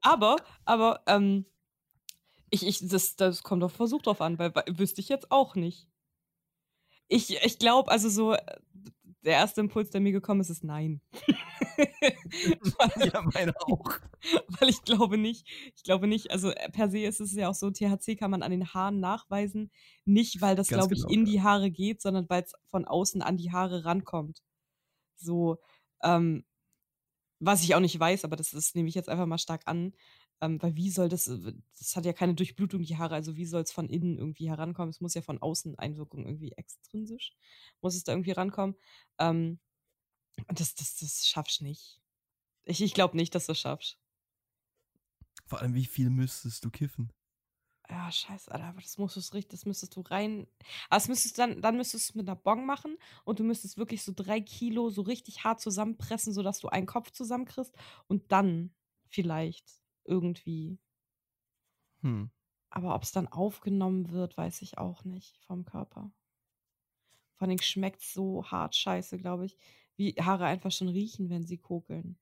aber, 0.00 0.36
aber, 0.64 1.02
ähm, 1.06 1.44
ich, 2.48 2.66
ich, 2.66 2.88
das, 2.88 3.14
das 3.16 3.42
kommt 3.42 3.62
auf 3.62 3.74
Versuch 3.74 4.00
drauf 4.00 4.22
an, 4.22 4.38
weil, 4.38 4.54
weil 4.54 4.64
wüsste 4.78 5.02
ich 5.02 5.10
jetzt 5.10 5.30
auch 5.30 5.54
nicht. 5.54 5.86
Ich, 7.08 7.44
ich 7.44 7.58
glaube, 7.58 7.90
also 7.90 8.08
so, 8.08 8.32
äh, 8.32 8.60
der 9.24 9.34
erste 9.34 9.60
Impuls, 9.60 9.90
der 9.90 10.00
mir 10.00 10.12
gekommen 10.12 10.40
ist, 10.40 10.50
ist 10.50 10.64
nein. 10.64 11.00
ja, 13.12 13.22
meine 13.34 13.54
auch. 13.60 13.98
Weil 14.60 14.68
ich 14.68 14.82
glaube 14.82 15.16
nicht, 15.16 15.46
ich 15.76 15.82
glaube 15.82 16.06
nicht, 16.06 16.30
also 16.30 16.50
äh, 16.50 16.70
per 16.70 16.90
se 16.90 17.00
ist 17.00 17.20
es 17.20 17.32
ja 17.32 17.48
auch 17.48 17.54
so, 17.54 17.70
THC 17.70 18.16
kann 18.16 18.30
man 18.30 18.42
an 18.42 18.50
den 18.50 18.74
Haaren 18.74 19.00
nachweisen, 19.00 19.70
nicht 20.04 20.40
weil 20.40 20.56
das, 20.56 20.68
glaube 20.68 20.94
ich, 20.94 21.02
genau, 21.02 21.12
in 21.12 21.24
die 21.24 21.42
Haare 21.42 21.70
geht, 21.70 22.02
sondern 22.02 22.28
weil 22.28 22.42
es 22.42 22.52
von 22.66 22.84
außen 22.84 23.22
an 23.22 23.36
die 23.36 23.52
Haare 23.52 23.84
rankommt. 23.84 24.42
So, 25.16 25.58
ähm, 26.02 26.44
was 27.38 27.62
ich 27.62 27.74
auch 27.74 27.80
nicht 27.80 27.98
weiß, 27.98 28.24
aber 28.24 28.36
das, 28.36 28.50
das 28.50 28.74
nehme 28.74 28.88
ich 28.88 28.94
jetzt 28.94 29.08
einfach 29.08 29.26
mal 29.26 29.38
stark 29.38 29.62
an. 29.66 29.92
Ähm, 30.42 30.60
weil 30.60 30.74
wie 30.74 30.90
soll 30.90 31.08
das, 31.08 31.28
äh, 31.28 31.54
das 31.78 31.94
hat 31.94 32.04
ja 32.04 32.12
keine 32.12 32.34
Durchblutung, 32.34 32.82
die 32.82 32.98
Haare, 32.98 33.14
also 33.14 33.36
wie 33.36 33.46
soll 33.46 33.62
es 33.62 33.70
von 33.70 33.88
innen 33.88 34.18
irgendwie 34.18 34.50
herankommen? 34.50 34.90
Es 34.90 35.00
muss 35.00 35.14
ja 35.14 35.22
von 35.22 35.40
außen 35.40 35.78
Einwirkung 35.78 36.26
irgendwie 36.26 36.50
extrinsisch, 36.52 37.32
muss 37.80 37.94
es 37.94 38.02
da 38.02 38.12
irgendwie 38.12 38.32
rankommen. 38.32 38.76
Ähm, 39.18 39.60
das, 40.48 40.74
das, 40.74 40.96
das 40.96 41.26
schaffst 41.28 41.60
du 41.60 41.64
nicht. 41.64 42.00
Ich, 42.64 42.82
ich 42.82 42.92
glaube 42.92 43.16
nicht, 43.16 43.34
dass 43.36 43.46
du 43.46 43.54
schaffst. 43.54 43.98
Vor 45.46 45.60
allem, 45.60 45.74
wie 45.74 45.86
viel 45.86 46.10
müsstest 46.10 46.64
du 46.64 46.70
kiffen? 46.70 47.12
Ja, 47.88 48.10
scheiße, 48.10 48.50
Alter, 48.50 48.64
aber 48.64 48.80
das 48.80 48.98
musstest 48.98 49.32
du 49.32 49.36
richtig, 49.36 49.60
das 49.60 49.66
müsstest 49.66 49.94
du 49.94 50.00
rein. 50.00 50.48
Aber 50.88 50.96
das 50.96 51.08
müsstest 51.08 51.38
dann, 51.38 51.60
dann 51.60 51.76
müsstest 51.76 52.08
du 52.08 52.12
es 52.12 52.14
mit 52.16 52.28
einer 52.28 52.36
Bong 52.36 52.66
machen 52.66 52.96
und 53.24 53.38
du 53.38 53.44
müsstest 53.44 53.76
wirklich 53.76 54.02
so 54.02 54.12
drei 54.14 54.40
Kilo 54.40 54.90
so 54.90 55.02
richtig 55.02 55.44
hart 55.44 55.60
zusammenpressen, 55.60 56.32
sodass 56.32 56.58
du 56.58 56.68
einen 56.68 56.86
Kopf 56.86 57.12
zusammenkriegst 57.12 57.76
und 58.08 58.32
dann 58.32 58.74
vielleicht 59.08 59.81
irgendwie. 60.04 60.78
Hm. 62.00 62.30
Aber 62.70 62.94
ob 62.94 63.02
es 63.02 63.12
dann 63.12 63.28
aufgenommen 63.28 64.10
wird, 64.10 64.36
weiß 64.36 64.62
ich 64.62 64.78
auch 64.78 65.04
nicht 65.04 65.36
vom 65.38 65.64
Körper. 65.64 66.10
Vor 67.36 67.48
allem 67.48 67.58
schmeckt 67.58 68.00
es 68.00 68.12
so 68.12 68.44
hart 68.46 68.74
scheiße, 68.74 69.18
glaube 69.18 69.46
ich, 69.46 69.56
wie 69.96 70.14
Haare 70.14 70.46
einfach 70.46 70.72
schon 70.72 70.88
riechen, 70.88 71.28
wenn 71.28 71.44
sie 71.44 71.58
kokeln. 71.58 72.18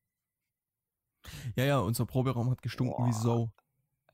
Ja, 1.57 1.65
ja, 1.65 1.79
unser 1.79 2.07
Proberaum 2.07 2.51
hat 2.51 2.63
gestunken 2.63 2.97
Boah. 2.97 3.07
wie 3.07 3.13
Sau. 3.13 3.53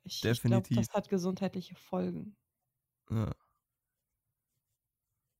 Ich, 0.03 0.21
Definitiv. 0.21 0.71
Ich 0.71 0.77
glaube, 0.77 0.87
das 0.87 0.95
hat 0.95 1.09
gesundheitliche 1.09 1.75
Folgen. 1.75 2.37
Ja. 3.11 3.33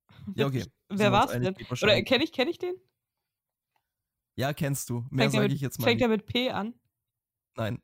Ja, 0.35 0.47
okay. 0.47 0.65
Wer 0.89 1.11
war 1.13 1.25
es 1.25 1.31
denn? 1.31 1.55
Oder 1.81 2.01
kenne 2.01 2.23
ich, 2.23 2.33
kenn 2.33 2.49
ich 2.49 2.57
den? 2.57 2.75
Ja, 4.35 4.51
kennst 4.53 4.89
du. 4.89 5.05
Mehr 5.09 5.29
sage 5.29 5.53
ich 5.53 5.61
jetzt 5.61 5.79
mal. 5.79 5.85
Fängt 5.85 6.01
er 6.01 6.09
mit 6.09 6.25
P 6.25 6.49
an? 6.49 6.73
Nein. 7.55 7.81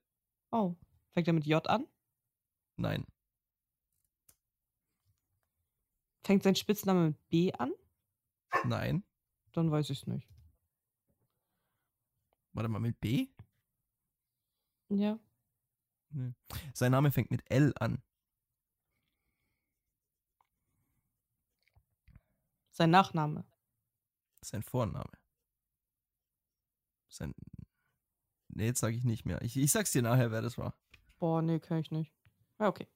Oh. 0.53 0.75
Fängt 1.13 1.27
er 1.27 1.33
mit 1.33 1.47
J 1.47 1.67
an? 1.67 1.87
Nein. 2.75 3.07
Fängt 6.23 6.43
sein 6.43 6.55
Spitzname 6.55 7.07
mit 7.07 7.29
B 7.29 7.51
an? 7.53 7.73
Nein. 8.63 9.03
Dann 9.51 9.71
weiß 9.71 9.89
ich 9.89 10.01
es 10.01 10.07
nicht. 10.07 10.29
Warte 12.53 12.69
mal, 12.69 12.79
mit 12.79 12.99
B? 13.01 13.29
Ja. 14.89 15.17
Nee. 16.11 16.33
Sein 16.75 16.91
Name 16.91 17.11
fängt 17.11 17.31
mit 17.31 17.49
L 17.49 17.73
an. 17.79 18.03
Sein 22.69 22.91
Nachname. 22.91 23.43
Sein 24.41 24.61
Vorname. 24.61 25.17
Sein. 27.07 27.33
Nee, 28.55 28.67
jetzt 28.67 28.79
sage 28.79 28.95
ich 28.95 29.03
nicht 29.03 29.25
mehr. 29.25 29.41
Ich, 29.41 29.57
ich 29.57 29.71
sag's 29.71 29.91
dir 29.91 30.01
nachher, 30.01 30.31
wer 30.31 30.41
das 30.41 30.57
war. 30.57 30.75
Boah, 31.19 31.41
nee, 31.41 31.59
kenn 31.59 31.77
ich 31.77 31.91
nicht. 31.91 32.13
Ja, 32.59 32.67
okay. 32.67 32.87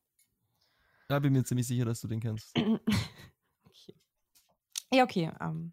Da 1.08 1.20
bin 1.20 1.34
mir 1.34 1.44
ziemlich 1.44 1.68
sicher, 1.68 1.86
dass 1.86 2.02
du 2.02 2.08
den 2.08 2.20
kennst. 2.20 2.56
okay. 2.58 3.96
Ja, 4.92 5.04
okay. 5.04 5.32
Ähm, 5.40 5.72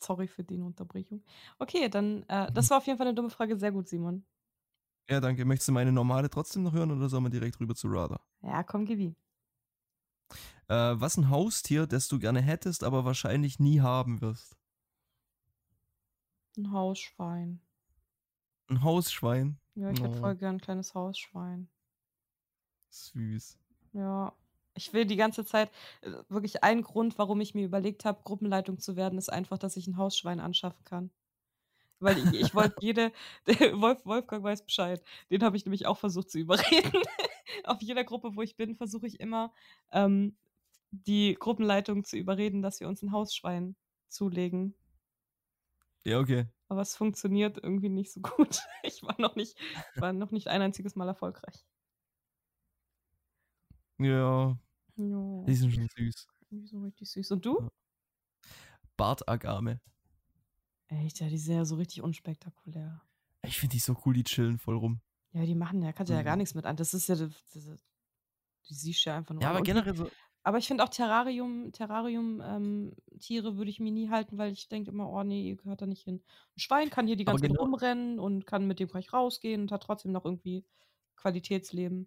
sorry 0.00 0.26
für 0.26 0.44
die 0.44 0.60
Unterbrechung. 0.60 1.22
Okay, 1.58 1.88
dann, 1.88 2.22
äh, 2.28 2.50
das 2.52 2.70
war 2.70 2.78
auf 2.78 2.86
jeden 2.86 2.98
Fall 2.98 3.06
eine 3.06 3.14
dumme 3.14 3.30
Frage. 3.30 3.58
Sehr 3.58 3.72
gut, 3.72 3.88
Simon. 3.88 4.24
Ja, 5.08 5.20
danke. 5.20 5.44
Möchtest 5.44 5.68
du 5.68 5.72
meine 5.72 5.92
normale 5.92 6.30
trotzdem 6.30 6.62
noch 6.62 6.72
hören 6.72 6.90
oder 6.90 7.08
sollen 7.08 7.24
wir 7.24 7.30
direkt 7.30 7.60
rüber 7.60 7.74
zu 7.74 7.88
Rather? 7.88 8.20
Ja, 8.42 8.62
komm, 8.62 8.84
gib 8.86 8.98
ihn. 8.98 9.16
Äh, 10.68 10.74
was 10.74 11.16
ein 11.16 11.30
Haustier, 11.30 11.86
das 11.86 12.08
du 12.08 12.18
gerne 12.18 12.40
hättest, 12.40 12.82
aber 12.82 13.04
wahrscheinlich 13.04 13.60
nie 13.60 13.80
haben 13.80 14.20
wirst? 14.20 14.56
Ein 16.56 16.72
Hausschwein. 16.72 17.60
Ein 18.68 18.82
Hausschwein? 18.82 19.58
Ja, 19.74 19.90
ich 19.90 20.00
oh. 20.00 20.04
hätte 20.04 20.18
voll 20.18 20.36
gern 20.36 20.56
ein 20.56 20.60
kleines 20.60 20.94
Hausschwein. 20.94 21.68
Süß. 22.90 23.58
Ja. 23.92 24.32
Ich 24.74 24.92
will 24.92 25.06
die 25.06 25.16
ganze 25.16 25.44
Zeit, 25.44 25.70
äh, 26.02 26.10
wirklich 26.28 26.62
ein 26.62 26.82
Grund, 26.82 27.18
warum 27.18 27.40
ich 27.40 27.54
mir 27.54 27.64
überlegt 27.64 28.04
habe, 28.04 28.22
Gruppenleitung 28.24 28.78
zu 28.78 28.94
werden, 28.96 29.18
ist 29.18 29.32
einfach, 29.32 29.58
dass 29.58 29.76
ich 29.76 29.86
ein 29.86 29.96
Hausschwein 29.96 30.38
anschaffen 30.38 30.84
kann. 30.84 31.10
Weil 31.98 32.18
ich, 32.18 32.40
ich 32.40 32.54
wollte 32.54 32.76
jede, 32.80 33.12
Wolf, 33.80 34.04
Wolfgang 34.04 34.44
weiß 34.44 34.64
Bescheid. 34.64 35.02
Den 35.30 35.42
habe 35.42 35.56
ich 35.56 35.64
nämlich 35.64 35.86
auch 35.86 35.98
versucht 35.98 36.30
zu 36.30 36.38
überreden. 36.38 36.92
Auf 37.64 37.80
jeder 37.80 38.04
Gruppe, 38.04 38.34
wo 38.34 38.42
ich 38.42 38.56
bin, 38.56 38.74
versuche 38.74 39.06
ich 39.06 39.18
immer, 39.20 39.52
ähm, 39.92 40.36
die 40.90 41.34
Gruppenleitung 41.38 42.04
zu 42.04 42.16
überreden, 42.16 42.62
dass 42.62 42.80
wir 42.80 42.88
uns 42.88 43.02
ein 43.02 43.12
Hausschwein 43.12 43.76
zulegen. 44.08 44.74
Ja, 46.06 46.20
okay. 46.20 46.46
Aber 46.68 46.82
es 46.82 46.94
funktioniert 46.94 47.58
irgendwie 47.58 47.88
nicht 47.88 48.12
so 48.12 48.20
gut. 48.36 48.60
Ich 48.84 49.02
war 49.02 49.20
noch 49.20 49.34
nicht, 49.34 49.58
war 49.96 50.12
noch 50.12 50.30
nicht 50.30 50.46
ein 50.46 50.62
einziges 50.62 50.94
Mal 50.94 51.08
erfolgreich. 51.08 51.66
Ja. 53.98 54.56
ja. 54.96 55.44
Die 55.46 55.54
sind 55.54 55.72
schon 55.72 55.88
süß. 55.88 56.28
Die 56.50 56.64
sind 56.64 56.84
richtig 56.84 57.10
süß. 57.10 57.32
Und 57.32 57.44
du? 57.44 57.68
Bartagame. 58.96 59.80
Echt, 60.86 61.18
ja, 61.18 61.28
die 61.28 61.38
sind 61.38 61.56
ja 61.56 61.64
so 61.64 61.74
richtig 61.74 62.02
unspektakulär. 62.02 63.02
Ich 63.42 63.58
finde 63.58 63.72
die 63.72 63.80
so 63.80 63.96
cool, 64.04 64.14
die 64.14 64.22
chillen 64.22 64.58
voll 64.58 64.76
rum. 64.76 65.00
Ja, 65.32 65.44
die 65.44 65.56
machen 65.56 65.82
ja, 65.82 65.92
kannst 65.92 66.12
mhm. 66.12 66.18
ja 66.18 66.22
gar 66.22 66.36
nichts 66.36 66.54
mit 66.54 66.66
an. 66.66 66.76
Das 66.76 66.94
ist 66.94 67.08
ja, 67.08 67.16
das, 67.16 67.32
das, 67.52 67.64
die 68.68 68.74
siehst 68.74 69.04
du 69.04 69.10
ja 69.10 69.16
einfach 69.16 69.34
nur. 69.34 69.42
Ja, 69.42 69.50
aber 69.50 69.62
generell 69.62 69.96
so. 69.96 70.08
Aber 70.46 70.58
ich 70.58 70.68
finde 70.68 70.84
auch 70.84 70.90
Terrarium, 70.90 71.72
Terrarium-Tiere 71.72 73.48
ähm, 73.48 73.56
würde 73.56 73.68
ich 73.68 73.80
mir 73.80 73.90
nie 73.90 74.10
halten, 74.10 74.38
weil 74.38 74.52
ich 74.52 74.68
denke 74.68 74.92
immer, 74.92 75.10
oh 75.10 75.24
nee, 75.24 75.48
ihr 75.48 75.56
gehört 75.56 75.82
da 75.82 75.86
nicht 75.86 76.04
hin. 76.04 76.22
Ein 76.56 76.60
Schwein 76.60 76.88
kann 76.88 77.08
hier 77.08 77.16
die 77.16 77.24
ganze 77.24 77.42
Zeit 77.42 77.50
genau, 77.50 77.64
rumrennen 77.64 78.20
und 78.20 78.46
kann 78.46 78.64
mit 78.64 78.78
dem 78.78 78.86
gleich 78.86 79.12
rausgehen 79.12 79.62
und 79.62 79.72
hat 79.72 79.82
trotzdem 79.82 80.12
noch 80.12 80.24
irgendwie 80.24 80.64
Qualitätsleben. 81.16 82.06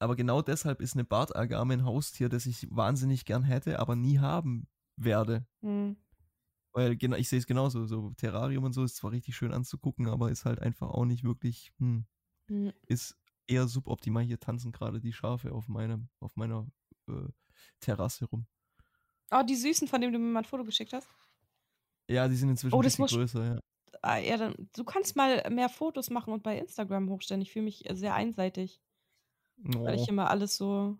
Aber 0.00 0.16
genau 0.16 0.42
deshalb 0.42 0.80
ist 0.80 0.94
eine 0.94 1.04
Bartagame 1.04 1.74
ein 1.74 1.84
Haustier, 1.84 2.28
das 2.28 2.46
ich 2.46 2.66
wahnsinnig 2.72 3.24
gern 3.24 3.44
hätte, 3.44 3.78
aber 3.78 3.94
nie 3.94 4.18
haben 4.18 4.66
werde. 4.96 5.46
Hm. 5.62 5.96
Weil 6.72 6.96
genau, 6.96 7.16
ich 7.16 7.28
sehe 7.28 7.38
es 7.38 7.46
genauso. 7.46 7.86
So 7.86 8.10
Terrarium 8.16 8.64
und 8.64 8.72
so 8.72 8.82
ist 8.82 8.96
zwar 8.96 9.12
richtig 9.12 9.36
schön 9.36 9.52
anzugucken, 9.52 10.08
aber 10.08 10.32
ist 10.32 10.44
halt 10.44 10.58
einfach 10.58 10.88
auch 10.88 11.04
nicht 11.04 11.22
wirklich, 11.22 11.72
hm, 11.78 12.04
mhm. 12.48 12.72
ist 12.88 13.16
eher 13.46 13.68
suboptimal. 13.68 14.24
Hier 14.24 14.40
tanzen 14.40 14.72
gerade 14.72 15.00
die 15.00 15.12
Schafe 15.12 15.52
auf, 15.52 15.68
meinem, 15.68 16.08
auf 16.18 16.34
meiner 16.34 16.66
äh, 17.08 17.28
Terrasse 17.80 18.26
rum. 18.26 18.46
Oh, 19.30 19.42
die 19.42 19.56
Süßen, 19.56 19.88
von 19.88 20.00
denen 20.00 20.12
du 20.12 20.18
mir 20.18 20.32
mal 20.32 20.40
ein 20.40 20.44
Foto 20.44 20.64
geschickt 20.64 20.92
hast? 20.92 21.08
Ja, 22.08 22.28
die 22.28 22.36
sind 22.36 22.50
inzwischen 22.50 22.74
oh, 22.74 22.80
ein 22.80 22.82
bisschen 22.82 23.06
größer, 23.06 23.44
ja. 23.44 23.60
Ah, 24.02 24.18
ja, 24.18 24.36
dann, 24.36 24.54
du 24.74 24.84
kannst 24.84 25.16
mal 25.16 25.48
mehr 25.50 25.68
Fotos 25.68 26.10
machen 26.10 26.32
und 26.32 26.42
bei 26.42 26.58
Instagram 26.58 27.08
hochstellen. 27.08 27.40
Ich 27.40 27.52
fühle 27.52 27.64
mich 27.64 27.84
sehr 27.92 28.14
einseitig. 28.14 28.82
Oh. 29.74 29.84
Weil 29.84 29.94
ich 29.94 30.08
immer 30.08 30.28
alles 30.30 30.56
so. 30.56 30.98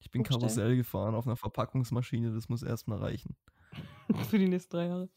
Ich 0.00 0.10
bin 0.10 0.22
hochstellen. 0.22 0.40
Karussell 0.40 0.76
gefahren 0.76 1.14
auf 1.14 1.26
einer 1.26 1.36
Verpackungsmaschine, 1.36 2.32
das 2.32 2.48
muss 2.48 2.62
erstmal 2.62 2.98
reichen. 2.98 3.36
Für 4.30 4.38
die 4.38 4.48
nächsten 4.48 4.70
drei 4.70 4.86
Jahre. 4.86 5.08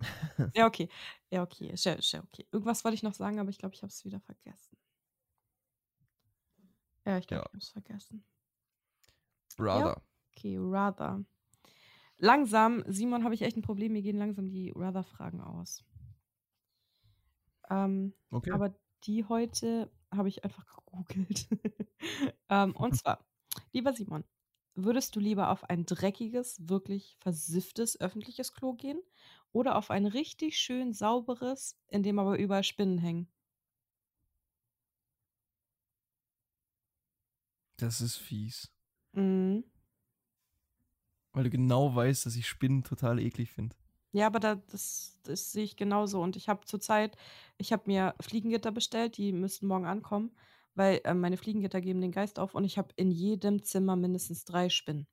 Ja, 0.54 0.66
okay. 0.66 0.88
Ja, 1.30 1.42
okay. 1.42 1.70
Ist 1.70 1.84
ja 1.84 1.96
okay. 1.96 2.46
Irgendwas 2.52 2.84
wollte 2.84 2.94
ich 2.94 3.02
noch 3.02 3.14
sagen, 3.14 3.40
aber 3.40 3.50
ich 3.50 3.58
glaube, 3.58 3.74
ich 3.74 3.82
habe 3.82 3.90
es 3.90 4.04
wieder 4.04 4.20
vergessen. 4.20 4.76
Ja, 7.04 7.18
ich 7.18 7.26
glaube, 7.26 7.42
Ja. 7.42 7.46
ich 7.46 7.52
habe 7.52 7.58
es 7.58 7.68
vergessen. 7.70 8.24
Brother. 9.58 10.00
Okay, 10.36 10.56
rather. 10.58 11.24
Langsam, 12.18 12.84
Simon, 12.88 13.24
habe 13.24 13.34
ich 13.34 13.42
echt 13.42 13.56
ein 13.56 13.62
Problem. 13.62 13.92
Mir 13.92 14.02
gehen 14.02 14.18
langsam 14.18 14.50
die 14.50 14.72
rather-Fragen 14.74 15.40
aus. 15.40 15.84
Ähm, 17.70 18.14
Okay. 18.32 18.50
aber 18.50 18.74
die 19.04 19.24
heute 19.24 19.90
habe 20.10 20.28
ich 20.28 20.44
einfach 20.44 20.66
gegoogelt. 20.66 21.48
ähm, 22.48 22.74
und 22.76 22.94
zwar, 22.96 23.24
lieber 23.72 23.92
Simon, 23.92 24.24
würdest 24.74 25.14
du 25.16 25.20
lieber 25.20 25.50
auf 25.50 25.64
ein 25.64 25.84
dreckiges, 25.84 26.68
wirklich 26.68 27.16
versifftes 27.20 28.00
öffentliches 28.00 28.52
Klo 28.54 28.74
gehen 28.74 29.00
oder 29.52 29.76
auf 29.76 29.90
ein 29.90 30.06
richtig 30.06 30.58
schön 30.58 30.92
sauberes, 30.92 31.78
in 31.88 32.02
dem 32.02 32.18
aber 32.18 32.38
überall 32.38 32.64
Spinnen 32.64 32.98
hängen? 32.98 33.28
Das 37.76 38.00
ist 38.00 38.16
fies. 38.18 38.70
Mhm. 39.18 39.62
Weil 41.32 41.44
du 41.44 41.48
genau 41.50 41.94
weißt, 41.94 42.26
dass 42.26 42.36
ich 42.36 42.46
Spinnen 42.46 42.84
total 42.84 43.18
eklig 43.18 43.50
finde. 43.50 43.74
Ja, 44.12 44.26
aber 44.26 44.40
da, 44.40 44.54
das, 44.56 45.18
das 45.24 45.52
sehe 45.52 45.64
ich 45.64 45.76
genauso. 45.76 46.22
Und 46.22 46.36
ich 46.36 46.48
habe 46.48 46.64
zurzeit, 46.64 47.16
ich 47.58 47.72
habe 47.72 47.82
mir 47.86 48.14
Fliegengitter 48.20 48.72
bestellt, 48.72 49.16
die 49.18 49.32
müssten 49.32 49.66
morgen 49.66 49.84
ankommen, 49.86 50.34
weil 50.74 51.00
äh, 51.04 51.14
meine 51.14 51.36
Fliegengitter 51.36 51.80
geben 51.80 52.00
den 52.00 52.12
Geist 52.12 52.38
auf 52.38 52.54
und 52.54 52.64
ich 52.64 52.78
habe 52.78 52.88
in 52.96 53.10
jedem 53.10 53.62
Zimmer 53.62 53.96
mindestens 53.96 54.44
drei 54.44 54.70
Spinnen. 54.70 55.06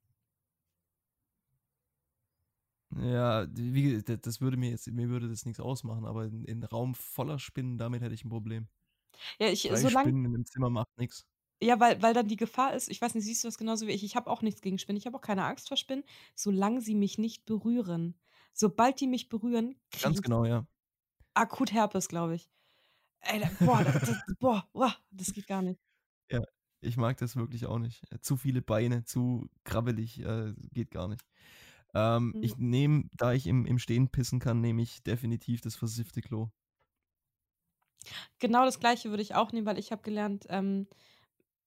Ja, 2.94 3.46
wie, 3.50 4.02
das- 4.02 4.40
würde 4.40 4.56
mir 4.56 4.70
jetzt, 4.70 4.86
mir 4.90 5.08
würde 5.08 5.28
das 5.28 5.44
nichts 5.44 5.60
ausmachen, 5.60 6.04
aber 6.06 6.24
in, 6.26 6.44
in 6.44 6.62
Raum 6.62 6.94
voller 6.94 7.38
Spinnen, 7.38 7.78
damit 7.78 8.00
hätte 8.02 8.14
ich 8.14 8.24
ein 8.24 8.28
Problem. 8.30 8.68
Ja, 9.38 9.48
ich, 9.48 9.68
Drei 9.68 9.86
solange, 9.86 9.86
Spinnen 9.86 10.24
in 10.24 10.34
einem 10.34 10.46
Zimmer 10.46 10.70
macht 10.70 10.88
nichts. 10.98 11.26
Ja, 11.62 11.80
weil, 11.80 12.02
weil 12.02 12.14
dann 12.14 12.28
die 12.28 12.36
Gefahr 12.36 12.74
ist, 12.74 12.88
ich 12.88 13.00
weiß 13.00 13.14
nicht, 13.14 13.24
siehst 13.24 13.44
du 13.44 13.48
das 13.48 13.58
genauso 13.58 13.86
wie 13.86 13.92
ich? 13.92 14.04
Ich 14.04 14.16
habe 14.16 14.30
auch 14.30 14.42
nichts 14.42 14.60
gegen 14.62 14.78
Spinnen, 14.78 14.98
ich 14.98 15.06
habe 15.06 15.16
auch 15.16 15.22
keine 15.22 15.44
Angst 15.44 15.68
vor 15.68 15.76
Spinnen, 15.76 16.04
solange 16.34 16.80
sie 16.82 16.94
mich 16.94 17.18
nicht 17.18 17.44
berühren. 17.46 18.18
Sobald 18.52 19.00
die 19.00 19.06
mich 19.06 19.28
berühren, 19.28 19.76
kriege 19.90 20.10
Ganz 20.10 20.22
genau, 20.22 20.44
ja. 20.44 20.66
akut 21.34 21.72
Herpes, 21.72 22.08
glaube 22.08 22.34
ich. 22.34 22.50
Ey, 23.20 23.40
da, 23.40 23.50
boah, 23.62 23.84
das, 23.84 24.00
das, 24.02 24.18
boah, 24.40 24.68
boah, 24.74 24.96
das 25.10 25.32
geht 25.34 25.46
gar 25.48 25.62
nicht. 25.62 25.80
Ja, 26.30 26.42
ich 26.80 26.96
mag 26.96 27.16
das 27.18 27.36
wirklich 27.36 27.66
auch 27.66 27.78
nicht. 27.78 28.04
Zu 28.22 28.36
viele 28.36 28.62
Beine, 28.62 29.04
zu 29.04 29.48
krabbelig, 29.64 30.20
äh, 30.20 30.54
geht 30.72 30.90
gar 30.90 31.08
nicht. 31.08 31.24
Ähm, 31.94 32.34
Mhm. 32.34 32.42
ich 32.42 32.56
nehme, 32.58 33.04
da 33.12 33.32
ich 33.32 33.46
im, 33.46 33.66
im 33.66 33.78
Stehen 33.78 34.10
pissen 34.10 34.40
kann, 34.40 34.60
nehme 34.60 34.82
ich 34.82 35.02
definitiv 35.02 35.60
das 35.62 35.76
versiffte 35.76 36.22
Klo. 36.22 36.50
Genau 38.38 38.64
das 38.64 38.80
Gleiche 38.80 39.10
würde 39.10 39.22
ich 39.22 39.34
auch 39.34 39.52
nehmen, 39.52 39.66
weil 39.66 39.78
ich 39.78 39.92
habe 39.92 40.02
gelernt, 40.02 40.46
ähm, 40.48 40.88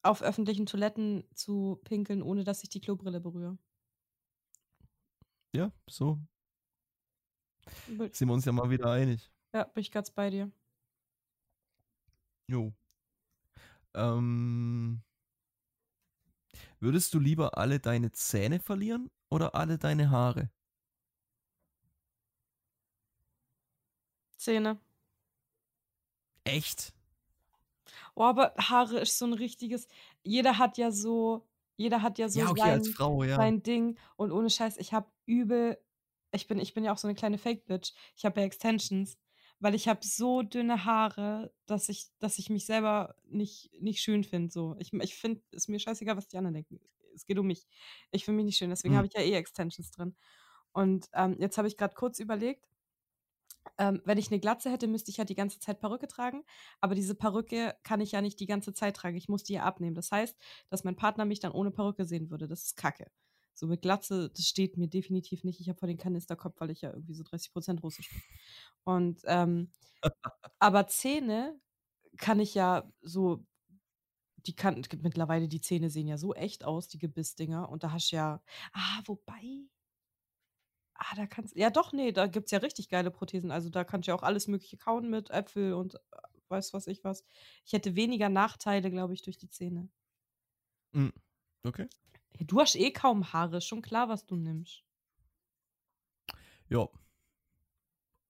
auf 0.04 0.22
öffentlichen 0.22 0.66
Toiletten 0.66 1.24
zu 1.34 1.80
pinkeln, 1.84 2.22
ohne 2.22 2.44
dass 2.44 2.64
ich 2.64 2.70
die 2.70 2.82
Klobrille 2.82 3.20
berühre. 3.20 3.58
Ja, 5.54 5.72
so 5.90 6.20
Bin- 7.88 8.12
sind 8.14 8.28
wir 8.28 8.34
uns 8.34 8.46
ja 8.46 8.52
mal 8.52 8.70
wieder 8.70 8.92
einig. 8.92 9.32
Ja, 9.54 9.64
bin 9.66 9.82
ich 9.82 9.92
ganz 9.92 10.12
bei 10.12 10.30
dir. 10.30 10.52
Jo. 12.48 12.74
Ähm, 13.94 15.02
würdest 16.80 17.14
du 17.14 17.20
lieber 17.20 17.58
alle 17.58 17.80
deine 17.80 18.12
Zähne 18.12 18.60
verlieren 18.60 19.10
oder 19.30 19.56
alle 19.56 19.78
deine 19.78 20.10
Haare? 20.10 20.50
Zähne. 24.38 24.80
Echt? 26.44 26.94
Oh, 28.20 28.26
aber 28.26 28.54
Haare 28.58 29.00
ist 29.00 29.18
so 29.18 29.26
ein 29.26 29.34
richtiges. 29.34 29.88
Jeder 30.24 30.58
hat 30.58 30.78
ja 30.78 30.92
so, 30.92 31.48
jeder 31.78 32.02
hat 32.02 32.18
ja 32.20 32.28
so 32.28 32.42
Ja, 32.42 32.50
okay, 32.50 32.60
sein, 32.60 32.72
als 32.72 32.90
Frau, 32.90 33.24
ja. 33.24 33.38
sein 33.38 33.64
Ding. 33.64 33.98
Und 34.18 34.34
ohne 34.34 34.50
Scheiß, 34.50 34.76
ich 34.78 34.92
habe 34.92 35.10
übel. 35.26 35.78
Ich 36.34 36.46
bin, 36.48 36.60
ich 36.60 36.74
bin 36.74 36.84
ja 36.84 36.92
auch 36.92 36.98
so 36.98 37.08
eine 37.08 37.16
kleine 37.16 37.38
Fake-Bitch. 37.38 37.94
Ich 38.18 38.26
habe 38.26 38.42
ja 38.42 38.46
Extensions, 38.46 39.18
weil 39.60 39.74
ich 39.74 39.88
habe 39.88 40.02
so 40.06 40.42
dünne 40.42 40.84
Haare, 40.84 41.54
dass 41.66 41.88
ich, 41.88 42.08
dass 42.20 42.40
ich 42.40 42.50
mich 42.50 42.66
selber 42.66 43.16
nicht, 43.24 43.72
nicht 43.80 44.02
schön 44.02 44.26
finde. 44.26 44.52
So. 44.52 44.76
Ich, 44.80 44.92
ich 44.92 45.16
finde, 45.16 45.42
es 45.52 45.64
ist 45.64 45.68
mir 45.70 45.80
scheißegal, 45.80 46.18
was 46.18 46.28
die 46.28 46.38
anderen 46.38 46.56
denken. 46.56 46.82
Es 47.16 47.26
geht 47.26 47.40
um 47.40 47.48
mich. 47.48 47.68
Ich 48.12 48.26
finde 48.26 48.36
mich 48.36 48.46
nicht 48.48 48.58
schön, 48.58 48.70
deswegen 48.70 48.96
Hm. 48.96 48.98
habe 48.98 49.08
ich 49.08 49.14
ja 49.14 49.22
eh 49.22 49.34
Extensions 49.34 49.92
drin. 49.92 50.16
Und 50.74 51.08
ähm, 51.14 51.38
jetzt 51.40 51.58
habe 51.58 51.70
ich 51.70 51.78
gerade 51.78 51.96
kurz 51.96 52.20
überlegt, 52.20 52.68
ähm, 53.78 54.02
wenn 54.06 54.18
ich 54.18 54.30
eine 54.30 54.40
Glatze 54.40 54.70
hätte, 54.70 54.88
müsste 54.88 55.12
ich 55.12 55.18
ja 55.18 55.26
die 55.26 55.36
ganze 55.36 55.60
Zeit 55.60 55.80
Perücke 55.80 56.08
tragen. 56.08 56.44
Aber 56.82 56.96
diese 56.96 57.16
Perücke 57.16 57.76
kann 57.84 58.02
ich 58.02 58.12
ja 58.12 58.22
nicht 58.22 58.40
die 58.40 58.46
ganze 58.46 58.74
Zeit 58.74 58.96
tragen. 58.96 59.18
Ich 59.18 59.30
muss 59.30 59.44
die 59.44 59.54
ja 59.54 59.64
abnehmen. 59.64 59.96
Das 59.96 60.12
heißt, 60.12 60.38
dass 60.70 60.84
mein 60.84 60.96
Partner 60.96 61.26
mich 61.26 61.40
dann 61.40 61.52
ohne 61.52 61.72
Perücke 61.72 62.06
sehen 62.06 62.30
würde. 62.30 62.48
Das 62.48 62.64
ist 62.64 62.78
kacke. 62.78 63.12
So 63.54 63.68
mit 63.68 63.82
Glatze, 63.82 64.30
das 64.30 64.46
steht 64.46 64.78
mir 64.78 64.88
definitiv 64.88 65.44
nicht. 65.44 65.60
Ich 65.60 65.70
habe 65.70 65.78
vor 65.78 65.88
den 65.88 65.98
Kanisterkopf, 65.98 66.60
weil 66.60 66.72
ich 66.72 66.82
ja 66.82 66.92
irgendwie 66.94 67.14
so 67.14 67.24
30% 67.24 67.82
Russisch 67.82 68.10
bin. 68.10 68.22
Und, 68.84 69.22
ähm, 69.26 69.72
aber 70.60 70.88
Zähne 70.88 71.60
kann 72.18 72.40
ich 72.40 72.56
ja 72.56 72.90
so, 73.02 73.46
die 74.46 74.56
kann, 74.56 74.82
mittlerweile 75.02 75.48
die 75.48 75.62
Zähne 75.62 75.90
sehen 75.90 76.08
ja 76.08 76.18
so 76.18 76.34
echt 76.34 76.64
aus, 76.64 76.88
die 76.88 77.00
Gebissdinger. 77.00 77.70
Und 77.70 77.84
da 77.84 77.92
hast 77.92 78.12
du 78.12 78.16
ja, 78.16 78.42
ah, 78.74 79.02
wobei, 79.06 79.68
Ah, 81.02 81.16
da 81.16 81.28
kannst 81.28 81.56
ja 81.56 81.70
doch, 81.70 81.94
nee, 81.94 82.12
da 82.12 82.28
gibt's 82.28 82.52
ja 82.52 82.60
richtig 82.60 82.90
geile 82.90 83.10
Prothesen. 83.12 83.52
Also, 83.52 83.70
da 83.70 83.84
kannst 83.86 84.08
du 84.08 84.12
ja 84.12 84.16
auch 84.18 84.24
alles 84.24 84.48
Mögliche 84.48 84.78
kauen 84.78 85.10
mit 85.10 85.30
Äpfel 85.30 85.74
und, 85.74 85.96
äh, 85.96 86.00
weiß 86.50 86.74
was 86.74 86.88
ich 86.88 87.04
was. 87.04 87.24
Ich 87.66 87.74
hätte 87.74 87.96
weniger 87.96 88.28
Nachteile, 88.30 88.92
glaube 88.92 89.14
ich, 89.14 89.22
durch 89.22 89.38
die 89.38 89.50
Zähne. 89.50 89.90
Hm, 90.94 91.12
Okay. 91.66 91.90
Ja, 92.40 92.44
du 92.46 92.60
hast 92.60 92.76
eh 92.76 92.92
kaum 92.92 93.34
Haare, 93.34 93.58
ist 93.58 93.66
schon 93.66 93.84
klar, 93.84 94.10
was 94.10 94.26
du 94.26 94.36
nimmst. 94.36 94.84
Ja. 96.70 96.90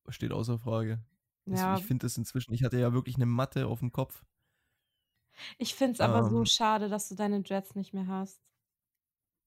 Steht 0.09 0.33
außer 0.33 0.59
Frage. 0.59 1.05
Das, 1.49 1.63
Ja, 1.63 1.73
Ich 1.73 1.85
finde 1.85 2.05
das 2.05 2.17
inzwischen, 2.17 2.53
ich 2.53 2.63
hatte 2.63 2.77
ja 2.79 2.91
wirklich 2.93 3.15
eine 3.15 3.25
Matte 3.25 3.67
auf 3.67 3.79
dem 3.79 3.91
Kopf. 3.93 4.25
ich 5.59 5.75
finde 5.75 5.93
es 5.93 5.99
aber 6.01 6.23
so 6.23 6.43
Ähm, 6.43 6.45
schade, 6.45 6.89
dass 6.89 7.07
du 7.09 7.13
deine 7.15 7.41
Dreads 7.43 7.75
nicht 7.75 7.93
mehr 7.93 8.07
hast. 8.07 8.41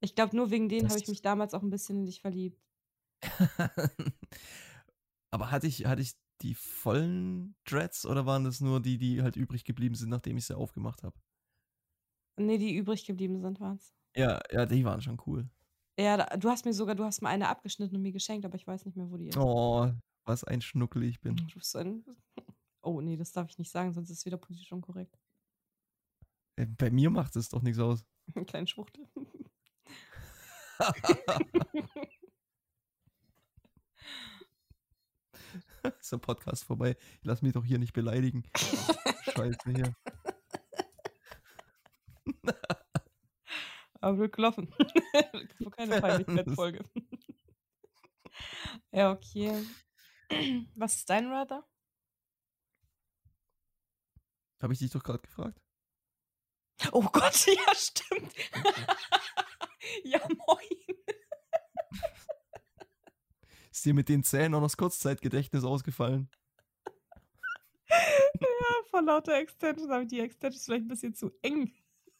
Ich 0.00 0.14
glaube, 0.14 0.36
nur 0.36 0.50
wegen 0.50 0.68
denen 0.68 0.88
habe 0.90 0.98
ich 0.98 1.08
mich 1.08 1.22
damals 1.22 1.54
auch 1.54 1.62
ein 1.62 1.70
bisschen 1.70 2.00
in 2.00 2.04
dich 2.04 2.20
verliebt. 2.20 2.60
aber 5.30 5.50
hatte 5.50 5.66
ich, 5.66 5.86
hatte 5.86 6.02
ich 6.02 6.14
die 6.40 6.54
vollen 6.54 7.54
Dreads 7.64 8.04
oder 8.06 8.26
waren 8.26 8.44
das 8.44 8.60
nur 8.60 8.80
die, 8.80 8.98
die 8.98 9.22
halt 9.22 9.36
übrig 9.36 9.64
geblieben 9.64 9.94
sind, 9.94 10.08
nachdem 10.10 10.36
ich 10.36 10.46
sie 10.46 10.56
aufgemacht 10.56 11.02
habe? 11.02 11.18
Ne, 12.38 12.58
die 12.58 12.74
übrig 12.74 13.04
geblieben 13.04 13.40
sind, 13.40 13.60
waren's. 13.60 13.94
Ja, 14.16 14.40
ja, 14.50 14.66
die 14.66 14.84
waren 14.84 15.00
schon 15.00 15.20
cool. 15.26 15.48
Ja, 15.98 16.16
da 16.16 16.36
du 16.36 16.48
hast 16.48 16.64
mir 16.64 16.72
sogar 16.72 16.94
du 16.94 17.04
hast 17.04 17.22
mir 17.22 17.28
eine 17.28 17.48
abgeschnitten 17.48 17.96
und 17.96 18.02
mir 18.02 18.12
geschenkt, 18.12 18.44
aber 18.44 18.56
ich 18.56 18.66
weiß 18.66 18.86
nicht 18.86 18.96
mehr, 18.96 19.10
wo 19.10 19.16
die 19.16 19.28
ist. 19.28 19.36
Oh, 19.36 19.92
was 20.24 20.44
ein 20.44 20.60
Schnuckel 20.60 21.02
ich 21.04 21.20
bin. 21.20 21.36
Du 21.36 21.54
bist 21.54 21.76
ein 21.76 22.04
Oh, 22.84 23.00
ne, 23.00 23.16
das 23.16 23.30
darf 23.30 23.48
ich 23.48 23.58
nicht 23.58 23.70
sagen, 23.70 23.92
sonst 23.92 24.10
ist 24.10 24.18
es 24.18 24.26
wieder 24.26 24.38
politisch 24.38 24.72
unkorrekt. 24.72 25.16
Äh, 26.56 26.66
Bei 26.66 26.90
mir 26.90 27.10
macht 27.10 27.36
es 27.36 27.48
doch 27.48 27.62
nichts 27.62 27.78
aus. 27.78 28.04
Kleinen 28.46 28.66
Schwuchtel. 28.66 29.06
ist 36.00 36.12
der 36.12 36.18
Podcast 36.18 36.64
vorbei. 36.64 36.96
Ich 37.20 37.24
lass 37.24 37.42
mich 37.42 37.52
doch 37.52 37.64
hier 37.64 37.78
nicht 37.78 37.92
beleidigen. 37.92 38.44
Scheiße 39.34 39.70
hier. 39.70 39.94
Aber 44.00 44.18
wird 44.18 44.34
gelaufen. 44.34 44.74
Keine 45.76 46.00
Peinlichkeitsfolge. 46.00 46.84
ja, 48.90 49.12
okay. 49.12 49.64
Was 50.74 50.96
ist 50.96 51.08
dein 51.08 51.30
Rather? 51.30 51.64
Habe 54.60 54.72
ich 54.72 54.80
dich 54.80 54.90
doch 54.90 55.02
gerade 55.02 55.20
gefragt? 55.20 55.60
Oh 56.90 57.02
Gott, 57.02 57.46
ja, 57.46 57.74
stimmt. 57.74 58.34
ja, 60.04 60.20
moin. 60.28 61.01
Ist 63.82 63.86
dir 63.86 63.94
mit 63.94 64.08
den 64.08 64.22
Zähnen 64.22 64.54
auch 64.54 64.60
noch 64.60 64.66
das 64.66 64.76
Kurzzeitgedächtnis 64.76 65.64
ausgefallen? 65.64 66.30
Ja, 67.90 68.76
vor 68.90 69.02
lauter 69.02 69.36
Extensions 69.36 69.90
habe 69.90 70.04
ich 70.04 70.08
die 70.08 70.20
Extensions 70.20 70.64
vielleicht 70.64 70.84
ein 70.84 70.88
bisschen 70.88 71.16
zu 71.16 71.32
eng 71.42 71.72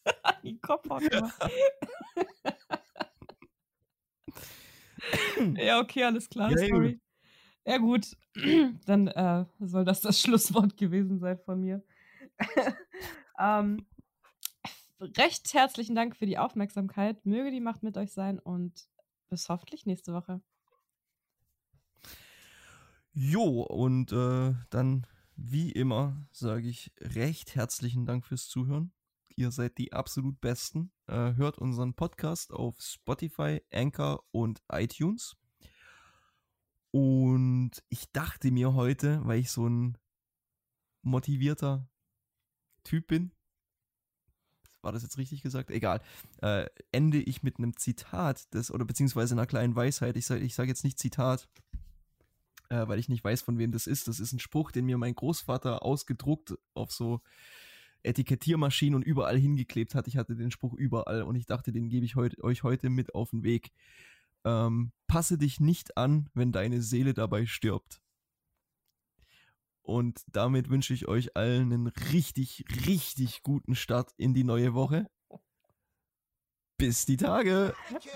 an 0.24 0.34
die 0.43 0.59
Kopfhaut 0.59 1.09
gemacht. 1.09 1.40
ja, 5.56 5.78
okay, 5.78 6.02
alles 6.02 6.28
klar, 6.28 6.51
Ja, 6.51 6.66
sorry. 6.66 6.98
Ja, 7.64 7.78
gut. 7.78 8.16
Dann 8.86 9.06
äh, 9.06 9.44
soll 9.60 9.84
das 9.84 10.01
das 10.01 10.20
Schlusswort 10.20 10.76
gewesen 10.76 11.20
sein 11.20 11.39
von 11.39 11.60
mir. 11.60 11.84
ähm, 13.39 13.86
recht 15.01 15.55
herzlichen 15.55 15.94
Dank 15.94 16.16
für 16.16 16.26
die 16.26 16.39
Aufmerksamkeit. 16.39 17.24
Möge 17.24 17.52
die 17.52 17.60
Macht 17.60 17.84
mit 17.84 17.97
euch 17.97 18.12
sein 18.12 18.40
und 18.40 18.89
bis 19.30 19.48
hoffentlich 19.48 19.86
nächste 19.86 20.12
Woche. 20.12 20.43
Jo, 23.14 23.62
und 23.62 24.10
äh, 24.12 24.55
dann 24.70 25.06
wie 25.36 25.70
immer 25.70 26.26
sage 26.30 26.68
ich 26.68 26.93
recht 26.98 27.55
herzlichen 27.55 28.06
Dank 28.06 28.24
fürs 28.24 28.48
Zuhören. 28.48 28.93
Ihr 29.36 29.51
seid 29.51 29.76
die 29.76 29.93
absolut 29.93 30.40
Besten. 30.40 30.93
Äh, 31.09 31.34
hört 31.34 31.59
unseren 31.59 31.93
Podcast 31.94 32.52
auf 32.52 32.80
Spotify, 32.80 33.60
Anchor 33.70 34.24
und 34.30 34.62
iTunes. 34.70 35.36
Und 36.90 37.72
ich 37.90 38.10
dachte 38.12 38.51
mir 38.51 38.72
heute, 38.72 39.20
weil 39.24 39.40
ich 39.40 39.51
so 39.51 39.68
ein 39.68 39.98
motivierter 41.02 41.89
Typ 42.84 43.09
bin, 43.09 43.32
war 44.80 44.93
das 44.93 45.02
jetzt 45.02 45.18
richtig 45.18 45.43
gesagt? 45.43 45.70
Egal. 45.70 46.01
Äh, 46.40 46.66
ende 46.90 47.18
ich 47.18 47.43
mit 47.43 47.59
einem 47.59 47.76
Zitat 47.76 48.52
des, 48.55 48.70
oder 48.70 48.84
beziehungsweise 48.84 49.34
einer 49.34 49.47
kleinen 49.47 49.76
Weisheit. 49.76 50.16
Ich 50.16 50.26
sage 50.26 50.40
ich 50.40 50.55
sag 50.55 50.68
jetzt 50.68 50.84
nicht 50.84 50.98
Zitat, 50.98 51.48
äh, 52.73 52.89
weil 52.89 52.99
ich 52.99 53.11
nicht 53.11 53.23
weiß, 53.23 53.43
von 53.43 53.59
wem 53.59 53.70
das 53.70 53.86
ist. 53.86 54.09
Das 54.09 54.19
ist 54.19 54.32
ein 54.32 54.39
Spruch, 54.39 54.73
den 54.73 54.86
mir 54.86 54.97
mein 54.97 55.15
Großvater 55.15 55.82
ausgedruckt 55.82 56.55
auf 56.73 56.90
so 56.90 57.20
Etikettiermaschinen 58.03 58.94
und 58.97 59.03
überall 59.03 59.39
hingeklebt 59.39 59.94
hat. 59.94 60.09
Ich 60.09 60.16
hatte 60.16 60.35
den 60.35 60.51
Spruch 60.51 60.73
überall 60.73 61.23
und 61.23 61.36
ich 61.36 61.44
dachte, 61.44 61.70
den 61.70 61.90
gebe 61.90 62.07
ich 62.07 62.16
heut, 62.16 62.43
euch 62.43 62.62
heute 62.62 62.89
mit 62.89 63.15
auf 63.15 63.31
den 63.31 63.44
Weg. 63.44 63.73
Ähm, 64.44 64.90
passe 65.07 65.36
dich 65.36 65.61
nicht 65.61 65.99
an, 65.99 66.31
wenn 66.32 66.51
deine 66.51 66.81
Seele 66.81 67.12
dabei 67.12 67.44
stirbt. 67.47 68.01
Und 69.82 70.23
damit 70.28 70.70
wünsche 70.70 70.94
ich 70.94 71.07
euch 71.09 71.36
allen 71.36 71.73
einen 71.73 71.86
richtig, 71.89 72.65
richtig 72.86 73.43
guten 73.43 73.74
Start 73.74 74.12
in 74.16 74.32
die 74.32 74.44
neue 74.44 74.73
Woche. 74.73 75.11
Bis 76.78 77.05
die 77.05 77.19
Tage. 77.19 77.74
Tschüss. 78.01 78.12